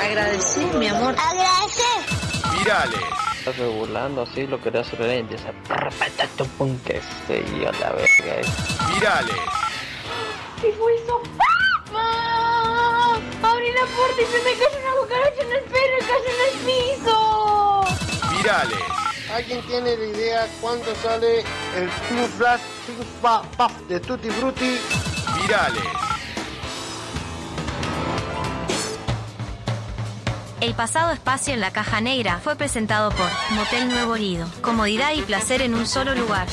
Agradecí, 0.00 0.60
mi 0.78 0.88
amor. 0.88 1.14
Agradecer. 1.18 2.58
Virales. 2.58 3.00
Estás 3.38 3.56
burlando 3.74 4.22
así, 4.22 4.46
lo 4.46 4.60
querés 4.60 4.86
hacer 4.86 5.00
y 5.16 5.18
empieza 5.18 5.50
patato 5.66 6.44
pum 6.56 6.78
que 6.86 7.00
se 7.26 7.42
yo 7.58 7.72
la 7.72 7.90
verga. 7.90 8.40
eh. 8.40 8.44
Virales. 8.94 9.34
¿Qué 10.60 10.72
fue 10.74 10.94
eso? 10.94 11.20
¡Papá! 11.90 13.16
Abrí 13.42 13.72
la 13.72 13.84
puerta 13.96 14.22
y 14.22 14.26
se 14.26 14.38
me 14.44 14.52
cayó 14.52 14.78
una 14.80 14.92
cucaracha 15.02 15.42
en 15.42 15.52
el 15.52 15.64
pelo 15.64 15.96
y 15.98 16.04
cayó 16.04 16.30
en 16.30 16.40
el 16.46 16.54
piso. 17.00 17.16
Virales. 18.36 18.91
¿Alguien 19.32 19.62
tiene 19.66 19.96
la 19.96 20.04
idea 20.04 20.46
cuánto 20.60 20.94
sale 20.96 21.40
el 21.40 21.88
Two 22.08 22.26
Flash 22.36 22.60
Pa- 23.22 23.42
Puff 23.56 23.72
de 23.88 23.98
Tutti 24.00 24.28
Frutti? 24.30 24.78
Virales. 25.40 25.82
El 30.60 30.74
pasado 30.74 31.12
espacio 31.12 31.54
en 31.54 31.60
la 31.60 31.72
caja 31.72 32.00
negra 32.00 32.38
fue 32.42 32.54
presentado 32.56 33.10
por 33.10 33.28
Motel 33.50 33.88
Nuevo 33.88 34.16
Lido. 34.16 34.46
Comodidad 34.60 35.12
y 35.14 35.22
placer 35.22 35.62
en 35.62 35.74
un 35.74 35.86
solo 35.86 36.14
lugar. 36.14 36.46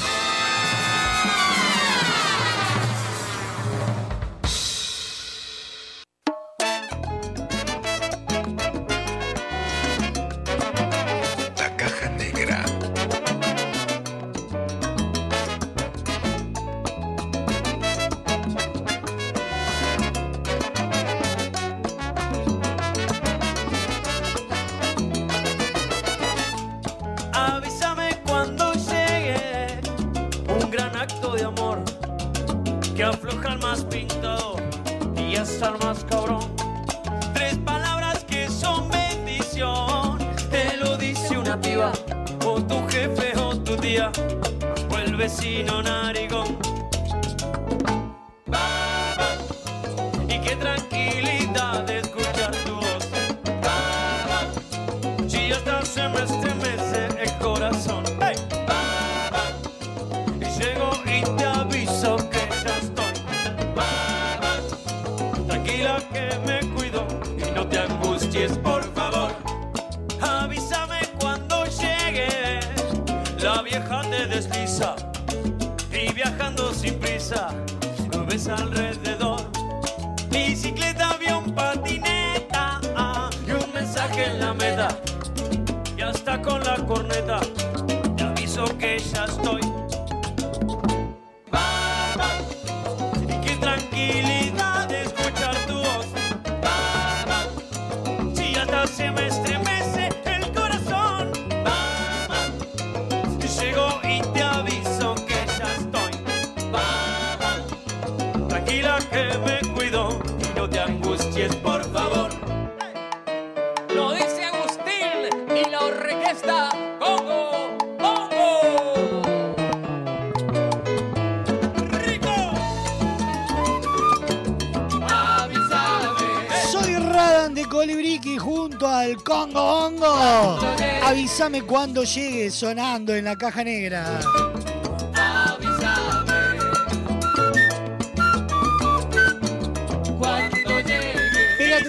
Avísame 131.49 131.65
cuando 131.65 132.03
llegue 132.03 132.51
sonando 132.51 133.15
en 133.15 133.25
la 133.25 133.35
caja 133.35 133.63
negra. 133.63 134.19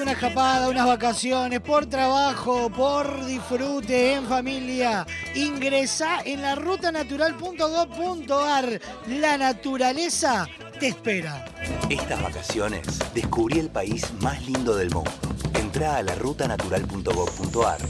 Una 0.01 0.13
escapada, 0.13 0.71
unas 0.71 0.87
vacaciones, 0.87 1.61
por 1.61 1.85
trabajo, 1.87 2.71
por 2.71 3.27
disfrute, 3.27 4.15
en 4.15 4.25
familia. 4.25 5.07
Ingresa 5.35 6.21
en 6.25 6.41
la 6.41 6.55
rutanatural.gov.ar. 6.55 8.81
La 9.09 9.37
naturaleza 9.37 10.49
te 10.79 10.87
espera. 10.89 11.45
Estas 11.91 12.23
vacaciones 12.23 12.81
descubrí 13.13 13.59
el 13.59 13.69
país 13.69 14.11
más 14.21 14.43
lindo 14.47 14.75
del 14.75 14.91
mundo. 14.91 15.11
Entra 15.55 15.97
a 15.97 16.03
la 16.03 16.15
rutanatural.gov.ar 16.15 17.90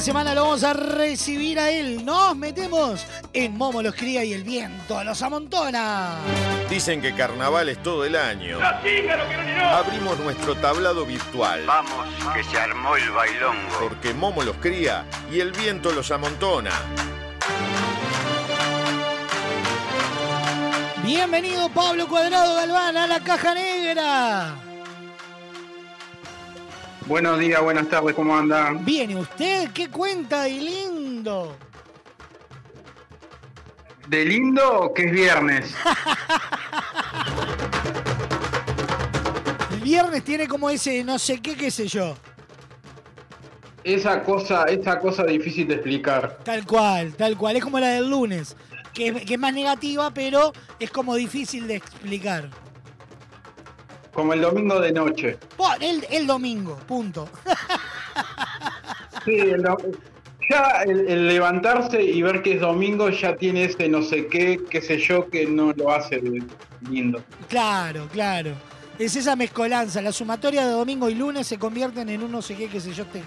Cada 0.00 0.06
semana 0.06 0.34
lo 0.34 0.44
vamos 0.44 0.64
a 0.64 0.72
recibir 0.72 1.58
a 1.58 1.70
él, 1.70 2.06
nos 2.06 2.34
metemos 2.34 3.06
en 3.34 3.52
Momo 3.52 3.82
los 3.82 3.94
cría 3.94 4.24
y 4.24 4.32
el 4.32 4.44
viento 4.44 5.04
los 5.04 5.20
amontona. 5.20 6.16
Dicen 6.70 7.02
que 7.02 7.14
carnaval 7.14 7.68
es 7.68 7.82
todo 7.82 8.06
el 8.06 8.16
año. 8.16 8.58
Abrimos 8.62 10.18
nuestro 10.20 10.54
tablado 10.54 11.04
virtual. 11.04 11.66
Vamos, 11.66 12.08
que 12.32 12.42
se 12.42 12.58
armó 12.58 12.96
el 12.96 13.10
bailongo. 13.10 13.78
Porque 13.78 14.14
Momo 14.14 14.42
los 14.42 14.56
cría 14.56 15.04
y 15.30 15.40
el 15.40 15.52
viento 15.52 15.92
los 15.92 16.10
amontona. 16.10 16.72
Bienvenido 21.02 21.68
Pablo 21.68 22.08
Cuadrado 22.08 22.54
Galván 22.54 22.96
a 22.96 23.06
la 23.06 23.20
caja 23.20 23.54
negra. 23.54 24.69
Buenos 27.10 27.40
días, 27.40 27.60
buenas 27.60 27.88
tardes, 27.88 28.14
¿cómo 28.14 28.36
andan? 28.36 28.84
Bien, 28.84 29.10
¿y 29.10 29.16
usted 29.16 29.72
qué 29.72 29.90
cuenta 29.90 30.44
de 30.44 30.52
lindo? 30.52 31.56
De 34.06 34.24
lindo 34.24 34.92
que 34.94 35.06
es 35.06 35.10
viernes. 35.10 35.74
El 39.72 39.80
viernes 39.80 40.22
tiene 40.22 40.46
como 40.46 40.70
ese 40.70 41.02
no 41.02 41.18
sé 41.18 41.42
qué, 41.42 41.56
qué 41.56 41.72
sé 41.72 41.88
yo. 41.88 42.14
Esa 43.82 44.22
cosa, 44.22 44.66
esa 44.66 45.00
cosa 45.00 45.24
difícil 45.24 45.66
de 45.66 45.74
explicar. 45.74 46.38
Tal 46.44 46.64
cual, 46.64 47.12
tal 47.14 47.36
cual. 47.36 47.56
Es 47.56 47.64
como 47.64 47.80
la 47.80 47.88
del 47.88 48.08
lunes, 48.08 48.56
que, 48.94 49.12
que 49.24 49.34
es 49.34 49.40
más 49.40 49.52
negativa, 49.52 50.14
pero 50.14 50.52
es 50.78 50.92
como 50.92 51.16
difícil 51.16 51.66
de 51.66 51.74
explicar. 51.74 52.50
Como 54.20 54.34
el 54.34 54.42
domingo 54.42 54.78
de 54.78 54.92
noche. 54.92 55.38
El, 55.80 56.06
el 56.10 56.26
domingo, 56.26 56.76
punto. 56.86 57.26
Sí, 59.24 59.32
el 59.34 59.62
do- 59.62 59.78
ya 60.50 60.82
el, 60.84 61.08
el 61.08 61.26
levantarse 61.28 62.02
y 62.02 62.20
ver 62.20 62.42
que 62.42 62.56
es 62.56 62.60
domingo 62.60 63.08
ya 63.08 63.34
tiene 63.36 63.64
ese 63.64 63.88
no 63.88 64.02
sé 64.02 64.26
qué, 64.26 64.60
qué 64.68 64.82
sé 64.82 64.98
yo, 64.98 65.30
que 65.30 65.46
no 65.46 65.72
lo 65.72 65.90
hace 65.90 66.20
lindo. 66.90 67.22
Claro, 67.48 68.08
claro. 68.12 68.52
Es 68.98 69.16
esa 69.16 69.36
mezcolanza. 69.36 70.02
La 70.02 70.12
sumatoria 70.12 70.66
de 70.66 70.72
domingo 70.72 71.08
y 71.08 71.14
lunes 71.14 71.46
se 71.46 71.58
convierten 71.58 72.10
en 72.10 72.22
un 72.22 72.30
no 72.30 72.42
sé 72.42 72.56
qué, 72.56 72.68
qué 72.68 72.78
sé 72.78 72.92
yo, 72.92 73.06
te- 73.06 73.22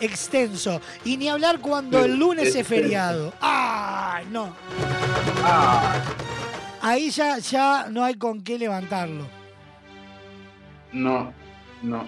extenso. 0.00 0.80
Y 1.04 1.18
ni 1.18 1.28
hablar 1.28 1.60
cuando 1.60 2.02
el 2.06 2.16
lunes 2.16 2.54
es 2.54 2.66
feriado. 2.66 3.34
¡Ay, 3.42 4.24
no! 4.30 4.54
Ah, 5.44 5.94
Ahí 6.80 7.10
ya, 7.10 7.36
ya 7.36 7.88
no 7.90 8.02
hay 8.02 8.14
con 8.14 8.40
qué 8.40 8.56
levantarlo. 8.58 9.36
No, 10.92 11.32
no. 11.82 12.06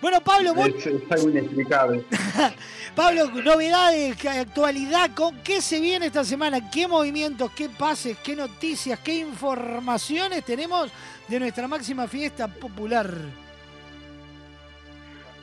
Bueno, 0.00 0.20
Pablo, 0.20 0.52
muy- 0.54 0.70
Es, 0.76 0.86
es 0.86 1.12
algo 1.12 1.30
inexplicable. 1.30 2.02
Pablo, 2.96 3.26
novedades, 3.30 4.24
actualidad, 4.26 5.10
¿con 5.14 5.36
qué 5.44 5.62
se 5.62 5.80
viene 5.80 6.06
esta 6.06 6.24
semana? 6.24 6.70
¿Qué 6.70 6.88
movimientos, 6.88 7.52
qué 7.52 7.68
pases, 7.68 8.18
qué 8.18 8.34
noticias, 8.34 8.98
qué 8.98 9.14
informaciones 9.20 10.44
tenemos 10.44 10.90
de 11.28 11.38
nuestra 11.38 11.68
máxima 11.68 12.08
fiesta 12.08 12.48
popular? 12.48 13.14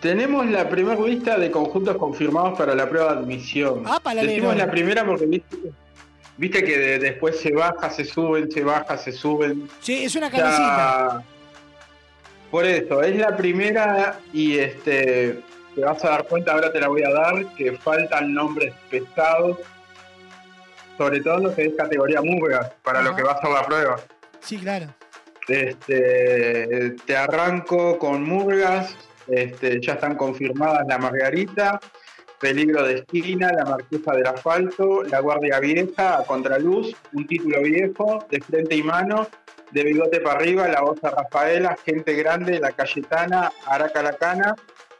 Tenemos 0.01 0.45
la 0.49 0.69
primera 0.69 0.99
lista 1.01 1.37
de 1.37 1.51
conjuntos 1.51 1.97
confirmados 1.97 2.57
para 2.57 2.73
la 2.73 2.87
prueba 2.89 3.13
de 3.15 3.19
admisión. 3.19 3.83
Ah. 3.85 3.99
Decimos 4.13 4.55
la 4.55 4.69
primera 4.71 5.05
porque 5.05 5.25
viste, 5.25 5.57
viste 6.37 6.63
que 6.63 6.77
de- 6.77 6.99
después 6.99 7.37
se 7.39 7.51
baja, 7.51 7.89
se 7.89 8.05
suben, 8.05 8.49
se 8.49 8.63
baja, 8.63 8.97
se 8.97 9.11
suben. 9.11 9.69
Sí, 9.81 10.03
es 10.05 10.15
una 10.15 10.29
Ya- 10.31 10.37
cabecita. 10.39 11.23
Por 12.51 12.65
eso, 12.65 13.01
es 13.03 13.15
la 13.15 13.35
primera 13.37 14.19
y 14.33 14.57
este 14.57 15.43
te 15.75 15.81
vas 15.81 16.03
a 16.03 16.09
dar 16.09 16.27
cuenta, 16.27 16.53
ahora 16.53 16.71
te 16.71 16.79
la 16.79 16.87
voy 16.87 17.03
a 17.03 17.11
dar, 17.11 17.45
que 17.55 17.73
faltan 17.77 18.33
nombres 18.33 18.73
pesados, 18.89 19.59
sobre 20.97 21.21
todo 21.21 21.37
en 21.37 21.43
lo 21.43 21.55
que 21.55 21.65
es 21.65 21.73
categoría 21.75 22.21
murga, 22.21 22.73
para 22.83 23.01
lo 23.01 23.15
que 23.15 23.23
vas 23.23 23.41
a 23.43 23.49
la 23.49 23.63
prueba. 23.63 23.97
Sí, 24.39 24.57
claro. 24.57 24.87
Este, 25.47 26.95
te 27.05 27.17
arranco 27.17 27.97
con 27.97 28.23
Murgas, 28.23 28.95
este, 29.27 29.79
ya 29.81 29.93
están 29.93 30.15
confirmadas 30.15 30.85
la 30.87 30.97
Margarita, 30.97 31.79
Peligro 32.39 32.83
de 32.83 32.99
Esquina, 32.99 33.51
La 33.51 33.65
Marquesa 33.65 34.13
del 34.13 34.27
Asfalto, 34.27 35.03
La 35.03 35.19
Guardia 35.19 35.59
Vieja, 35.59 36.19
A 36.19 36.23
Contraluz, 36.23 36.95
Un 37.13 37.27
Título 37.27 37.61
Viejo, 37.61 38.25
De 38.29 38.39
Frente 38.39 38.75
y 38.75 38.83
Mano, 38.83 39.27
De 39.71 39.83
Bigote 39.83 40.19
para 40.21 40.39
Arriba, 40.39 40.67
La 40.67 40.83
Osa 40.83 41.09
Rafaela, 41.11 41.75
Gente 41.85 42.13
Grande, 42.13 42.59
La 42.59 42.71
Cayetana, 42.71 43.51
Araca 43.65 44.01
la 44.01 44.13
Cana, 44.13 44.55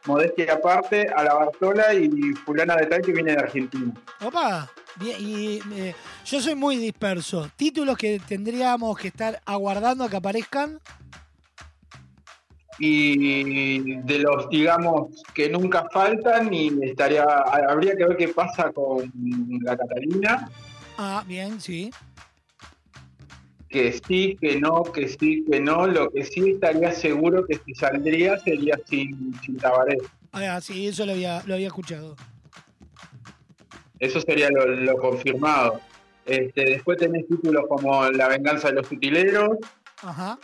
Modestia 0.05 0.53
Aparte, 0.53 1.07
A 1.15 1.23
la 1.23 1.33
Bartola 1.33 1.93
y 1.93 2.09
Fulana 2.45 2.75
de 2.75 2.85
Tal 2.85 3.01
que 3.01 3.11
viene 3.11 3.31
de 3.33 3.39
Argentina. 3.39 3.93
Opa, 4.23 4.69
y 5.01 5.59
eh, 5.73 5.95
yo 6.25 6.39
soy 6.41 6.55
muy 6.55 6.77
disperso. 6.77 7.49
Títulos 7.55 7.97
que 7.97 8.19
tendríamos 8.27 8.97
que 8.97 9.07
estar 9.09 9.41
aguardando 9.45 10.03
a 10.03 10.09
que 10.09 10.17
aparezcan. 10.17 10.79
y 12.81 13.97
de 14.03 14.19
los 14.19 14.49
digamos 14.49 15.09
que 15.33 15.49
nunca 15.49 15.85
faltan 15.91 16.53
y 16.53 16.71
estaría 16.81 17.23
habría 17.25 17.93
que 17.97 18.05
ver 18.05 18.15
qué 18.15 18.29
pasa 18.29 18.71
con 18.71 19.11
la 19.63 19.75
Catalina 19.75 20.49
Ah, 21.01 21.23
bien, 21.25 21.61
sí. 21.61 21.91
Que 23.69 23.93
sí 24.07 24.37
que 24.41 24.59
no 24.59 24.83
que 24.83 25.07
sí 25.07 25.45
que 25.49 25.59
no 25.59 25.85
lo 25.87 26.09
que 26.09 26.25
sí 26.25 26.51
estaría 26.51 26.91
seguro 26.91 27.45
que 27.45 27.59
si 27.65 27.73
saldría 27.75 28.39
sería 28.39 28.79
sin, 28.89 29.33
sin 29.43 29.57
Tabaré 29.57 29.97
Ah, 30.31 30.59
sí, 30.61 30.87
eso 30.87 31.05
lo 31.05 31.13
había, 31.13 31.41
lo 31.45 31.55
había 31.55 31.67
escuchado. 31.67 32.15
eso 33.99 34.21
sería 34.21 34.49
lo, 34.49 34.65
lo 34.67 34.97
confirmado 34.97 35.79
este, 36.25 36.63
después 36.65 36.97
tenés 36.97 37.27
títulos 37.27 37.63
como 37.67 38.09
La 38.11 38.27
venganza 38.27 38.67
de 38.69 38.75
los 38.75 38.91
utileros 38.91 39.57
Ajá. 40.01 40.37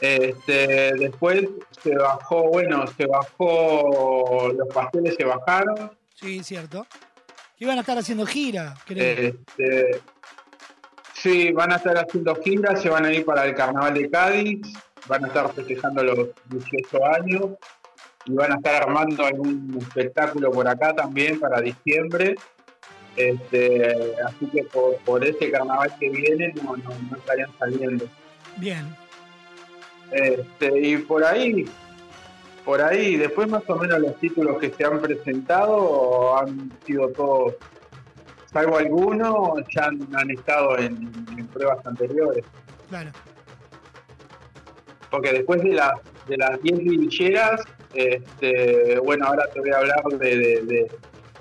Este, 0.00 0.94
después 0.94 1.44
se 1.82 1.94
bajó, 1.96 2.44
bueno, 2.50 2.86
se 2.86 3.06
bajó, 3.06 4.52
los 4.56 4.68
pasteles 4.72 5.16
se 5.16 5.24
bajaron. 5.24 5.90
Sí, 6.14 6.42
cierto. 6.44 6.86
Iban 7.58 7.78
a 7.78 7.80
estar 7.80 7.98
haciendo 7.98 8.24
gira, 8.24 8.76
creo. 8.86 9.34
Este, 9.34 10.00
sí, 11.22 11.52
van 11.52 11.72
a 11.72 11.76
estar 11.76 11.96
haciendo 11.96 12.34
giras, 12.36 12.82
se 12.82 12.88
van 12.88 13.04
a 13.04 13.12
ir 13.12 13.24
para 13.24 13.44
el 13.44 13.54
Carnaval 13.54 13.94
de 13.94 14.10
Cádiz, 14.10 14.60
van 15.06 15.24
a 15.24 15.28
estar 15.28 15.52
festejando 15.52 16.02
los 16.02 16.28
18 16.50 17.06
años 17.06 17.44
y 18.24 18.32
van 18.32 18.52
a 18.52 18.56
estar 18.56 18.82
armando 18.82 19.24
algún 19.24 19.78
espectáculo 19.80 20.50
por 20.50 20.68
acá 20.68 20.94
también 20.94 21.38
para 21.40 21.60
diciembre. 21.60 22.36
Este, 23.16 24.14
así 24.24 24.46
que 24.46 24.62
por, 24.64 24.96
por 24.98 25.24
ese 25.24 25.50
carnaval 25.50 25.92
que 25.98 26.08
viene 26.08 26.54
no, 26.62 26.76
no, 26.76 26.90
no 27.10 27.16
estarían 27.16 27.50
saliendo. 27.58 28.06
Bien. 28.58 28.94
Este, 30.12 30.80
y 30.80 30.96
por 30.98 31.24
ahí, 31.24 31.66
por 32.64 32.80
ahí, 32.80 33.16
después 33.16 33.48
más 33.48 33.68
o 33.68 33.76
menos 33.76 33.98
los 34.00 34.16
títulos 34.20 34.58
que 34.58 34.70
se 34.70 34.84
han 34.84 35.00
presentado 35.00 36.38
han 36.38 36.72
sido 36.86 37.08
todos, 37.08 37.54
salvo 38.58 38.78
algunos, 38.78 39.60
ya 39.74 39.84
han, 39.84 40.08
han 40.16 40.30
estado 40.30 40.78
en, 40.78 41.10
en 41.36 41.46
pruebas 41.48 41.84
anteriores. 41.86 42.44
Claro. 42.88 43.10
Porque 45.10 45.32
después 45.32 45.62
de, 45.62 45.70
las 45.74 45.92
de 46.26 46.36
las 46.36 46.60
10 46.62 46.78
villeras, 46.80 47.60
este, 47.94 48.98
bueno, 48.98 49.26
ahora 49.26 49.44
te 49.52 49.60
voy 49.60 49.70
a 49.70 49.78
hablar 49.78 50.02
de, 50.18 50.36
de- 50.36 50.62
de- 50.62 50.90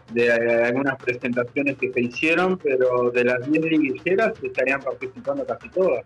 de, 0.09 0.31
algunas 0.63 0.95
presentaciones 1.03 1.77
que 1.77 1.91
se 1.91 1.99
hicieron, 1.99 2.57
pero 2.57 3.11
de 3.11 3.25
las 3.25 3.45
10 3.51 3.61
liguilleras 3.65 4.31
estarían 4.41 4.79
participando 4.81 5.45
casi 5.45 5.67
todas. 5.69 6.05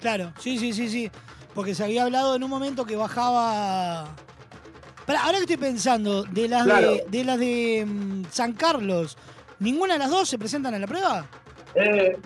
Claro, 0.00 0.32
sí, 0.40 0.58
sí, 0.58 0.72
sí, 0.72 0.88
sí. 0.88 1.10
Porque 1.54 1.76
se 1.76 1.84
había 1.84 2.02
hablado 2.04 2.34
en 2.34 2.42
un 2.42 2.50
momento 2.50 2.84
que 2.84 2.96
bajaba. 2.96 4.08
Pará, 5.06 5.20
ahora 5.22 5.38
que 5.38 5.42
estoy 5.44 5.56
pensando, 5.58 6.24
de 6.24 6.48
las 6.48 6.64
Claro. 6.64 6.90
de, 6.90 7.04
de 7.08 7.24
las 7.24 7.38
de 7.38 7.84
mm, 7.86 8.24
San 8.32 8.52
Carlos, 8.54 9.16
¿ninguna 9.60 9.94
de 9.94 9.98
las 10.00 10.10
dos 10.10 10.28
se 10.28 10.38
presentan 10.38 10.74
a 10.74 10.78
la 10.78 10.86
prueba? 10.86 11.26
Eh, 11.74 12.16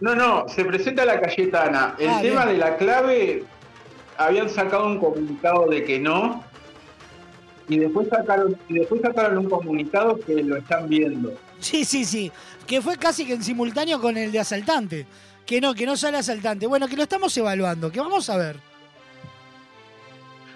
no, 0.00 0.14
no, 0.14 0.48
se 0.48 0.64
presenta 0.64 1.04
la 1.04 1.20
Cayetana. 1.20 1.94
El 1.98 2.08
Ah, 2.08 2.18
tema 2.22 2.44
bien. 2.44 2.58
de 2.58 2.64
la 2.64 2.76
clave, 2.76 3.44
habían 4.16 4.48
sacado 4.48 4.86
un 4.86 4.98
comunicado 4.98 5.66
de 5.68 5.84
que 5.84 5.98
no, 5.98 6.44
y 7.68 7.78
después 7.78 8.08
sacaron, 8.08 8.56
y 8.68 8.74
después 8.78 9.00
sacaron 9.02 9.38
un 9.38 9.50
comunicado 9.50 10.18
que 10.20 10.42
lo 10.42 10.56
están 10.56 10.88
viendo. 10.88 11.34
Sí, 11.60 11.84
sí, 11.84 12.04
sí. 12.04 12.30
Que 12.66 12.80
fue 12.80 12.96
casi 12.96 13.26
que 13.26 13.34
en 13.34 13.42
simultáneo 13.42 14.00
con 14.00 14.16
el 14.16 14.30
de 14.32 14.38
asaltante. 14.40 15.06
Que 15.44 15.60
no, 15.60 15.74
que 15.74 15.86
no 15.86 15.96
sale 15.96 16.18
asaltante. 16.18 16.66
Bueno, 16.66 16.86
que 16.88 16.96
lo 16.96 17.02
estamos 17.02 17.36
evaluando, 17.36 17.90
que 17.90 18.00
vamos 18.00 18.28
a 18.30 18.36
ver. 18.36 18.56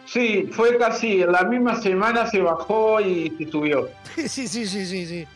Sí, 0.06 0.48
fue 0.52 0.76
casi, 0.76 1.22
en 1.22 1.32
la 1.32 1.42
misma 1.44 1.80
semana 1.80 2.26
se 2.30 2.40
bajó 2.42 3.00
y 3.00 3.30
se 3.38 3.50
subió. 3.50 3.88
Sí, 4.16 4.28
sí, 4.46 4.66
sí, 4.66 4.84
sí, 4.86 5.06
sí. 5.06 5.26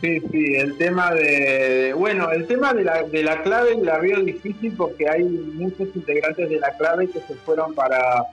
Sí, 0.00 0.20
sí, 0.30 0.54
el 0.56 0.76
tema 0.78 1.12
de. 1.12 1.92
Bueno, 1.96 2.30
el 2.30 2.46
tema 2.46 2.72
de 2.74 2.84
la, 2.84 3.02
de 3.02 3.22
la 3.22 3.42
clave 3.42 3.76
la 3.82 3.98
veo 3.98 4.20
difícil 4.20 4.74
porque 4.76 5.08
hay 5.08 5.22
muchos 5.24 5.88
integrantes 5.94 6.50
de 6.50 6.58
la 6.60 6.70
clave 6.76 7.08
que 7.08 7.20
se 7.20 7.34
fueron 7.36 7.74
para, 7.74 8.24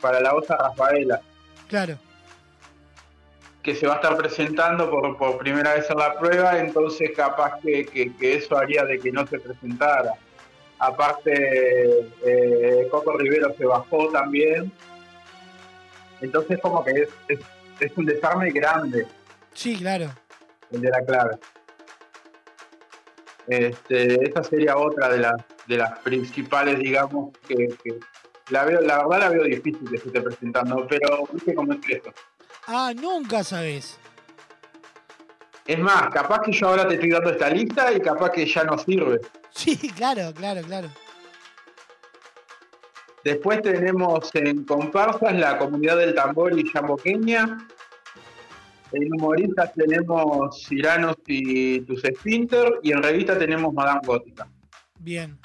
para 0.00 0.20
la 0.20 0.34
OSA 0.34 0.56
Rafaela, 0.56 1.20
Claro. 1.68 1.96
que 3.62 3.74
se 3.74 3.86
va 3.86 3.94
a 3.94 3.96
estar 3.96 4.16
presentando 4.16 4.90
por, 4.90 5.16
por 5.16 5.38
primera 5.38 5.74
vez 5.74 5.88
en 5.90 5.98
la 5.98 6.18
prueba, 6.18 6.58
entonces 6.58 7.10
capaz 7.16 7.58
que, 7.62 7.86
que- 7.86 8.14
que 8.16 8.34
eso 8.36 8.56
haría 8.58 8.84
de 8.84 8.98
que 8.98 9.10
no 9.10 9.26
se 9.26 9.38
presentara. 9.38 10.12
Aparte, 10.78 11.32
eh, 12.26 12.88
Coco 12.90 13.16
Rivero 13.16 13.54
se 13.56 13.64
bajó 13.64 14.08
también, 14.10 14.70
entonces 16.20 16.58
como 16.60 16.84
que 16.84 16.90
es, 16.92 17.08
es, 17.28 17.38
es 17.80 17.92
un 17.96 18.04
desarme 18.06 18.50
grande. 18.50 19.06
Sí, 19.54 19.76
claro. 19.76 20.10
El 20.70 20.80
de 20.80 20.90
la 20.90 21.00
clave. 21.04 21.38
Este, 23.46 24.28
esa 24.28 24.42
sería 24.42 24.76
otra 24.76 25.08
de 25.08 25.18
las 25.18 25.36
de 25.66 25.76
las 25.76 25.98
principales, 26.00 26.78
digamos, 26.78 27.36
que, 27.46 27.68
que 27.82 27.98
la 28.50 28.64
veo, 28.64 28.80
la 28.80 28.98
verdad 28.98 29.18
la 29.18 29.28
veo 29.30 29.44
difícil 29.44 29.88
que 29.90 29.98
se 29.98 30.08
esté 30.08 30.20
presentando, 30.20 30.86
pero 30.88 31.26
viste 31.32 31.54
cómo 31.54 31.72
es 31.72 31.80
esto. 31.88 32.12
Ah, 32.66 32.92
nunca 32.94 33.42
sabes. 33.42 33.98
Es 35.66 35.78
más, 35.78 36.10
capaz 36.10 36.42
que 36.42 36.52
yo 36.52 36.68
ahora 36.68 36.86
te 36.86 36.94
estoy 36.94 37.10
dando 37.10 37.30
esta 37.30 37.50
lista 37.50 37.92
y 37.92 38.00
capaz 38.00 38.30
que 38.30 38.46
ya 38.46 38.62
no 38.64 38.78
sirve. 38.78 39.20
Sí, 39.50 39.76
claro, 39.96 40.32
claro, 40.32 40.62
claro. 40.62 40.88
Después 43.24 43.60
tenemos 43.62 44.32
en 44.34 44.64
comparsas 44.64 45.34
la 45.34 45.58
comunidad 45.58 45.96
del 45.96 46.14
tambor 46.14 46.56
y 46.56 46.72
Yamboqueña. 46.72 47.66
En 48.92 49.12
humoristas 49.14 49.72
tenemos 49.74 50.64
Ciranos 50.66 51.16
y 51.26 51.80
Tus 51.80 52.02
Spinter. 52.02 52.74
Y 52.82 52.92
en 52.92 53.02
revista 53.02 53.38
tenemos 53.38 53.72
Madame 53.74 54.00
Gótica. 54.04 54.48
Bien. 54.98 55.36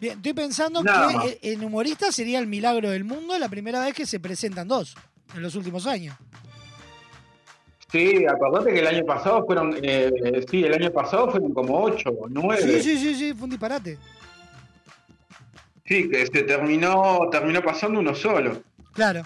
Bien, 0.00 0.16
estoy 0.18 0.32
pensando 0.32 0.82
Nada 0.82 1.08
que 1.08 1.14
más. 1.16 1.26
eh, 1.26 1.38
en 1.42 1.64
humorista 1.64 2.12
sería 2.12 2.38
el 2.38 2.46
milagro 2.46 2.90
del 2.90 3.02
mundo 3.04 3.36
la 3.38 3.48
primera 3.48 3.84
vez 3.84 3.94
que 3.94 4.06
se 4.06 4.20
presentan 4.20 4.68
dos 4.68 4.94
en 5.34 5.42
los 5.42 5.56
últimos 5.56 5.86
años. 5.86 6.14
Sí, 7.90 8.24
acordate 8.26 8.72
que 8.72 8.80
el 8.80 8.86
año 8.86 9.04
pasado 9.04 9.44
fueron, 9.46 9.74
eh, 9.82 10.44
sí, 10.48 10.62
el 10.62 10.74
año 10.74 10.92
pasado 10.92 11.30
fueron 11.30 11.52
como 11.52 11.82
ocho 11.82 12.10
o 12.10 12.28
nueve. 12.28 12.80
Sí, 12.80 12.82
sí, 12.82 12.98
sí, 12.98 13.14
sí, 13.14 13.34
fue 13.34 13.44
un 13.44 13.50
disparate. 13.50 13.98
Sí, 15.86 16.08
que 16.08 16.26
se 16.26 16.42
terminó, 16.42 17.28
terminó 17.32 17.62
pasando 17.62 17.98
uno 17.98 18.14
solo. 18.14 18.62
Claro. 18.92 19.22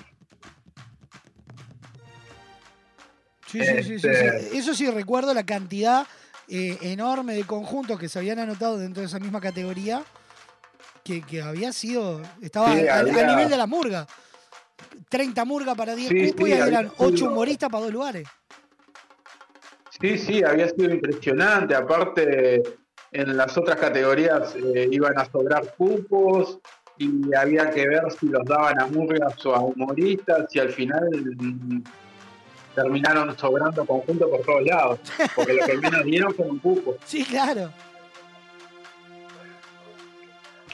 Sí, 3.52 3.60
sí, 3.64 3.82
sí, 3.82 3.98
sí, 3.98 4.08
Este- 4.08 4.40
sí. 4.50 4.58
Eso 4.58 4.74
sí 4.74 4.90
recuerdo 4.90 5.32
la 5.34 5.44
cantidad 5.44 6.06
eh, 6.48 6.76
enorme 6.82 7.34
de 7.34 7.44
conjuntos 7.44 7.98
que 7.98 8.08
se 8.08 8.18
habían 8.18 8.38
anotado 8.40 8.76
dentro 8.78 9.00
de 9.02 9.06
esa 9.06 9.18
misma 9.20 9.40
categoría. 9.40 10.02
Que, 11.04 11.20
que 11.22 11.42
había 11.42 11.72
sido. 11.72 12.22
Estaba 12.40 12.74
Sí, 12.76 12.86
al, 12.88 13.06
nivel 13.06 13.48
de 13.48 13.56
la 13.56 13.66
murga. 13.66 14.06
30 15.08 15.44
murga 15.44 15.74
para 15.74 15.94
10 15.96 16.08
Sí, 16.08 16.30
cupos 16.30 16.48
y 16.48 16.52
había 16.52 16.66
eran 16.66 16.90
sido- 16.90 16.94
8 17.08 17.26
humoristas 17.26 17.68
para 17.70 17.84
dos 17.84 17.92
lugares. 17.92 18.28
Sí, 20.00 20.16
sí, 20.18 20.42
había 20.44 20.68
sido 20.68 20.90
impresionante. 20.94 21.74
Aparte, 21.74 22.62
en 23.12 23.36
las 23.36 23.56
otras 23.58 23.76
categorías 23.78 24.54
eh, 24.56 24.88
iban 24.90 25.18
a 25.18 25.24
sobrar 25.30 25.74
cupos 25.76 26.58
y 26.98 27.34
había 27.34 27.70
que 27.70 27.86
ver 27.88 28.04
si 28.18 28.26
los 28.26 28.44
daban 28.44 28.80
a 28.80 28.86
murgas 28.86 29.44
o 29.46 29.54
a 29.54 29.60
humoristas 29.60 30.46
y 30.54 30.58
al 30.60 30.70
final 30.70 31.08
mm, 31.38 31.82
terminaron 32.74 33.36
sobrando 33.38 33.84
conjuntos 33.84 34.28
por 34.30 34.40
todos 34.42 34.62
lados. 34.64 34.98
Porque 35.34 35.52
lo 35.54 35.66
que 35.66 35.76
menos 35.78 36.04
dieron 36.04 36.34
fueron 36.34 36.58
cupos. 36.58 36.96
Sí, 37.04 37.24
claro. 37.24 37.70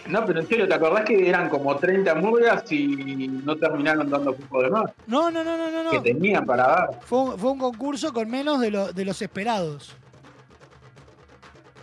No, 0.06 0.24
pero 0.24 0.40
en 0.40 0.48
serio, 0.48 0.66
¿te 0.66 0.74
acordás 0.74 1.04
que 1.04 1.28
eran 1.28 1.50
como 1.50 1.76
30 1.76 2.14
murgas 2.14 2.70
y 2.72 3.28
no 3.28 3.56
terminaron 3.56 4.08
dando 4.08 4.34
cupos 4.34 4.62
de 4.62 4.70
más? 4.70 4.90
No, 5.06 5.30
no, 5.30 5.44
no, 5.44 5.56
no, 5.58 5.70
no. 5.70 5.84
no. 5.84 5.90
Que 5.90 6.00
tenían 6.00 6.46
para 6.46 6.66
dar. 6.66 7.00
Fue, 7.02 7.18
un- 7.20 7.38
fue 7.38 7.50
un 7.50 7.58
concurso 7.58 8.12
con 8.12 8.30
menos 8.30 8.58
de, 8.60 8.70
lo- 8.70 8.92
de 8.92 9.04
los 9.04 9.20
esperados. 9.20 9.94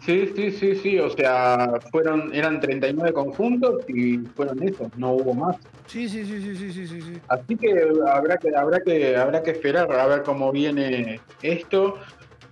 Sí, 0.04 0.32
sí, 0.36 0.52
sí, 0.52 0.76
sí, 0.76 1.00
o 1.00 1.10
sea, 1.12 1.80
fueron, 1.92 2.34
eran 2.34 2.60
39 2.60 3.12
conjuntos 3.14 3.84
y 3.90 4.18
fueron 4.36 4.62
esos, 4.64 4.96
no 4.98 5.12
hubo 5.14 5.34
más. 5.34 5.58
Sí, 5.88 6.10
sí, 6.10 6.26
sí, 6.26 6.42
sí, 6.42 6.56
sí, 6.56 6.74
sí, 6.74 6.88
sí, 6.88 7.02
sí. 7.02 7.22
Así 7.28 7.56
que 7.56 7.88
habrá 8.08 8.38
que, 8.38 8.56
habrá 8.56 8.80
que, 8.80 9.16
habrá 9.16 9.44
que 9.44 9.52
esperar 9.52 9.92
a 9.92 10.08
ver 10.08 10.24
cómo 10.24 10.52
viene 10.52 11.20
esto. 11.42 11.96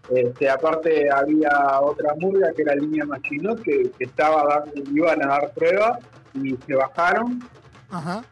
Este, 0.09 0.49
aparte 0.49 1.09
había 1.09 1.79
otra 1.81 2.13
murga 2.19 2.51
que 2.53 2.61
era 2.61 2.75
Línea 2.75 3.05
Machinot 3.05 3.61
que, 3.61 3.89
que 3.97 4.03
estaba 4.03 4.43
dando, 4.43 4.91
iban 4.91 5.23
a 5.23 5.27
dar 5.27 5.51
prueba 5.53 5.99
y 6.33 6.55
se 6.67 6.75
bajaron. 6.75 7.41
Ajá. 7.89 8.23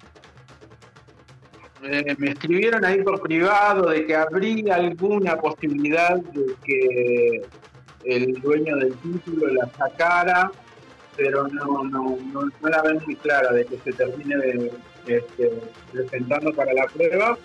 Eh, 1.84 2.16
me 2.20 2.32
escribieron 2.32 2.86
ahí 2.86 3.02
por 3.04 3.22
privado 3.22 3.90
de 3.90 4.06
que 4.06 4.16
habría 4.16 4.76
alguna 4.76 5.38
posibilidad 5.38 6.16
de 6.16 6.56
que 6.64 7.42
el 8.04 8.34
dueño 8.42 8.76
del 8.78 8.94
título 8.98 9.48
la 9.48 9.68
sacara, 9.78 10.52
pero 11.18 11.48
no, 11.48 11.84
no, 11.86 12.18
no, 12.34 12.50
no 12.62 12.70
la 12.70 12.82
ven 12.84 13.02
muy 13.06 13.16
clara 13.16 13.52
de 13.54 13.66
que 13.66 13.78
se 13.80 13.94
termine 13.94 14.38
de, 14.38 14.72
este, 15.14 15.52
presentando 15.92 16.54
para 16.54 16.74
la 16.74 16.86
prueba. 16.86 17.38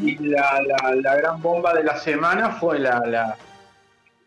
Y 0.00 0.16
la, 0.18 0.62
la, 0.62 0.94
la 0.94 1.16
gran 1.16 1.42
bomba 1.42 1.74
de 1.74 1.82
la 1.82 1.98
semana 1.98 2.50
fue 2.50 2.78
la, 2.78 3.00
la 3.00 3.36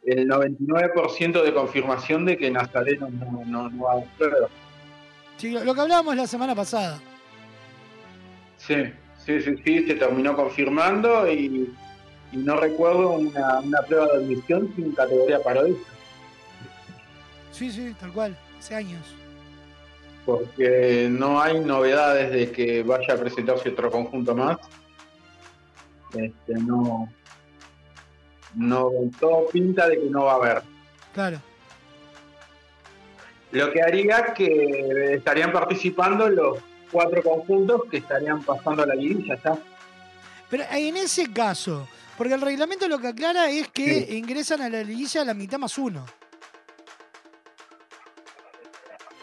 el 0.06 0.28
99% 0.28 1.44
de 1.44 1.54
confirmación 1.54 2.26
de 2.26 2.38
que 2.38 2.52
Nazareno 2.52 3.10
no, 3.10 3.44
no, 3.46 3.70
no 3.70 3.84
va 3.86 3.94
a 3.94 4.04
prueba. 4.18 4.48
Sí, 5.38 5.52
lo, 5.52 5.64
lo 5.64 5.74
que 5.74 5.82
hablábamos 5.82 6.16
la 6.16 6.28
semana 6.28 6.54
pasada. 6.54 7.00
Sí, 8.58 8.76
sí, 9.26 9.42
sí, 9.42 9.56
sí, 9.64 9.88
se 9.88 9.96
terminó 9.96 10.36
confirmando 10.36 11.32
y, 11.32 11.74
y 12.32 12.38
no 12.38 12.58
recuerdo 12.58 13.12
una, 13.12 13.60
una 13.60 13.82
prueba 13.82 14.08
de 14.08 14.18
admisión 14.18 14.72
sin 14.76 14.92
categoría 14.92 15.42
parodista, 15.42 15.92
Sí, 17.52 17.72
sí, 17.72 17.96
tal 17.98 18.12
cual. 18.12 18.38
Hace 18.60 18.76
años. 18.76 19.16
Porque 20.26 21.08
no 21.12 21.40
hay 21.40 21.60
novedades 21.60 22.32
de 22.32 22.52
que 22.52 22.84
vaya 22.84 23.14
a 23.14 23.18
presentarse 23.18 23.70
otro 23.70 23.92
conjunto 23.92 24.36
más. 24.36 24.58
Este, 26.14 26.54
no, 26.54 27.10
no, 28.56 28.92
todo 29.20 29.48
pinta 29.50 29.88
de 29.88 30.00
que 30.00 30.10
no 30.10 30.26
va 30.26 30.34
a 30.34 30.36
haber. 30.36 30.64
Claro. 31.14 31.42
Lo 33.52 33.72
que 33.72 33.82
haría 33.82 34.34
que 34.34 35.14
estarían 35.14 35.52
participando 35.52 36.28
los 36.30 36.60
cuatro 36.92 37.22
conjuntos 37.22 37.84
que 37.90 37.98
estarían 37.98 38.44
pasando 38.44 38.84
a 38.84 38.88
la 38.88 38.96
liguilla, 38.96 39.36
¿está? 39.36 39.58
Pero 40.50 40.64
en 40.72 40.98
ese 40.98 41.32
caso, 41.32 41.88
porque 42.18 42.34
el 42.34 42.42
reglamento 42.42 42.88
lo 42.88 43.00
que 43.00 43.08
aclara 43.08 43.50
es 43.50 43.68
que 43.70 44.08
ingresan 44.18 44.62
a 44.62 44.70
la 44.70 44.84
liguilla 44.84 45.24
la 45.24 45.34
mitad 45.34 45.58
más 45.58 45.78
uno. 45.78 46.06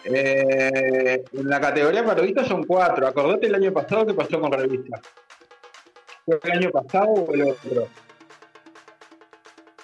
Eh, 0.05 1.23
en 1.33 1.49
la 1.49 1.61
categoría 1.61 2.05
parodista 2.05 2.45
son 2.45 2.65
cuatro. 2.65 3.07
Acordate 3.07 3.47
el 3.47 3.55
año 3.55 3.73
pasado 3.73 4.07
que 4.07 4.15
pasó 4.15 4.41
con 4.41 4.53
revista. 4.53 5.01
¿Fue 6.25 6.39
el 6.45 6.53
año 6.53 6.71
pasado 6.71 7.07
o 7.13 7.35
el 7.35 7.43
otro? 7.43 7.89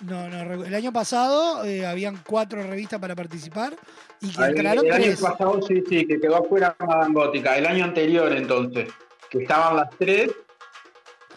No, 0.01 0.28
no, 0.28 0.65
el 0.65 0.74
año 0.74 0.93
pasado 0.93 1.65
eh, 1.65 1.85
habían 1.85 2.23
cuatro 2.24 2.62
revistas 2.62 3.01
para 3.01 3.16
participar 3.16 3.74
y 4.20 4.31
que 4.31 4.43
Ahí, 4.43 4.51
entraron 4.51 4.86
el 4.86 4.93
año 4.93 5.16
pasado 5.20 5.61
sí, 5.62 5.82
sí, 5.89 6.07
que 6.07 6.20
quedó 6.20 6.36
afuera 6.36 6.77
Madame 6.78 7.15
Gótica. 7.15 7.57
El 7.59 7.66
año 7.66 7.85
anterior 7.85 8.32
entonces, 8.32 8.89
que 9.28 9.39
estaban 9.43 9.77
las 9.77 9.90
tres. 9.99 10.31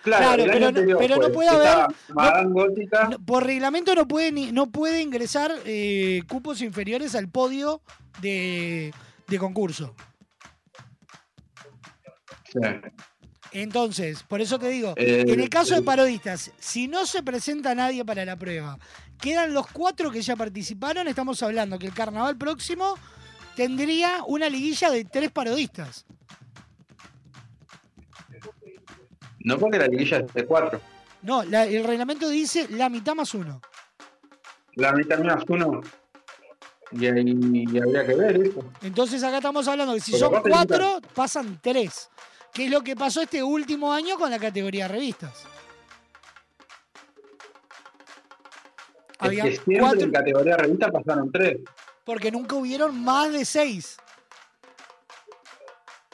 Claro, 0.04 0.44
pero 0.52 0.72
no- 0.72 0.98
pero 0.98 1.16
puede 1.32 1.50
haber- 1.50 1.88
no-. 3.10 3.20
Por 3.26 3.46
reglamento 3.46 3.94
no 3.96 4.08
puede, 4.08 4.32
ni, 4.32 4.52
no 4.52 4.68
puede 4.72 5.02
ingresar 5.02 5.52
eh, 5.66 6.24
cupos 6.28 6.62
inferiores 6.62 7.14
al 7.16 7.30
podio 7.30 7.82
de, 8.22 8.94
de 9.28 9.38
concurso. 9.40 9.96
Sí. 12.52 12.60
Entonces, 13.54 14.24
por 14.24 14.40
eso 14.42 14.58
te 14.60 14.70
digo, 14.70 14.94
Eh, 14.98 15.26
en 15.28 15.40
el 15.40 15.50
caso 15.50 15.74
de 15.76 15.82
eh. 15.82 15.84
parodistas, 15.84 16.52
si 16.60 16.88
no 16.88 17.06
se 17.06 17.22
presenta 17.22 17.76
nadie 17.76 18.04
para 18.06 18.24
la 18.26 18.38
prueba, 18.38 18.78
quedan 19.20 19.54
los 19.54 19.68
cuatro 19.68 20.10
que 20.10 20.22
ya 20.22 20.36
participaron, 20.36 21.08
estamos 21.08 21.44
hablando 21.44 21.78
que 21.78 21.88
el 21.88 21.94
carnaval 21.94 22.38
próximo 22.38 22.96
tendría 23.56 24.24
una 24.26 24.50
liguilla 24.50 24.90
de 24.90 25.04
tres 25.06 25.32
parodistas. 25.32 26.06
No 29.44 29.58
porque 29.58 29.78
la 29.80 29.88
liguilla 29.88 30.18
es 30.20 30.34
de 30.34 30.46
cuatro. 30.46 30.80
No, 31.22 31.44
la- 31.44 31.66
el 31.66 31.84
reglamento 31.84 32.28
dice 32.30 32.68
la 32.70 32.90
mitad 32.90 33.14
más 33.16 33.34
uno. 33.34 33.62
La 34.76 34.92
mitad 34.94 35.20
más 35.20 35.44
uno. 35.48 35.82
Y 36.92 37.06
ahí 37.06 37.24
y 37.72 37.78
habría 37.80 38.06
que 38.06 38.16
ver 38.16 38.42
eso. 38.42 38.64
Entonces 38.82 39.24
acá 39.24 39.38
estamos 39.38 39.68
hablando 39.68 39.94
que 39.94 40.02
si 40.02 40.12
son 40.18 40.42
cuatro, 40.42 41.00
pasan 41.16 41.60
tres. 41.62 42.10
Que 42.54 42.66
es 42.66 42.72
lo 42.72 42.82
que 42.82 42.96
pasó 42.98 43.22
este 43.22 43.42
último 43.42 43.94
año 43.94 44.18
con 44.18 44.30
la 44.30 44.38
categoría 44.40 44.88
revistas. 44.90 45.46
Había 49.20 49.44
que 49.44 49.52
siempre 49.56 49.80
cuatro- 49.80 50.02
en 50.02 50.12
categoría 50.12 50.58
revista 50.58 50.92
pasaron 50.92 51.32
tres. 51.32 51.58
Porque 52.04 52.32
nunca 52.32 52.56
hubieron 52.56 53.02
más 53.04 53.32
de 53.32 53.46
seis. 53.46 53.98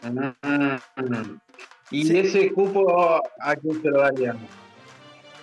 Mm. 0.04 1.38
Y 1.92 2.18
ese 2.18 2.52
cupo, 2.52 3.22
¿a 3.40 3.56
quién 3.56 3.82
se 3.82 3.90
lo 3.90 4.00
daríamos? 4.02 4.50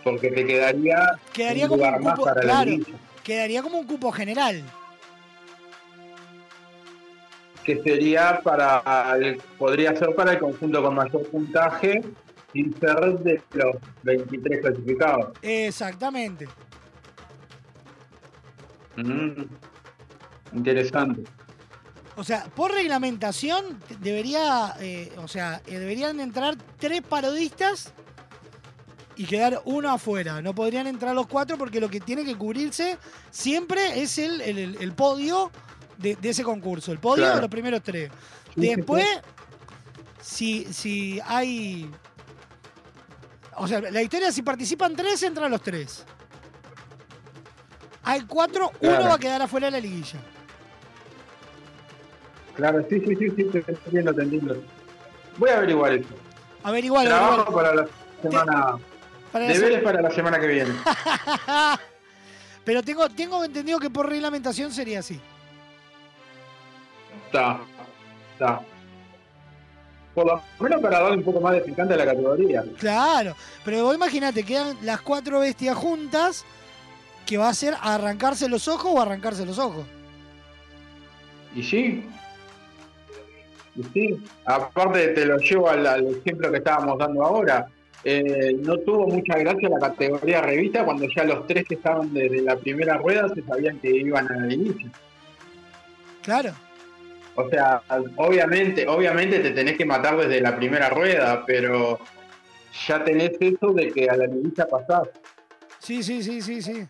Porque 0.02 0.30
te 0.30 0.44
quedaría, 0.46 1.12
Quedaría 1.32 1.64
un 1.64 1.70
como 1.70 1.84
lugar 1.84 1.98
un 1.98 2.04
más 2.04 2.14
cupo, 2.14 2.24
para 2.26 2.40
la 2.42 2.42
claro, 2.42 2.70
liguilla, 2.70 2.98
quedaría 3.22 3.62
como 3.62 3.78
un 3.78 3.86
cupo 3.86 4.12
general. 4.12 4.62
que 7.64 7.82
sería 7.82 8.42
para 8.44 8.82
el- 9.16 9.40
podría 9.56 9.96
ser 9.96 10.14
para 10.14 10.32
el 10.32 10.38
conjunto 10.38 10.82
con 10.82 10.94
mayor 10.96 11.26
puntaje 11.30 12.02
sin 12.52 12.78
ser 12.78 13.00
de 13.20 13.40
los 13.54 13.76
23 14.02 14.60
clasificados. 14.60 15.30
Exactamente. 15.40 16.46
Mm. 18.96 19.44
Interesante. 20.52 21.22
O 22.16 22.22
sea, 22.24 22.44
por 22.44 22.70
reglamentación 22.72 23.80
debería, 24.00 24.74
eh, 24.78 25.12
o 25.18 25.26
sea, 25.26 25.60
eh, 25.66 25.78
deberían 25.78 26.20
entrar 26.20 26.56
tres 26.78 27.02
parodistas 27.02 27.92
y 29.16 29.24
quedar 29.26 29.60
uno 29.64 29.90
afuera. 29.90 30.40
No 30.40 30.54
podrían 30.54 30.86
entrar 30.86 31.14
los 31.14 31.26
cuatro 31.26 31.58
porque 31.58 31.80
lo 31.80 31.88
que 31.88 32.00
tiene 32.00 32.24
que 32.24 32.36
cubrirse 32.36 32.98
siempre 33.30 34.00
es 34.00 34.18
el, 34.18 34.40
el- 34.40 34.92
podio 34.92 35.50
de, 35.98 36.14
de 36.16 36.28
ese 36.30 36.44
concurso. 36.44 36.92
El 36.92 36.98
podio 37.00 37.24
Claro. 37.24 37.36
de 37.36 37.40
los 37.42 37.50
primeros 37.50 37.82
tres. 37.82 38.10
Después, 38.54 39.06
si, 40.22 40.72
si 40.72 41.20
hay... 41.26 41.90
O 43.56 43.66
sea, 43.68 43.80
la 43.80 44.02
historia, 44.02 44.30
si 44.32 44.42
participan 44.42 44.94
tres, 44.96 45.22
entran 45.24 45.50
los 45.50 45.62
tres. 45.62 46.04
Hay 48.02 48.22
cuatro, 48.22 48.70
uno 48.80 49.00
va 49.00 49.14
a 49.14 49.18
quedar 49.18 49.42
afuera 49.42 49.66
de 49.68 49.70
la 49.72 49.80
liguilla. 49.80 50.18
Claro, 52.56 52.84
sí, 52.88 53.00
sí, 53.00 53.16
sí, 53.16 53.30
sí, 53.36 53.44
te 53.44 53.64
entiendo, 53.68 54.14
te 54.14 54.22
entiendo. 54.22 54.62
Voy 55.38 55.50
a 55.50 55.56
averiguar 55.58 55.92
eso. 55.94 56.08
Averigualo, 56.62 57.08
Trabajo 57.10 57.32
averigualo. 57.42 57.54
para 57.56 57.74
la 57.74 57.88
semana. 58.22 58.78
Para 59.32 59.44
la 59.46 59.52
Deberes 59.52 59.78
se- 59.78 59.82
para 59.84 60.02
la 60.02 60.10
semana 60.10 60.38
que 60.40 60.46
viene. 60.46 60.74
Pero 62.64 62.82
tengo, 62.82 63.08
tengo 63.10 63.44
entendido 63.44 63.78
que 63.78 63.90
por 63.90 64.08
reglamentación 64.08 64.72
sería 64.72 65.00
así. 65.00 65.20
Está, 67.26 67.58
está. 68.32 68.60
Por 70.14 70.26
lo 70.26 70.40
menos 70.60 70.80
para 70.80 71.00
darle 71.00 71.16
un 71.18 71.24
poco 71.24 71.40
más 71.40 71.54
de 71.54 71.60
picante 71.62 71.94
a 71.94 71.96
la 71.96 72.04
categoría. 72.06 72.64
Claro, 72.78 73.34
pero 73.64 73.82
vos 73.82 73.96
imagínate, 73.96 74.44
quedan 74.44 74.76
las 74.82 75.00
cuatro 75.00 75.40
bestias 75.40 75.76
juntas, 75.76 76.44
que 77.26 77.36
va 77.36 77.48
a 77.48 77.54
ser 77.54 77.74
arrancarse 77.82 78.48
los 78.48 78.68
ojos 78.68 78.92
o 78.94 79.00
arrancarse 79.02 79.44
los 79.44 79.58
ojos. 79.58 79.84
Y 81.56 81.62
sí. 81.64 82.06
Sí. 83.92 84.22
Aparte 84.44 85.08
te 85.08 85.26
lo 85.26 85.36
llevo 85.38 85.68
al, 85.68 85.86
al 85.86 86.06
ejemplo 86.06 86.50
que 86.50 86.58
estábamos 86.58 86.98
dando 86.98 87.24
ahora. 87.24 87.66
Eh, 88.04 88.54
no 88.60 88.76
tuvo 88.78 89.06
mucha 89.06 89.38
gracia 89.38 89.68
la 89.68 89.78
categoría 89.78 90.42
revista 90.42 90.84
cuando 90.84 91.06
ya 91.16 91.24
los 91.24 91.46
tres 91.46 91.64
que 91.66 91.76
estaban 91.76 92.12
desde 92.12 92.42
la 92.42 92.56
primera 92.56 92.98
rueda 92.98 93.28
se 93.34 93.42
sabían 93.42 93.78
que 93.80 93.90
iban 93.90 94.30
al 94.30 94.52
inicio. 94.52 94.90
Claro. 96.22 96.52
O 97.34 97.48
sea, 97.48 97.82
obviamente, 98.16 98.86
obviamente 98.86 99.40
te 99.40 99.50
tenés 99.50 99.76
que 99.76 99.84
matar 99.84 100.16
desde 100.16 100.40
la 100.40 100.54
primera 100.54 100.88
rueda, 100.90 101.44
pero 101.46 101.98
ya 102.86 103.02
tenés 103.02 103.32
eso 103.40 103.72
de 103.72 103.90
que 103.90 104.08
a 104.08 104.16
la 104.16 104.26
liguilla 104.26 104.66
pasás. 104.66 105.08
Sí, 105.78 106.02
sí, 106.02 106.22
sí, 106.22 106.40
sí, 106.40 106.62
sí. 106.62 106.86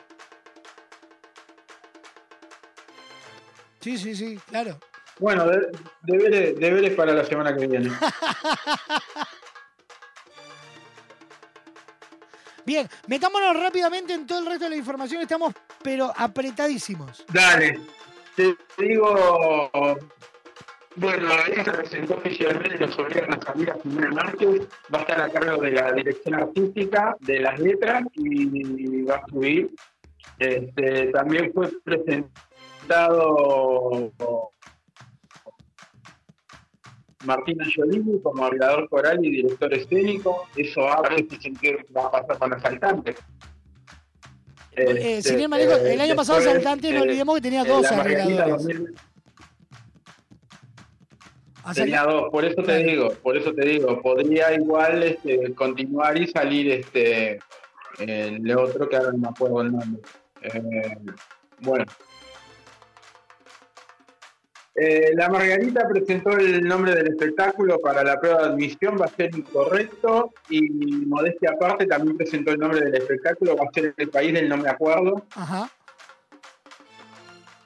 Sí, 3.81 3.99
sí, 3.99 4.15
sí, 4.15 4.39
claro. 4.49 4.79
Bueno, 5.19 5.47
de- 5.47 5.69
deberes, 6.03 6.59
deberes 6.59 6.95
para 6.95 7.15
la 7.15 7.25
semana 7.25 7.57
que 7.57 7.67
viene. 7.67 7.91
Bien, 12.67 12.89
metámonos 13.09 13.61
rápidamente 13.63 14.15
en 14.15 14.27
todo 14.27 14.39
el 14.41 14.47
resto 14.47 14.65
de 14.65 14.71
la 14.71 14.77
información, 14.77 15.21
estamos 15.23 15.53
pero 15.83 16.11
apretadísimos. 16.17 17.25
Dale, 17.33 17.79
te 18.37 18.57
digo. 18.79 19.71
Bueno, 20.97 21.29
la 21.29 21.65
se 21.65 21.73
presentó 21.73 22.15
oficialmente, 22.15 22.79
nos 22.87 22.97
obligan 22.99 23.35
a 23.35 23.41
salir 23.45 23.71
a. 23.71 23.77
Va 24.93 24.99
a 24.99 25.01
estar 25.03 25.21
a 25.21 25.29
cargo 25.29 25.61
de 25.61 25.73
la 25.73 25.93
dirección 25.93 26.35
artística 26.37 27.17
de 27.21 27.41
las 27.41 27.59
letras 27.59 28.05
y 28.15 29.03
va 29.03 29.17
a 29.17 29.27
subir. 29.29 29.71
Este, 30.39 31.07
también 31.09 31.53
fue 31.53 31.69
presentado 31.85 32.31
Martín 37.25 37.61
Angiolini 37.63 38.21
como 38.21 38.45
hablador 38.45 38.89
coral 38.89 39.25
y 39.25 39.31
director 39.31 39.73
escénico. 39.75 40.47
Eso 40.57 40.89
abre 40.89 41.27
si 41.29 41.37
sentir 41.37 41.77
que 41.85 41.93
va 41.93 42.07
a 42.07 42.11
pasar 42.11 42.39
con 42.39 42.53
asaltantes. 42.55 43.17
Eh, 44.77 45.19
Este, 45.19 45.35
el 45.95 46.01
año 46.01 46.17
pasado 46.17 46.39
después, 46.39 46.63
Saltante, 46.63 46.91
no 46.91 46.99
eh, 46.99 47.03
olvidemos 47.03 47.35
que 47.37 47.41
tenía 47.41 47.63
eh, 47.63 47.69
dos 47.69 47.87
arregladores. 47.93 48.49
2000 48.49 48.95
Asal- 51.65 51.75
Tenía 51.85 52.03
dos, 52.03 52.31
por 52.31 52.45
eso 52.45 52.63
te 52.63 52.77
digo, 52.85 53.09
por 53.23 53.37
eso 53.39 53.55
te 53.55 53.65
digo, 53.67 54.03
podría 54.03 54.53
igual 54.53 55.03
este, 55.03 55.55
continuar 55.55 56.19
y 56.21 56.27
salir 56.27 56.71
este 56.73 57.39
el 58.01 58.51
otro 58.57 58.87
que 58.89 58.97
ahora 58.97 59.13
no 59.13 59.19
me 59.19 59.29
acuerdo 59.29 59.63
el 59.63 59.73
nombre. 59.73 60.03
Eh, 60.43 60.99
bueno. 61.61 61.85
Eh, 64.77 65.13
la 65.15 65.29
Margarita 65.29 65.87
presentó 65.89 66.31
el 66.37 66.63
nombre 66.63 66.97
del 66.97 67.07
espectáculo 67.07 67.79
para 67.79 68.03
la 68.03 68.19
prueba 68.19 68.43
de 68.43 68.49
admisión, 68.55 68.99
va 69.01 69.05
a 69.05 69.09
ser 69.09 69.31
incorrecto 69.37 70.33
y 70.49 70.63
modestia 71.07 71.51
aparte 71.53 71.87
también 71.87 72.17
presentó 72.17 72.51
el 72.51 72.59
nombre 72.59 72.81
del 72.81 72.95
espectáculo, 72.95 73.57
va 73.57 73.67
a 73.69 73.73
ser 73.73 73.95
el 73.97 74.09
país 74.09 74.35
del 74.35 74.49
no 74.49 74.57
me 74.57 74.69
acuerdo. 74.69 75.25
Ajá. 75.37 75.71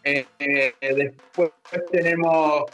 Eh, 0.04 0.26
eh, 0.38 0.74
después 0.80 1.50
tenemos 1.90 2.64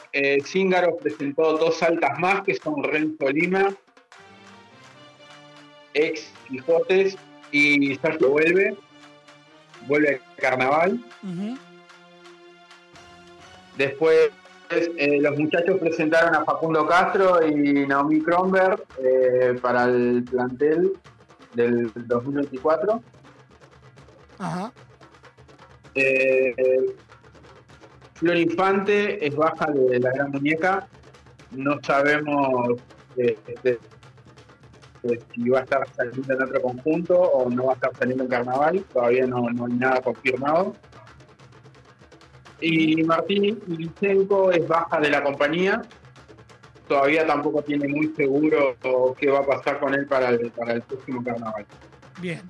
Zíngaro 0.44 0.96
presentó 0.96 1.56
dos 1.56 1.82
altas 1.82 2.18
más 2.18 2.42
que 2.42 2.54
son 2.54 2.82
Renzo 2.82 3.28
Lima, 3.30 3.74
ex 5.94 6.32
Quijotes 6.48 7.16
y 7.52 7.94
Sergio 7.96 8.30
Vuelve, 8.30 8.76
vuelve 9.86 10.14
al 10.14 10.36
carnaval. 10.36 11.04
Después 13.76 14.30
eh, 14.70 15.18
los 15.20 15.38
muchachos 15.38 15.78
presentaron 15.78 16.34
a 16.34 16.44
Facundo 16.44 16.86
Castro 16.86 17.46
y 17.46 17.86
Naomi 17.86 18.20
Kronberg 18.20 18.82
eh, 18.98 19.58
para 19.60 19.84
el 19.84 20.24
plantel 20.24 20.92
del 21.54 21.92
2024. 21.94 23.02
Ajá. 24.38 24.72
Eh, 25.94 26.54
Flor 28.14 28.36
Infante 28.36 29.26
es 29.26 29.34
baja 29.34 29.66
de 29.70 30.00
la 30.00 30.10
gran 30.12 30.30
muñeca. 30.30 30.88
No 31.50 31.78
sabemos 31.82 32.78
eh, 33.16 33.38
este, 33.46 33.78
eh, 35.04 35.20
si 35.34 35.48
va 35.48 35.60
a 35.60 35.62
estar 35.62 35.86
saliendo 35.94 36.32
en 36.32 36.42
otro 36.42 36.62
conjunto 36.62 37.20
o 37.20 37.50
no 37.50 37.66
va 37.66 37.72
a 37.72 37.74
estar 37.74 37.94
saliendo 37.96 38.24
en 38.24 38.30
carnaval. 38.30 38.84
Todavía 38.92 39.26
no, 39.26 39.50
no 39.50 39.66
hay 39.66 39.72
nada 39.74 40.00
confirmado. 40.00 40.74
Y 42.60 43.02
Martín 43.04 43.60
Lichenko 43.66 44.52
es 44.52 44.66
baja 44.66 45.00
de 45.00 45.10
la 45.10 45.22
compañía. 45.22 45.82
Todavía 46.88 47.26
tampoco 47.26 47.62
tiene 47.62 47.88
muy 47.88 48.08
seguro 48.14 48.76
qué 49.18 49.30
va 49.30 49.40
a 49.40 49.46
pasar 49.46 49.80
con 49.80 49.94
él 49.94 50.06
para 50.06 50.30
el, 50.30 50.50
para 50.50 50.74
el 50.74 50.82
próximo 50.82 51.22
carnaval. 51.24 51.66
Bien. 52.20 52.42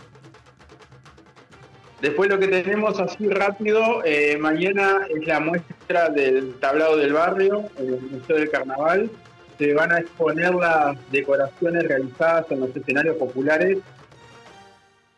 Después 2.01 2.29
lo 2.29 2.39
que 2.39 2.49
tenemos 2.49 3.01
así 3.01 3.29
rápido, 3.29 4.05
eh, 4.05 4.37
mañana 4.39 5.07
es 5.09 5.27
la 5.27 5.41
muestra 5.41 6.11
del 6.11 6.55
tablado 6.57 6.97
del 6.97 7.15
barrio 7.15 7.71
en 7.79 7.95
el 7.95 8.01
Museo 8.03 8.37
del 8.37 8.51
Carnaval. 8.51 9.11
Se 9.57 9.73
van 9.73 9.93
a 9.93 10.01
exponer 10.01 10.55
las 10.55 10.99
decoraciones 11.11 11.85
realizadas 11.89 12.45
en 12.51 12.61
los 12.61 12.77
escenarios 12.77 13.17
populares. 13.17 13.79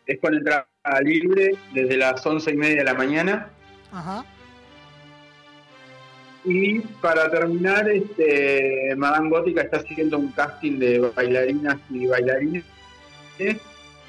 Es 0.05 0.19
con 0.21 0.33
entrada 0.35 0.67
libre 1.01 1.57
desde 1.73 1.97
las 1.97 2.25
once 2.25 2.51
y 2.51 2.55
media 2.55 2.77
de 2.77 2.83
la 2.85 2.93
mañana. 2.93 3.49
Ajá. 3.91 4.23
Y 6.49 6.79
para 7.01 7.29
terminar, 7.29 7.89
este, 7.89 8.95
Madame 8.95 9.29
Gótica 9.29 9.63
está 9.63 9.75
haciendo 9.77 10.17
un 10.17 10.31
casting 10.31 10.79
de 10.79 10.99
bailarinas 11.13 11.75
y 11.89 12.07
bailarines. 12.07 12.63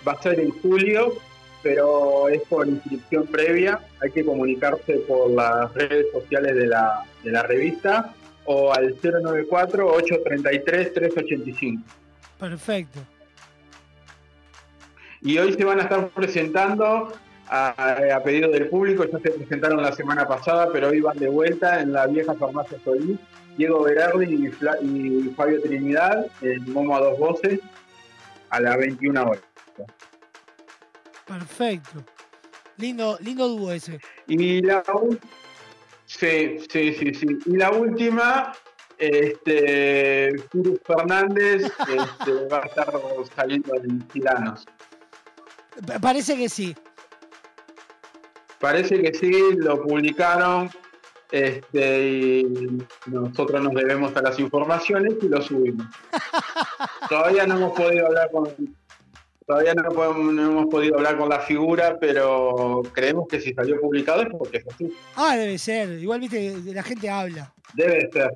Va 0.07 0.13
a 0.13 0.23
ser 0.23 0.39
en 0.39 0.51
julio, 0.51 1.15
pero 1.65 2.29
es 2.29 2.41
por 2.43 2.69
inscripción 2.69 3.27
previa. 3.27 3.81
Hay 4.01 4.13
que 4.13 4.25
comunicarse 4.25 4.99
por 5.09 5.33
las 5.33 5.75
redes 5.75 6.07
sociales 6.13 6.55
de 6.55 6.69
la, 6.69 7.05
de 7.25 7.33
la 7.33 7.43
revista 7.43 8.15
o 8.45 8.73
al 8.73 8.95
094-833-385. 9.01 11.83
Perfecto. 12.39 13.01
Y 15.23 15.39
hoy 15.39 15.55
se 15.55 15.65
van 15.65 15.81
a 15.81 15.83
estar 15.83 16.09
presentando 16.11 17.13
a, 17.51 18.17
a 18.17 18.23
pedido 18.23 18.51
del 18.51 18.69
público, 18.69 19.05
ya 19.05 19.19
se 19.19 19.31
presentaron 19.31 19.83
la 19.83 19.93
semana 19.93 20.27
pasada, 20.27 20.69
pero 20.73 20.89
hoy 20.89 21.01
van 21.01 21.19
de 21.19 21.29
vuelta 21.29 21.81
en 21.81 21.93
la 21.93 22.07
vieja 22.07 22.35
farmacia 22.35 22.79
Solís. 22.85 23.19
Diego 23.57 23.83
Berardi 23.83 24.27
y, 24.35 24.49
Fla- 24.53 24.79
y 24.81 25.33
Fabio 25.37 25.61
Trinidad 25.61 26.27
en 26.43 26.73
Momo 26.73 26.97
a 26.97 27.01
dos 27.01 27.19
voces 27.19 27.59
a 28.51 28.61
las 28.61 28.77
21 28.79 29.21
horas. 29.25 29.43
Perfecto. 31.27 32.05
Lindo, 32.77 33.19
lindo 33.21 33.49
dúo 33.49 33.73
ese. 33.73 33.99
Y 34.29 34.63
la 34.63 34.83
sí, 36.07 36.59
sí, 36.71 36.95
sí, 36.95 37.15
sí. 37.15 37.27
Y 37.47 37.57
la 37.57 37.71
última, 37.73 38.53
este 38.97 40.35
Cruz 40.51 40.79
Fernández 40.87 41.65
este, 41.81 42.33
va 42.47 42.59
a 42.63 42.67
estar 42.67 42.93
saliendo 43.35 43.75
en 43.75 43.99
Tiranos. 44.09 44.65
Pa- 45.87 45.99
Parece 45.99 46.37
que 46.37 46.49
sí. 46.49 46.75
Parece 48.61 49.01
que 49.01 49.15
sí, 49.15 49.33
lo 49.57 49.81
publicaron. 49.83 50.71
Este, 51.31 52.09
y 52.41 52.79
nosotros 53.07 53.63
nos 53.63 53.75
debemos 53.75 54.17
a 54.17 54.23
las 54.23 54.39
informaciones 54.39 55.15
y 55.21 55.29
lo 55.29 55.43
subimos. 55.43 55.87
Todavía 57.09 57.47
no 57.47 57.57
hemos 57.57 57.73
podido 57.79 58.07
hablar 58.07 58.31
con 58.33 58.49
todavía 59.47 59.73
no, 59.75 59.89
podemos- 59.91 60.33
no 60.35 60.43
hemos 60.51 60.67
podido 60.67 60.97
hablar 60.97 61.17
con 61.17 61.29
la 61.31 61.41
figura, 61.41 61.97
pero 61.99 62.83
creemos 62.93 63.27
que 63.29 63.41
si 63.41 63.55
salió 63.55 63.81
publicado 63.81 64.21
es 64.23 64.29
porque 64.39 64.59
es 64.59 64.67
así. 64.75 64.95
Ah, 65.17 65.37
debe 65.37 65.57
ser. 65.57 65.89
Igual, 65.99 66.21
viste, 66.21 66.55
la 66.67 66.83
gente 66.83 67.09
habla. 67.09 67.51
Debe 67.75 68.11
ser. 68.13 68.31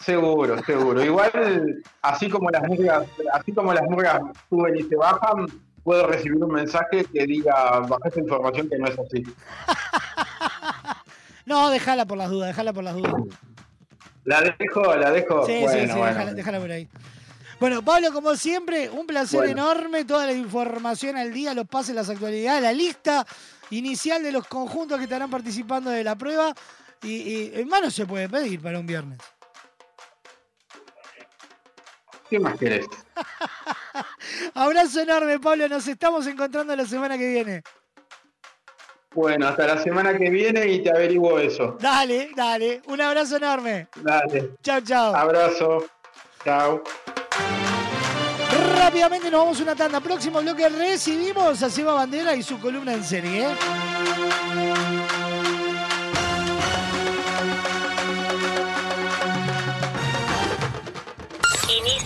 Seguro, 0.00 0.62
seguro. 0.64 1.02
Igual, 1.02 1.82
así 2.02 2.28
como 2.28 2.50
las 2.50 2.66
murgas, 2.68 3.06
así 3.32 3.52
como 3.52 3.72
las 3.72 3.84
murgas 3.88 4.20
suben 4.50 4.76
y 4.76 4.82
se 4.82 4.96
bajan, 4.96 5.46
puedo 5.84 6.06
recibir 6.06 6.42
un 6.42 6.50
mensaje 6.52 7.04
que 7.12 7.26
diga 7.26 7.80
baja 7.80 8.08
esta 8.08 8.20
información 8.20 8.68
que 8.68 8.78
no 8.78 8.88
es 8.88 8.98
así. 8.98 9.22
No, 11.46 11.68
déjala 11.68 12.06
por 12.06 12.16
las 12.16 12.30
dudas, 12.30 12.48
déjala 12.48 12.72
por 12.72 12.82
las 12.84 12.94
dudas. 12.94 13.12
La 14.24 14.40
dejo, 14.40 14.96
la 14.96 15.10
dejo. 15.10 15.44
Sí, 15.44 15.60
bueno, 15.60 15.72
sí, 15.78 15.86
sí, 15.86 15.98
bueno. 15.98 16.06
déjala, 16.06 16.32
déjala 16.32 16.58
por 16.58 16.70
ahí. 16.70 16.88
Bueno, 17.60 17.82
Pablo, 17.84 18.12
como 18.14 18.34
siempre, 18.34 18.88
un 18.88 19.06
placer 19.06 19.40
Bueno. 19.40 19.52
enorme. 19.52 20.06
Toda 20.06 20.24
la 20.24 20.32
información 20.32 21.18
al 21.18 21.34
día, 21.34 21.52
los 21.52 21.66
pases, 21.66 21.94
las 21.94 22.08
actualidades, 22.08 22.62
la 22.62 22.72
lista 22.72 23.26
inicial 23.70 24.22
de 24.22 24.32
los 24.32 24.46
conjuntos 24.48 24.96
que 24.96 25.04
estarán 25.04 25.28
participando 25.30 25.90
de 25.90 26.02
la 26.02 26.16
prueba. 26.16 26.54
Y, 27.02 27.10
y 27.10 27.52
en 27.56 27.68
mano 27.68 27.90
se 27.90 28.06
puede 28.06 28.26
pedir 28.26 28.62
para 28.62 28.78
un 28.78 28.86
viernes. 28.86 29.18
¿Qué 32.28 32.38
más 32.38 32.56
querés? 32.58 32.86
Abrazo 34.54 35.00
enorme, 35.00 35.38
Pablo. 35.38 35.68
Nos 35.68 35.86
estamos 35.86 36.26
encontrando 36.26 36.74
la 36.74 36.86
semana 36.86 37.18
que 37.18 37.28
viene. 37.28 37.62
Bueno, 39.14 39.46
hasta 39.46 39.66
la 39.66 39.82
semana 39.82 40.16
que 40.18 40.28
viene 40.28 40.66
y 40.66 40.82
te 40.82 40.90
averiguo 40.90 41.38
eso. 41.38 41.76
Dale, 41.80 42.30
dale. 42.34 42.82
Un 42.86 43.00
abrazo 43.00 43.36
enorme. 43.36 43.88
Dale. 43.96 44.56
Chao, 44.62 44.80
chao. 44.80 45.14
Abrazo. 45.14 45.86
Chao. 46.44 46.82
Rápidamente 48.76 49.30
nos 49.30 49.40
vamos 49.40 49.60
a 49.60 49.62
una 49.62 49.76
tanda. 49.76 50.00
Próximo 50.00 50.40
bloque 50.42 50.68
recibimos 50.68 51.62
a 51.62 51.70
Seba 51.70 51.94
Bandera 51.94 52.34
y 52.34 52.42
su 52.42 52.58
columna 52.58 52.94
en 52.94 53.04
serie. 53.04 53.46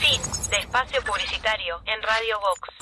Fin 0.00 0.20
de 0.50 0.56
espacio 0.56 1.02
publicitario 1.02 1.80
en 1.86 2.02
Radio 2.02 2.40
Vox. 2.40 2.78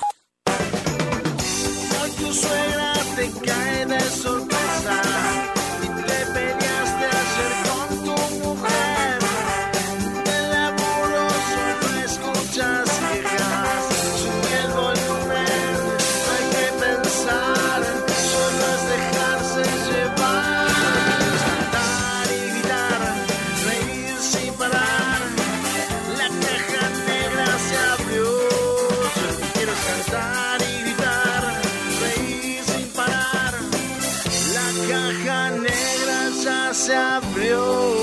Se 36.87 36.95
abrió. 36.95 37.96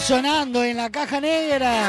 Sonando 0.00 0.64
en 0.64 0.76
la 0.76 0.90
caja 0.90 1.20
negra. 1.20 1.88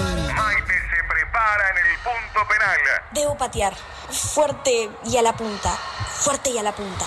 En 1.49 1.79
el 1.79 1.99
punto 2.05 2.47
penal. 2.47 2.79
Debo 3.13 3.35
patear. 3.39 3.75
Fuerte 4.11 4.91
y 5.07 5.17
a 5.17 5.23
la 5.23 5.35
punta. 5.35 5.71
Fuerte 5.71 6.51
y 6.51 6.59
a 6.59 6.63
la 6.63 6.73
punta. 6.73 7.07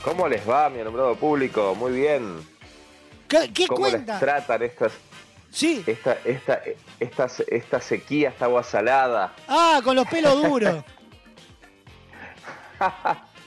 ¿Cómo 0.04 0.28
les 0.28 0.42
va, 0.50 0.72
mi 0.72 0.80
alumbrado 0.80 1.16
público? 1.16 1.76
Muy 1.76 1.92
bien. 1.92 2.44
¿Qué, 3.28 3.52
qué 3.54 3.68
¿Cómo 3.68 3.82
cuenta? 3.82 4.14
les 4.14 4.20
tratan 4.20 4.64
estas... 4.64 4.94
Sí. 5.52 5.84
Esta, 5.86 6.14
esta, 6.26 6.62
esta, 7.00 7.28
esta 7.48 7.80
sequía, 7.80 8.30
esta 8.30 8.46
agua 8.46 8.64
salada. 8.64 9.36
Ah, 9.48 9.82
con 9.84 9.96
los 9.96 10.08
pelos 10.08 10.42
duros. 10.44 10.84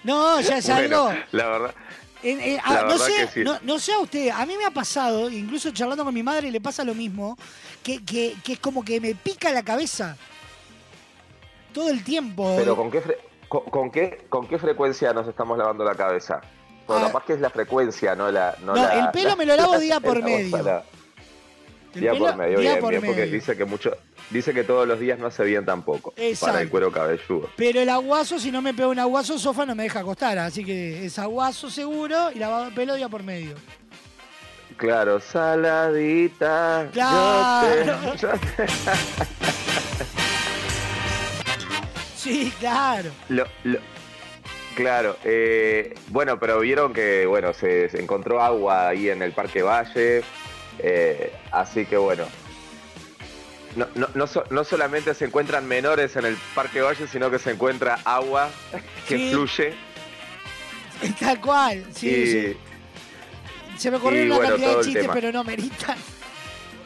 No, 0.05 0.41
ya 0.41 0.59
es 0.59 0.69
Bueno, 0.69 1.09
la 1.33 1.49
verdad. 1.49 1.74
En- 2.23 2.41
en- 2.41 2.61
ah, 2.62 2.85
no, 2.87 2.97
sé, 2.97 3.12
que 3.16 3.27
sí. 3.27 3.41
no, 3.43 3.59
no 3.62 3.81
sé 3.81 3.93
a 3.93 3.99
usted, 3.99 4.29
a 4.29 4.47
mí 4.47 4.57
me 4.57 4.66
ha 4.66 4.70
pasado, 4.70 5.29
incluso 5.29 5.73
charlando 5.73 6.05
con 6.05 6.15
mi 6.15 6.23
madre 6.23 6.49
le 6.53 6.61
pasa 6.61 6.85
lo 6.85 6.95
mismo, 6.95 7.37
que, 7.83 8.05
que- 8.05 8.37
que 8.45 8.53
es 8.53 8.59
como 8.61 8.85
que 8.85 9.01
me 9.01 9.16
pica 9.16 9.51
la 9.51 9.65
cabeza 9.65 10.16
todo 11.73 11.90
el 11.90 12.05
tiempo. 12.05 12.55
Pero 12.57 12.77
¿con 12.77 12.90
qué, 12.90 13.03
fre- 13.03 13.16
con, 13.49 13.62
con 13.65 13.90
qué, 13.90 14.24
¿con 14.28 14.47
qué 14.47 14.59
frecuencia 14.59 15.12
nos 15.12 15.27
estamos 15.28 15.57
lavando 15.59 15.85
la 15.85 15.94
cabeza? 15.94 16.40
Bueno, 16.86 17.07
capaz 17.07 17.24
que 17.24 17.32
es 17.35 17.40
la 17.40 17.51
frecuencia, 17.51 18.15
no 18.15 18.31
la... 18.31 18.55
No, 18.65 18.74
No, 18.74 18.82
la- 18.82 18.94
el 19.07 19.11
pelo 19.12 19.36
me 19.36 19.47
lo 19.47 19.57
lavo 19.57 19.78
día 19.78 20.01
por 20.01 20.23
medio. 20.23 20.82
Día 21.94 22.12
pelo- 22.12 22.27
por 22.27 22.36
medio, 22.36 22.59
día 22.61 22.70
bien, 22.70 22.81
por 22.81 22.90
bien, 22.90 23.03
porque 23.05 23.20
medio. 23.20 23.32
dice 23.35 23.55
que 23.57 23.65
mucho, 23.66 23.90
dice 24.31 24.55
que 24.55 24.65
todos 24.65 24.89
los 24.89 24.99
días 24.99 25.19
no 25.19 25.27
hace 25.27 25.44
bien 25.44 25.65
tampoco 25.66 26.15
Exacto. 26.16 26.53
para 26.53 26.62
el 26.62 26.70
cuero 26.70 26.90
cabelludo. 26.90 27.51
Pero 27.57 27.81
el 27.81 27.89
aguazo, 27.90 28.39
si 28.39 28.51
no 28.51 28.62
me 28.62 28.73
pego 28.73 28.90
un 28.90 28.99
aguazo, 28.99 29.39
sofá 29.39 29.66
no 29.66 29.74
me 29.74 29.82
deja 29.85 30.01
acostar. 30.01 30.39
Así 30.39 30.65
que 30.65 31.05
es 31.05 31.19
aguazo 31.19 31.69
seguro 31.70 32.31
y 32.35 32.39
lavado 32.39 32.65
de 32.66 32.70
pelo 32.73 32.94
día 32.94 33.09
por 33.11 33.23
medio. 33.23 33.57
Claro, 34.78 35.20
saladita. 35.20 36.85
yo 36.86 36.90
Claro. 36.93 38.12
te- 38.12 38.19
yo 38.19 38.28
te- 38.57 39.52
Sí, 42.23 42.53
claro. 42.61 43.11
Lo- 43.28 43.47
lo- 43.65 43.78
claro, 44.77 45.16
eh, 45.24 45.94
bueno, 46.09 46.39
pero 46.39 46.61
vieron 46.61 46.93
que 46.93 47.27
bueno 47.27 47.53
se, 47.53 47.89
se 47.89 48.01
encontró 48.01 48.40
agua 48.40 48.89
ahí 48.89 49.09
en 49.09 49.23
el 49.23 49.32
Parque 49.32 49.62
Valle, 49.62 50.23
eh, 50.78 51.32
así 51.51 51.85
que 51.85 51.97
bueno. 51.97 52.24
No, 53.74 53.89
no, 53.94 54.09
no, 54.15 54.27
so- 54.27 54.44
no 54.51 54.65
solamente 54.65 55.15
se 55.15 55.24
encuentran 55.24 55.66
menores 55.66 56.15
en 56.16 56.27
el 56.27 56.36
Parque 56.55 56.81
Valle, 56.82 57.07
sino 57.09 57.31
que 57.31 57.39
se 57.39 57.51
encuentra 57.53 57.99
agua 58.05 58.51
que 59.09 59.16
Sí. 59.16 59.31
fluye. 59.32 59.74
Tal 61.19 61.40
cual. 61.40 61.85
Sí, 61.94 62.09
y, 62.09 62.27
sí. 62.27 62.57
Se 63.78 63.90
me 63.90 63.97
ocurrieron 63.97 64.28
una 64.28 64.36
bueno, 64.36 64.51
cantidad 64.51 64.77
de 64.78 64.85
chistes, 64.85 65.09
pero 65.12 65.32
no 65.32 65.43
meritan. 65.43 65.97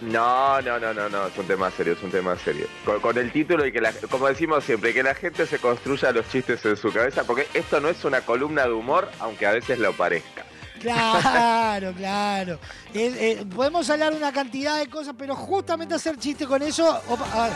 No, 0.03 0.61
no, 0.61 0.79
no, 0.79 0.93
no, 0.93 1.09
no, 1.09 1.27
es 1.27 1.39
un 1.39 1.47
tema 1.47 1.71
serio, 1.71 1.95
es 1.95 2.03
un 2.03 2.11
tema 2.11 2.37
serio. 2.37 2.67
Con, 2.85 3.01
con 3.01 3.17
el 3.17 3.33
título 3.33 3.65
y 3.67 3.73
que, 3.73 3.81
la- 3.81 3.93
como 4.11 4.29
decimos 4.29 4.63
siempre, 4.65 4.93
que 4.93 5.03
la 5.03 5.15
gente 5.15 5.47
se 5.47 5.59
construya 5.59 6.13
los 6.13 6.29
chistes 6.29 6.65
en 6.67 6.77
su 6.77 6.93
cabeza, 6.93 7.25
porque 7.25 7.47
esto 7.55 7.81
no 7.81 7.89
es 7.89 8.05
una 8.05 8.21
columna 8.21 8.65
de 8.65 8.73
humor, 8.73 9.09
aunque 9.21 9.47
a 9.47 9.53
veces 9.53 9.79
lo 9.79 9.93
parezca. 9.95 10.45
Claro, 10.81 11.93
claro. 11.97 12.59
Eh, 12.93 13.45
podemos 13.55 13.89
hablar 13.89 14.13
una 14.13 14.33
cantidad 14.33 14.79
de 14.79 14.89
cosas, 14.89 15.15
pero 15.17 15.35
justamente 15.35 15.95
hacer 15.95 16.19
chiste 16.19 16.47
con 16.47 16.61
eso. 16.63 17.01
opa, 17.09 17.25
a 17.33 17.45
ver. 17.45 17.53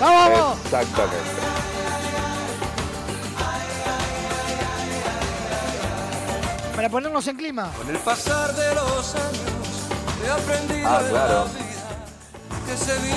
¡Vamos, 0.00 0.30
vamos! 0.30 0.58
Exactamente. 0.64 1.18
Para 6.74 6.88
ponernos 6.88 7.26
en 7.28 7.36
clima. 7.36 7.70
Con 7.76 7.88
el 7.88 7.98
pasar 7.98 8.52
de 8.54 8.74
los 8.74 9.14
años 9.14 9.73
Ah, 10.86 11.02
claro. 11.08 11.46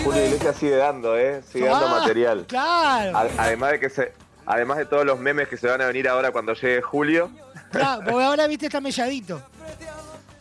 Julio 0.03 0.25
Iglesias 0.25 0.55
sigue 0.59 0.75
dando, 0.75 1.17
¿eh? 1.17 1.41
Sigue 1.51 1.67
dando 1.67 1.87
Ah, 1.87 1.99
material. 1.99 2.45
Claro, 2.47 3.17
además 3.37 3.71
de 3.71 3.79
que 3.79 3.89
se, 3.89 4.13
además 4.45 4.77
de 4.77 4.85
todos 4.85 5.05
los 5.05 5.17
memes 5.19 5.47
que 5.47 5.57
se 5.57 5.67
van 5.67 5.81
a 5.81 5.85
venir 5.87 6.07
ahora 6.09 6.31
cuando 6.31 6.53
llegue 6.53 6.81
Julio. 6.81 7.29
claro, 7.71 8.01
porque 8.05 8.23
ahora 8.25 8.47
viste 8.47 8.65
está 8.67 8.81
melladito. 8.81 9.41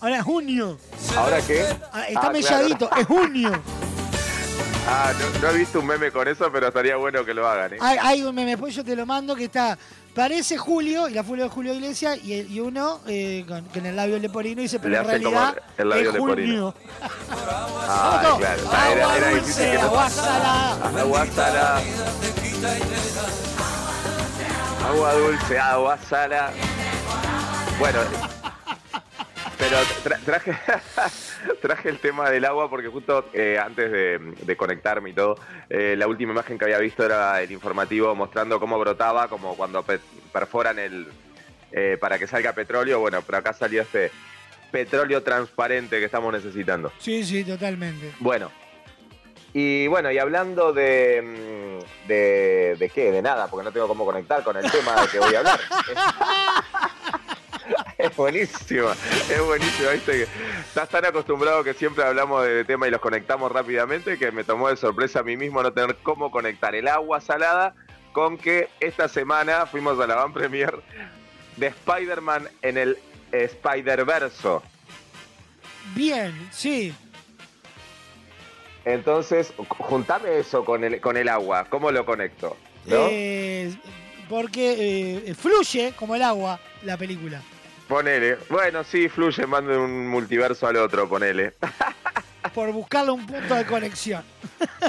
Ahora 0.00 0.16
es 0.18 0.22
junio. 0.24 0.78
¿Ahora 1.16 1.38
qué? 1.46 1.64
Ah, 1.92 2.04
está 2.08 2.26
Ah, 2.26 2.30
melladito, 2.30 2.88
claro. 2.88 3.00
es 3.02 3.06
junio. 3.06 3.52
Ah, 4.88 5.12
no, 5.18 5.40
no 5.40 5.48
he 5.54 5.58
visto 5.58 5.80
un 5.80 5.86
meme 5.86 6.10
con 6.12 6.28
eso, 6.28 6.50
pero 6.52 6.68
estaría 6.68 6.96
bueno 6.96 7.24
que 7.24 7.32
lo 7.34 7.48
hagan, 7.48 7.74
¿eh? 7.74 7.78
Hay, 7.80 7.98
hay 8.00 8.22
un 8.22 8.34
meme, 8.34 8.50
después 8.50 8.74
yo 8.74 8.84
te 8.84 8.94
lo 8.94 9.06
mando 9.06 9.34
que 9.34 9.44
está 9.44 9.76
Parece 10.16 10.56
Julio, 10.56 11.08
y 11.08 11.12
la 11.12 11.22
Julio 11.22 11.44
de 11.44 11.50
Julio 11.50 11.74
Iglesias, 11.74 12.18
y, 12.24 12.32
y 12.34 12.58
uno 12.60 13.00
eh, 13.06 13.44
con, 13.46 13.62
con 13.66 13.84
el 13.84 13.94
labio 13.94 14.18
leporino 14.18 14.62
dice, 14.62 14.78
pero 14.78 14.92
Le 14.92 14.98
en 14.98 15.06
realidad 15.06 15.56
el 15.76 15.88
labio 15.90 16.08
es 16.08 16.14
leporino. 16.14 16.72
Julio. 16.72 16.74
Ah, 17.88 18.22
Otto, 18.24 18.38
claro. 18.38 18.62
Ah, 18.72 18.88
Era, 18.92 19.02
agua 19.04 19.16
era 19.18 19.30
dulce, 19.30 19.46
difícil 19.46 19.74
no- 19.74 19.80
agua 19.82 20.08
salada. 20.10 21.00
Agua 21.00 21.26
salada. 21.26 21.82
Agua 24.88 25.12
dulce, 25.14 25.58
agua 25.58 25.98
sala. 26.08 26.50
Bueno, 27.78 27.98
pero 29.58 29.78
tra- 30.04 30.20
traje, 30.24 30.52
traje 31.62 31.88
el 31.88 31.98
tema 31.98 32.30
del 32.30 32.44
agua 32.44 32.68
porque 32.68 32.88
justo 32.88 33.28
eh, 33.32 33.58
antes 33.62 33.90
de, 33.90 34.18
de 34.42 34.56
conectarme 34.56 35.10
y 35.10 35.12
todo, 35.12 35.36
eh, 35.70 35.94
la 35.96 36.06
última 36.06 36.32
imagen 36.32 36.58
que 36.58 36.64
había 36.64 36.78
visto 36.78 37.04
era 37.04 37.40
el 37.42 37.50
informativo 37.50 38.14
mostrando 38.14 38.60
cómo 38.60 38.78
brotaba, 38.78 39.28
como 39.28 39.56
cuando 39.56 39.82
pe- 39.82 40.00
perforan 40.32 40.78
el 40.78 41.06
eh, 41.72 41.96
para 42.00 42.18
que 42.18 42.26
salga 42.26 42.52
petróleo. 42.52 43.00
Bueno, 43.00 43.22
pero 43.22 43.38
acá 43.38 43.52
salió 43.52 43.82
este 43.82 44.10
petróleo 44.70 45.22
transparente 45.22 45.98
que 45.98 46.04
estamos 46.06 46.32
necesitando. 46.32 46.92
Sí, 46.98 47.24
sí, 47.24 47.44
totalmente. 47.44 48.12
Bueno, 48.20 48.50
y 49.52 49.86
bueno, 49.86 50.10
y 50.12 50.18
hablando 50.18 50.72
de, 50.72 51.22
mm, 51.22 52.08
de. 52.08 52.76
¿De 52.78 52.90
qué? 52.90 53.10
De 53.10 53.22
nada, 53.22 53.46
porque 53.48 53.64
no 53.64 53.72
tengo 53.72 53.88
cómo 53.88 54.04
conectar 54.04 54.42
con 54.44 54.56
el 54.56 54.70
tema 54.70 55.00
de 55.00 55.08
que 55.08 55.18
voy 55.18 55.34
a 55.34 55.38
hablar. 55.38 55.60
Es 58.06 58.16
buenísima, 58.16 58.92
es 59.28 59.44
buenísima, 59.44 59.90
viste 59.90 60.28
estás 60.60 60.88
tan 60.88 61.04
acostumbrado 61.04 61.64
que 61.64 61.74
siempre 61.74 62.04
hablamos 62.04 62.44
de 62.44 62.64
tema 62.64 62.86
y 62.86 62.90
los 62.90 63.00
conectamos 63.00 63.50
rápidamente 63.50 64.16
que 64.16 64.30
me 64.30 64.44
tomó 64.44 64.68
de 64.68 64.76
sorpresa 64.76 65.20
a 65.20 65.22
mí 65.22 65.36
mismo 65.36 65.62
no 65.62 65.72
tener 65.72 65.96
cómo 66.02 66.30
conectar 66.30 66.74
el 66.74 66.86
agua 66.86 67.20
salada 67.20 67.74
con 68.12 68.38
que 68.38 68.68
esta 68.78 69.08
semana 69.08 69.66
fuimos 69.66 69.98
a 69.98 70.06
la 70.06 70.14
van 70.14 70.32
premier 70.32 70.74
de 71.56 71.66
Spider-Man 71.66 72.48
en 72.62 72.78
el 72.78 72.98
Spider-Verso. 73.32 74.62
Bien, 75.94 76.48
sí. 76.52 76.94
Entonces, 78.84 79.52
juntame 79.66 80.38
eso 80.38 80.64
con 80.64 80.84
el, 80.84 81.00
con 81.00 81.16
el 81.16 81.28
agua, 81.28 81.66
¿cómo 81.68 81.90
lo 81.90 82.06
conecto? 82.06 82.56
¿No? 82.86 83.08
Eh, 83.10 83.74
porque 84.28 85.22
eh, 85.26 85.34
fluye 85.34 85.92
como 85.96 86.14
el 86.14 86.22
agua 86.22 86.60
la 86.82 86.96
película. 86.96 87.42
Ponele. 87.88 88.36
Bueno, 88.50 88.82
sí, 88.84 89.08
fluye, 89.08 89.46
mando 89.46 89.72
de 89.72 89.78
un 89.78 90.08
multiverso 90.08 90.66
al 90.66 90.76
otro, 90.76 91.08
ponele. 91.08 91.52
Por 92.54 92.72
buscarle 92.72 93.12
un 93.12 93.26
punto 93.26 93.54
de 93.54 93.64
conexión. 93.66 94.24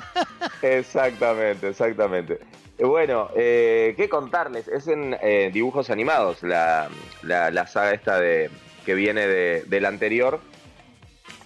exactamente, 0.61 1.69
exactamente. 1.69 2.39
Eh, 2.77 2.85
Bueno, 2.85 3.29
eh, 3.35 3.93
¿qué 3.97 4.07
contarles? 4.09 4.67
Es 4.67 4.87
en 4.87 5.17
eh, 5.21 5.49
dibujos 5.53 5.89
animados 5.89 6.43
la, 6.43 6.89
la- 7.23 7.51
la 7.51 7.67
saga 7.67 7.93
esta 7.93 8.19
de 8.19 8.49
que 8.85 8.93
viene 8.95 9.27
de- 9.27 9.63
del 9.67 9.85
anterior. 9.85 10.39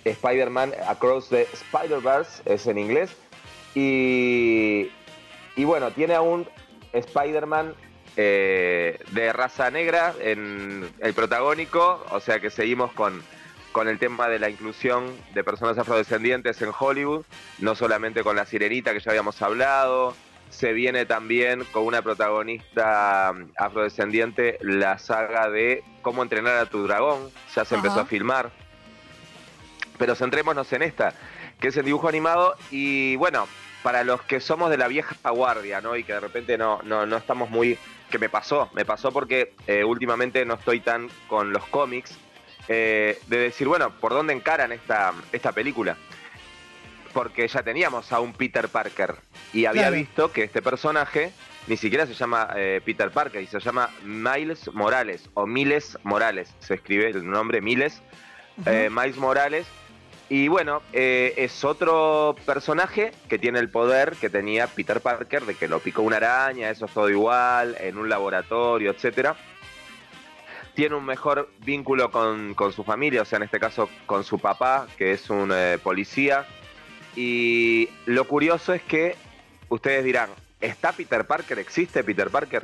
Spider-Man 0.03 0.73
Across 0.87 1.29
the 1.29 1.47
Spider-Verse 1.53 2.41
es 2.45 2.65
en 2.67 2.77
inglés. 2.77 3.11
Y, 3.75 4.91
y 5.55 5.63
bueno, 5.63 5.91
tiene 5.91 6.15
a 6.15 6.21
un 6.21 6.47
Spider-Man 6.93 7.73
eh, 8.17 8.99
de 9.11 9.33
raza 9.33 9.71
negra 9.71 10.13
en 10.19 10.89
el 10.99 11.13
protagónico, 11.13 12.05
o 12.09 12.19
sea 12.19 12.39
que 12.39 12.49
seguimos 12.49 12.91
con, 12.93 13.21
con 13.71 13.87
el 13.87 13.99
tema 13.99 14.27
de 14.27 14.39
la 14.39 14.49
inclusión 14.49 15.15
de 15.33 15.43
personas 15.43 15.77
afrodescendientes 15.77 16.61
en 16.61 16.71
Hollywood, 16.77 17.25
no 17.59 17.75
solamente 17.75 18.23
con 18.23 18.35
la 18.35 18.45
sirenita 18.45 18.93
que 18.93 18.99
ya 18.99 19.11
habíamos 19.11 19.41
hablado, 19.41 20.13
se 20.49 20.73
viene 20.73 21.05
también 21.05 21.63
con 21.71 21.85
una 21.85 22.01
protagonista 22.01 23.33
mm, 23.33 23.51
afrodescendiente 23.57 24.57
la 24.61 24.99
saga 24.99 25.49
de 25.49 25.83
cómo 26.01 26.21
entrenar 26.21 26.57
a 26.57 26.65
tu 26.65 26.85
dragón, 26.85 27.31
ya 27.55 27.65
se 27.65 27.75
empezó 27.75 28.01
a 28.01 28.05
filmar, 28.05 28.51
pero 29.97 30.15
centrémonos 30.15 30.71
en 30.73 30.83
esta, 30.83 31.13
que 31.59 31.69
es 31.69 31.77
el 31.77 31.85
dibujo 31.85 32.09
animado 32.09 32.55
y 32.69 33.15
bueno, 33.15 33.47
para 33.81 34.03
los 34.03 34.21
que 34.23 34.39
somos 34.39 34.69
de 34.69 34.77
la 34.77 34.87
vieja 34.87 35.15
guardia, 35.29 35.81
¿no? 35.81 35.95
Y 35.95 36.03
que 36.03 36.13
de 36.13 36.19
repente 36.19 36.57
no, 36.57 36.81
no, 36.83 37.05
no 37.05 37.17
estamos 37.17 37.49
muy... 37.49 37.77
que 38.11 38.19
me 38.19 38.29
pasó, 38.29 38.69
me 38.73 38.85
pasó 38.85 39.11
porque 39.11 39.55
eh, 39.65 39.83
últimamente 39.83 40.45
no 40.45 40.53
estoy 40.53 40.81
tan 40.81 41.09
con 41.27 41.51
los 41.51 41.65
cómics, 41.65 42.15
eh, 42.67 43.19
de 43.25 43.37
decir, 43.37 43.67
bueno, 43.67 43.89
¿por 43.89 44.11
dónde 44.13 44.33
encaran 44.33 44.71
esta, 44.71 45.13
esta 45.31 45.51
película? 45.51 45.97
Porque 47.13 47.47
ya 47.47 47.63
teníamos 47.63 48.11
a 48.11 48.19
un 48.19 48.33
Peter 48.33 48.69
Parker 48.69 49.15
y 49.53 49.65
había 49.65 49.83
Claro. 49.83 49.95
visto 49.95 50.31
que 50.31 50.43
este 50.43 50.61
personaje 50.61 51.31
ni 51.67 51.77
siquiera 51.77 52.05
se 52.05 52.13
llama 52.13 52.49
eh, 52.55 52.81
Peter 52.85 53.09
Parker 53.11 53.41
y 53.41 53.47
se 53.47 53.59
llama 53.59 53.89
Miles 54.03 54.71
Morales 54.73 55.29
o 55.33 55.47
Miles 55.47 55.97
Morales, 56.03 56.53
se 56.59 56.75
escribe 56.75 57.09
el 57.09 57.27
nombre 57.29 57.61
Miles, 57.61 58.01
Miles 58.65 59.17
Morales. 59.17 59.65
Y 60.33 60.47
bueno, 60.47 60.81
eh, 60.93 61.33
es 61.35 61.65
otro 61.65 62.37
personaje 62.45 63.11
que 63.27 63.37
tiene 63.37 63.59
el 63.59 63.67
poder 63.69 64.15
que 64.15 64.29
tenía 64.29 64.65
Peter 64.67 65.01
Parker, 65.01 65.45
de 65.45 65.55
que 65.55 65.67
lo 65.67 65.81
picó 65.81 66.03
una 66.03 66.15
araña, 66.15 66.69
eso 66.69 66.85
es 66.85 66.93
todo 66.93 67.09
igual, 67.09 67.75
en 67.81 67.97
un 67.97 68.07
laboratorio, 68.07 68.91
etcétera. 68.91 69.35
Tiene 70.73 70.95
un 70.95 71.03
mejor 71.03 71.51
vínculo 71.59 72.11
con, 72.11 72.53
con 72.53 72.71
su 72.71 72.85
familia, 72.85 73.23
o 73.23 73.25
sea, 73.25 73.35
en 73.35 73.43
este 73.43 73.59
caso 73.59 73.89
con 74.05 74.23
su 74.23 74.39
papá, 74.39 74.87
que 74.97 75.11
es 75.11 75.29
un 75.29 75.51
eh, 75.53 75.77
policía. 75.83 76.45
Y 77.13 77.89
lo 78.05 78.25
curioso 78.25 78.73
es 78.73 78.83
que 78.83 79.17
ustedes 79.67 80.05
dirán, 80.05 80.29
¿está 80.61 80.93
Peter 80.93 81.27
Parker? 81.27 81.59
¿Existe 81.59 82.05
Peter 82.05 82.29
Parker? 82.29 82.63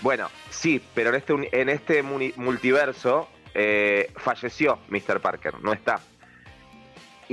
Bueno, 0.00 0.30
sí, 0.48 0.82
pero 0.94 1.10
en 1.10 1.16
este, 1.16 1.60
en 1.60 1.68
este 1.68 2.02
multiverso 2.02 3.28
eh, 3.52 4.10
falleció 4.16 4.78
Mr. 4.88 5.20
Parker, 5.20 5.60
no 5.60 5.74
está 5.74 6.00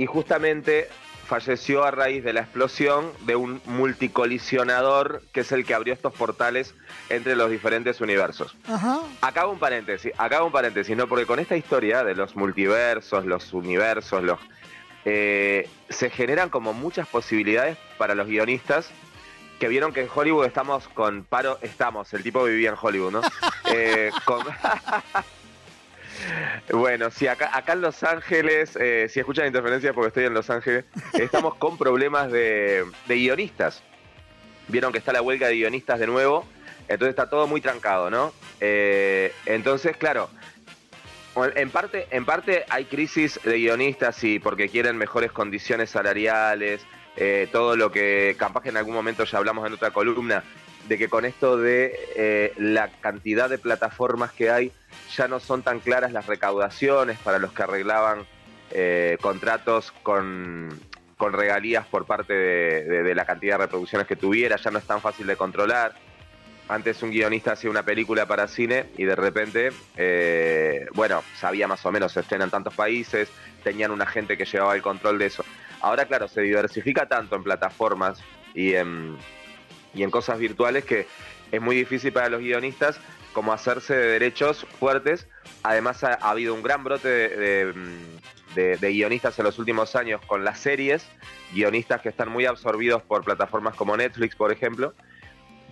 y 0.00 0.06
justamente 0.06 0.88
falleció 1.26 1.84
a 1.84 1.90
raíz 1.90 2.24
de 2.24 2.32
la 2.32 2.40
explosión 2.40 3.12
de 3.26 3.36
un 3.36 3.60
multicolisionador 3.66 5.22
que 5.32 5.40
es 5.40 5.52
el 5.52 5.66
que 5.66 5.74
abrió 5.74 5.92
estos 5.92 6.14
portales 6.14 6.74
entre 7.10 7.36
los 7.36 7.50
diferentes 7.50 8.00
universos. 8.00 8.56
Ajá. 8.66 9.00
Acá 9.20 9.46
un 9.46 9.58
paréntesis, 9.58 10.10
acá 10.16 10.42
un 10.42 10.52
paréntesis, 10.52 10.96
¿no? 10.96 11.06
Porque 11.06 11.26
con 11.26 11.38
esta 11.38 11.54
historia 11.54 12.02
de 12.02 12.14
los 12.14 12.34
multiversos, 12.34 13.26
los 13.26 13.52
universos, 13.52 14.22
los 14.22 14.38
eh, 15.04 15.68
se 15.90 16.08
generan 16.08 16.48
como 16.48 16.72
muchas 16.72 17.06
posibilidades 17.06 17.76
para 17.98 18.14
los 18.14 18.26
guionistas 18.26 18.90
que 19.58 19.68
vieron 19.68 19.92
que 19.92 20.00
en 20.00 20.08
Hollywood 20.12 20.46
estamos 20.46 20.88
con 20.88 21.24
paro, 21.24 21.58
estamos, 21.60 22.12
el 22.14 22.22
tipo 22.22 22.42
vivía 22.44 22.70
en 22.70 22.76
Hollywood, 22.80 23.12
¿no? 23.12 23.20
Eh, 23.72 24.10
con- 24.24 24.44
Bueno, 26.72 27.10
sí, 27.10 27.26
acá, 27.26 27.50
acá 27.52 27.72
en 27.72 27.80
Los 27.80 28.02
Ángeles, 28.02 28.76
eh, 28.76 29.08
si 29.08 29.20
escuchan 29.20 29.46
interferencias 29.46 29.94
porque 29.94 30.08
estoy 30.08 30.24
en 30.24 30.34
Los 30.34 30.50
Ángeles, 30.50 30.84
estamos 31.14 31.54
con 31.56 31.76
problemas 31.78 32.30
de, 32.30 32.84
de 33.06 33.14
guionistas. 33.16 33.82
Vieron 34.68 34.92
que 34.92 34.98
está 34.98 35.12
la 35.12 35.22
huelga 35.22 35.48
de 35.48 35.54
guionistas 35.54 35.98
de 35.98 36.06
nuevo, 36.06 36.46
entonces 36.88 37.10
está 37.10 37.28
todo 37.28 37.46
muy 37.46 37.60
trancado, 37.60 38.10
¿no? 38.10 38.32
Eh, 38.60 39.32
entonces, 39.46 39.96
claro, 39.96 40.30
en 41.36 41.70
parte, 41.70 42.06
en 42.10 42.24
parte 42.24 42.64
hay 42.68 42.84
crisis 42.84 43.40
de 43.44 43.58
guionistas 43.58 44.22
y 44.24 44.38
porque 44.38 44.68
quieren 44.68 44.96
mejores 44.96 45.32
condiciones 45.32 45.90
salariales, 45.90 46.82
eh, 47.16 47.48
todo 47.50 47.76
lo 47.76 47.90
que 47.90 48.36
capaz 48.38 48.62
que 48.62 48.68
en 48.68 48.76
algún 48.76 48.94
momento 48.94 49.24
ya 49.24 49.38
hablamos 49.38 49.66
en 49.66 49.72
otra 49.72 49.90
columna, 49.90 50.44
de 50.88 50.98
que 50.98 51.08
con 51.08 51.24
esto 51.24 51.56
de 51.56 51.94
eh, 52.16 52.52
la 52.58 52.88
cantidad 52.88 53.48
de 53.48 53.58
plataformas 53.58 54.32
que 54.32 54.50
hay, 54.50 54.72
ya 55.16 55.28
no 55.28 55.40
son 55.40 55.62
tan 55.62 55.80
claras 55.80 56.12
las 56.12 56.26
recaudaciones 56.26 57.18
para 57.18 57.38
los 57.38 57.52
que 57.52 57.62
arreglaban 57.62 58.26
eh, 58.70 59.18
contratos 59.20 59.92
con, 60.02 60.68
con 61.16 61.32
regalías 61.32 61.86
por 61.86 62.06
parte 62.06 62.32
de, 62.32 63.14
la 63.14 63.24
cantidad 63.24 63.54
de 63.54 63.64
reproducciones 63.64 64.06
que 64.06 64.16
tuviera, 64.16 64.56
ya 64.56 64.70
no 64.70 64.78
es 64.78 64.86
tan 64.86 65.00
fácil 65.00 65.26
de 65.26 65.36
controlar. 65.36 65.94
Antes 66.68 67.02
un 67.02 67.10
guionista 67.10 67.52
hacía 67.52 67.68
una 67.68 67.82
película 67.82 68.26
para 68.26 68.46
cine 68.46 68.86
y 68.96 69.04
de 69.04 69.16
repente, 69.16 69.70
eh, 69.96 70.86
bueno, 70.94 71.22
sabía 71.36 71.66
más 71.66 71.84
o 71.84 71.92
menos, 71.92 72.12
se 72.12 72.20
estrena 72.20 72.44
en 72.44 72.50
tantos 72.50 72.74
países, 72.74 73.28
tenían 73.62 73.90
una 73.90 74.06
gente 74.06 74.38
que 74.38 74.44
llevaba 74.44 74.74
el 74.74 74.82
control 74.82 75.18
de 75.18 75.26
eso. 75.26 75.44
Ahora, 75.80 76.06
claro, 76.06 76.28
se 76.28 76.40
diversifica 76.42 77.06
tanto 77.06 77.36
en 77.36 77.42
plataformas 77.42 78.22
y 78.54 78.74
en, 78.74 79.16
y 79.94 80.02
en 80.02 80.10
cosas 80.10 80.38
virtuales 80.38 80.84
que 80.84 81.06
es 81.52 81.60
muy 81.60 81.76
difícil 81.76 82.12
para 82.12 82.28
los 82.28 82.40
guionistas 82.40 83.00
como 83.32 83.52
hacerse 83.52 83.94
de 83.96 84.06
derechos 84.06 84.66
fuertes. 84.78 85.26
Además 85.62 86.02
ha, 86.04 86.14
ha 86.14 86.30
habido 86.30 86.54
un 86.54 86.62
gran 86.62 86.82
brote 86.84 87.08
de, 87.08 87.28
de, 87.36 87.72
mm, 87.72 88.54
de- 88.54 88.76
de 88.76 88.90
guionistas 88.92 89.38
en 89.38 89.44
los 89.44 89.58
últimos 89.58 89.94
años 89.96 90.20
con 90.26 90.44
las 90.44 90.58
series, 90.58 91.06
guionistas 91.52 92.00
que 92.00 92.08
están 92.08 92.28
muy 92.28 92.46
absorbidos 92.46 93.02
por 93.02 93.24
plataformas 93.24 93.74
como 93.74 93.96
Netflix, 93.96 94.34
por 94.36 94.52
ejemplo, 94.52 94.94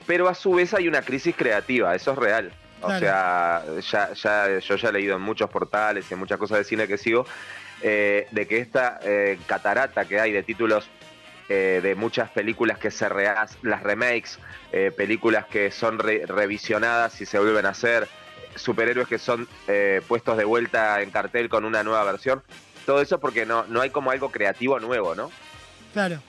pero 0.06 0.28
a 0.28 0.34
su 0.34 0.52
vez 0.52 0.72
hay 0.74 0.88
una 0.88 1.02
crisis 1.02 1.34
creativa, 1.36 1.94
eso 1.94 2.12
es 2.12 2.18
real. 2.18 2.52
O 2.80 2.86
Claro. 2.86 3.00
sea, 3.00 3.64
ya, 3.80 4.12
ya, 4.14 4.58
yo 4.60 4.76
ya 4.76 4.88
he 4.88 4.92
leído 4.92 5.16
en 5.16 5.22
muchos 5.22 5.50
portales 5.50 6.06
y 6.08 6.14
en 6.14 6.20
muchas 6.20 6.38
cosas 6.38 6.58
de 6.58 6.64
cine 6.64 6.86
que 6.86 6.96
sigo, 6.96 7.26
eh, 7.82 8.28
de 8.30 8.46
que 8.46 8.58
esta 8.58 9.00
eh, 9.02 9.36
catarata 9.46 10.04
que 10.06 10.20
hay 10.20 10.30
de 10.30 10.44
títulos 10.44 10.88
eh, 11.48 11.80
de 11.82 11.94
muchas 11.94 12.30
películas 12.30 12.78
que 12.78 12.90
se 12.90 13.08
rehacen, 13.08 13.58
las 13.62 13.82
remakes, 13.82 14.38
eh, 14.72 14.92
películas 14.96 15.46
que 15.46 15.70
son 15.70 15.98
re- 15.98 16.24
revisionadas 16.26 17.20
y 17.20 17.26
se 17.26 17.38
vuelven 17.38 17.66
a 17.66 17.70
hacer, 17.70 18.08
superhéroes 18.54 19.08
que 19.08 19.18
son 19.18 19.48
eh, 19.66 20.02
puestos 20.08 20.36
de 20.36 20.44
vuelta 20.44 21.00
en 21.00 21.10
cartel 21.10 21.48
con 21.48 21.64
una 21.64 21.82
nueva 21.82 22.04
versión. 22.04 22.42
Todo 22.86 23.00
eso 23.00 23.20
porque 23.20 23.46
no, 23.46 23.64
no 23.68 23.80
hay 23.80 23.90
como 23.90 24.10
algo 24.10 24.30
creativo 24.30 24.80
nuevo, 24.80 25.14
¿no? 25.14 25.30
Claro. 25.92 26.20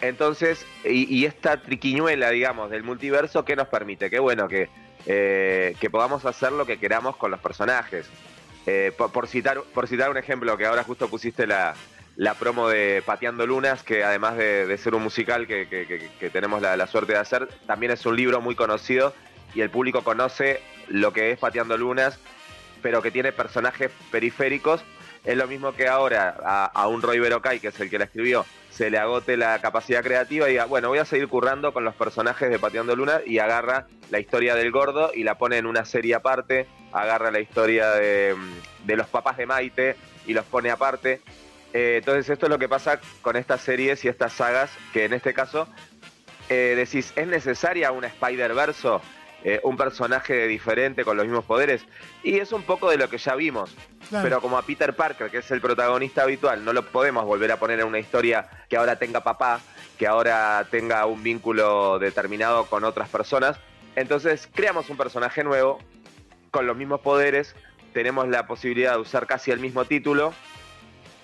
Entonces, 0.00 0.66
y, 0.84 1.14
y 1.14 1.24
esta 1.24 1.56
triquiñuela, 1.58 2.30
digamos, 2.30 2.70
del 2.70 2.82
multiverso, 2.82 3.44
¿qué 3.44 3.56
nos 3.56 3.68
permite? 3.68 4.10
Qué 4.10 4.18
bueno 4.18 4.48
que, 4.48 4.68
eh, 5.06 5.76
que 5.80 5.88
podamos 5.90 6.24
hacer 6.26 6.52
lo 6.52 6.66
que 6.66 6.78
queramos 6.78 7.16
con 7.16 7.30
los 7.30 7.40
personajes. 7.40 8.06
Eh, 8.66 8.92
por, 8.96 9.12
por 9.12 9.28
citar, 9.28 9.62
por 9.74 9.86
citar 9.86 10.10
un 10.10 10.16
ejemplo, 10.16 10.56
que 10.56 10.66
ahora 10.66 10.84
justo 10.84 11.08
pusiste 11.08 11.46
la, 11.46 11.74
la 12.16 12.34
promo 12.34 12.68
de 12.68 13.02
Pateando 13.04 13.46
Lunas, 13.46 13.82
que 13.82 14.04
además 14.04 14.36
de, 14.36 14.76
ser 14.78 14.94
un 14.94 15.02
musical 15.02 15.46
que, 15.46 15.66
que- 15.68 15.86
que- 15.86 16.10
que 16.18 16.30
tenemos 16.30 16.62
la, 16.62 16.86
suerte 16.86 17.12
de 17.12 17.18
hacer, 17.18 17.48
también 17.66 17.92
es 17.92 18.06
un 18.06 18.16
libro 18.16 18.40
muy 18.40 18.54
conocido 18.54 19.14
y 19.54 19.60
el 19.60 19.70
público 19.70 20.02
conoce 20.04 20.60
lo 20.88 21.12
que 21.12 21.30
es 21.32 21.38
Pateando 21.38 21.76
Lunas, 21.76 22.18
pero 22.82 23.02
que 23.02 23.10
tiene 23.10 23.32
personajes 23.32 23.90
periféricos. 24.10 24.82
Es 25.24 25.36
lo 25.38 25.46
mismo 25.46 25.72
que 25.74 25.88
ahora 25.88 26.36
a, 26.74 26.86
un 26.86 27.00
Roy 27.00 27.18
Berocay, 27.18 27.58
que 27.58 27.68
es 27.68 27.80
el 27.80 27.88
que 27.88 27.98
la 27.98 28.04
escribió, 28.04 28.44
se 28.70 28.90
le 28.90 28.98
agote 28.98 29.36
la 29.38 29.58
capacidad 29.60 30.02
creativa 30.02 30.48
y 30.48 30.52
diga, 30.52 30.66
bueno, 30.66 30.88
voy 30.88 30.98
a 30.98 31.04
seguir 31.06 31.28
currando 31.28 31.72
con 31.72 31.82
los 31.84 31.94
personajes 31.94 32.50
de 32.50 32.58
Pateando 32.58 32.94
Luna 32.94 33.20
y 33.24 33.38
agarra 33.38 33.86
la 34.10 34.18
historia 34.20 34.54
del 34.54 34.70
gordo 34.70 35.12
y 35.14 35.22
la 35.22 35.36
pone 35.38 35.56
en 35.56 35.66
una 35.66 35.84
serie 35.86 36.14
aparte, 36.14 36.66
agarra 36.92 37.30
la 37.30 37.40
historia 37.40 37.92
de, 37.92 38.36
de 38.84 38.96
los 38.96 39.06
papás 39.08 39.38
de 39.38 39.46
Maite 39.46 39.96
y 40.26 40.34
los 40.34 40.44
pone 40.44 40.70
aparte. 40.70 41.22
Eh, 41.74 41.96
entonces 41.98 42.30
esto 42.30 42.46
es 42.46 42.50
lo 42.50 42.58
que 42.58 42.68
pasa 42.68 43.00
con 43.20 43.34
estas 43.34 43.60
series 43.60 44.04
y 44.04 44.08
estas 44.08 44.32
sagas, 44.32 44.70
que 44.92 45.04
en 45.04 45.12
este 45.12 45.34
caso 45.34 45.68
eh, 46.48 46.74
decís, 46.76 47.12
¿es 47.16 47.26
necesaria 47.26 47.90
una 47.90 48.06
Spider-Verso? 48.06 49.02
Eh, 49.42 49.60
un 49.62 49.76
personaje 49.76 50.46
diferente 50.46 51.04
con 51.04 51.18
los 51.18 51.26
mismos 51.26 51.44
poderes. 51.44 51.84
Y 52.22 52.38
es 52.38 52.52
un 52.52 52.62
poco 52.62 52.88
de 52.88 52.96
lo 52.96 53.10
que 53.10 53.18
ya 53.18 53.34
vimos. 53.34 53.74
Claro. 54.08 54.24
Pero 54.24 54.40
como 54.40 54.56
a 54.56 54.62
Peter 54.62 54.94
Parker, 54.94 55.30
que 55.30 55.38
es 55.38 55.50
el 55.50 55.60
protagonista 55.60 56.22
habitual, 56.22 56.64
no 56.64 56.72
lo 56.72 56.86
podemos 56.86 57.26
volver 57.26 57.52
a 57.52 57.58
poner 57.58 57.80
en 57.80 57.86
una 57.86 57.98
historia 57.98 58.48
que 58.70 58.76
ahora 58.76 58.96
tenga 58.96 59.22
papá, 59.22 59.60
que 59.98 60.06
ahora 60.06 60.66
tenga 60.70 61.04
un 61.04 61.22
vínculo 61.22 61.98
determinado 61.98 62.66
con 62.66 62.84
otras 62.84 63.08
personas. 63.10 63.58
Entonces 63.96 64.48
creamos 64.54 64.88
un 64.88 64.96
personaje 64.96 65.44
nuevo, 65.44 65.78
con 66.50 66.66
los 66.66 66.76
mismos 66.76 67.00
poderes, 67.00 67.54
tenemos 67.92 68.28
la 68.28 68.46
posibilidad 68.46 68.92
de 68.92 68.98
usar 69.00 69.26
casi 69.26 69.50
el 69.50 69.58
mismo 69.58 69.84
título 69.84 70.32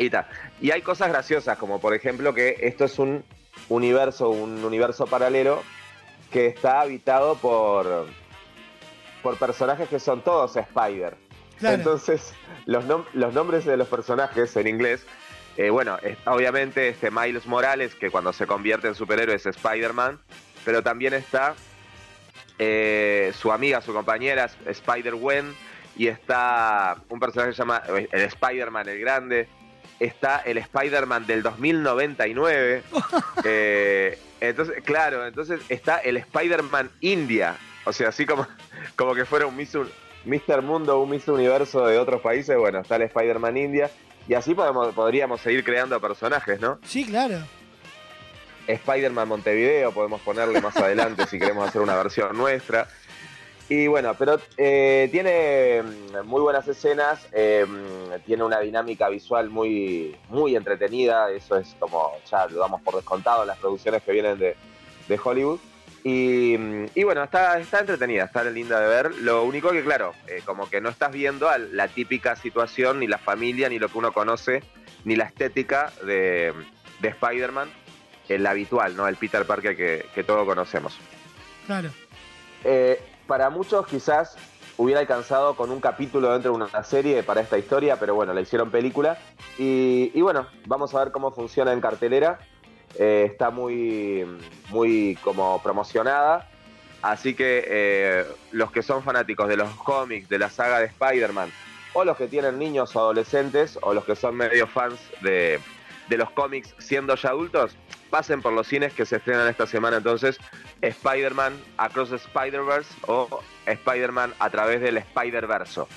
y 0.07 0.11
tal. 0.11 0.27
Y 0.61 0.71
hay 0.71 0.83
cosas 0.83 1.09
graciosas, 1.09 1.59
como 1.59 1.81
por 1.81 1.95
ejemplo 1.95 2.33
que 2.35 2.57
esto 2.61 2.85
es 2.87 2.99
un 2.99 3.23
universo, 3.69 4.31
un 4.31 4.65
universo 4.65 5.07
paralelo 5.07 5.63
que 6.31 6.47
está 6.47 6.81
habitado 6.81 7.37
por, 7.37 8.07
por 9.23 9.37
personajes 9.39 9.89
que 9.89 9.99
son 9.99 10.23
todos 10.23 10.57
Spider. 10.57 11.17
Claro. 11.59 11.75
Entonces, 11.77 12.33
los, 12.67 12.85
nom- 12.87 13.05
los 13.13 13.35
nombres 13.35 13.67
de 13.67 13.77
los 13.77 13.89
personajes 13.89 14.57
en 14.57 14.67
inglés, 14.67 15.05
eh, 15.59 15.69
bueno, 15.69 15.99
es- 16.03 16.17
obviamente 16.25 16.89
este 16.89 17.11
Miles 17.11 17.47
Morales, 17.47 17.95
que 17.95 18.11
cuando 18.11 18.33
se 18.33 18.47
convierte 18.47 18.89
en 18.89 18.95
superhéroe 18.95 19.35
es 19.35 19.45
Spider-Man, 19.45 20.19
pero 20.65 20.83
también 20.83 21.13
está 21.13 21.55
eh, 22.59 23.33
su 23.39 23.53
amiga, 23.53 23.81
su 23.83 23.93
compañera, 23.93 24.49
Spider-Gwen, 24.67 25.55
y 25.97 26.07
está 26.07 26.97
un 27.11 27.21
personaje 27.21 27.51
que 27.51 27.57
se 27.57 27.63
llama 27.63 27.83
eh, 27.89 28.09
el 28.13 28.21
Spider-Man 28.23 28.89
el 28.89 29.01
Grande, 29.01 29.49
está 30.01 30.39
el 30.39 30.59
Spider-Man 30.59 31.27
del 31.27 31.43
2099, 31.43 32.83
eh, 33.45 34.19
entonces, 34.41 34.83
claro, 34.83 35.27
entonces 35.27 35.61
está 35.69 35.99
el 35.99 36.17
Spider-Man 36.17 36.91
India, 37.01 37.57
o 37.85 37.93
sea, 37.93 38.09
así 38.09 38.27
como, 38.27 38.47
como 38.97 39.15
que 39.15 39.27
fuera 39.27 39.47
un 39.47 39.55
Miss, 39.57 39.77
Mr. 40.25 40.63
Mundo, 40.63 40.99
un 41.01 41.11
Miss 41.11 41.29
Universo 41.29 41.87
de 41.87 41.99
otros 41.99 42.23
países, 42.23 42.57
bueno, 42.57 42.81
está 42.81 42.97
el 42.97 43.03
Spider-Man 43.03 43.57
India, 43.57 43.91
y 44.27 44.35
así 44.35 44.55
podemos, 44.55 44.95
podríamos 44.95 45.41
seguir 45.41 45.63
creando 45.63 46.01
personajes, 46.01 46.61
¿no? 46.61 46.79
Sí, 46.85 47.05
claro. 47.05 47.39
Spider-Man 48.67 49.29
Montevideo, 49.29 49.93
podemos 49.93 50.21
ponerle 50.21 50.61
más 50.61 50.77
adelante 50.77 51.27
si 51.27 51.39
queremos 51.39 51.69
hacer 51.69 51.81
una 51.81 51.97
versión 51.97 52.37
nuestra. 52.37 52.89
Y 53.71 53.87
bueno, 53.87 54.15
pero 54.19 54.41
eh, 54.57 55.09
tiene 55.13 55.81
mm, 55.81 56.27
muy 56.27 56.41
buenas 56.41 56.67
escenas, 56.67 57.29
eh, 57.31 57.65
mm, 57.65 58.27
tiene 58.27 58.43
una 58.43 58.59
dinámica 58.59 59.09
visual 59.09 59.49
muy, 59.49 60.17
muy 60.29 60.57
entretenida, 60.57 61.31
eso 61.31 61.57
es 61.57 61.77
como, 61.79 62.15
ya 62.29 62.49
lo 62.49 62.59
damos 62.59 62.83
por 62.83 62.97
descontado, 62.97 63.45
las 63.45 63.59
producciones 63.59 64.03
que 64.03 64.11
vienen 64.11 64.41
de, 64.41 64.57
de 65.07 65.21
Hollywood. 65.23 65.61
Y, 66.03 66.57
mm, 66.59 66.87
y 66.97 67.05
bueno, 67.05 67.23
está, 67.23 67.61
está 67.61 67.79
entretenida, 67.79 68.25
está 68.25 68.43
linda 68.43 68.81
de 68.81 68.89
ver. 68.89 69.15
Lo 69.21 69.45
único 69.45 69.71
que, 69.71 69.85
claro, 69.85 70.15
eh, 70.27 70.43
como 70.45 70.69
que 70.69 70.81
no 70.81 70.89
estás 70.89 71.13
viendo 71.13 71.49
a 71.49 71.59
la 71.59 71.87
típica 71.87 72.35
situación, 72.35 72.99
ni 72.99 73.07
la 73.07 73.19
familia, 73.19 73.69
ni 73.69 73.79
lo 73.79 73.89
que 73.89 73.99
uno 73.99 74.13
conoce, 74.13 74.65
ni 75.05 75.15
la 75.15 75.27
estética 75.27 75.93
de, 76.05 76.53
de 76.99 77.09
Spider-Man, 77.09 77.71
el 78.29 78.45
habitual, 78.49 78.97
¿no? 78.97 79.07
El 79.07 79.15
Peter 79.15 79.47
Parker 79.47 79.77
que, 79.77 80.07
que 80.13 80.25
todos 80.25 80.45
conocemos. 80.45 80.99
Claro. 81.67 81.91
Eh, 82.65 83.01
para 83.31 83.49
muchos 83.49 83.87
quizás 83.87 84.37
hubiera 84.77 84.99
alcanzado 84.99 85.55
con 85.55 85.71
un 85.71 85.81
capítulo 85.81 86.33
dentro 86.33 86.51
de 86.51 86.65
una 86.65 86.83
serie 86.83 87.23
para 87.23 87.41
esta 87.41 87.57
historia, 87.57 87.95
pero 87.95 88.17
bueno, 88.17 88.35
la 88.35 88.41
hicieron 88.41 88.73
película. 88.73 89.19
Y, 89.57 90.21
bueno, 90.21 90.49
vamos 90.67 90.93
a 90.97 91.05
ver 91.05 91.13
cómo 91.13 91.31
funciona 91.31 91.73
en 91.73 91.81
cartelera. 91.81 92.41
Eh, 92.99 93.29
está 93.31 93.51
muy, 93.51 94.27
muy 94.71 95.17
como 95.23 95.63
promocionada. 95.63 96.51
Así 97.03 97.35
que 97.35 97.63
eh, 97.69 98.25
los 98.51 98.73
que 98.73 98.83
son 98.83 99.05
fanáticos 99.05 99.47
de 99.47 99.57
los 99.57 99.71
cómics, 99.77 100.29
de 100.29 100.41
la 100.41 100.51
saga 100.51 100.81
de 100.81 100.87
Spider-Man, 100.87 101.53
o 101.93 102.05
los 102.05 102.17
que 102.17 102.27
tienen 102.27 102.59
niños 102.59 102.97
o 102.97 102.99
adolescentes, 102.99 103.79
o 103.81 103.95
los 103.95 104.05
que 104.05 104.17
son 104.17 104.35
medio 104.35 104.67
fans 104.67 104.99
de, 105.21 105.61
de 106.11 106.19
los 106.19 106.31
cómics 106.33 106.75
siendo 106.79 107.15
ya 107.15 107.31
adultos, 107.31 107.77
pasen 108.11 108.43
por 108.43 108.53
los 108.53 108.67
cines 108.67 108.93
que 108.93 109.07
se 109.07 109.17
estrenan 109.17 109.49
esta 109.49 109.67
semana 109.67 109.99
entonces 109.99 110.39
Spider-Man 110.83 111.55
Across 111.79 112.11
the 112.11 112.17
Spider-Verse 112.17 112.93
o 113.07 113.43
Spider-Man 113.65 114.35
a 114.39 114.51
través 114.51 114.81
del 114.81 114.99
Spider-Verso. 114.99 115.89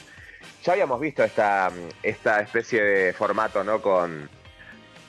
Ya 0.63 0.73
habíamos 0.73 1.01
visto 1.01 1.23
esta, 1.23 1.71
esta 2.03 2.39
especie 2.39 2.81
de 2.81 3.13
formato, 3.13 3.63
¿no? 3.63 3.81
Con, 3.81 4.29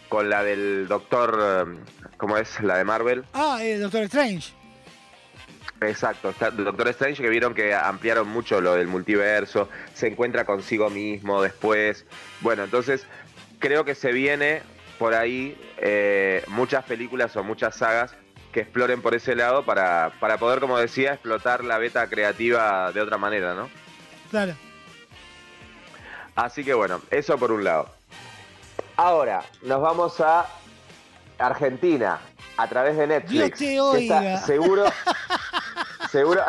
con 0.09 0.31
la 0.31 0.43
del 0.43 0.89
Doctor, 0.89 1.76
¿cómo 2.16 2.39
es? 2.39 2.60
La 2.60 2.78
de 2.78 2.84
Marvel. 2.84 3.24
Ah, 3.34 3.58
eh, 3.60 3.78
Doctor 3.78 4.05
Strange. 4.05 4.52
Exacto, 5.81 6.31
está 6.31 6.50
Doctor 6.50 6.89
Strange 6.89 7.23
que 7.23 7.28
vieron 7.28 7.52
que 7.52 7.74
ampliaron 7.74 8.26
mucho 8.28 8.60
lo 8.60 8.74
del 8.74 8.86
multiverso, 8.86 9.68
se 9.92 10.07
encuentra 10.07 10.47
consigo 10.47 10.89
mismo 10.89 11.42
después. 11.42 12.07
Bueno, 12.41 12.65
entonces 12.65 13.07
creo 13.58 13.84
que 13.84 13.94
se 13.94 14.12
viene 14.12 14.62
por 15.05 15.15
ahí 15.15 15.55
eh, 15.76 16.42
muchas 16.47 16.83
películas 16.83 17.36
o 17.36 17.44
muchas 17.44 17.76
sagas 17.76 18.15
que 18.50 18.60
exploren 18.60 19.02
por 19.02 19.15
ese 19.15 19.36
lado 19.36 19.62
para, 19.62 20.12
para 20.18 20.39
poder, 20.39 20.60
como 20.60 20.78
decía, 20.78 21.12
explotar 21.12 21.62
la 21.62 21.76
beta 21.76 22.08
creativa 22.08 22.91
de 22.91 23.02
otra 23.02 23.18
manera, 23.18 23.52
¿no? 23.52 23.68
Claro. 24.31 24.55
Así 26.34 26.65
que 26.65 26.73
bueno, 26.73 27.02
eso 27.10 27.36
por 27.36 27.52
un 27.52 27.65
lado. 27.65 27.91
Ahora, 28.97 29.44
nos 29.60 29.83
vamos 29.83 30.18
a 30.23 30.47
Argentina 31.36 32.18
a 32.57 32.66
través 32.66 32.97
de 32.97 33.07
Netflix. 33.07 33.58
Dios 33.58 33.92
te 33.92 33.99
que 33.99 34.05
está 34.05 34.20
oiga. 34.20 34.39
seguro. 34.39 34.84
seguro. 36.10 36.42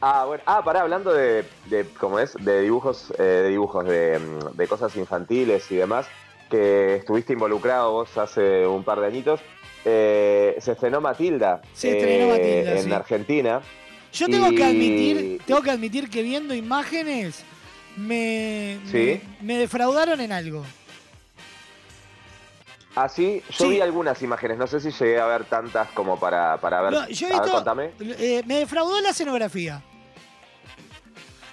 Ah, 0.00 0.24
bueno. 0.26 0.42
Ah, 0.46 0.62
pará, 0.64 0.80
hablando 0.82 1.12
de, 1.12 1.44
de 1.66 1.84
¿cómo 1.98 2.18
es? 2.18 2.34
De 2.40 2.60
dibujos, 2.62 3.12
eh, 3.18 3.22
de 3.22 3.48
dibujos, 3.48 3.84
de, 3.86 4.18
mm, 4.18 4.56
de 4.56 4.68
cosas 4.68 4.94
infantiles 4.96 5.70
y 5.70 5.76
demás, 5.76 6.06
que 6.50 6.96
estuviste 6.96 7.32
involucrado 7.34 7.92
vos 7.92 8.16
hace 8.18 8.66
un 8.66 8.84
par 8.84 9.00
de 9.00 9.06
añitos. 9.06 9.40
eh, 9.84 10.56
se 10.60 10.72
estrenó 10.72 11.00
Matilda. 11.00 11.62
Se 11.72 11.96
estrenó 11.96 12.26
eh, 12.34 12.38
Matilda, 12.38 12.72
En 12.78 12.84
sí. 12.84 12.92
Argentina. 12.92 13.60
Yo 14.12 14.26
tengo 14.26 14.48
Y- 14.52 14.54
que 14.56 14.64
admitir, 14.64 15.40
tengo 15.46 15.62
que 15.62 15.70
admitir 15.70 16.10
que 16.10 16.22
viendo 16.22 16.52
imágenes 16.54 17.44
me, 17.96 18.78
Sí. 18.90 19.20
me, 19.40 19.54
me 19.54 19.58
defraudaron 19.58 20.20
en 20.20 20.32
algo. 20.32 20.64
Así, 22.94 23.42
yo 23.50 23.66
Sí. 23.66 23.70
vi 23.70 23.80
algunas 23.80 24.20
imágenes, 24.22 24.58
no 24.58 24.66
sé 24.66 24.80
si 24.80 24.90
llegué 24.90 25.20
a 25.20 25.26
ver 25.26 25.44
tantas 25.44 25.88
como 25.90 26.18
para, 26.18 26.56
para 26.58 26.80
ver. 26.82 26.92
No, 26.92 27.08
yo 27.08 27.28
he 27.28 27.30
a 27.30 27.34
ver, 27.34 27.42
visto- 27.42 27.54
contame. 27.56 27.90
eh, 28.00 28.42
me 28.46 28.56
defraudó 28.58 29.00
la 29.00 29.10
escenografía. 29.10 29.82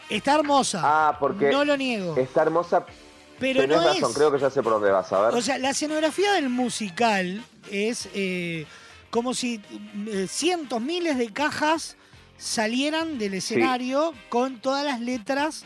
Está 0.09 0.35
hermosa. 0.35 0.81
Ah, 0.83 1.17
porque 1.19 1.49
No 1.51 1.65
lo 1.65 1.75
niego. 1.77 2.15
está 2.17 2.43
hermosa. 2.43 2.85
Pero 3.39 3.61
Tenés 3.61 3.77
no 3.77 3.83
razón, 3.87 4.11
es- 4.11 4.15
creo 4.15 4.31
que 4.31 4.39
ya 4.39 4.49
sé 4.49 4.63
por 4.63 4.73
dónde 4.73 4.91
vas 4.91 5.11
a 5.11 5.19
ver. 5.27 5.33
O 5.35 5.41
sea, 5.41 5.57
la 5.57 5.71
escenografía 5.71 6.33
del 6.33 6.49
musical 6.49 7.43
es 7.69 8.07
eh, 8.13 8.65
como 9.09 9.33
si 9.33 9.59
eh, 10.07 10.27
cientos, 10.29 10.79
miles 10.81 11.17
de 11.17 11.33
cajas 11.33 11.97
salieran 12.37 13.17
del 13.17 13.33
escenario 13.35 14.13
con 14.29 14.59
todas 14.59 14.85
las 14.85 14.99
letras 15.01 15.63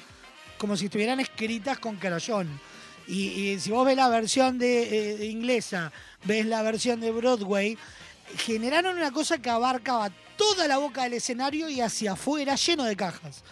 como 0.57 0.75
si 0.77 0.85
estuvieran 0.85 1.19
escritas 1.19 1.77
con 1.79 1.95
carayón. 1.97 2.59
Y, 3.07 3.27
y 3.51 3.59
si 3.59 3.71
vos 3.71 3.85
ves 3.85 3.95
la 3.95 4.07
versión 4.09 4.57
de, 4.59 5.13
eh, 5.23 5.25
inglesa, 5.25 5.91
ves 6.25 6.45
la 6.45 6.61
versión 6.63 6.99
de 6.99 7.11
Broadway, 7.11 7.77
generaron 8.37 8.97
una 8.97 9.11
cosa 9.11 9.37
que 9.39 9.49
abarcaba 9.49 10.09
toda 10.37 10.67
la 10.67 10.77
boca 10.77 11.03
del 11.03 11.13
escenario 11.13 11.69
y 11.69 11.81
hacia 11.81 12.11
afuera, 12.13 12.55
lleno 12.55 12.83
de 12.83 12.95
cajas. 12.95 13.43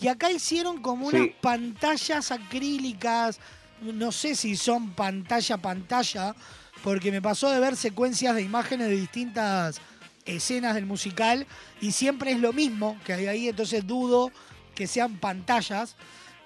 Y 0.00 0.08
acá 0.08 0.30
hicieron 0.30 0.80
como 0.80 1.06
unas 1.08 1.28
pantallas 1.40 2.30
acrílicas, 2.30 3.38
no 3.82 4.12
sé 4.12 4.34
si 4.34 4.56
son 4.56 4.90
pantalla 4.90 5.58
pantalla, 5.58 6.34
porque 6.82 7.10
me 7.12 7.20
pasó 7.20 7.50
de 7.50 7.60
ver 7.60 7.76
secuencias 7.76 8.34
de 8.34 8.42
imágenes 8.42 8.88
de 8.88 8.94
distintas 8.96 9.80
escenas 10.24 10.74
del 10.74 10.86
musical 10.86 11.46
y 11.80 11.92
siempre 11.92 12.32
es 12.32 12.38
lo 12.38 12.52
mismo 12.52 12.96
que 13.04 13.12
hay 13.14 13.26
ahí, 13.26 13.48
entonces 13.48 13.86
dudo 13.86 14.30
que 14.74 14.86
sean 14.86 15.16
pantallas 15.16 15.96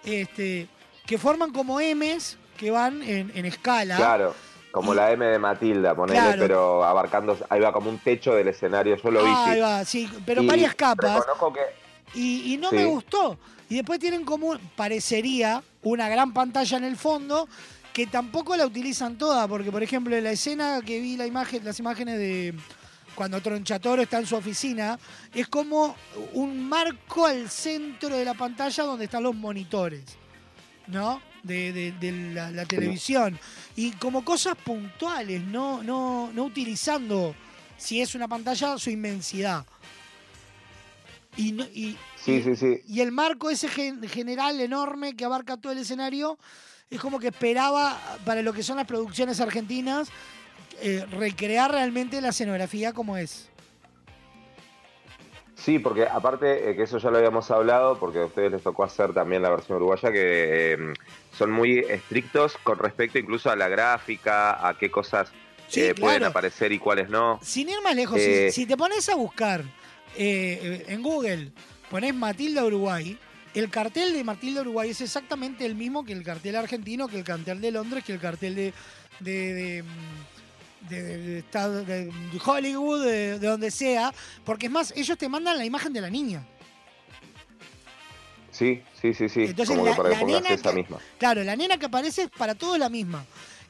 este, 0.05 0.69
que 1.07 1.19
forman 1.19 1.53
como 1.53 1.79
M's 1.81 2.37
que 2.57 2.71
van 2.71 3.03
en, 3.03 3.31
en 3.35 3.45
escala. 3.47 3.97
Claro, 3.97 4.35
como 4.73 4.95
la 4.95 5.13
M 5.13 5.25
de 5.25 5.39
Matilda, 5.39 5.95
ponele, 5.95 6.19
Claro. 6.19 6.39
pero 6.41 6.85
abarcando, 6.85 7.39
ahí 7.49 7.61
va 7.61 7.73
como 7.73 7.91
un 7.91 7.99
techo 7.99 8.35
del 8.35 8.49
escenario, 8.49 8.97
yo 8.97 9.11
lo 9.11 9.25
vi. 9.25 9.31
Ahí 9.33 9.55
sí. 9.55 9.61
va, 9.61 9.85
sí, 9.85 10.11
pero 10.27 10.43
Y 10.43 10.47
varias 10.47 10.75
capas. 10.75 11.15
reconozco 11.15 11.53
que 11.53 11.61
Y, 12.15 12.53
y 12.55 12.57
no 12.57 12.71
Sí. 12.71 12.77
me 12.77 12.85
gustó. 12.85 13.39
Y 13.69 13.77
después 13.77 13.99
tienen 13.99 14.25
como, 14.25 14.57
parecería, 14.77 15.63
una 15.83 16.09
gran 16.09 16.33
pantalla 16.33 16.77
en 16.79 16.85
el 16.85 16.97
fondo, 16.97 17.49
que 17.93 18.07
tampoco 18.07 18.57
la 18.57 18.67
utilizan 18.67 19.17
toda, 19.17 19.47
porque 19.49 19.71
por 19.71 19.83
ejemplo 19.83 20.17
en 20.17 20.25
la 20.25 20.33
escena 20.33 20.81
que 20.85 21.01
vi 21.01 21.17
la 21.17 21.27
imagen, 21.27 21.65
las 21.65 21.79
imágenes 21.79 22.19
de 22.19 22.55
cuando 23.15 23.41
Tronchatoro 23.41 24.03
está 24.03 24.19
en 24.19 24.27
su 24.27 24.35
oficina, 24.35 24.99
es 25.33 25.47
como 25.47 25.95
un 26.33 26.69
marco 26.69 27.27
al 27.27 27.49
centro 27.49 28.09
de 28.17 28.25
la 28.25 28.35
pantalla 28.35 28.83
donde 28.83 29.05
están 29.05 29.23
los 29.23 29.35
monitores, 29.37 30.03
¿no? 30.89 31.21
De, 31.45 31.73
de- 31.73 31.93
de 31.93 32.35
la, 32.35 32.51
la 32.51 32.65
televisión. 32.67 33.39
Y 33.77 33.93
como 33.93 34.25
cosas 34.25 34.57
puntuales, 34.57 35.43
no, 35.43 35.83
no, 35.85 36.31
no 36.35 36.45
utilizando, 36.45 37.37
si 37.77 38.01
es 38.01 38.15
una 38.17 38.27
pantalla, 38.27 38.77
su 38.79 38.91
inmensidad. 38.91 39.65
Y, 41.37 41.53
no- 41.53 41.65
y, 41.65 41.97
Sí, 42.17 42.43
sí, 42.43 42.57
sí. 42.57 42.81
y 42.87 43.01
el 43.01 43.13
marco 43.13 43.51
ese 43.51 43.69
gen- 43.69 44.03
general 44.09 44.61
enorme 44.61 45.15
que 45.17 45.25
abarca 45.25 45.57
todo 45.57 45.73
el 45.73 45.79
escenario 45.79 46.39
es 46.91 47.01
como 47.01 47.19
que 47.19 47.29
esperaba 47.29 47.99
para 48.25 48.43
lo 48.43 48.53
que 48.53 48.63
son 48.63 48.77
las 48.77 48.87
producciones 48.87 49.41
argentinas 49.41 50.09
eh, 50.81 51.05
recrear 51.11 51.71
realmente 51.71 52.21
la 52.21 52.29
escenografía 52.31 52.93
como 52.93 53.17
es. 53.17 53.49
Sí, 55.57 55.79
porque 55.79 56.07
aparte 56.07 56.71
eh, 56.71 56.77
que 56.77 56.83
eso 56.83 56.99
ya 56.99 57.11
lo 57.11 57.17
habíamos 57.19 57.51
hablado, 57.51 57.99
porque 57.99 58.19
a 58.21 58.27
ustedes 58.27 58.53
les 58.53 58.63
tocó 58.63 58.85
hacer 58.85 59.15
también 59.15 59.41
la 59.41 59.49
versión 59.51 59.77
uruguaya, 59.77 60.13
que 60.13 60.75
eh, 60.75 60.79
son 61.37 61.51
muy 61.51 61.79
estrictos 61.79 62.57
con 62.63 62.79
respecto 62.79 63.19
incluso 63.19 63.51
a 63.51 63.57
la 63.57 63.69
gráfica, 63.69 64.67
a 64.67 64.77
qué 64.77 64.91
cosas 64.91 65.31
Sí, 65.69 65.93
pueden 65.99 66.25
aparecer 66.25 66.71
y 66.73 66.79
cuáles 66.79 67.09
no. 67.09 67.41
Sin 67.43 67.69
ir 67.71 67.81
más 67.83 67.97
lejos, 67.97 68.21
si- 68.21 68.51
si, 68.53 68.67
te 68.67 68.77
pones 68.77 69.09
a 69.09 69.15
buscar 69.15 69.65
eh, 70.17 70.85
en 70.89 71.03
Google, 71.03 71.53
pones 71.91 72.15
Matilda 72.15 72.65
Uruguay, 72.65 73.19
el 73.55 73.71
cartel 73.71 74.13
de 74.13 74.25
Matilda 74.25 74.63
Uruguay 74.63 74.91
es 74.91 75.01
exactamente 75.01 75.65
el 75.65 75.75
mismo 75.75 76.05
que 76.05 76.13
el 76.13 76.23
cartel 76.25 76.57
argentino, 76.57 77.07
que 77.09 77.19
el 77.19 77.25
cartel 77.25 77.61
de 77.61 77.71
Londres, 77.71 78.03
que 78.05 78.13
el 78.13 78.21
cartel 78.21 78.55
de, 78.57 78.73
de, 79.21 79.55
de, 79.55 79.83
mm, 79.83 80.89
de- 80.89 82.41
Hollywood, 82.45 83.05
de, 83.05 83.39
de 83.39 83.47
donde 83.47 83.71
sea, 83.71 84.13
porque 84.45 84.67
es 84.67 84.73
más, 84.73 84.93
ellos 84.97 85.17
te 85.17 85.29
mandan 85.29 85.57
la 85.59 85.65
imagen 85.65 85.93
de 85.93 86.01
la 86.01 86.11
niña. 86.11 86.45
Sí, 88.51 88.83
sí, 89.01 89.13
sí, 89.15 89.29
sí. 89.29 89.41
Entonces, 89.43 89.75
como 89.77 89.85
la- 89.85 89.91
que 89.93 89.97
para 89.97 90.09
que 90.11 90.15
la 90.15 90.21
pongas 90.21 90.43
nena 90.43 90.55
esa 90.55 90.71
que- 90.71 90.77
misma. 90.77 90.99
Claro, 91.19 91.43
la 91.45 91.57
nena 91.57 91.77
que 91.77 91.87
aparece 91.87 92.23
es 92.25 92.31
para 92.31 92.55
todos 92.55 92.79
la 92.79 92.89
misma. 92.89 93.25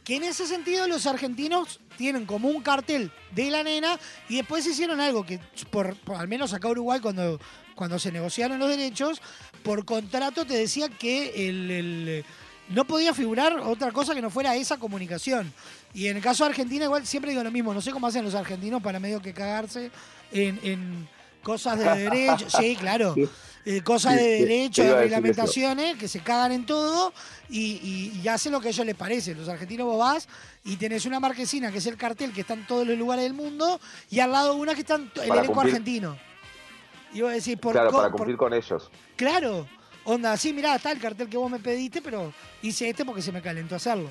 Que 0.05 0.17
en 0.17 0.25
ese 0.25 0.47
sentido 0.47 0.87
los 0.87 1.07
argentinos 1.07 1.81
tienen 1.97 2.27
como 2.27 2.49
un 2.49 2.63
cartel 2.63 3.11
de 3.35 3.51
la 3.51 3.63
nena 3.63 3.99
y 4.29 4.37
después 4.37 4.67
hicieron 4.67 5.01
algo 5.01 5.25
que, 5.25 5.41
por, 5.71 5.97
por- 5.97 6.17
al 6.17 6.29
menos 6.29 6.53
acá 6.53 6.69
Uruguay, 6.69 7.01
cuando, 7.01 7.41
cuando 7.75 7.99
se 7.99 8.13
negociaron 8.13 8.59
los 8.59 8.69
derechos, 8.69 9.23
por 9.63 9.85
contrato 9.87 10.45
te 10.45 10.55
decía 10.59 10.89
que 10.91 11.49
el, 11.49 11.71
el- 11.71 12.25
no 12.69 12.85
podía 12.87 13.13
figurar 13.15 13.59
otra 13.61 13.93
cosa 13.93 14.15
que 14.15 14.23
no 14.23 14.31
fuera 14.31 14.55
esa 14.57 14.77
comunicación. 14.79 15.53
Y 15.95 16.09
en 16.09 16.17
el 16.19 16.23
caso 16.23 16.45
de 16.45 16.51
Argentina, 16.51 16.85
igual 16.85 17.07
siempre 17.07 17.31
digo 17.31 17.43
lo 17.45 17.51
mismo, 17.51 17.73
no 17.73 17.81
sé 17.81 17.91
cómo 17.91 18.07
hacen 18.07 18.25
los 18.25 18.35
argentinos 18.35 18.83
para 18.83 18.99
medio 19.01 19.21
que 19.23 19.33
cagarse 19.35 19.91
en, 20.33 20.59
en 20.63 21.09
cosas 21.43 21.79
de 21.79 21.85
derecho. 22.11 22.47
Sí, 22.51 22.77
claro. 22.77 23.15
Eh, 23.67 23.81
cosas 23.83 24.17
de 24.17 24.21
sí, 24.37 24.45
derecho, 24.45 24.83
te 24.83 24.89
iba 24.89 24.97
de 24.97 25.03
reglamentaciones, 25.05 25.97
que 25.97 26.07
se 26.07 26.21
cagan 26.21 26.53
en 26.53 26.67
todo 26.67 27.15
y, 27.49 28.13
y- 28.15 28.21
y 28.23 28.29
hacen 28.29 28.53
lo 28.53 28.61
que 28.61 28.69
a 28.69 28.71
ellos 28.71 28.85
les 28.85 28.95
parece. 28.95 29.35
Los 29.35 29.49
argentinos 29.49 29.87
vos 29.87 29.99
vas 29.99 30.29
y 30.65 30.77
tenés 30.77 31.07
una 31.07 31.19
marquesina 31.19 31.73
que 31.73 31.79
es 31.79 31.87
el 31.87 31.97
cartel 31.97 32.33
que 32.33 32.43
está 32.43 32.53
en 32.55 32.67
todos 32.67 32.87
los 32.87 32.99
lugares 32.99 33.25
del 33.25 33.33
mundo 33.33 33.81
y 34.11 34.21
al 34.21 34.33
lado 34.33 34.55
una 34.57 34.75
que 34.75 34.83
está 34.83 34.97
en 34.97 35.11
el 35.17 35.31
elenco 35.39 35.61
argentino. 35.63 36.19
Y 37.15 37.23
vos 37.23 37.33
decís, 37.33 37.57
por, 37.57 37.73
claro, 37.73 37.91
para 37.91 38.09
por- 38.11 38.19
cumplir 38.19 38.37
con 38.37 38.53
ellos. 38.53 38.91
Claro, 39.17 39.67
onda, 40.05 40.37
sí, 40.37 40.53
mirá, 40.53 40.75
está 40.75 40.93
el 40.93 41.01
cartel 41.01 41.29
que 41.31 41.37
vos 41.39 41.51
me 41.51 41.59
pediste, 41.59 42.03
pero 42.03 42.35
hice 42.61 42.91
este 42.91 43.05
porque 43.07 43.23
se 43.23 43.33
me 43.33 43.41
calentó 43.41 43.77
hacerlo. 43.77 44.11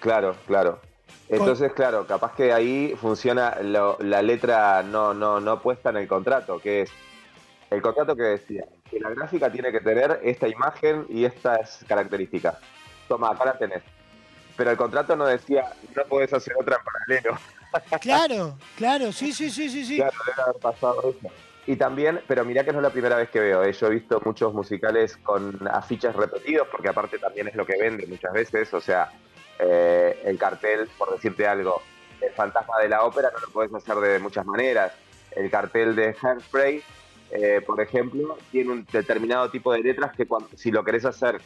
Claro, 0.00 0.36
claro. 0.46 0.80
Entonces, 1.28 1.72
claro, 1.72 2.06
capaz 2.06 2.34
que 2.34 2.52
ahí 2.52 2.94
funciona 3.00 3.56
lo- 3.62 3.96
la 4.00 4.20
letra 4.20 4.82
no, 4.82 5.14
no, 5.14 5.40
no 5.40 5.62
puesta 5.62 5.88
en 5.88 5.96
el 5.96 6.06
contrato, 6.08 6.58
que 6.60 6.82
es 6.82 6.90
el 7.74 7.82
contrato 7.82 8.16
que 8.16 8.22
decía 8.22 8.64
que 8.90 9.00
la 9.00 9.10
gráfica 9.10 9.50
tiene 9.50 9.72
que 9.72 9.80
tener 9.80 10.20
esta 10.22 10.48
imagen 10.48 11.06
y 11.08 11.24
estas 11.24 11.84
características. 11.88 12.56
Toma, 13.08 13.30
acá 13.30 13.44
la 13.46 13.58
tenés. 13.58 13.82
Pero 14.56 14.70
el 14.70 14.76
contrato 14.76 15.16
no 15.16 15.26
decía, 15.26 15.72
no 15.96 16.04
podés 16.04 16.32
hacer 16.32 16.54
otra 16.58 16.76
en 16.76 16.84
paralelo. 16.84 17.38
Claro, 18.00 18.56
claro, 18.76 19.10
sí, 19.10 19.32
sí, 19.32 19.50
sí, 19.50 19.68
sí, 19.68 19.84
sí. 19.84 19.96
Claro, 19.96 20.16
debe 20.26 20.42
haber 20.42 20.60
pasado 20.60 21.10
eso. 21.10 21.28
Y 21.66 21.74
también, 21.74 22.20
pero 22.28 22.44
mirá 22.44 22.62
que 22.62 22.70
no 22.70 22.78
es 22.78 22.84
la 22.84 22.90
primera 22.90 23.16
vez 23.16 23.30
que 23.30 23.40
veo, 23.40 23.64
¿eh? 23.64 23.72
yo 23.72 23.88
he 23.88 23.90
visto 23.90 24.22
muchos 24.24 24.54
musicales 24.54 25.16
con 25.16 25.58
afiches 25.66 26.14
repetidos, 26.14 26.68
porque 26.70 26.90
aparte 26.90 27.18
también 27.18 27.48
es 27.48 27.56
lo 27.56 27.66
que 27.66 27.76
vende 27.76 28.06
muchas 28.06 28.32
veces, 28.32 28.72
o 28.72 28.80
sea, 28.80 29.10
eh, 29.58 30.20
el 30.24 30.38
cartel, 30.38 30.88
por 30.96 31.12
decirte 31.12 31.48
algo, 31.48 31.82
el 32.20 32.32
fantasma 32.32 32.78
de 32.80 32.88
la 32.88 33.02
ópera 33.02 33.30
no 33.32 33.40
lo 33.40 33.48
puedes 33.48 33.74
hacer 33.74 33.96
de 33.96 34.18
muchas 34.18 34.46
maneras. 34.46 34.92
El 35.32 35.50
cartel 35.50 35.96
de 35.96 36.14
Hairspray, 36.20 36.82
eh, 37.34 37.60
por 37.66 37.80
ejemplo, 37.80 38.38
tiene 38.52 38.70
un 38.70 38.86
determinado 38.90 39.50
tipo 39.50 39.72
de 39.72 39.80
letras 39.80 40.12
que 40.16 40.24
cuando, 40.24 40.48
si 40.56 40.70
lo 40.70 40.84
querés 40.84 41.04
hacer 41.04 41.40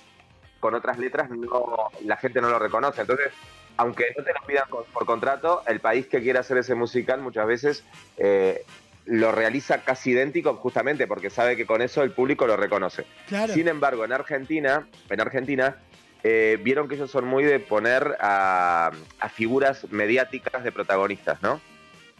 con 0.60 0.74
otras 0.74 0.98
letras, 0.98 1.30
no, 1.30 1.88
la 2.04 2.18
gente 2.18 2.42
no 2.42 2.50
lo 2.50 2.58
reconoce. 2.58 3.00
Entonces, 3.00 3.32
aunque 3.78 4.04
no 4.16 4.22
te 4.22 4.34
lo 4.34 4.46
pidan 4.46 4.68
por 4.68 5.06
contrato, 5.06 5.62
el 5.66 5.80
país 5.80 6.06
que 6.06 6.20
quiere 6.20 6.38
hacer 6.38 6.58
ese 6.58 6.74
musical 6.74 7.22
muchas 7.22 7.46
veces 7.46 7.84
eh, 8.18 8.66
lo 9.06 9.32
realiza 9.32 9.82
casi 9.82 10.10
idéntico 10.10 10.54
justamente 10.56 11.06
porque 11.06 11.30
sabe 11.30 11.56
que 11.56 11.64
con 11.64 11.80
eso 11.80 12.02
el 12.02 12.10
público 12.10 12.46
lo 12.46 12.56
reconoce. 12.58 13.06
Claro. 13.26 13.54
Sin 13.54 13.66
embargo, 13.66 14.04
en 14.04 14.12
Argentina, 14.12 14.86
en 15.08 15.20
Argentina, 15.22 15.76
eh, 16.22 16.58
vieron 16.62 16.88
que 16.88 16.96
ellos 16.96 17.10
son 17.10 17.24
muy 17.24 17.44
de 17.44 17.60
poner 17.60 18.18
a, 18.20 18.90
a 19.20 19.28
figuras 19.30 19.90
mediáticas 19.90 20.62
de 20.62 20.70
protagonistas, 20.70 21.40
¿no? 21.40 21.60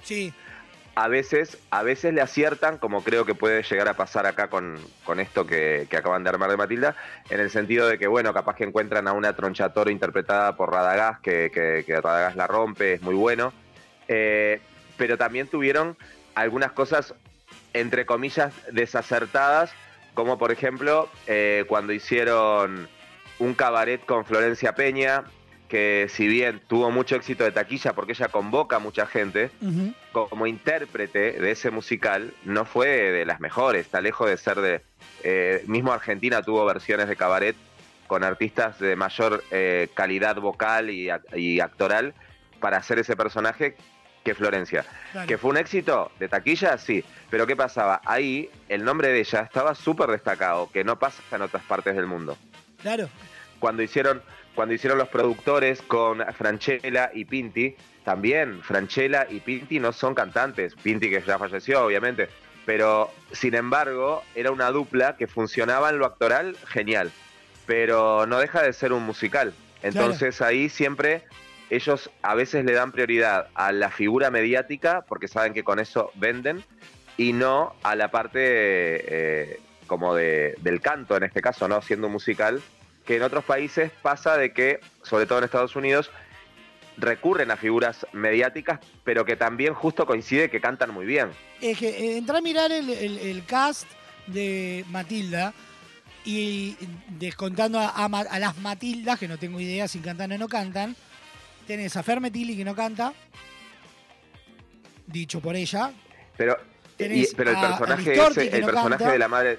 Sí. 0.03 0.33
A 1.01 1.07
veces, 1.07 1.59
a 1.71 1.85
veces 1.85 2.13
le 2.13 2.21
aciertan, 2.21 2.79
como 2.79 3.05
creo 3.05 3.25
que 3.25 3.37
puede 3.37 3.63
llegar 3.63 3.89
a 3.89 3.95
pasar 3.95 4.27
acá 4.27 4.51
con, 4.51 4.77
con 5.05 5.21
esto 5.21 5.47
que, 5.47 5.87
acaban 5.97 6.25
de 6.25 6.31
armar 6.31 6.51
de 6.51 6.57
Matilda, 6.57 6.97
en 7.31 7.39
el 7.39 7.51
sentido 7.51 7.87
de 7.87 7.99
que, 7.99 8.09
bueno, 8.09 8.35
capaz 8.35 8.57
que 8.57 8.65
encuentran 8.65 9.07
a 9.07 9.13
una 9.13 9.37
tronchatoro 9.37 9.93
interpretada 9.93 10.57
por 10.57 10.73
Radagás, 10.73 11.21
que 11.21 12.01
Radagás 12.03 12.35
la 12.35 12.49
rompe, 12.49 12.95
es 12.95 13.03
muy 13.03 13.15
bueno. 13.15 13.53
Eh, 14.09 14.61
pero 14.97 15.17
también 15.17 15.47
tuvieron 15.47 15.97
algunas 16.35 16.73
cosas, 16.73 17.15
entre 17.75 18.05
comillas, 18.05 18.53
desacertadas, 18.73 19.71
como 20.15 20.37
por 20.37 20.51
ejemplo 20.51 21.09
eh, 21.29 21.65
cuando 21.69 21.93
hicieron 21.93 22.89
un 23.39 23.55
cabaret 23.55 24.05
con 24.05 24.25
Florencia 24.25 24.75
Peña, 24.75 25.23
que 25.69 26.07
si 26.09 26.27
bien 26.27 26.61
tuvo 26.67 26.91
mucho 26.91 27.17
éxito 27.17 27.45
de 27.45 27.53
taquilla 27.53 27.93
porque 27.93 28.13
ella 28.13 28.29
convoca 28.29 28.77
a 28.77 28.79
mucha 28.79 29.07
gente, 29.07 29.51
como 30.13 30.47
intérprete 30.47 31.33
de 31.33 31.51
ese 31.51 31.71
musical 31.71 32.33
no 32.45 32.65
fue 32.65 32.89
de 32.89 33.27
las 33.27 33.41
mejores, 33.41 33.87
está 33.87 34.01
lejos 34.01 34.29
de 34.31 34.37
ser 34.39 34.61
de... 34.61 34.81
eh, 35.23 35.63
mismo 35.67 35.93
Argentina 35.93 36.43
tuvo 36.43 36.65
versiones 36.65 37.09
de 37.09 37.17
cabaret 37.17 37.55
con 38.07 38.25
artistas 38.25 38.79
de 38.79 38.97
mayor 38.97 39.45
eh, 39.51 39.89
calidad 39.95 40.37
vocal 40.37 40.89
y, 40.91 41.11
y 41.35 41.61
actoral 41.61 42.15
para 42.61 42.79
hacer 42.79 42.99
ese 42.99 43.15
personaje 43.17 43.77
que 44.25 44.35
Florencia. 44.35 44.85
¿Que 45.27 45.39
fue 45.39 45.51
un 45.51 45.57
éxito 45.59 46.11
de 46.19 46.29
taquilla? 46.29 46.77
Sí. 46.79 47.05
Pero 47.31 47.47
¿qué 47.47 47.55
pasaba? 47.57 48.01
Ahí 48.05 48.51
el 48.69 48.85
nombre 48.85 49.09
de 49.09 49.21
ella 49.21 49.41
estaba 49.43 49.75
súper 49.75 50.11
destacado, 50.11 50.71
que 50.73 50.85
no 50.85 50.99
pasa 50.99 51.23
en 51.33 51.43
otras 51.43 51.63
partes 51.65 51.95
del 51.95 52.07
mundo 52.07 52.37
Claro. 52.83 53.09
cuando 53.59 53.83
hicieron 53.83 54.23
cuando 54.59 54.75
hicieron 54.75 54.99
los 54.99 55.07
productores 55.07 55.83
con 55.83 56.19
Franchella 56.35 57.13
y 57.15 57.27
Pinti, 57.27 57.77
también 58.03 58.61
Franchella 58.61 59.25
y 59.31 59.39
Pinti 59.39 59.79
no 59.79 59.93
son 59.93 60.17
cantantes, 60.17 60.75
Pinti 60.75 61.09
que 61.09 61.23
ya 61.25 61.39
falleció 61.39 61.85
obviamente, 61.85 62.29
pero 62.67 63.09
sin 63.31 63.55
embargo 63.55 64.25
era 64.35 64.51
una 64.51 64.73
dupla 64.73 65.17
que 65.17 65.29
funcionaba 65.29 65.91
en 65.91 66.01
lo 66.01 66.07
actoral 66.07 66.57
genial. 66.67 67.13
pero 67.67 68.27
no 68.27 68.41
deja 68.41 68.61
de 68.61 68.73
ser 68.73 68.93
un 68.93 69.05
musical. 69.05 69.55
Entonces 69.85 70.43
ahí 70.43 70.69
siempre 70.69 71.23
ellos 71.71 72.11
a 72.23 72.35
veces 72.35 72.65
le 72.65 72.73
dan 72.73 72.91
prioridad 72.91 73.51
a 73.55 73.71
la 73.71 73.93
figura 73.93 74.33
mediática 74.33 75.05
porque 75.07 75.29
saben 75.29 75.55
que 75.55 75.63
con 75.63 75.79
eso 75.79 76.11
venden 76.17 76.65
y 77.17 77.33
no 77.33 77.77
a 77.85 77.95
la 77.95 78.11
parte 78.11 78.41
eh, 78.43 79.61
como 79.87 80.17
de, 80.17 80.57
del 80.63 80.81
canto 80.81 81.17
en 81.17 81.23
este 81.23 81.43
caso, 81.43 81.69
no 81.69 81.81
siendo 81.81 82.09
musical, 82.09 82.61
que 83.09 83.17
en 83.17 83.23
otros 83.23 83.43
países 83.43 83.91
pasa 84.03 84.37
de 84.37 84.53
que, 84.53 84.81
sobre 85.03 85.25
todo 85.25 85.39
en 85.39 85.45
Estados 85.45 85.75
Unidos, 85.77 86.11
recurren 86.99 87.51
a 87.51 87.57
figuras 87.57 88.07
mediáticas, 88.13 88.81
pero 89.03 89.25
que 89.25 89.35
también 89.35 89.73
justo 89.73 90.05
coincide 90.05 90.51
que 90.51 90.61
cantan 90.61 90.93
muy 90.93 91.07
bien. 91.07 91.31
Es 91.63 91.79
que 91.79 91.89
eh, 91.89 92.19
entra 92.19 92.37
a 92.37 92.41
mirar 92.43 92.71
el, 92.71 92.91
el- 92.91 93.17
el 93.19 93.47
cast 93.47 93.87
de 94.27 94.85
Matilda 94.91 95.55
y 96.27 96.77
descontando 97.09 97.79
a, 97.81 97.89
a 98.05 98.09
Ma- 98.11 98.27
a 98.31 98.39
las 98.39 98.59
Matildas, 98.59 99.19
que 99.19 99.27
no 99.27 99.39
tengo 99.39 99.59
idea 99.59 99.89
si 99.89 100.01
cantan 100.01 100.33
o 100.33 100.37
no 100.37 100.47
cantan, 100.47 100.95
tenés 101.67 101.97
a 101.97 102.03
Fer 102.03 102.21
Metilli 102.21 102.59
que 102.59 102.65
no 102.67 102.75
canta, 102.75 103.15
dicho 105.07 105.41
por 105.41 105.57
ella. 105.57 105.93
Pero, 106.37 106.59
y- 106.99 107.27
pero 107.35 107.53
el 107.53 107.57
personaje 107.59 108.13
ese, 108.13 108.55
el 108.55 108.61
no 108.61 108.67
personaje 108.67 108.99
canta. 108.99 109.13
de 109.13 109.19
la 109.19 109.29
madre, 109.29 109.59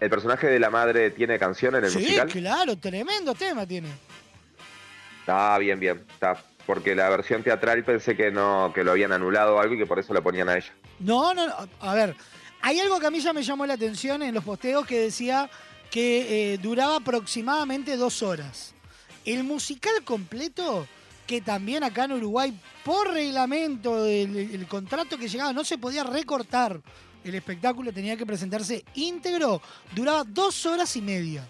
el 0.00 0.10
personaje 0.10 0.46
de 0.46 0.58
la 0.58 0.70
madre 0.70 1.10
tiene 1.10 1.38
canción 1.38 1.74
en 1.76 1.84
el 1.84 1.90
Sí, 1.90 1.98
musical. 1.98 2.28
claro, 2.28 2.76
tremendo 2.76 3.34
tema 3.34 3.66
tiene. 3.66 3.88
Ah, 5.26 5.56
bien, 5.60 5.78
bien, 5.78 6.04
está. 6.10 6.42
Porque 6.66 6.94
la 6.94 7.08
versión 7.08 7.42
teatral 7.42 7.82
pensé 7.84 8.16
que 8.16 8.30
no, 8.30 8.72
que 8.74 8.84
lo 8.84 8.90
habían 8.92 9.12
anulado 9.12 9.56
o 9.56 9.58
algo 9.60 9.74
y 9.74 9.78
que 9.78 9.86
por 9.86 9.98
eso 9.98 10.12
lo 10.12 10.22
ponían 10.22 10.48
a 10.48 10.56
ella. 10.56 10.72
No, 11.00 11.32
no, 11.32 11.46
no, 11.46 11.54
a 11.80 11.94
ver, 11.94 12.14
hay 12.60 12.78
algo 12.80 13.00
que 13.00 13.06
a 13.06 13.10
mí 13.10 13.20
ya 13.20 13.32
me 13.32 13.42
llamó 13.42 13.64
la 13.66 13.74
atención 13.74 14.22
en 14.22 14.34
los 14.34 14.44
posteos 14.44 14.86
que 14.86 15.00
decía 15.00 15.48
que 15.90 16.52
eh, 16.54 16.58
duraba 16.58 16.96
aproximadamente 16.96 17.96
dos 17.96 18.22
horas. 18.22 18.74
El 19.24 19.44
musical 19.44 19.92
completo, 20.04 20.86
que 21.26 21.40
también 21.40 21.84
acá 21.84 22.04
en 22.04 22.12
Uruguay, 22.12 22.58
por 22.84 23.10
reglamento 23.12 24.02
del 24.04 24.36
el 24.36 24.66
contrato 24.66 25.16
que 25.18 25.28
llegaba, 25.28 25.52
no 25.54 25.64
se 25.64 25.78
podía 25.78 26.04
recortar 26.04 26.80
el 27.30 27.36
espectáculo, 27.36 27.92
tenía 27.92 28.16
que 28.16 28.26
presentarse 28.26 28.84
íntegro, 28.94 29.60
duraba 29.94 30.24
dos 30.24 30.66
horas 30.66 30.94
y 30.96 31.02
media. 31.02 31.46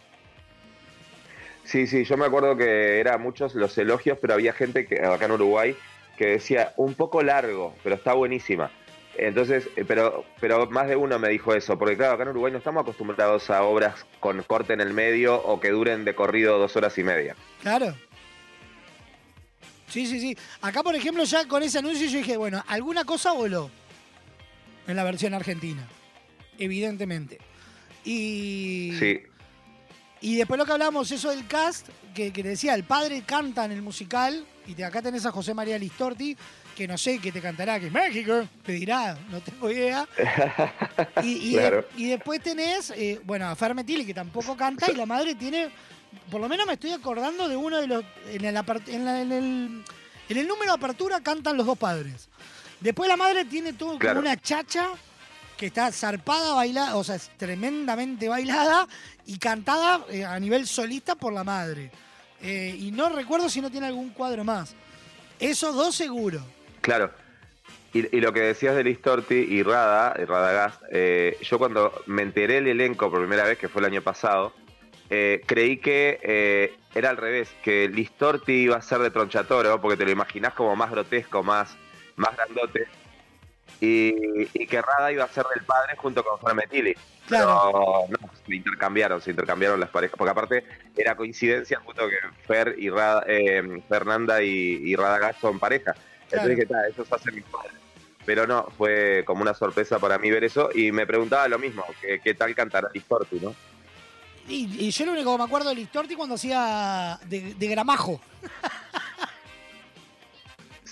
Sí, 1.64 1.86
sí, 1.86 2.04
yo 2.04 2.16
me 2.16 2.24
acuerdo 2.24 2.56
que 2.56 2.98
eran 2.98 3.20
muchos 3.20 3.54
los 3.54 3.76
elogios, 3.76 4.18
pero 4.20 4.34
había 4.34 4.52
gente 4.54 4.86
que 4.86 5.04
acá 5.04 5.26
en 5.26 5.32
Uruguay 5.32 5.76
que 6.16 6.26
decía 6.28 6.72
un 6.76 6.94
poco 6.94 7.22
largo, 7.22 7.74
pero 7.84 7.94
está 7.94 8.14
buenísima. 8.14 8.70
Entonces, 9.16 9.68
eh, 9.76 9.84
pero, 9.86 10.24
pero 10.40 10.66
más 10.70 10.88
de 10.88 10.96
uno 10.96 11.18
me 11.18 11.28
dijo 11.28 11.54
eso, 11.54 11.78
porque 11.78 11.96
claro, 11.96 12.14
acá 12.14 12.22
en 12.22 12.30
Uruguay 12.30 12.52
no 12.52 12.58
estamos 12.58 12.82
acostumbrados 12.82 13.50
a 13.50 13.62
obras 13.64 14.06
con 14.18 14.42
corte 14.44 14.72
en 14.72 14.80
el 14.80 14.94
medio 14.94 15.36
o 15.36 15.60
que 15.60 15.70
duren 15.70 16.04
de 16.04 16.14
corrido 16.14 16.58
dos 16.58 16.74
horas 16.76 16.96
y 16.98 17.04
media. 17.04 17.36
Claro. 17.62 17.94
Sí, 19.88 20.06
sí, 20.06 20.20
sí. 20.20 20.36
Acá, 20.62 20.82
por 20.82 20.94
ejemplo, 20.94 21.24
ya 21.24 21.46
con 21.46 21.62
ese 21.62 21.78
anuncio 21.78 22.06
yo 22.08 22.18
dije, 22.18 22.36
bueno, 22.36 22.64
alguna 22.66 23.04
cosa 23.04 23.32
voló 23.32 23.70
en 24.88 24.96
la 24.96 25.04
versión 25.04 25.32
argentina. 25.34 25.86
Evidentemente. 26.58 27.38
Y, 28.04 28.92
Sí, 28.98 29.20
y 30.20 30.36
después 30.36 30.58
lo 30.58 30.66
que 30.66 30.72
hablamos, 30.72 31.10
eso 31.12 31.30
del 31.30 31.46
cast, 31.46 31.88
que, 32.14 32.32
que 32.32 32.42
decía, 32.42 32.74
el 32.74 32.82
padre 32.84 33.22
canta 33.24 33.64
en 33.64 33.70
el 33.72 33.82
musical, 33.82 34.44
y 34.66 34.74
te- 34.74 34.84
acá 34.84 35.00
tenés 35.00 35.24
a 35.26 35.30
José 35.30 35.54
María 35.54 35.78
Listorti, 35.78 36.36
que 36.76 36.88
no 36.88 36.96
sé 36.98 37.18
qué 37.18 37.30
te 37.32 37.40
cantará, 37.40 37.78
que 37.78 37.86
es 37.86 37.92
México, 37.92 38.46
te 38.64 38.72
dirá, 38.72 39.16
no 39.30 39.40
tengo 39.40 39.70
idea. 39.70 40.08
Y, 41.22 41.50
y- 41.50 41.52
Claro. 41.54 41.86
y 41.96 42.08
después 42.08 42.42
tenés, 42.42 42.90
eh, 42.90 43.20
bueno, 43.24 43.46
a 43.48 43.54
Fer 43.56 43.74
Metilli, 43.74 44.04
que 44.04 44.14
tampoco 44.14 44.56
canta, 44.56 44.90
y 44.90 44.94
la 44.96 45.06
madre 45.06 45.34
tiene, 45.36 45.68
por 46.30 46.40
lo 46.40 46.48
menos 46.48 46.66
me 46.66 46.72
estoy 46.74 46.90
acordando 46.92 47.48
de 47.48 47.54
uno 47.56 47.78
de 47.80 47.86
los, 47.86 48.04
en 48.30 48.44
el, 48.44 48.56
en 48.88 49.04
la- 49.04 49.20
en 49.22 49.32
el, 49.32 49.84
en 50.28 50.36
el 50.36 50.48
número 50.48 50.72
de 50.72 50.76
apertura 50.78 51.20
cantan 51.20 51.56
los 51.56 51.66
dos 51.66 51.78
padres. 51.78 52.28
Después 52.80 53.08
la 53.08 53.16
madre 53.16 53.44
tiene 53.44 53.72
todo 53.72 53.98
Claro. 53.98 54.16
como 54.20 54.28
una 54.28 54.40
chacha 54.40 54.88
que 55.56 55.66
está 55.66 55.90
zarpada, 55.90 56.54
bailada, 56.54 56.96
o 56.96 57.02
sea, 57.02 57.16
es 57.16 57.30
tremendamente 57.36 58.28
bailada 58.28 58.86
y 59.26 59.38
cantada 59.38 60.04
eh, 60.10 60.24
a 60.24 60.38
nivel 60.38 60.66
solista 60.66 61.16
por 61.16 61.32
la 61.32 61.42
madre. 61.42 61.90
Eh, 62.40 62.76
y 62.78 62.92
no 62.92 63.08
recuerdo 63.08 63.48
si 63.48 63.60
no 63.60 63.68
tiene 63.70 63.88
algún 63.88 64.10
cuadro 64.10 64.44
más. 64.44 64.74
Esos 65.40 65.74
dos 65.74 65.94
seguro. 65.94 66.40
claro. 66.80 67.10
Y, 67.94 68.14
y 68.14 68.20
lo 68.20 68.34
que 68.34 68.40
decías 68.40 68.76
de 68.76 68.84
Listorti 68.84 69.34
y 69.34 69.62
Rada, 69.62 70.14
y 70.20 70.24
Radagast, 70.26 70.82
eh, 70.92 71.38
yo 71.40 71.56
cuando 71.58 71.90
me 72.04 72.20
enteré 72.20 72.56
del 72.56 72.66
elenco 72.66 73.10
por 73.10 73.20
primera 73.20 73.44
vez, 73.44 73.56
que 73.58 73.70
fue 73.70 73.80
el 73.80 73.86
año 73.86 74.02
pasado, 74.02 74.52
eh, 75.08 75.40
creí 75.46 75.78
que 75.78 76.20
eh, 76.22 76.76
era 76.94 77.08
al 77.08 77.16
revés, 77.16 77.48
que 77.64 77.88
Listorti 77.88 78.52
iba 78.52 78.76
a 78.76 78.82
ser 78.82 78.98
de 78.98 79.10
Tronchatoro, 79.10 79.80
porque 79.80 79.96
te 79.96 80.04
lo 80.04 80.10
imaginás 80.10 80.52
como 80.52 80.76
más 80.76 80.90
grotesco, 80.90 81.42
más, 81.42 81.78
más 82.18 82.36
grandote, 82.36 82.86
y, 83.80 84.12
y 84.54 84.66
que 84.66 84.82
Rada 84.82 85.12
iba 85.12 85.24
a 85.24 85.28
ser 85.28 85.44
del 85.54 85.64
padre 85.64 85.96
junto 85.96 86.24
con 86.24 86.38
Fermetili. 86.40 86.94
Claro. 87.28 88.06
No, 88.08 88.30
se 88.46 88.54
intercambiaron, 88.56 89.20
se 89.20 89.30
intercambiaron 89.30 89.78
las 89.78 89.90
parejas, 89.90 90.16
porque 90.16 90.30
aparte 90.30 90.64
era 90.96 91.14
coincidencia 91.16 91.78
justo 91.84 92.08
que 92.08 92.16
Fer 92.46 92.74
y 92.78 92.88
Rada, 92.90 93.24
eh, 93.28 93.82
Fernanda 93.88 94.42
y, 94.42 94.80
y 94.84 94.96
Radagast 94.96 95.40
son 95.40 95.58
pareja. 95.58 95.92
Claro. 95.92 96.48
Entonces 96.48 96.56
dije, 96.56 96.66
"Ta, 96.66 96.88
esos 96.88 97.12
hacen 97.12 97.34
mis 97.34 97.44
padres. 97.44 97.72
Pero 98.26 98.46
no, 98.46 98.66
fue 98.76 99.22
como 99.26 99.42
una 99.42 99.54
sorpresa 99.54 99.98
para 99.98 100.18
mí 100.18 100.30
ver 100.30 100.44
eso 100.44 100.70
y 100.74 100.90
me 100.92 101.06
preguntaba 101.06 101.48
lo 101.48 101.58
mismo, 101.58 101.84
que- 102.00 102.20
qué 102.20 102.34
tal 102.34 102.54
cantará 102.54 102.88
Listorti, 102.92 103.38
¿no? 103.40 103.54
Y, 104.48 104.86
y 104.86 104.90
yo 104.90 105.04
lo 105.06 105.12
único 105.12 105.32
que 105.32 105.38
me 105.38 105.44
acuerdo 105.44 105.68
de 105.68 105.74
Listorti 105.76 106.14
cuando 106.14 106.34
hacía 106.36 107.18
de, 107.26 107.54
de 107.54 107.68
gramajo. 107.68 108.20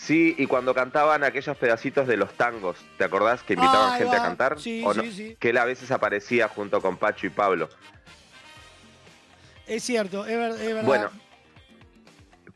Sí, 0.06 0.36
y 0.38 0.46
cuando 0.46 0.72
cantaban 0.72 1.24
aquellos 1.24 1.56
pedacitos 1.56 2.06
de 2.06 2.16
los 2.16 2.32
tangos, 2.34 2.78
¿te 2.96 3.02
acordás 3.02 3.42
que 3.42 3.54
invitaban 3.54 3.92
Ahí 3.92 3.98
gente 3.98 4.14
va. 4.14 4.22
a 4.22 4.26
cantar? 4.28 4.60
Sí, 4.60 4.80
¿O 4.86 4.94
no? 4.94 5.02
sí, 5.02 5.10
sí. 5.10 5.36
Que 5.40 5.50
él 5.50 5.58
a 5.58 5.64
veces 5.64 5.90
aparecía 5.90 6.46
junto 6.46 6.80
con 6.80 6.96
Pacho 6.96 7.26
y 7.26 7.30
Pablo. 7.30 7.68
Es 9.66 9.82
cierto, 9.82 10.24
es, 10.24 10.36
ver- 10.38 10.52
es 10.52 10.58
verdad. 10.74 10.82
Bueno, 10.84 11.10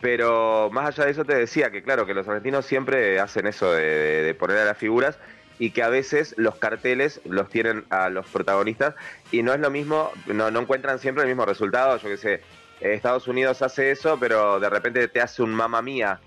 pero 0.01 0.71
más 0.71 0.87
allá 0.87 1.07
de 1.07 1.11
eso 1.11 1.25
te 1.25 1.35
decía 1.35 1.73
que 1.73 1.83
claro, 1.83 2.07
que 2.07 2.15
los 2.15 2.29
argentinos 2.29 2.65
siempre 2.67 3.19
hacen 3.19 3.49
eso 3.49 3.73
de, 3.73 3.83
de- 3.83 4.23
de 4.23 4.35
poner 4.35 4.59
a 4.59 4.65
las 4.67 4.79
figuras 4.79 5.19
y 5.59 5.73
que 5.73 5.83
a 5.83 5.89
veces 5.89 6.35
los 6.39 6.55
carteles 6.55 7.21
los 7.25 7.49
tienen 7.49 7.85
a 7.91 8.11
los 8.11 8.29
protagonistas 8.29 8.95
y 9.33 9.43
no 9.43 9.53
es 9.53 9.59
lo 9.59 9.71
mismo, 9.71 10.13
no, 10.27 10.53
no 10.53 10.61
encuentran 10.61 11.01
siempre 11.01 11.25
el 11.25 11.29
mismo 11.29 11.45
resultado, 11.47 11.97
yo 11.99 12.09
qué 12.11 12.17
sé, 12.17 12.43
Estados 12.81 13.27
Unidos 13.27 13.61
hace 13.61 13.91
eso, 13.91 14.19
pero 14.21 14.61
de 14.61 14.71
repente 14.71 15.09
te 15.09 15.21
hace 15.21 15.43
un 15.43 15.51
mamá 15.51 15.83
mía 15.83 16.21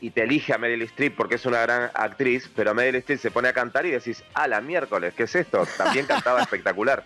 y 0.00 0.10
te 0.10 0.22
elige 0.22 0.52
a 0.54 0.58
Meryl 0.58 0.82
Streep 0.82 1.16
porque 1.16 1.34
es 1.36 1.46
una 1.46 1.60
gran 1.62 1.90
actriz, 1.94 2.50
pero 2.54 2.74
Meryl 2.74 2.96
Streep 2.96 3.20
se 3.20 3.30
pone 3.30 3.48
a 3.48 3.52
cantar 3.52 3.84
y 3.86 3.90
decís, 3.90 4.22
a 4.34 4.48
la 4.48 4.60
miércoles, 4.60 5.12
¿qué 5.16 5.24
es 5.24 5.34
esto? 5.34 5.66
También 5.76 6.06
cantaba 6.06 6.40
espectacular. 6.42 7.04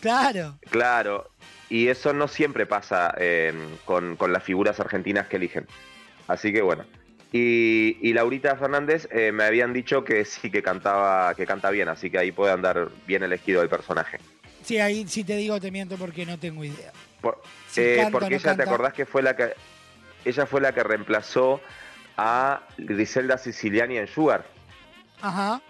Claro. 0.00 0.58
Claro, 0.70 1.30
y 1.70 1.88
eso 1.88 2.12
no 2.12 2.28
siempre 2.28 2.66
pasa 2.66 3.14
eh, 3.18 3.52
con, 3.84 4.16
con 4.16 4.32
las 4.32 4.42
figuras 4.42 4.78
argentinas 4.80 5.26
que 5.28 5.36
eligen. 5.36 5.66
Así 6.28 6.52
que 6.52 6.60
bueno. 6.62 6.84
Y, 7.32 7.98
y 8.02 8.12
Laurita 8.12 8.56
Fernández 8.56 9.08
eh, 9.10 9.32
me 9.32 9.44
habían 9.44 9.72
dicho 9.72 10.04
que 10.04 10.24
sí 10.24 10.50
que 10.50 10.62
cantaba, 10.62 11.34
que 11.34 11.44
canta 11.46 11.70
bien, 11.70 11.88
así 11.88 12.08
que 12.10 12.18
ahí 12.18 12.32
puede 12.32 12.52
andar 12.52 12.88
bien 13.06 13.22
elegido 13.22 13.62
el 13.62 13.68
personaje. 13.68 14.18
Sí, 14.62 14.78
ahí 14.78 15.06
sí 15.08 15.24
te 15.24 15.36
digo, 15.36 15.60
te 15.60 15.70
miento 15.70 15.96
porque 15.96 16.24
no 16.26 16.38
tengo 16.38 16.64
idea. 16.64 16.92
Por- 17.20 17.40
Si 17.68 17.80
eh, 17.80 18.08
porque 18.12 18.30
no 18.30 18.36
ella, 18.36 18.44
canta. 18.44 18.64
¿te 18.64 18.68
acordás 18.70 18.92
que 18.94 19.06
fue 19.06 19.22
la 19.22 19.34
que 19.36 19.54
ella 20.24 20.46
fue 20.46 20.60
la 20.60 20.72
que 20.72 20.82
reemplazó 20.82 21.60
a 22.16 22.62
Griselda 22.78 23.38
Siciliani 23.38 23.98
en 23.98 24.06
Sugar? 24.06 24.44
Ajá. 25.22 25.60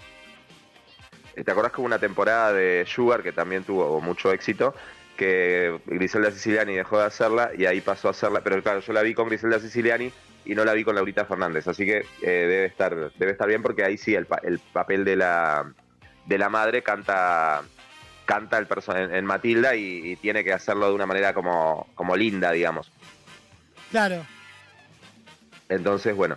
¿Te 1.34 1.50
acordás 1.50 1.72
que 1.72 1.80
hubo 1.80 1.86
una 1.86 1.98
temporada 1.98 2.52
de 2.52 2.84
Sugar 2.86 3.22
que 3.22 3.32
también 3.32 3.62
tuvo 3.64 4.00
mucho 4.00 4.32
éxito? 4.32 4.74
Que 5.16 5.78
Griselda 5.86 6.30
Siciliani 6.30 6.74
dejó 6.76 6.98
de 6.98 7.04
hacerla 7.06 7.50
y 7.56 7.66
ahí 7.66 7.80
pasó 7.80 8.08
a 8.08 8.12
hacerla. 8.12 8.40
Pero 8.42 8.62
claro, 8.62 8.80
yo 8.80 8.92
la 8.92 9.02
vi 9.02 9.14
con 9.14 9.28
Griselda 9.28 9.58
Siciliani 9.60 10.10
y 10.44 10.54
no 10.54 10.64
la 10.64 10.72
vi 10.72 10.84
con 10.84 10.94
Laurita 10.94 11.24
Fernández. 11.26 11.66
Así 11.68 11.84
que 11.84 11.98
eh, 11.98 12.04
debe 12.22 12.64
estar 12.66 12.94
debe 13.18 13.32
estar 13.32 13.48
bien 13.48 13.62
porque 13.62 13.84
ahí 13.84 13.98
sí 13.98 14.14
el, 14.14 14.26
pa- 14.26 14.40
el 14.42 14.58
papel 14.58 15.04
de 15.04 15.16
la, 15.16 15.70
de 16.26 16.38
la 16.38 16.48
madre 16.48 16.82
canta 16.82 17.62
canta 18.24 18.58
el 18.58 18.66
en, 18.96 19.14
en 19.14 19.24
Matilda 19.24 19.76
y, 19.76 20.12
y 20.12 20.16
tiene 20.16 20.42
que 20.42 20.52
hacerlo 20.52 20.88
de 20.88 20.94
una 20.94 21.06
manera 21.06 21.32
como, 21.32 21.86
como 21.94 22.16
linda, 22.16 22.50
digamos. 22.50 22.90
Claro. 23.90 24.26
Entonces, 25.68 26.14
bueno. 26.14 26.36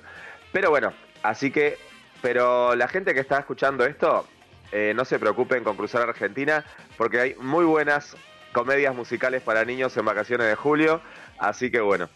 Pero 0.52 0.70
bueno, 0.70 0.94
así 1.24 1.52
que, 1.52 1.78
pero 2.22 2.76
la 2.76 2.88
gente 2.88 3.14
que 3.14 3.20
está 3.20 3.40
escuchando 3.40 3.86
esto, 3.86 4.28
eh, 4.72 4.94
no 4.96 5.06
se 5.06 5.20
preocupen 5.20 5.64
con 5.64 5.76
cruzar 5.78 6.02
a 6.02 6.06
Argentina, 6.06 6.66
porque 6.98 7.20
hay 7.20 7.36
muy 7.36 7.66
buenas 7.66 8.16
comedias 8.52 8.96
musicales 8.96 9.42
para 9.44 9.64
niños 9.66 9.96
en 9.98 10.06
vacaciones 10.06 10.48
de 10.48 10.56
julio. 10.56 11.02
Así 11.38 11.70
que 11.70 11.80
bueno, 11.80 12.10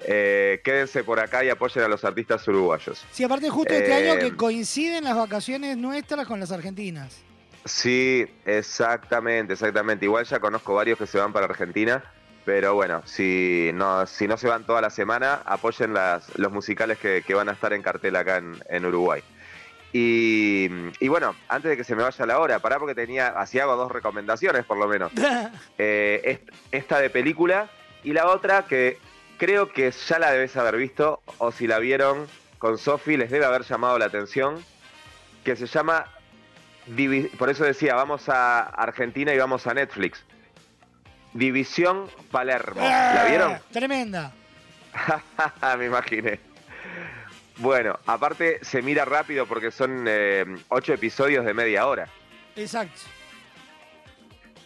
eh, 0.00 0.60
quédense 0.64 1.04
por 1.04 1.20
acá 1.20 1.44
y 1.44 1.50
apoyen 1.50 1.84
a 1.84 1.88
los 1.88 2.04
artistas 2.04 2.46
uruguayos. 2.48 3.04
Sí, 3.12 3.22
aparte 3.24 3.50
justo 3.50 3.72
este 3.74 3.90
Eh, 3.90 4.10
año 4.10 4.20
que 4.20 4.34
coinciden 4.36 5.04
las 5.04 5.16
vacaciones 5.16 5.76
nuestras 5.76 6.26
con 6.26 6.40
las 6.40 6.50
argentinas. 6.52 7.22
Sí, 7.66 8.26
exactamente, 8.44 9.54
exactamente. 9.54 10.04
Igual 10.04 10.24
ya 10.24 10.38
conozco 10.40 10.74
varios 10.74 10.98
que 10.98 11.06
se 11.06 11.18
van 11.18 11.32
para 11.32 11.46
Argentina 11.46 12.02
Pero 12.44 12.74
bueno, 12.74 13.02
si 13.06 13.70
no, 13.74 14.06
si 14.06 14.28
no 14.28 14.36
se 14.36 14.48
van 14.48 14.64
toda 14.64 14.80
la 14.82 14.90
semana, 14.90 15.40
apoyen 15.46 15.94
las, 15.94 16.28
los 16.38 16.52
musicales 16.52 16.98
que, 16.98 17.22
que 17.26 17.34
van 17.34 17.48
a 17.48 17.52
estar 17.52 17.72
en 17.72 17.82
cartel 17.82 18.16
acá 18.16 18.36
en, 18.36 18.56
en 18.68 18.84
Uruguay. 18.84 19.22
Y, 19.92 20.68
y 20.98 21.08
bueno, 21.08 21.34
antes 21.48 21.70
de 21.70 21.76
que 21.76 21.84
se 21.84 21.94
me 21.94 22.02
vaya 22.02 22.26
la 22.26 22.38
hora, 22.40 22.58
pará 22.58 22.78
porque 22.78 22.94
tenía, 22.96 23.28
así 23.28 23.60
hago 23.60 23.76
dos 23.76 23.90
recomendaciones 23.92 24.64
por 24.64 24.76
lo 24.76 24.88
menos. 24.88 25.12
Eh, 25.78 26.20
est- 26.24 26.48
esta 26.72 26.98
de 27.00 27.10
película 27.10 27.68
y 28.02 28.12
la 28.12 28.26
otra 28.28 28.62
que 28.66 28.98
creo 29.38 29.72
que 29.72 29.90
ya 29.90 30.18
la 30.18 30.30
debes 30.32 30.56
haber 30.56 30.76
visto 30.76 31.20
o 31.38 31.50
si 31.52 31.66
la 31.66 31.78
vieron 31.78 32.26
con 32.58 32.78
Sofi 32.78 33.16
les 33.16 33.30
debe 33.30 33.44
haber 33.44 33.62
llamado 33.62 33.98
la 33.98 34.04
atención, 34.06 34.64
que 35.44 35.56
se 35.56 35.66
llama, 35.66 36.06
por 37.38 37.50
eso 37.50 37.64
decía, 37.64 37.94
vamos 37.94 38.28
a 38.28 38.60
Argentina 38.62 39.32
y 39.34 39.38
vamos 39.38 39.66
a 39.66 39.74
Netflix. 39.74 40.24
División 41.34 42.06
Palermo. 42.30 42.80
¿La 42.80 43.26
vieron? 43.28 43.52
Eh, 43.52 43.60
Tremenda. 43.72 44.32
Me 45.78 45.86
imaginé. 45.86 46.40
Bueno, 47.58 47.98
aparte 48.06 48.58
se 48.62 48.82
mira 48.82 49.04
rápido 49.04 49.46
porque 49.46 49.70
son 49.70 50.06
eh, 50.08 50.44
ocho 50.68 50.92
episodios 50.92 51.44
de 51.44 51.54
media 51.54 51.86
hora. 51.86 52.08
Exacto. 52.56 53.00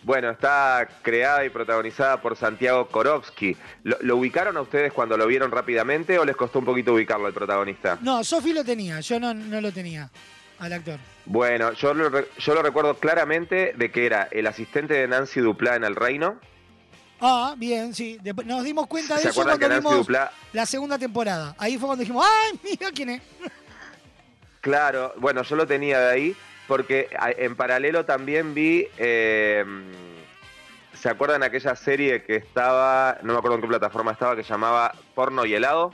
Bueno, 0.03 0.31
está 0.31 0.89
creada 1.03 1.45
y 1.45 1.51
protagonizada 1.51 2.21
por 2.23 2.37
Santiago 2.37 2.87
Korowski. 2.87 3.57
¿Lo, 3.83 3.97
lo 4.01 4.17
ubicaron 4.17 4.57
a 4.57 4.61
ustedes 4.63 4.93
cuando 4.93 5.17
lo 5.17 5.27
vieron 5.27 5.51
rápidamente 5.51 6.19
o 6.19 6.25
les 6.25 6.37
costó 6.37 6.61
un 6.61 6.65
poquito 6.65 6.95
ubicarlo 6.95 7.27
el 7.27 7.35
protagonista? 7.35 7.99
No, 8.01 8.23
Sofi 8.25 8.53
lo 8.53 8.65
tenía, 8.65 9.01
yo 9.01 9.19
no, 9.19 9.35
no 9.35 9.61
lo 9.61 9.73
tenía 9.73 10.09
al 10.61 10.73
actor. 10.73 10.99
Bueno, 11.27 11.73
yo 11.73 11.93
lo, 11.95 12.11
yo 12.39 12.55
lo 12.55 12.63
recuerdo 12.63 12.95
claramente 12.95 13.75
de 13.77 13.91
que 13.91 14.07
era 14.07 14.29
el 14.31 14.47
asistente 14.47 14.95
de 14.95 15.09
Nancy 15.09 15.41
Duplá 15.41 15.75
en 15.77 15.85
El 15.85 15.97
Reino. 15.97 16.39
Ah, 17.21 17.55
bien, 17.57 17.95
sí. 17.95 18.19
Después 18.23 18.47
nos 18.47 18.63
dimos 18.65 18.87
cuenta 18.87 19.17
de 19.17 19.23
¿Se 19.23 19.29
eso 19.31 19.43
cuando 19.43 19.59
que 19.59 19.75
vimos 19.75 20.07
la 20.53 20.67
segunda 20.67 20.99
temporada. 20.99 21.55
Ahí 21.59 21.77
fue 21.77 21.87
cuando 21.87 22.01
dijimos, 22.03 22.25
¡ay, 22.27 22.61
mira 22.63 22.91
quién 22.93 23.11
es! 23.11 23.23
Claro, 24.61 25.15
bueno, 25.17 25.43
yo 25.43 25.57
lo 25.57 25.67
tenía 25.67 25.99
de 26.01 26.11
ahí 26.13 26.37
porque 26.67 27.09
en 27.39 27.57
paralelo 27.57 28.05
también 28.05 28.53
vi, 28.55 28.87
eh, 28.99 29.65
¿se 30.95 31.09
acuerdan 31.09 31.43
aquella 31.43 31.75
serie 31.75 32.23
que 32.23 32.37
estaba, 32.37 33.19
no 33.23 33.33
me 33.33 33.39
acuerdo 33.39 33.57
en 33.57 33.63
qué 33.63 33.69
plataforma 33.69 34.13
estaba, 34.13 34.37
que 34.37 34.43
llamaba 34.43 34.93
Porno 35.15 35.47
y 35.47 35.55
helado? 35.55 35.93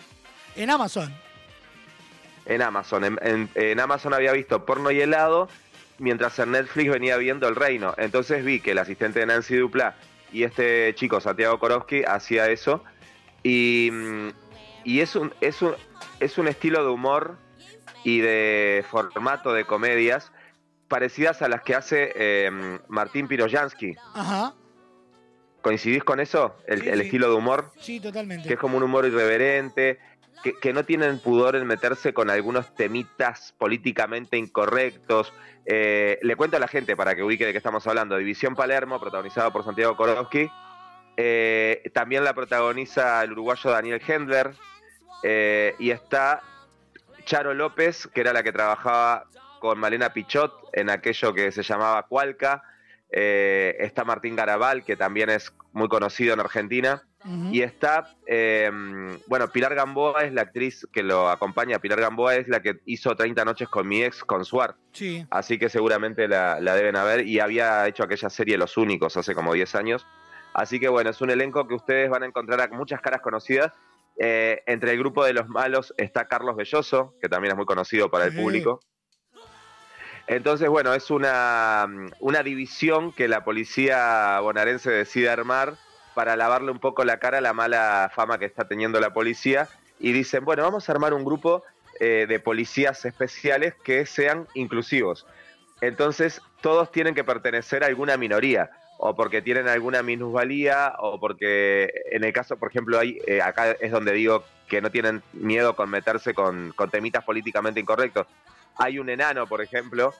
En 0.56 0.70
Amazon. 0.70 1.14
En 2.46 2.62
Amazon. 2.62 3.04
En, 3.04 3.18
en- 3.22 3.50
en 3.54 3.80
Amazon 3.80 4.12
había 4.14 4.32
visto 4.32 4.64
Porno 4.66 4.90
y 4.90 5.00
helado, 5.00 5.48
mientras 5.98 6.38
en 6.40 6.50
Netflix 6.52 6.90
venía 6.90 7.16
viendo 7.18 7.46
El 7.48 7.54
Reino. 7.56 7.94
Entonces 7.96 8.44
vi 8.44 8.60
que 8.60 8.72
el 8.72 8.78
asistente 8.78 9.20
de 9.20 9.26
Nancy 9.26 9.56
Dupla 9.56 9.94
y 10.34 10.42
este 10.42 10.92
chico, 10.96 11.20
Santiago 11.20 11.58
Korowski, 11.58 12.02
hacía 12.04 12.50
eso. 12.50 12.82
Y, 13.42 13.90
y 14.84 15.00
es, 15.00 15.14
un, 15.16 15.32
es, 15.40 15.62
un, 15.62 15.74
es 16.20 16.36
un 16.38 16.48
estilo 16.48 16.82
de 16.84 16.90
humor 16.90 17.36
y 18.02 18.18
de 18.18 18.84
formato 18.90 19.52
de 19.52 19.64
comedias 19.64 20.32
parecidas 20.88 21.40
a 21.42 21.48
las 21.48 21.62
que 21.62 21.74
hace 21.74 22.12
eh, 22.16 22.78
Martín 22.88 23.28
Piroyansky. 23.28 23.94
Ajá. 24.14 24.54
¿Coincidís 25.62 26.04
con 26.04 26.20
eso? 26.20 26.56
El, 26.66 26.82
Sí, 26.82 26.88
el 26.88 26.98
sí. 27.00 27.04
estilo 27.06 27.28
de 27.30 27.34
humor 27.36 27.70
Sí, 27.80 28.00
totalmente. 28.00 28.46
que 28.48 28.54
es 28.54 28.60
como 28.60 28.76
un 28.76 28.82
humor 28.82 29.06
irreverente, 29.06 29.98
que, 30.52 30.72
no 30.72 30.84
tienen 30.84 31.18
pudor 31.18 31.56
en 31.56 31.66
meterse 31.66 32.12
con 32.12 32.28
algunos 32.28 32.74
temitas 32.74 33.54
políticamente 33.56 34.36
incorrectos. 34.36 35.32
Eh, 35.64 36.18
le 36.22 36.36
cuento 36.36 36.58
a 36.58 36.60
la 36.60 36.68
gente 36.68 36.96
para 36.96 37.14
que 37.14 37.22
ubique 37.22 37.46
de 37.46 37.52
qué 37.52 37.58
estamos 37.58 37.86
hablando. 37.86 38.16
División 38.16 38.54
Palermo, 38.54 39.00
protagonizado 39.00 39.52
por 39.52 39.64
Santiago 39.64 39.96
Korowski. 39.96 40.50
Eh, 41.16 41.90
también 41.94 42.24
la 42.24 42.34
protagoniza 42.34 43.22
el 43.22 43.32
uruguayo 43.32 43.70
Daniel 43.70 44.02
Hendler. 44.06 44.52
Eh, 45.22 45.74
y 45.78 45.90
está 45.90 46.42
Charo 47.24 47.54
López, 47.54 48.06
que 48.08 48.20
era 48.20 48.34
la 48.34 48.42
que 48.42 48.52
trabajaba 48.52 49.24
con 49.60 49.78
Malena 49.78 50.12
Pichot 50.12 50.52
en 50.74 50.90
aquello 50.90 51.32
que 51.32 51.52
se 51.52 51.62
llamaba 51.62 52.02
Cualca. 52.02 52.62
Está 53.10 54.04
Martín 54.04 54.34
Garabal, 54.34 54.84
que 54.84 54.96
también 54.96 55.30
es 55.30 55.54
muy 55.72 55.88
conocido 55.88 56.34
en 56.34 56.40
Argentina. 56.40 57.04
Y 57.50 57.62
está, 57.62 58.14
eh, 58.26 58.70
bueno, 59.26 59.48
Pilar 59.50 59.74
Gamboa 59.74 60.24
es 60.24 60.32
la 60.34 60.42
actriz 60.42 60.86
que 60.92 61.02
lo 61.02 61.30
acompaña. 61.30 61.78
Pilar 61.78 61.98
Gamboa 62.00 62.34
es 62.36 62.48
la 62.48 62.60
que 62.60 62.80
hizo 62.84 63.16
30 63.16 63.44
noches 63.46 63.68
con 63.68 63.88
mi 63.88 64.02
ex, 64.02 64.22
con 64.24 64.44
Suar. 64.44 64.76
Sí. 64.92 65.26
Así 65.30 65.58
que 65.58 65.70
seguramente 65.70 66.28
la, 66.28 66.60
la 66.60 66.74
deben 66.74 66.96
haber. 66.96 67.26
Y 67.26 67.40
había 67.40 67.86
hecho 67.88 68.02
aquella 68.02 68.28
serie 68.28 68.58
Los 68.58 68.76
Únicos 68.76 69.16
hace 69.16 69.34
como 69.34 69.54
10 69.54 69.74
años. 69.74 70.06
Así 70.52 70.78
que 70.78 70.88
bueno, 70.88 71.08
es 71.10 71.20
un 71.22 71.30
elenco 71.30 71.66
que 71.66 71.74
ustedes 71.74 72.10
van 72.10 72.24
a 72.24 72.26
encontrar 72.26 72.60
a 72.60 72.68
muchas 72.68 73.00
caras 73.00 73.22
conocidas. 73.22 73.72
Eh, 74.18 74.62
entre 74.66 74.92
el 74.92 74.98
grupo 74.98 75.24
de 75.24 75.32
los 75.32 75.48
malos 75.48 75.94
está 75.96 76.28
Carlos 76.28 76.54
Belloso, 76.56 77.14
que 77.22 77.28
también 77.30 77.52
es 77.52 77.56
muy 77.56 77.66
conocido 77.66 78.10
para 78.10 78.26
el 78.26 78.32
Sí. 78.32 78.38
público. 78.38 78.80
Entonces, 80.26 80.68
bueno, 80.68 80.94
es 80.94 81.10
una, 81.10 81.86
una 82.20 82.42
división 82.42 83.12
que 83.12 83.28
la 83.28 83.44
policía 83.44 84.38
bonaerense 84.40 84.90
decide 84.90 85.28
armar 85.28 85.74
para 86.14 86.36
lavarle 86.36 86.70
un 86.70 86.78
poco 86.78 87.04
la 87.04 87.18
cara 87.18 87.38
a 87.38 87.40
la 87.40 87.52
mala 87.52 88.10
fama 88.14 88.38
que 88.38 88.44
está 88.44 88.66
teniendo 88.66 89.00
la 89.00 89.12
policía. 89.12 89.68
Y 89.98 90.12
dicen, 90.12 90.44
bueno, 90.44 90.62
vamos 90.62 90.88
a 90.88 90.92
armar 90.92 91.14
un 91.14 91.24
grupo 91.24 91.62
eh, 92.00 92.26
de 92.28 92.40
policías 92.40 93.04
especiales 93.04 93.74
que 93.84 94.06
sean 94.06 94.48
inclusivos. 94.54 95.26
Entonces, 95.80 96.40
todos 96.60 96.90
tienen 96.90 97.14
que 97.14 97.24
pertenecer 97.24 97.84
a 97.84 97.86
alguna 97.86 98.16
minoría, 98.16 98.70
o 98.98 99.14
porque 99.14 99.42
tienen 99.42 99.68
alguna 99.68 100.02
minusvalía, 100.02 100.94
o 100.98 101.20
porque, 101.20 101.90
en 102.10 102.24
el 102.24 102.32
caso, 102.32 102.56
por 102.56 102.70
ejemplo, 102.70 102.98
hay, 102.98 103.20
eh, 103.26 103.42
acá 103.42 103.72
es 103.72 103.92
donde 103.92 104.12
digo 104.12 104.44
que 104.68 104.80
no 104.80 104.90
tienen 104.90 105.22
miedo 105.32 105.76
con 105.76 105.90
meterse 105.90 106.34
con, 106.34 106.72
con 106.74 106.90
temitas 106.90 107.24
políticamente 107.24 107.80
incorrectos. 107.80 108.26
Hay 108.76 108.98
un 108.98 109.08
enano, 109.08 109.46
por 109.46 109.62
ejemplo, 109.62 110.14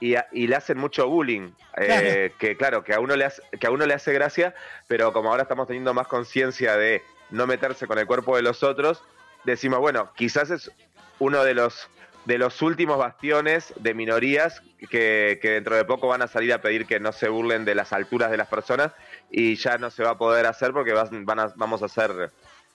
y, 0.00 0.14
a- 0.14 0.26
y 0.32 0.46
le 0.46 0.56
hacen 0.56 0.78
mucho 0.78 1.08
bullying, 1.08 1.50
eh, 1.76 2.32
que 2.38 2.56
claro, 2.56 2.84
que 2.84 2.94
a, 2.94 3.00
uno 3.00 3.16
le 3.16 3.24
hace, 3.24 3.42
que 3.58 3.66
a 3.66 3.70
uno 3.70 3.86
le 3.86 3.94
hace 3.94 4.12
gracia, 4.12 4.54
pero 4.86 5.12
como 5.12 5.30
ahora 5.30 5.42
estamos 5.42 5.66
teniendo 5.66 5.94
más 5.94 6.06
conciencia 6.08 6.76
de 6.76 7.02
no 7.30 7.46
meterse 7.46 7.86
con 7.86 7.98
el 7.98 8.06
cuerpo 8.06 8.36
de 8.36 8.42
los 8.42 8.62
otros, 8.62 9.02
decimos, 9.44 9.78
bueno, 9.80 10.10
quizás 10.14 10.50
es 10.50 10.70
uno 11.18 11.44
de 11.44 11.54
los 11.54 11.88
de 12.24 12.36
los 12.36 12.60
últimos 12.60 12.98
bastiones 12.98 13.72
de 13.76 13.94
minorías 13.94 14.60
que, 14.90 15.38
que 15.40 15.50
dentro 15.52 15.76
de 15.76 15.86
poco 15.86 16.08
van 16.08 16.20
a 16.20 16.26
salir 16.28 16.52
a 16.52 16.60
pedir 16.60 16.84
que 16.84 17.00
no 17.00 17.10
se 17.12 17.30
burlen 17.30 17.64
de 17.64 17.74
las 17.74 17.94
alturas 17.94 18.30
de 18.30 18.36
las 18.36 18.48
personas 18.48 18.92
y 19.30 19.54
ya 19.56 19.78
no 19.78 19.88
se 19.90 20.02
va 20.02 20.10
a 20.10 20.18
poder 20.18 20.44
hacer 20.44 20.72
porque 20.72 20.92
vas- 20.92 21.08
van 21.10 21.38
a- 21.40 21.52
vamos 21.56 21.82
a 21.82 21.88
ser 21.88 22.30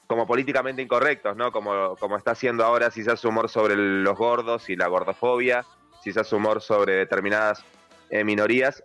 como 0.08 0.26
políticamente 0.26 0.82
incorrectos, 0.82 1.36
¿no? 1.38 1.52
Como, 1.52 1.96
como 1.98 2.18
está 2.18 2.32
haciendo 2.32 2.66
ahora 2.66 2.90
si 2.90 3.04
se 3.04 3.12
hace 3.12 3.28
humor 3.28 3.48
sobre 3.48 3.76
los 3.76 4.18
gordos 4.18 4.70
y 4.72 4.76
la 4.76 4.88
gordofobia, 4.88 5.66
si 6.04 6.12
se 6.12 6.20
hace 6.20 6.36
humor 6.36 6.62
sobre 6.62 6.96
determinadas 6.96 7.64
eh, 8.10 8.24
minorías. 8.24 8.84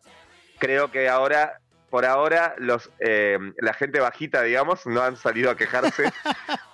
Creo 0.58 0.90
que 0.90 1.08
ahora, 1.08 1.60
por 1.90 2.05
ahora, 2.05 2.55
los 2.58 2.90
eh, 3.00 3.38
la 3.58 3.74
gente 3.74 4.00
bajita, 4.00 4.42
digamos, 4.42 4.86
no 4.86 5.02
han 5.02 5.16
salido 5.16 5.50
a 5.50 5.56
quejarse. 5.56 6.12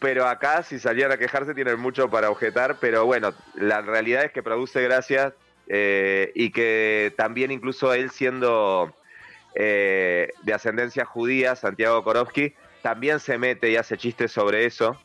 pero 0.00 0.26
acá, 0.26 0.62
si 0.62 0.78
salieran 0.78 1.12
a 1.12 1.18
quejarse, 1.18 1.54
tienen 1.54 1.78
mucho 1.78 2.10
para 2.10 2.30
objetar. 2.30 2.78
Pero 2.80 3.06
bueno, 3.06 3.34
la 3.54 3.82
realidad 3.82 4.24
es 4.24 4.32
que 4.32 4.42
produce 4.42 4.82
gracia 4.82 5.34
eh, 5.68 6.32
y 6.34 6.50
que 6.50 7.14
también, 7.16 7.50
incluso 7.50 7.92
él 7.94 8.10
siendo 8.10 8.94
eh, 9.54 10.30
de 10.42 10.54
ascendencia 10.54 11.04
judía, 11.04 11.54
Santiago 11.54 12.02
Korowski, 12.02 12.54
también 12.82 13.20
se 13.20 13.36
mete 13.38 13.70
y 13.70 13.76
hace 13.76 13.96
chistes 13.96 14.32
sobre 14.32 14.64
eso. 14.64 14.98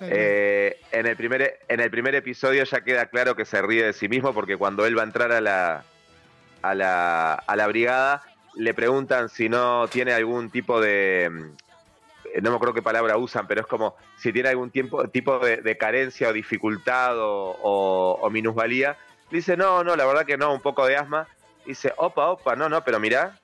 Eh, 0.00 0.80
en, 0.90 1.06
el 1.06 1.16
primer, 1.16 1.60
en 1.68 1.80
el 1.80 1.90
primer 1.90 2.14
episodio 2.14 2.64
ya 2.64 2.80
queda 2.82 3.06
claro 3.06 3.36
que 3.36 3.44
se 3.44 3.60
ríe 3.62 3.84
de 3.84 3.92
sí 3.92 4.08
mismo 4.08 4.32
porque 4.34 4.56
cuando 4.56 4.84
él 4.86 4.96
va 4.96 5.02
a 5.02 5.06
entrar 5.06 5.30
a 5.32 5.40
la, 5.40 5.84
a 6.62 6.74
la, 6.74 7.34
a 7.34 7.56
la 7.56 7.66
brigada 7.68 8.22
le 8.56 8.74
preguntan 8.74 9.28
si 9.28 9.48
no 9.48 9.86
tiene 9.88 10.12
algún 10.12 10.50
tipo 10.50 10.80
de... 10.80 11.28
mm, 11.30 12.42
No 12.42 12.50
me 12.50 12.56
acuerdo 12.56 12.74
qué 12.74 12.82
palabra 12.82 13.16
usan, 13.16 13.46
pero 13.46 13.60
es 13.60 13.66
como 13.66 13.96
si 14.16 14.32
tiene 14.32 14.48
algún 14.48 14.70
tiempo, 14.70 15.06
tipo 15.08 15.38
de, 15.38 15.58
de 15.58 15.76
carencia 15.78 16.28
o 16.28 16.32
dificultad 16.32 17.18
o, 17.18 17.56
o- 17.62 18.18
o 18.20 18.30
minusvalía. 18.30 18.96
Dice, 19.30 19.56
no, 19.56 19.82
no, 19.84 19.96
la 19.96 20.04
verdad 20.04 20.26
que 20.26 20.36
no, 20.36 20.52
un 20.52 20.60
poco 20.60 20.84
de 20.86 20.96
asma. 20.96 21.26
Dice, 21.64 21.92
opa, 21.96 22.28
opa, 22.30 22.56
no, 22.56 22.68
no, 22.68 22.82
pero 22.84 22.98
mirá, 23.00 23.38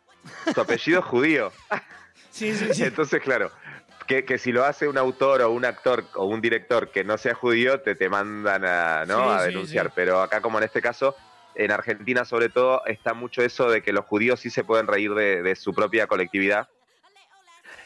tu 0.55 0.61
apellido 0.61 0.99
es 1.01 1.05
judío. 1.07 1.53
Sí, 2.31 2.55
sí, 2.55 2.73
sí. 2.73 2.85
Entonces, 2.85 3.21
claro, 3.21 3.51
que, 4.09 4.25
que 4.25 4.39
si 4.39 4.51
lo 4.53 4.65
hace 4.65 4.89
un 4.89 4.99
autor 4.99 5.43
o 5.43 5.51
un 5.51 5.65
actor 5.65 6.05
o 6.15 6.25
un 6.25 6.41
director 6.41 6.91
que 6.91 7.05
no 7.05 7.19
sea 7.19 7.35
judío, 7.35 7.81
te, 7.83 7.95
te 7.95 8.09
mandan 8.09 8.65
a, 8.65 9.05
¿no? 9.07 9.23
Sí, 9.23 9.37
a 9.37 9.41
sí, 9.43 9.47
denunciar. 9.49 9.87
sí. 9.87 9.93
Pero 9.95 10.21
acá, 10.23 10.41
como 10.41 10.59
en 10.59 10.65
este 10.65 10.81
caso, 10.83 11.15
en 11.55 11.71
Argentina 11.71 12.25
sobre 12.25 12.49
todo, 12.49 12.85
está 12.87 13.15
mucho 13.15 13.43
eso 13.43 13.71
de 13.71 13.83
que 13.83 13.93
los 13.93 14.05
judíos 14.07 14.41
sí 14.41 14.51
se 14.51 14.65
pueden 14.65 14.87
reír 14.87 15.13
de, 15.15 15.43
de 15.43 15.55
su 15.57 15.75
propia 15.75 16.07
colectividad. 16.07 16.69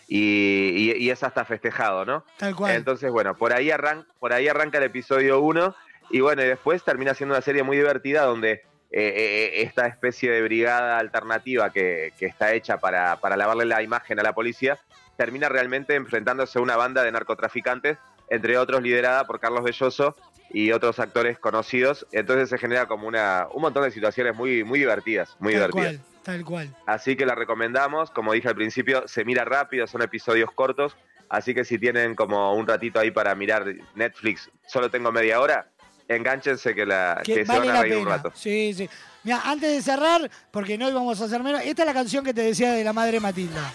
Y, 0.08 0.92
y- 0.92 1.04
y 1.04 1.10
es 1.10 1.22
hasta 1.22 1.44
festejado, 1.44 2.04
¿no? 2.04 2.24
Tal 2.36 2.54
cual. 2.54 2.72
Entonces, 2.76 3.10
bueno, 3.10 3.36
por 3.36 3.52
ahí, 3.52 3.70
arran 3.70 4.06
por 4.18 4.32
ahí 4.32 4.48
arranca 4.48 4.78
el 4.78 4.84
episodio 4.84 5.40
1 5.40 5.74
y 6.10 6.20
bueno, 6.20 6.42
y 6.42 6.46
después 6.46 6.82
termina 6.84 7.14
siendo 7.14 7.34
una 7.34 7.42
serie 7.42 7.62
muy 7.62 7.76
divertida 7.76 8.22
donde 8.24 8.50
eh, 8.52 8.62
eh, 8.92 9.62
esta 9.62 9.86
especie 9.86 10.30
de 10.30 10.42
brigada 10.42 10.98
alternativa 10.98 11.72
que, 11.72 12.12
que 12.18 12.26
está 12.26 12.52
hecha 12.52 12.76
para, 12.78 13.16
para 13.20 13.36
lavarle 13.36 13.64
la 13.64 13.82
imagen 13.82 14.20
a 14.20 14.22
la 14.22 14.34
policía, 14.34 14.78
termina 15.22 15.48
realmente 15.48 15.94
enfrentándose 15.94 16.58
a 16.58 16.62
una 16.62 16.76
banda 16.76 17.04
de 17.04 17.12
narcotraficantes, 17.12 17.96
entre 18.28 18.58
otros 18.58 18.82
liderada 18.82 19.24
por 19.24 19.38
Carlos 19.38 19.62
Belloso 19.62 20.16
y 20.50 20.72
otros 20.72 20.98
actores 20.98 21.38
conocidos. 21.38 22.08
Entonces 22.10 22.48
se 22.48 22.58
genera 22.58 22.86
como 22.86 23.06
una, 23.06 23.46
un 23.52 23.62
montón 23.62 23.84
de 23.84 23.92
situaciones 23.92 24.34
muy, 24.34 24.64
muy 24.64 24.80
divertidas, 24.80 25.36
muy 25.38 25.52
tal 25.52 25.70
divertidas. 25.70 26.02
cual, 26.02 26.22
tal 26.24 26.44
cual. 26.44 26.76
Así 26.86 27.14
que 27.14 27.24
la 27.24 27.36
recomendamos, 27.36 28.10
como 28.10 28.32
dije 28.32 28.48
al 28.48 28.56
principio, 28.56 29.06
se 29.06 29.24
mira 29.24 29.44
rápido, 29.44 29.86
son 29.86 30.02
episodios 30.02 30.50
cortos, 30.50 30.96
así 31.28 31.54
que 31.54 31.64
si 31.64 31.78
tienen 31.78 32.16
como 32.16 32.56
un 32.56 32.66
ratito 32.66 32.98
ahí 32.98 33.12
para 33.12 33.32
mirar 33.36 33.64
Netflix, 33.94 34.50
solo 34.66 34.90
tengo 34.90 35.12
media 35.12 35.40
hora, 35.40 35.68
enganchense 36.08 36.74
que, 36.74 36.84
la, 36.86 37.20
que, 37.24 37.34
Que 37.34 37.46
se 37.46 37.52
vale 37.52 37.60
van 37.68 37.70
a 37.70 37.74
la 37.74 37.82
reír 37.82 37.96
un 37.96 38.04
pena. 38.04 38.16
rato. 38.16 38.32
Sí, 38.34 38.74
sí. 38.74 38.88
Mira, 39.24 39.40
antes 39.44 39.70
de 39.70 39.82
cerrar, 39.82 40.28
porque 40.50 40.76
no 40.76 40.88
íbamos 40.88 41.20
a 41.20 41.24
hacer 41.26 41.42
menos, 41.42 41.62
esta 41.64 41.82
es 41.82 41.86
la 41.86 41.94
canción 41.94 42.24
que 42.24 42.34
te 42.34 42.42
decía 42.42 42.72
de 42.72 42.82
la 42.82 42.92
madre 42.92 43.20
Matilda. 43.20 43.72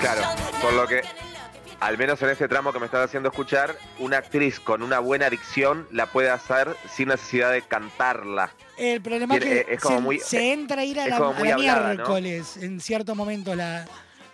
Claro, 0.00 0.22
por 0.62 0.72
lo 0.72 0.86
que, 0.86 1.02
al 1.80 1.96
menos 1.98 2.20
en 2.22 2.28
este 2.30 2.46
tramo 2.46 2.72
que 2.72 2.78
me 2.78 2.86
estás 2.86 3.06
haciendo 3.06 3.30
escuchar, 3.30 3.74
una 3.98 4.18
actriz 4.18 4.60
con 4.60 4.82
una 4.82 4.98
buena 4.98 5.30
dicción 5.30 5.88
la 5.90 6.06
puede 6.06 6.30
hacer 6.30 6.76
sin 6.94 7.08
necesidad 7.08 7.52
de 7.52 7.62
cantarla. 7.62 8.50
El 8.76 9.00
problema 9.00 9.36
es 9.36 9.44
que 9.44 9.66
es 9.68 9.80
como 9.80 9.96
se, 9.96 10.02
muy- 10.02 10.18
se 10.18 10.52
entra 10.52 10.82
a 10.82 10.84
ir 10.84 11.00
a 11.00 11.06
la, 11.06 11.16
a 11.16 11.20
la 11.20 11.26
hablada, 11.28 11.54
¿no? 11.80 11.88
miércoles 11.94 12.56
en 12.58 12.80
cierto 12.80 13.14
momento 13.14 13.54
la, 13.54 13.86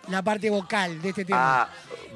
la 0.09 0.21
parte 0.21 0.49
vocal 0.49 1.01
de 1.01 1.09
este 1.09 1.25
tema. 1.25 1.63
Ah, 1.63 1.69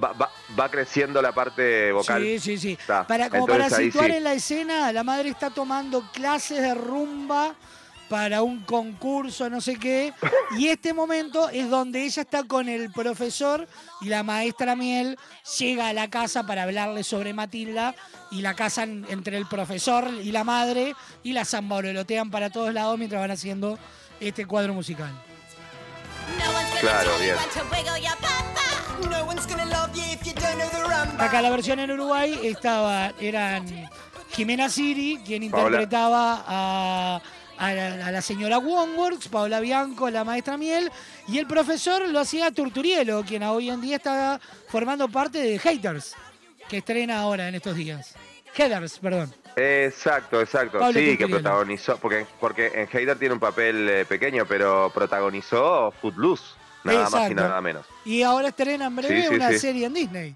va, 0.04 0.14
va- 0.14 0.32
va 0.60 0.70
creciendo 0.70 1.22
la 1.22 1.32
parte 1.34 1.92
vocal. 1.92 2.22
Sí, 2.22 2.40
sí, 2.40 2.58
sí. 2.58 2.78
Está. 2.80 3.08
Para, 3.08 3.30
como 3.30 3.48
para 3.48 3.66
Entonces, 3.66 3.86
situar 3.88 4.12
sí. 4.12 4.18
en 4.18 4.24
la 4.24 4.34
escena, 4.34 4.92
la 4.92 5.04
madre 5.04 5.30
está 5.30 5.50
tomando 5.50 6.04
clases 6.14 6.62
de 6.62 6.74
rumba 6.74 7.54
para 8.12 8.42
un 8.42 8.60
concurso, 8.60 9.50
no 9.50 9.62
sé 9.62 9.78
qué. 9.80 10.14
Y 10.58 10.68
este 10.68 10.94
momento 10.94 11.48
es 11.48 11.70
donde 11.70 12.04
ella 12.04 12.24
está 12.24 12.44
con 12.44 12.68
el 12.68 12.92
profesor 12.92 13.70
y 14.02 14.10
la 14.10 14.22
maestra 14.22 14.76
Miel 14.76 15.18
llega 15.58 15.88
a 15.88 15.94
la 15.94 16.10
casa 16.10 16.46
para 16.46 16.64
hablarle 16.64 17.06
sobre 17.06 17.34
Matilda 17.34 17.96
y 18.30 18.42
la 18.42 18.54
casan 18.54 19.06
entre 19.08 19.38
el 19.38 19.46
profesor 19.46 20.10
y 20.22 20.34
la 20.34 20.44
madre 20.44 20.94
y 21.24 21.32
la 21.32 21.46
zamborolotean 21.46 22.30
para 22.32 22.50
todos 22.50 22.74
lados 22.74 22.98
mientras 22.98 23.22
van 23.22 23.32
haciendo 23.32 23.80
este 24.20 24.46
cuadro 24.46 24.74
musical. 24.74 25.14
Claro, 26.82 27.12
bien. 27.18 27.36
Acá 31.18 31.42
la 31.42 31.50
versión 31.50 31.80
en 31.80 31.92
Uruguay 31.92 32.38
estaba, 32.44 33.14
eran 33.22 33.90
Jimena 34.32 34.68
Siri, 34.68 35.22
quien 35.26 35.44
interpretaba 35.44 36.44
a, 36.46 37.22
a 37.62 37.74
la, 37.74 38.08
a 38.08 38.12
la 38.12 38.22
señora 38.24 38.58
Wongworks, 38.58 39.28
Paola 39.28 39.60
Bianco, 39.60 40.10
la 40.10 40.24
maestra 40.24 40.58
Miel, 40.58 40.92
y 41.28 41.38
el 41.38 41.46
profesor 41.46 42.10
lo 42.10 42.20
hacía 42.20 42.50
Turturielo, 42.50 43.24
quien 43.24 43.44
hoy 43.44 43.70
en 43.70 43.80
día 43.80 43.98
está 43.98 44.42
formando 44.68 45.08
parte 45.08 45.38
de 45.38 45.60
Haters, 45.60 46.16
que 46.68 46.78
estrena 46.78 47.20
ahora 47.20 47.48
en 47.48 47.56
estos 47.56 47.76
días. 47.76 48.16
Headers, 48.56 48.98
perdón. 48.98 49.32
Exacto, 49.56 50.42
exacto. 50.42 50.80
Pablo 50.80 51.00
sí, 51.00 51.16
que 51.18 51.28
protagonizó, 51.28 51.98
porque, 51.98 52.26
porque 52.40 52.72
en 52.74 52.88
Hater 52.88 53.20
tiene 53.20 53.36
un 53.36 53.40
papel 53.40 53.88
eh, 53.88 54.06
pequeño, 54.06 54.46
pero 54.48 54.92
protagonizó 54.92 55.92
Footloose, 56.02 56.56
nada 56.84 57.10
más 57.12 57.30
y 57.30 57.36
nada 57.36 57.62
menos. 57.62 57.86
Y 58.04 58.24
ahora 58.24 58.48
estrena 58.48 58.88
en 58.88 58.96
breve 58.96 59.22
Sí, 59.22 59.28
sí, 59.28 59.36
una 59.36 59.50
sí. 59.50 59.60
serie 59.60 59.86
en 59.86 59.94
Disney. 59.94 60.36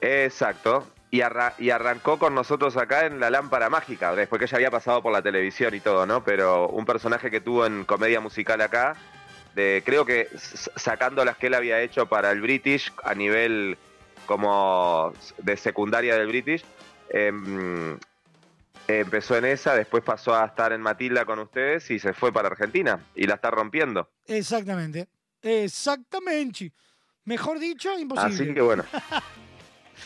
Exacto. 0.00 0.86
Y, 1.14 1.20
arra- 1.20 1.54
y 1.58 1.70
arrancó 1.70 2.18
con 2.18 2.34
nosotros 2.34 2.76
acá 2.76 3.06
en 3.06 3.20
La 3.20 3.30
Lámpara 3.30 3.70
Mágica, 3.70 4.16
después 4.16 4.40
que 4.40 4.48
ya 4.48 4.56
había 4.56 4.72
pasado 4.72 5.00
por 5.00 5.12
la 5.12 5.22
televisión 5.22 5.72
y 5.72 5.78
todo, 5.78 6.06
¿no? 6.06 6.24
Pero 6.24 6.66
un 6.70 6.84
personaje 6.84 7.30
que 7.30 7.40
tuvo 7.40 7.66
en 7.66 7.84
comedia 7.84 8.18
musical 8.20 8.60
acá, 8.60 8.96
de, 9.54 9.84
creo 9.86 10.04
que 10.04 10.26
sacando 10.34 11.24
las 11.24 11.36
que 11.36 11.46
él 11.46 11.54
había 11.54 11.80
hecho 11.80 12.06
para 12.06 12.32
el 12.32 12.40
British 12.40 12.92
a 13.04 13.14
nivel 13.14 13.78
como 14.26 15.12
de 15.38 15.56
secundaria 15.56 16.16
del 16.18 16.26
British, 16.26 16.64
em, 17.10 17.96
empezó 18.88 19.36
en 19.36 19.44
esa, 19.44 19.76
después 19.76 20.02
pasó 20.02 20.34
a 20.34 20.46
estar 20.46 20.72
en 20.72 20.80
Matilda 20.80 21.24
con 21.24 21.38
ustedes 21.38 21.88
y 21.92 22.00
se 22.00 22.12
fue 22.12 22.32
para 22.32 22.48
Argentina 22.48 22.98
y 23.14 23.28
la 23.28 23.34
está 23.34 23.52
rompiendo. 23.52 24.10
Exactamente. 24.26 25.06
Exactamente. 25.42 26.72
Mejor 27.24 27.60
dicho, 27.60 27.96
imposible. 27.96 28.34
Así 28.34 28.52
que 28.52 28.60
bueno. 28.62 28.84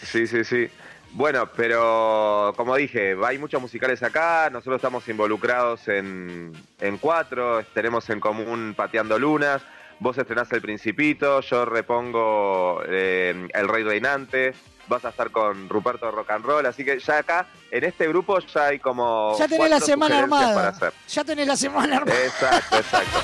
Sí, 0.03 0.27
sí, 0.27 0.45
sí. 0.45 0.69
Bueno, 1.13 1.49
pero 1.57 2.53
como 2.57 2.77
dije, 2.77 3.17
hay 3.25 3.39
muchos 3.39 3.61
musicales 3.61 4.03
acá, 4.03 4.51
nosotros 4.51 4.77
estamos 4.77 5.09
involucrados 5.09 5.89
en, 5.89 6.53
en 6.81 6.99
cuatro, 6.99 7.65
tenemos 7.75 8.09
en 8.11 8.21
común 8.21 8.75
Pateando 8.77 9.19
Lunas, 9.19 9.63
vos 10.01 10.17
estrenás 10.19 10.51
El 10.53 10.61
Principito, 10.61 11.41
yo 11.41 11.65
repongo 11.65 12.83
eh, 12.87 13.49
El 13.53 13.69
Rey 13.69 13.85
Reinante, 13.85 14.55
vas 14.89 15.05
a 15.05 15.11
estar 15.11 15.31
con 15.31 15.69
Ruperto 15.69 16.11
Rock 16.11 16.31
and 16.31 16.45
Roll, 16.45 16.67
así 16.67 16.85
que 16.85 16.99
ya 16.99 17.19
acá, 17.19 17.47
en 17.71 17.85
este 17.85 18.09
grupo 18.09 18.39
ya 18.41 18.67
hay 18.67 18.79
como 18.79 19.37
Ya 19.39 19.49
tenés 19.49 19.71
la 19.71 19.81
semana 19.81 20.15
para 20.15 20.23
armada. 20.23 20.69
hacer. 20.69 20.93
Ya 21.09 21.25
tenés 21.25 21.47
la 21.47 21.57
semana 21.57 21.97
armada. 21.99 22.25
Exacto, 22.25 22.77
exacto. 22.77 23.19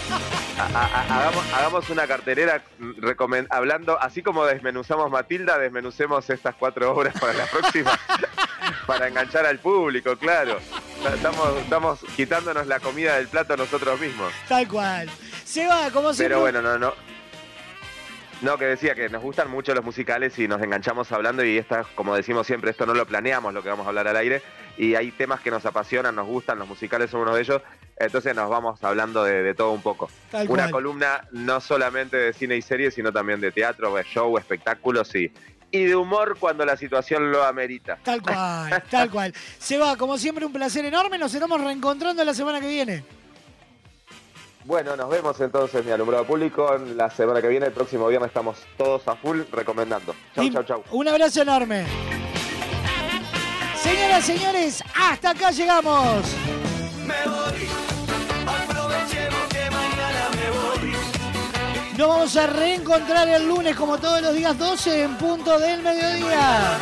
Hagamos, 0.57 1.53
hagamos 1.53 1.91
una 1.91 2.07
carterera 2.07 2.63
mm, 2.79 3.47
hablando, 3.51 4.01
así 4.01 4.23
como 4.23 4.45
desmenuzamos 4.45 5.11
Matilda, 5.11 5.59
desmenucemos 5.59 6.29
estas 6.31 6.55
cuatro 6.55 6.93
obras 6.93 7.19
para 7.19 7.33
la 7.33 7.47
próxima, 7.47 7.99
para 8.87 9.09
enganchar 9.09 9.47
al 9.47 9.59
público, 9.59 10.17
claro. 10.17 10.59
Estamos, 11.13 11.57
estamos 11.59 12.01
quitándonos 12.17 12.67
la 12.67 12.81
comida 12.81 13.17
del 13.17 13.29
plato 13.29 13.57
nosotros 13.57 14.01
mismos. 14.01 14.33
Tal 14.49 14.67
cual. 14.69 15.11
Se 15.55 15.69
va, 15.69 15.89
como 15.93 16.13
siempre. 16.13 16.35
Pero 16.35 16.41
bueno, 16.41 16.61
no, 16.61 16.77
no. 16.77 16.93
No, 18.43 18.59
que 18.59 18.65
decía 18.65 18.97
que 18.97 19.09
nos 19.09 19.23
gustan 19.23 19.49
mucho 19.49 19.73
los 19.73 19.85
musicales 19.85 20.37
y 20.41 20.49
nos 20.49 20.61
enganchamos 20.61 21.13
hablando 21.13 21.45
y 21.45 21.57
esta, 21.57 21.85
como 21.95 22.17
decimos 22.17 22.45
siempre, 22.45 22.73
esto 22.73 22.87
no 22.87 22.93
lo 22.93 23.07
planeamos 23.07 23.55
lo 23.55 23.63
que 23.63 23.69
vamos 23.69 23.87
a 23.87 23.91
hablar 23.91 24.09
al 24.09 24.17
aire 24.17 24.43
y 24.77 24.97
hay 24.97 25.13
temas 25.13 25.41
que 25.43 25.53
nos 25.53 25.65
apasionan, 25.65 26.17
nos 26.17 26.27
gustan, 26.27 26.59
los 26.59 26.67
musicales 26.67 27.09
son 27.09 27.21
uno 27.21 27.37
de 27.37 27.43
ellos, 27.43 27.63
entonces 27.97 28.35
nos 28.35 28.51
vamos 28.51 28.83
hablando 28.83 29.23
de, 29.23 29.45
de 29.45 29.55
todo 29.55 29.71
un 29.71 29.81
poco. 29.81 30.11
Tal 30.33 30.51
Una 30.51 30.65
cual. 30.65 30.73
columna 30.73 31.29
no 31.31 31.61
solamente 31.61 32.17
de 32.17 32.33
cine 32.33 32.57
y 32.57 32.63
series, 32.63 32.95
sino 32.95 33.13
también 33.13 33.41
de 33.41 33.53
teatro, 33.53 33.95
de 33.95 34.03
show, 34.03 34.37
espectáculos 34.37 35.15
y, 35.15 35.33
y 35.71 35.85
de 35.85 35.95
humor 35.95 36.37
cuando 36.41 36.67
la 36.67 36.77
situación 36.77 37.31
lo 37.31 37.45
amerita. 37.45 37.99
Tal 38.03 38.21
cual, 38.21 38.83
tal 38.91 39.09
cual. 39.09 39.33
Se 39.61 39.79
va, 39.79 39.97
como 39.97 40.19
siempre, 40.19 40.45
un 40.45 40.53
placer 40.53 40.85
enorme. 40.85 41.17
Nos 41.17 41.33
estamos 41.33 41.61
reencontrando 41.61 42.25
la 42.25 42.35
semana 42.35 42.61
que 42.61 42.67
viene. 42.69 43.05
Bueno, 44.65 44.97
nos 44.97 45.11
vemos 45.11 45.39
entonces, 45.41 45.85
mi 45.85 45.91
alumbrado 45.93 46.25
público, 46.27 46.79
la 46.97 47.11
semana 47.11 47.43
que 47.43 47.49
viene, 47.49 47.67
el 47.67 47.73
próximo 47.73 48.07
viernes 48.09 48.29
estamos 48.29 48.57
todos 48.79 49.07
a 49.09 49.15
full 49.15 49.43
recomendando. 49.53 50.15
Chau, 50.35 50.45
Y 50.45 50.51
chau, 50.53 50.63
chau. 50.65 50.83
Un 50.91 51.07
abrazo 51.09 51.43
enorme. 51.43 51.85
Señoras, 53.77 54.25
señores, 54.25 54.83
hasta 54.99 55.31
acá 55.31 55.51
llegamos. 55.51 56.25
Me 57.07 57.31
voy, 57.31 57.69
aprovechemos 58.47 59.54
Nos 61.97 62.09
vamos 62.09 62.37
a 62.37 62.49
reencontrar 62.49 63.29
el 63.29 63.47
lunes, 63.47 63.77
como 63.77 63.99
todos 63.99 64.21
los 64.21 64.35
días, 64.35 64.59
12 64.59 65.03
en 65.05 65.17
punto 65.17 65.61
del 65.61 65.81
mediodía. 65.81 66.77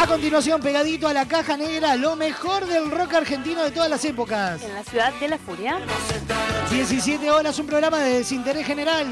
A 0.00 0.06
continuación, 0.06 0.62
pegadito 0.62 1.06
a 1.08 1.12
la 1.12 1.28
caja 1.28 1.58
negra, 1.58 1.94
lo 1.96 2.16
mejor 2.16 2.66
del 2.66 2.90
rock 2.90 3.14
argentino 3.14 3.62
de 3.62 3.70
todas 3.70 3.90
las 3.90 4.02
épocas. 4.06 4.62
En 4.62 4.74
la 4.74 4.82
ciudad 4.82 5.12
de 5.20 5.28
la 5.28 5.36
furia. 5.36 5.78
17 6.70 7.30
horas, 7.30 7.58
un 7.58 7.66
programa 7.66 7.98
de 7.98 8.18
desinterés 8.18 8.66
general. 8.66 9.06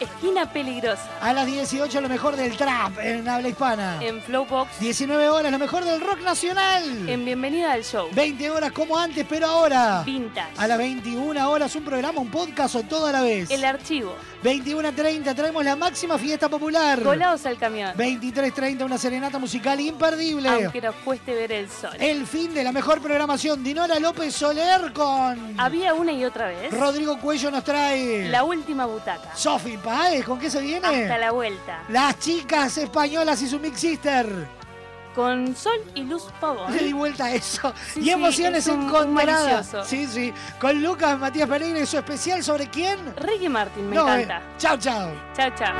Esquina 0.00 0.50
peligrosa. 0.50 1.08
A 1.20 1.32
las 1.32 1.46
18, 1.46 2.00
lo 2.00 2.08
mejor 2.08 2.34
del 2.34 2.56
trap 2.56 2.98
en 3.00 3.28
habla 3.28 3.48
hispana. 3.48 3.98
En 4.00 4.22
Flowbox. 4.22 4.80
19 4.80 5.28
horas, 5.28 5.52
lo 5.52 5.58
mejor 5.58 5.84
del 5.84 6.00
rock 6.00 6.20
nacional. 6.22 7.08
En 7.08 7.24
Bienvenida 7.24 7.72
al 7.72 7.84
Show. 7.84 8.08
20 8.12 8.50
horas 8.50 8.72
como 8.72 8.96
antes, 8.96 9.26
pero 9.28 9.46
ahora. 9.46 10.02
Vintage. 10.04 10.54
A 10.56 10.66
las 10.66 10.78
21 10.78 11.50
horas, 11.50 11.74
un 11.76 11.84
programa, 11.84 12.20
un 12.20 12.30
podcast 12.30 12.76
o 12.76 12.82
todo 12.82 13.06
a 13.06 13.12
la 13.12 13.20
vez. 13.20 13.50
El 13.50 13.64
archivo. 13.64 14.14
21.30, 14.42 15.34
traemos 15.34 15.62
la 15.62 15.76
máxima 15.76 16.16
fiesta 16.16 16.48
popular. 16.48 17.02
Colados 17.02 17.44
al 17.44 17.58
camión. 17.58 17.92
23.30, 17.94 18.84
una 18.84 18.96
serenata 18.96 19.38
musical 19.38 19.78
imperdible. 19.80 20.48
Aunque 20.48 20.80
nos 20.80 20.94
cueste 20.96 21.34
ver 21.34 21.52
el 21.52 21.68
sol. 21.70 21.90
El 21.98 22.26
fin 22.26 22.54
de 22.54 22.64
la 22.64 22.72
mejor 22.72 23.02
programación. 23.02 23.62
Dinora 23.62 23.98
López 23.98 24.34
Soler 24.34 24.94
con. 24.94 25.60
Había 25.60 25.92
una 25.92 26.12
y 26.12 26.24
otra 26.24 26.46
vez. 26.48 26.72
Rodrigo 26.72 27.18
Cuello 27.18 27.50
nos 27.50 27.64
trae. 27.64 28.28
La 28.30 28.44
última 28.44 28.86
butaca. 28.86 29.36
Sofi 29.36 29.76
¿con 30.26 30.38
qué 30.38 30.50
se 30.50 30.60
viene? 30.60 30.86
Hasta 30.86 31.18
la 31.18 31.32
vuelta. 31.32 31.82
Las 31.88 32.18
chicas 32.18 32.76
españolas 32.78 33.40
y 33.42 33.48
su 33.48 33.58
Mix 33.58 33.80
Sister. 33.80 34.48
con 35.14 35.56
Sol 35.56 35.80
y 35.96 36.04
Luz 36.04 36.22
Pavón. 36.40 36.72
Le 36.72 36.84
di 36.84 36.92
vuelta 36.92 37.24
a 37.26 37.32
eso. 37.32 37.74
Sí, 37.94 38.00
y 38.00 38.04
sí, 38.04 38.10
emociones 38.10 38.60
es 38.66 38.72
un- 38.72 38.80
un 38.82 38.86
encontradas. 38.88 39.74
Sí, 39.84 40.06
sí. 40.06 40.32
Con 40.60 40.80
Lucas 40.82 41.18
Matías 41.18 41.48
Pereira 41.48 41.80
y 41.80 41.86
su 41.86 41.98
especial 41.98 42.44
sobre 42.44 42.68
quién. 42.70 42.96
Ricky 43.16 43.48
Martin, 43.48 43.88
me 43.90 43.96
No, 43.96 44.02
encanta. 44.08 44.38
eh, 44.38 44.42
chao, 44.58 44.76
chao. 44.78 45.10
Chao, 45.36 45.50
chao. 45.58 45.74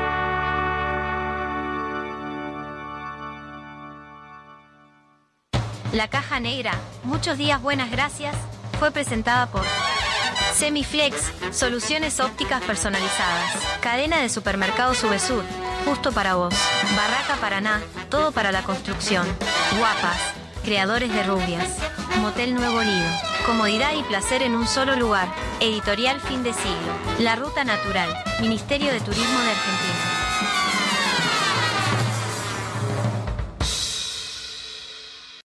La 5.93 6.07
caja 6.09 6.39
negra, 6.39 6.71
muchos 7.03 7.37
días 7.37 7.61
buenas 7.61 7.91
gracias, 7.91 8.35
fue 8.79 8.91
presentada 8.91 9.47
por 9.47 9.63
Semiflex, 10.53 11.31
soluciones 11.51 12.19
ópticas 12.19 12.61
personalizadas. 12.63 13.51
Cadena 13.81 14.19
de 14.21 14.29
supermercados 14.29 14.97
Subesur, 14.97 15.43
justo 15.85 16.11
para 16.11 16.35
vos. 16.35 16.53
Barraca 16.95 17.35
Paraná, 17.39 17.81
todo 18.09 18.31
para 18.31 18.51
la 18.51 18.63
construcción. 18.63 19.25
Guapas, 19.77 20.19
creadores 20.63 21.13
de 21.13 21.23
rubias. 21.23 21.77
Motel 22.19 22.53
Nuevo 22.53 22.81
Lido, 22.81 23.09
comodidad 23.45 23.93
y 23.95 24.03
placer 24.03 24.43
en 24.43 24.55
un 24.55 24.67
solo 24.67 24.95
lugar. 24.95 25.27
Editorial 25.59 26.19
Fin 26.21 26.43
de 26.43 26.53
Siglo. 26.53 26.93
La 27.19 27.35
Ruta 27.35 27.63
Natural, 27.63 28.09
Ministerio 28.41 28.91
de 28.91 28.99
Turismo 28.99 29.39
de 29.39 29.49
Argentina. 29.49 30.10